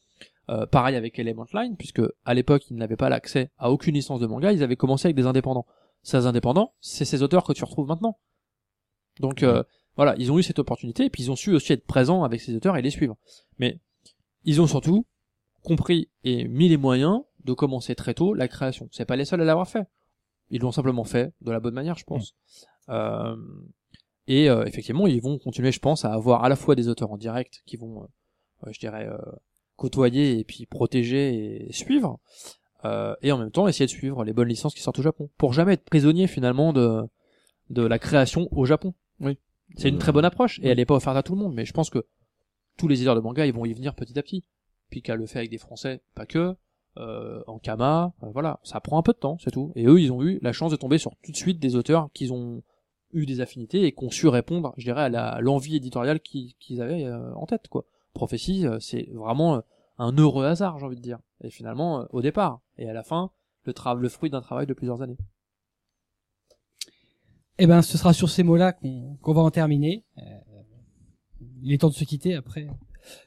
Euh, 0.50 0.64
pareil 0.64 0.96
avec 0.96 1.18
Element 1.18 1.46
Line, 1.52 1.76
puisque 1.76 2.00
à 2.24 2.32
l'époque, 2.32 2.70
ils 2.70 2.76
n'avaient 2.76 2.96
pas 2.96 3.10
l'accès 3.10 3.50
à 3.58 3.70
aucune 3.70 3.94
licence 3.94 4.18
de 4.20 4.26
manga, 4.26 4.50
ils 4.52 4.62
avaient 4.62 4.76
commencé 4.76 5.06
avec 5.06 5.16
des 5.16 5.26
indépendants. 5.26 5.66
Ces 6.02 6.24
indépendants, 6.24 6.72
c'est 6.80 7.04
ces 7.04 7.22
auteurs 7.22 7.44
que 7.44 7.52
tu 7.52 7.64
retrouves 7.64 7.86
maintenant. 7.88 8.18
Donc 9.20 9.42
euh, 9.42 9.62
voilà, 9.96 10.14
ils 10.16 10.32
ont 10.32 10.38
eu 10.38 10.42
cette 10.42 10.58
opportunité, 10.58 11.04
et 11.04 11.10
puis 11.10 11.24
ils 11.24 11.30
ont 11.30 11.36
su 11.36 11.54
aussi 11.54 11.72
être 11.74 11.84
présents 11.86 12.24
avec 12.24 12.40
ces 12.40 12.54
auteurs 12.54 12.76
et 12.78 12.82
les 12.82 12.90
suivre. 12.90 13.16
Mais 13.58 13.78
ils 14.44 14.60
ont 14.62 14.66
surtout 14.66 15.04
compris 15.62 16.08
et 16.24 16.48
mis 16.48 16.68
les 16.70 16.76
moyens 16.78 17.20
de 17.48 17.54
commencer 17.54 17.94
très 17.94 18.14
tôt 18.14 18.34
la 18.34 18.46
création. 18.46 18.88
C'est 18.92 19.06
pas 19.06 19.16
les 19.16 19.24
seuls 19.24 19.40
à 19.40 19.44
l'avoir 19.44 19.68
fait. 19.68 19.86
Ils 20.50 20.60
l'ont 20.60 20.72
simplement 20.72 21.04
fait 21.04 21.32
de 21.40 21.50
la 21.50 21.60
bonne 21.60 21.74
manière, 21.74 21.96
je 21.96 22.04
pense. 22.04 22.34
Euh, 22.88 23.36
et 24.26 24.48
euh, 24.48 24.64
effectivement, 24.64 25.06
ils 25.06 25.20
vont 25.20 25.38
continuer, 25.38 25.72
je 25.72 25.80
pense, 25.80 26.04
à 26.04 26.12
avoir 26.12 26.44
à 26.44 26.48
la 26.48 26.56
fois 26.56 26.74
des 26.74 26.88
auteurs 26.88 27.10
en 27.10 27.16
direct 27.16 27.62
qui 27.66 27.76
vont, 27.76 28.02
euh, 28.02 28.72
je 28.72 28.78
dirais, 28.78 29.08
côtoyer 29.76 30.38
et 30.38 30.44
puis 30.44 30.66
protéger 30.66 31.68
et 31.68 31.72
suivre, 31.72 32.18
et 33.22 33.32
en 33.32 33.38
même 33.38 33.50
temps 33.50 33.68
essayer 33.68 33.86
de 33.86 33.90
suivre 33.90 34.24
les 34.24 34.32
bonnes 34.32 34.48
licences 34.48 34.74
qui 34.74 34.82
sortent 34.82 34.98
au 34.98 35.02
Japon, 35.02 35.30
pour 35.38 35.52
jamais 35.52 35.74
être 35.74 35.84
prisonnier 35.84 36.26
finalement 36.26 36.72
de 36.72 37.02
de 37.70 37.82
la 37.82 37.98
création 37.98 38.48
au 38.50 38.64
Japon. 38.64 38.94
Oui, 39.20 39.38
c'est 39.76 39.90
une 39.90 39.98
très 39.98 40.12
bonne 40.12 40.24
approche 40.24 40.58
et 40.60 40.68
elle 40.68 40.80
est 40.80 40.86
pas 40.86 40.94
offerte 40.94 41.16
à 41.16 41.22
tout 41.22 41.34
le 41.34 41.42
monde, 41.42 41.54
mais 41.54 41.66
je 41.66 41.72
pense 41.72 41.90
que 41.90 42.06
tous 42.78 42.88
les 42.88 42.96
éditeurs 42.96 43.14
de 43.14 43.20
manga 43.20 43.44
ils 43.44 43.52
vont 43.52 43.66
y 43.66 43.74
venir 43.74 43.94
petit 43.94 44.18
à 44.18 44.22
petit. 44.22 44.44
Pika 44.88 45.16
le 45.16 45.26
fait 45.26 45.40
avec 45.40 45.50
des 45.50 45.58
Français, 45.58 46.00
pas 46.14 46.24
que. 46.24 46.56
Euh, 46.98 47.42
en 47.46 47.58
Kama, 47.58 48.12
euh, 48.22 48.30
voilà, 48.32 48.58
ça 48.64 48.80
prend 48.80 48.98
un 48.98 49.02
peu 49.02 49.12
de 49.12 49.18
temps, 49.18 49.36
c'est 49.38 49.52
tout. 49.52 49.72
Et 49.76 49.86
eux, 49.86 50.00
ils 50.00 50.10
ont 50.10 50.22
eu 50.22 50.38
la 50.42 50.52
chance 50.52 50.72
de 50.72 50.76
tomber 50.76 50.98
sur 50.98 51.12
tout 51.22 51.30
de 51.30 51.36
suite 51.36 51.60
des 51.60 51.76
auteurs 51.76 52.10
qui 52.12 52.30
ont 52.32 52.62
eu 53.12 53.24
des 53.24 53.40
affinités 53.40 53.84
et 53.84 53.92
qui 53.92 54.04
ont 54.04 54.10
su 54.10 54.26
répondre, 54.26 54.74
je 54.76 54.84
dirais, 54.84 55.14
à 55.14 55.40
l'envie 55.40 55.76
éditoriale 55.76 56.18
qu'ils 56.20 56.54
qu'ils 56.54 56.82
avaient 56.82 57.04
euh, 57.04 57.32
en 57.34 57.46
tête, 57.46 57.68
quoi. 57.68 57.84
Prophétie, 58.14 58.66
c'est 58.80 59.08
vraiment 59.12 59.62
un 59.98 60.16
heureux 60.16 60.44
hasard, 60.44 60.78
j'ai 60.78 60.86
envie 60.86 60.96
de 60.96 61.02
dire. 61.02 61.20
Et 61.44 61.50
finalement, 61.50 62.06
au 62.10 62.20
départ 62.20 62.60
et 62.76 62.88
à 62.88 62.92
la 62.92 63.04
fin, 63.04 63.30
le, 63.64 64.08
fruit 64.08 64.30
d'un 64.30 64.40
travail 64.40 64.66
de 64.66 64.74
plusieurs 64.74 65.02
années. 65.02 65.18
Eh 67.58 67.66
ben, 67.66 67.82
ce 67.82 67.96
sera 67.96 68.12
sur 68.12 68.28
ces 68.28 68.42
mots-là 68.42 68.72
qu'on 68.72 69.16
qu'on 69.22 69.34
va 69.34 69.42
en 69.42 69.50
terminer. 69.50 70.04
Il 71.62 71.72
est 71.72 71.78
temps 71.78 71.90
de 71.90 71.94
se 71.94 72.04
quitter 72.04 72.34
après 72.34 72.66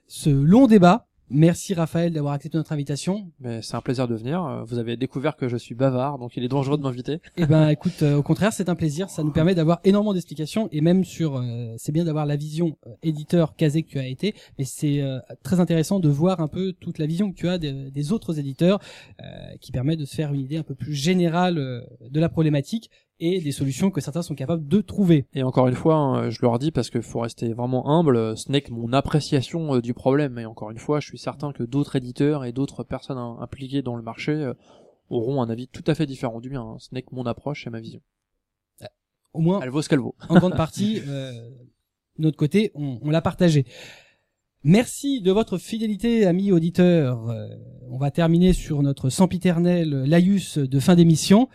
ce 0.07 0.29
long 0.29 0.67
débat. 0.67 1.07
Merci 1.33 1.73
Raphaël 1.73 2.11
d'avoir 2.11 2.33
accepté 2.33 2.57
notre 2.57 2.73
invitation. 2.73 3.31
Mais 3.39 3.61
c'est 3.61 3.75
un 3.75 3.81
plaisir 3.81 4.05
de 4.05 4.15
venir. 4.15 4.43
Euh, 4.45 4.63
Vous 4.65 4.79
avez 4.79 4.97
découvert 4.97 5.37
que 5.37 5.47
je 5.47 5.55
suis 5.55 5.75
bavard, 5.75 6.19
donc 6.19 6.35
il 6.35 6.43
est 6.43 6.49
dangereux 6.49 6.77
de 6.77 6.83
m'inviter. 6.83 7.19
Eh 7.37 7.45
ben, 7.45 7.69
écoute, 7.69 8.03
euh, 8.03 8.17
au 8.17 8.21
contraire, 8.23 8.51
c'est 8.51 8.67
un 8.67 8.75
plaisir. 8.75 9.09
Ça 9.09 9.23
nous 9.23 9.31
permet 9.31 9.55
d'avoir 9.55 9.79
énormément 9.85 10.13
d'explications 10.13 10.67
et 10.73 10.81
même 10.81 11.05
sur, 11.05 11.37
euh, 11.37 11.73
c'est 11.77 11.93
bien 11.93 12.03
d'avoir 12.03 12.25
la 12.25 12.35
vision 12.35 12.77
euh, 12.85 12.91
éditeur 13.01 13.55
casé 13.55 13.83
que 13.83 13.89
tu 13.89 13.97
as 13.99 14.07
été, 14.07 14.35
mais 14.59 14.65
c'est 14.65 15.01
euh, 15.01 15.19
très 15.41 15.61
intéressant 15.61 15.99
de 16.01 16.09
voir 16.09 16.41
un 16.41 16.49
peu 16.49 16.73
toute 16.73 16.99
la 16.99 17.05
vision 17.05 17.31
que 17.31 17.37
tu 17.37 17.47
as 17.47 17.57
des, 17.57 17.91
des 17.91 18.11
autres 18.11 18.37
éditeurs, 18.37 18.79
euh, 19.21 19.25
qui 19.61 19.71
permet 19.71 19.95
de 19.95 20.03
se 20.03 20.13
faire 20.15 20.33
une 20.33 20.41
idée 20.41 20.57
un 20.57 20.63
peu 20.63 20.75
plus 20.75 20.93
générale 20.93 21.55
de 21.55 22.19
la 22.19 22.27
problématique 22.29 22.89
et 23.21 23.39
des 23.39 23.51
solutions 23.51 23.91
que 23.91 24.01
certains 24.01 24.23
sont 24.23 24.33
capables 24.35 24.67
de 24.67 24.81
trouver. 24.81 25.27
Et 25.33 25.43
encore 25.43 25.67
une 25.67 25.75
fois, 25.75 25.95
hein, 25.95 26.29
je 26.31 26.39
leur 26.41 26.57
dis 26.59 26.71
parce 26.71 26.89
qu'il 26.89 27.03
faut 27.03 27.19
rester 27.19 27.53
vraiment 27.53 27.87
humble, 27.87 28.17
euh, 28.17 28.35
ce 28.35 28.51
n'est 28.51 28.61
que 28.61 28.71
mon 28.73 28.91
appréciation 28.91 29.75
euh, 29.75 29.81
du 29.81 29.93
problème. 29.93 30.39
Et 30.39 30.45
encore 30.45 30.71
une 30.71 30.79
fois, 30.79 30.99
je 30.99 31.07
suis 31.07 31.19
certain 31.19 31.53
que 31.53 31.63
d'autres 31.63 31.95
éditeurs 31.95 32.43
et 32.45 32.51
d'autres 32.51 32.83
personnes 32.83 33.19
impliquées 33.39 33.83
dans 33.83 33.95
le 33.95 34.01
marché 34.01 34.31
euh, 34.31 34.53
auront 35.09 35.41
un 35.41 35.49
avis 35.49 35.67
tout 35.67 35.83
à 35.85 35.93
fait 35.93 36.07
différent 36.07 36.41
du 36.41 36.49
mien. 36.49 36.61
hein. 36.61 36.77
Ce 36.79 36.89
n'est 36.93 37.03
que 37.03 37.13
mon 37.13 37.25
approche 37.27 37.67
et 37.67 37.69
ma 37.69 37.79
vision. 37.79 38.01
Au 39.33 39.39
moins, 39.39 39.61
Elle 39.61 39.69
vaut 39.69 39.81
ce 39.81 39.87
qu'elle 39.87 39.99
vaut. 39.99 40.15
en 40.27 40.35
grande 40.39 40.57
partie, 40.57 40.99
euh, 41.07 41.31
notre 42.17 42.35
côté, 42.37 42.71
on, 42.75 42.99
on 43.01 43.09
l'a 43.11 43.21
partagé. 43.21 43.65
Merci 44.63 45.21
de 45.21 45.31
votre 45.31 45.57
fidélité, 45.57 46.25
amis 46.25 46.51
auditeurs. 46.51 47.19
On 47.89 47.97
va 47.97 48.11
terminer 48.11 48.53
sur 48.53 48.83
notre 48.83 49.09
sempiternel 49.09 49.89
laïus 50.03 50.57
de 50.59 50.79
fin 50.79 50.95
d'émission. 50.95 51.49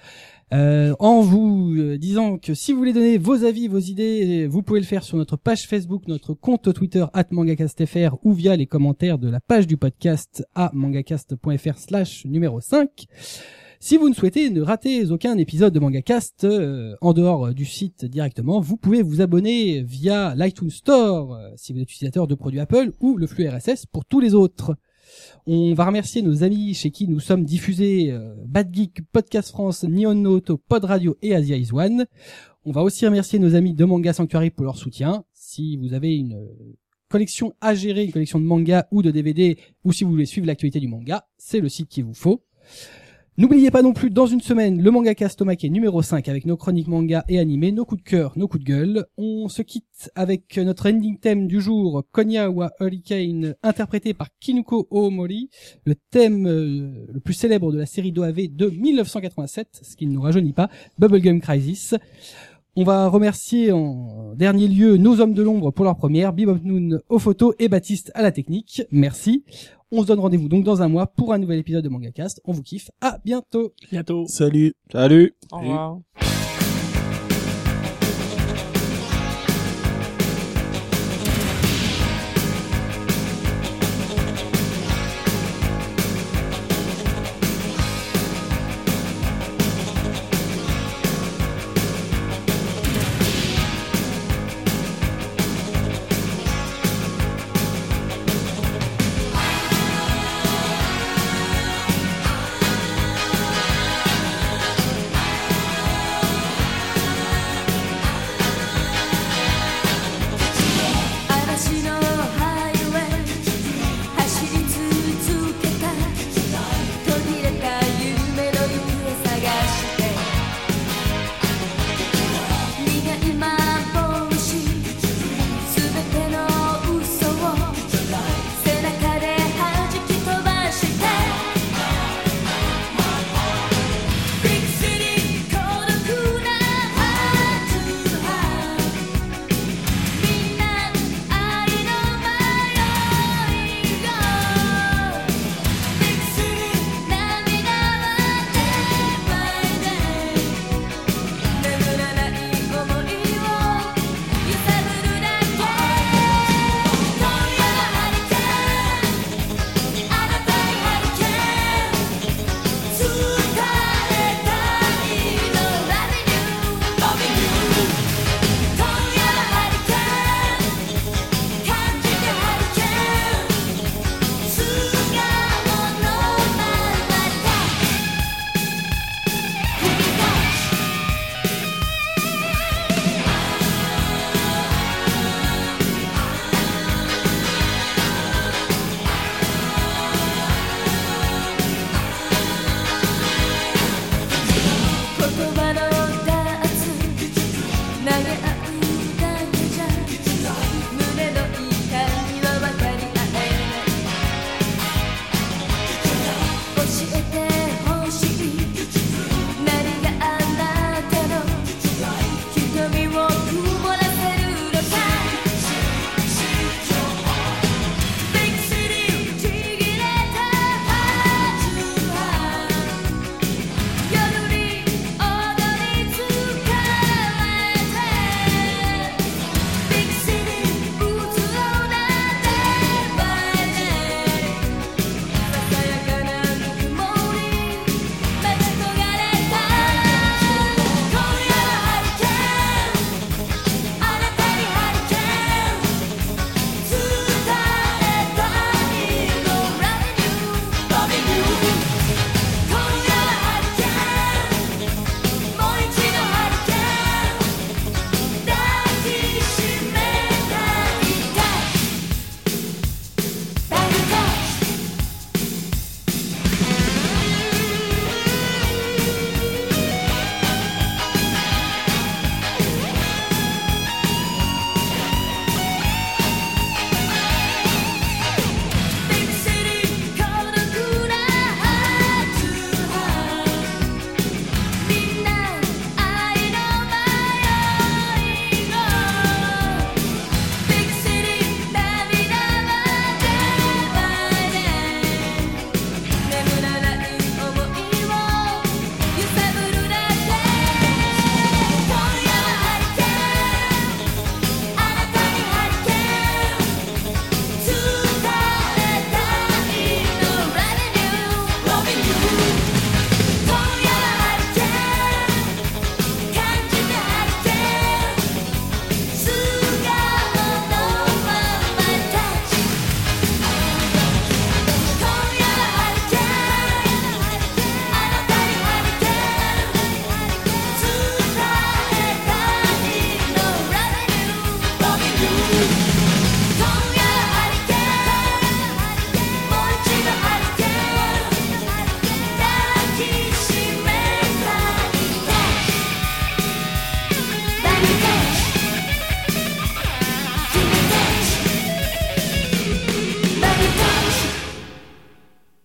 Euh, 0.52 0.94
en 1.01 1.23
vous 1.23 1.74
euh, 1.77 1.98
disant 1.98 2.39
que 2.39 2.55
si 2.55 2.73
vous 2.73 2.78
voulez 2.78 2.93
donner 2.93 3.18
vos 3.18 3.44
avis, 3.44 3.66
vos 3.66 3.81
idées, 3.81 4.47
vous 4.47 4.62
pouvez 4.62 4.78
le 4.78 4.86
faire 4.86 5.02
sur 5.02 5.16
notre 5.16 5.36
page 5.36 5.66
Facebook, 5.66 6.06
notre 6.06 6.35
compte 6.35 6.73
Twitter 6.73 7.05
@mangacastfr 7.31 8.16
ou 8.23 8.32
via 8.32 8.55
les 8.55 8.66
commentaires 8.66 9.18
de 9.18 9.28
la 9.28 9.40
page 9.40 9.66
du 9.66 9.77
podcast 9.77 10.47
à 10.55 10.70
mangacast.fr 10.73 11.78
slash 11.78 12.24
numéro 12.27 12.60
5. 12.60 13.09
Si 13.78 13.97
vous 13.97 14.09
ne 14.09 14.14
souhaitez 14.14 14.51
ne 14.51 14.62
rater 14.62 15.10
aucun 15.10 15.36
épisode 15.36 15.73
de 15.73 15.81
MangaCast 15.81 16.44
euh, 16.44 16.97
en 17.02 17.12
dehors 17.12 17.47
euh, 17.47 17.52
du 17.52 17.64
site 17.64 18.05
directement, 18.05 18.59
vous 18.60 18.77
pouvez 18.77 19.02
vous 19.02 19.20
abonner 19.20 19.82
via 19.82 20.35
l'iTunes 20.35 20.70
Store 20.70 21.35
euh, 21.35 21.51
si 21.56 21.73
vous 21.73 21.81
êtes 21.81 21.90
utilisateur 21.90 22.27
de 22.27 22.35
produits 22.35 22.60
Apple 22.60 22.93
ou 23.01 23.16
le 23.16 23.27
flux 23.27 23.48
RSS 23.48 23.86
pour 23.86 24.05
tous 24.05 24.20
les 24.20 24.35
autres. 24.35 24.77
On 25.47 25.74
va 25.74 25.86
remercier 25.86 26.22
nos 26.22 26.43
amis 26.43 26.74
chez 26.74 26.90
qui 26.90 27.09
nous 27.09 27.20
sommes 27.20 27.44
diffusés 27.44 28.10
euh, 28.10 28.34
Bad 28.47 28.74
Geek, 28.74 29.02
Podcast 29.12 29.51
France, 29.51 29.84
Nihon 29.84 30.14
Noto, 30.14 30.59
Pod 30.59 30.84
Radio 30.84 31.16
et 31.22 31.34
Asia 31.34 31.56
Is 31.56 31.72
One. 31.72 32.06
On 32.64 32.72
va 32.72 32.82
aussi 32.82 33.06
remercier 33.06 33.38
nos 33.38 33.55
amis 33.55 33.74
de 33.74 33.84
Manga 33.84 34.12
Sanctuary 34.12 34.51
pour 34.51 34.64
leur 34.64 34.76
soutien. 34.76 35.24
Si 35.32 35.76
vous 35.76 35.94
avez 35.94 36.16
une 36.16 36.34
euh, 36.34 36.76
collection 37.09 37.55
à 37.60 37.74
gérer, 37.74 38.05
une 38.05 38.12
collection 38.12 38.40
de 38.40 38.44
manga 38.44 38.88
ou 38.90 39.02
de 39.02 39.10
DVD, 39.10 39.56
ou 39.84 39.93
si 39.93 40.05
vous 40.05 40.10
voulez 40.10 40.26
suivre 40.26 40.47
l'actualité 40.47 40.80
du 40.80 40.88
manga, 40.88 41.26
c'est 41.38 41.60
le 41.60 41.68
site 41.68 41.88
qu'il 41.88 42.05
vous 42.05 42.14
faut. 42.14 42.43
N'oubliez 43.38 43.70
pas 43.70 43.82
non 43.82 43.92
plus, 43.92 44.08
dans 44.08 44.24
une 44.24 44.40
semaine, 44.40 44.80
le 44.80 44.90
manga 44.90 45.14
Tomake 45.14 45.64
numéro 45.64 46.00
5 46.00 46.26
avec 46.26 46.46
nos 46.46 46.56
chroniques 46.56 46.88
manga 46.88 47.22
et 47.28 47.38
animés, 47.38 47.70
nos 47.70 47.84
coups 47.84 48.02
de 48.02 48.08
cœur, 48.08 48.32
nos 48.34 48.48
coups 48.48 48.64
de 48.64 48.68
gueule. 48.68 49.06
On 49.18 49.50
se 49.50 49.60
quitte 49.60 50.10
avec 50.14 50.56
notre 50.56 50.90
ending 50.90 51.18
theme 51.18 51.46
du 51.46 51.60
jour, 51.60 52.02
Konya 52.12 52.48
wa 52.48 52.70
Hurricane, 52.80 53.54
interprété 53.62 54.14
par 54.14 54.28
Kinuko 54.40 54.88
Oomori, 54.90 55.50
le 55.84 55.96
thème 56.10 56.46
euh, 56.46 57.04
le 57.12 57.20
plus 57.20 57.34
célèbre 57.34 57.72
de 57.72 57.78
la 57.78 57.84
série 57.84 58.10
d'OAV 58.10 58.48
de 58.48 58.70
1987, 58.70 59.80
ce 59.82 59.96
qui 59.96 60.06
ne 60.06 60.14
nous 60.14 60.22
rajeunit 60.22 60.54
pas, 60.54 60.70
Bubblegum 60.98 61.42
Crisis. 61.42 61.94
On 62.74 62.84
va 62.84 63.06
remercier 63.08 63.70
en 63.70 64.34
dernier 64.34 64.66
lieu 64.66 64.96
nos 64.96 65.20
hommes 65.20 65.34
de 65.34 65.42
l'ombre 65.42 65.72
pour 65.72 65.84
leur 65.84 65.96
première, 65.96 66.32
Bebop 66.32 66.60
Noon 66.64 67.00
aux 67.10 67.18
photos 67.18 67.54
et 67.58 67.68
Baptiste 67.68 68.12
à 68.14 68.22
la 68.22 68.32
technique. 68.32 68.82
Merci. 68.90 69.44
On 69.92 70.02
se 70.02 70.06
donne 70.08 70.18
rendez-vous 70.18 70.48
donc 70.48 70.64
dans 70.64 70.82
un 70.82 70.88
mois 70.88 71.06
pour 71.06 71.32
un 71.32 71.38
nouvel 71.38 71.60
épisode 71.60 71.84
de 71.84 71.88
MangaCast. 71.88 72.40
On 72.44 72.52
vous 72.52 72.62
kiffe. 72.62 72.90
À 73.00 73.18
bientôt. 73.24 73.72
Bientôt. 73.90 74.26
Salut. 74.26 74.74
Salut 74.90 75.34
Au 75.52 75.58
revoir. 75.58 75.98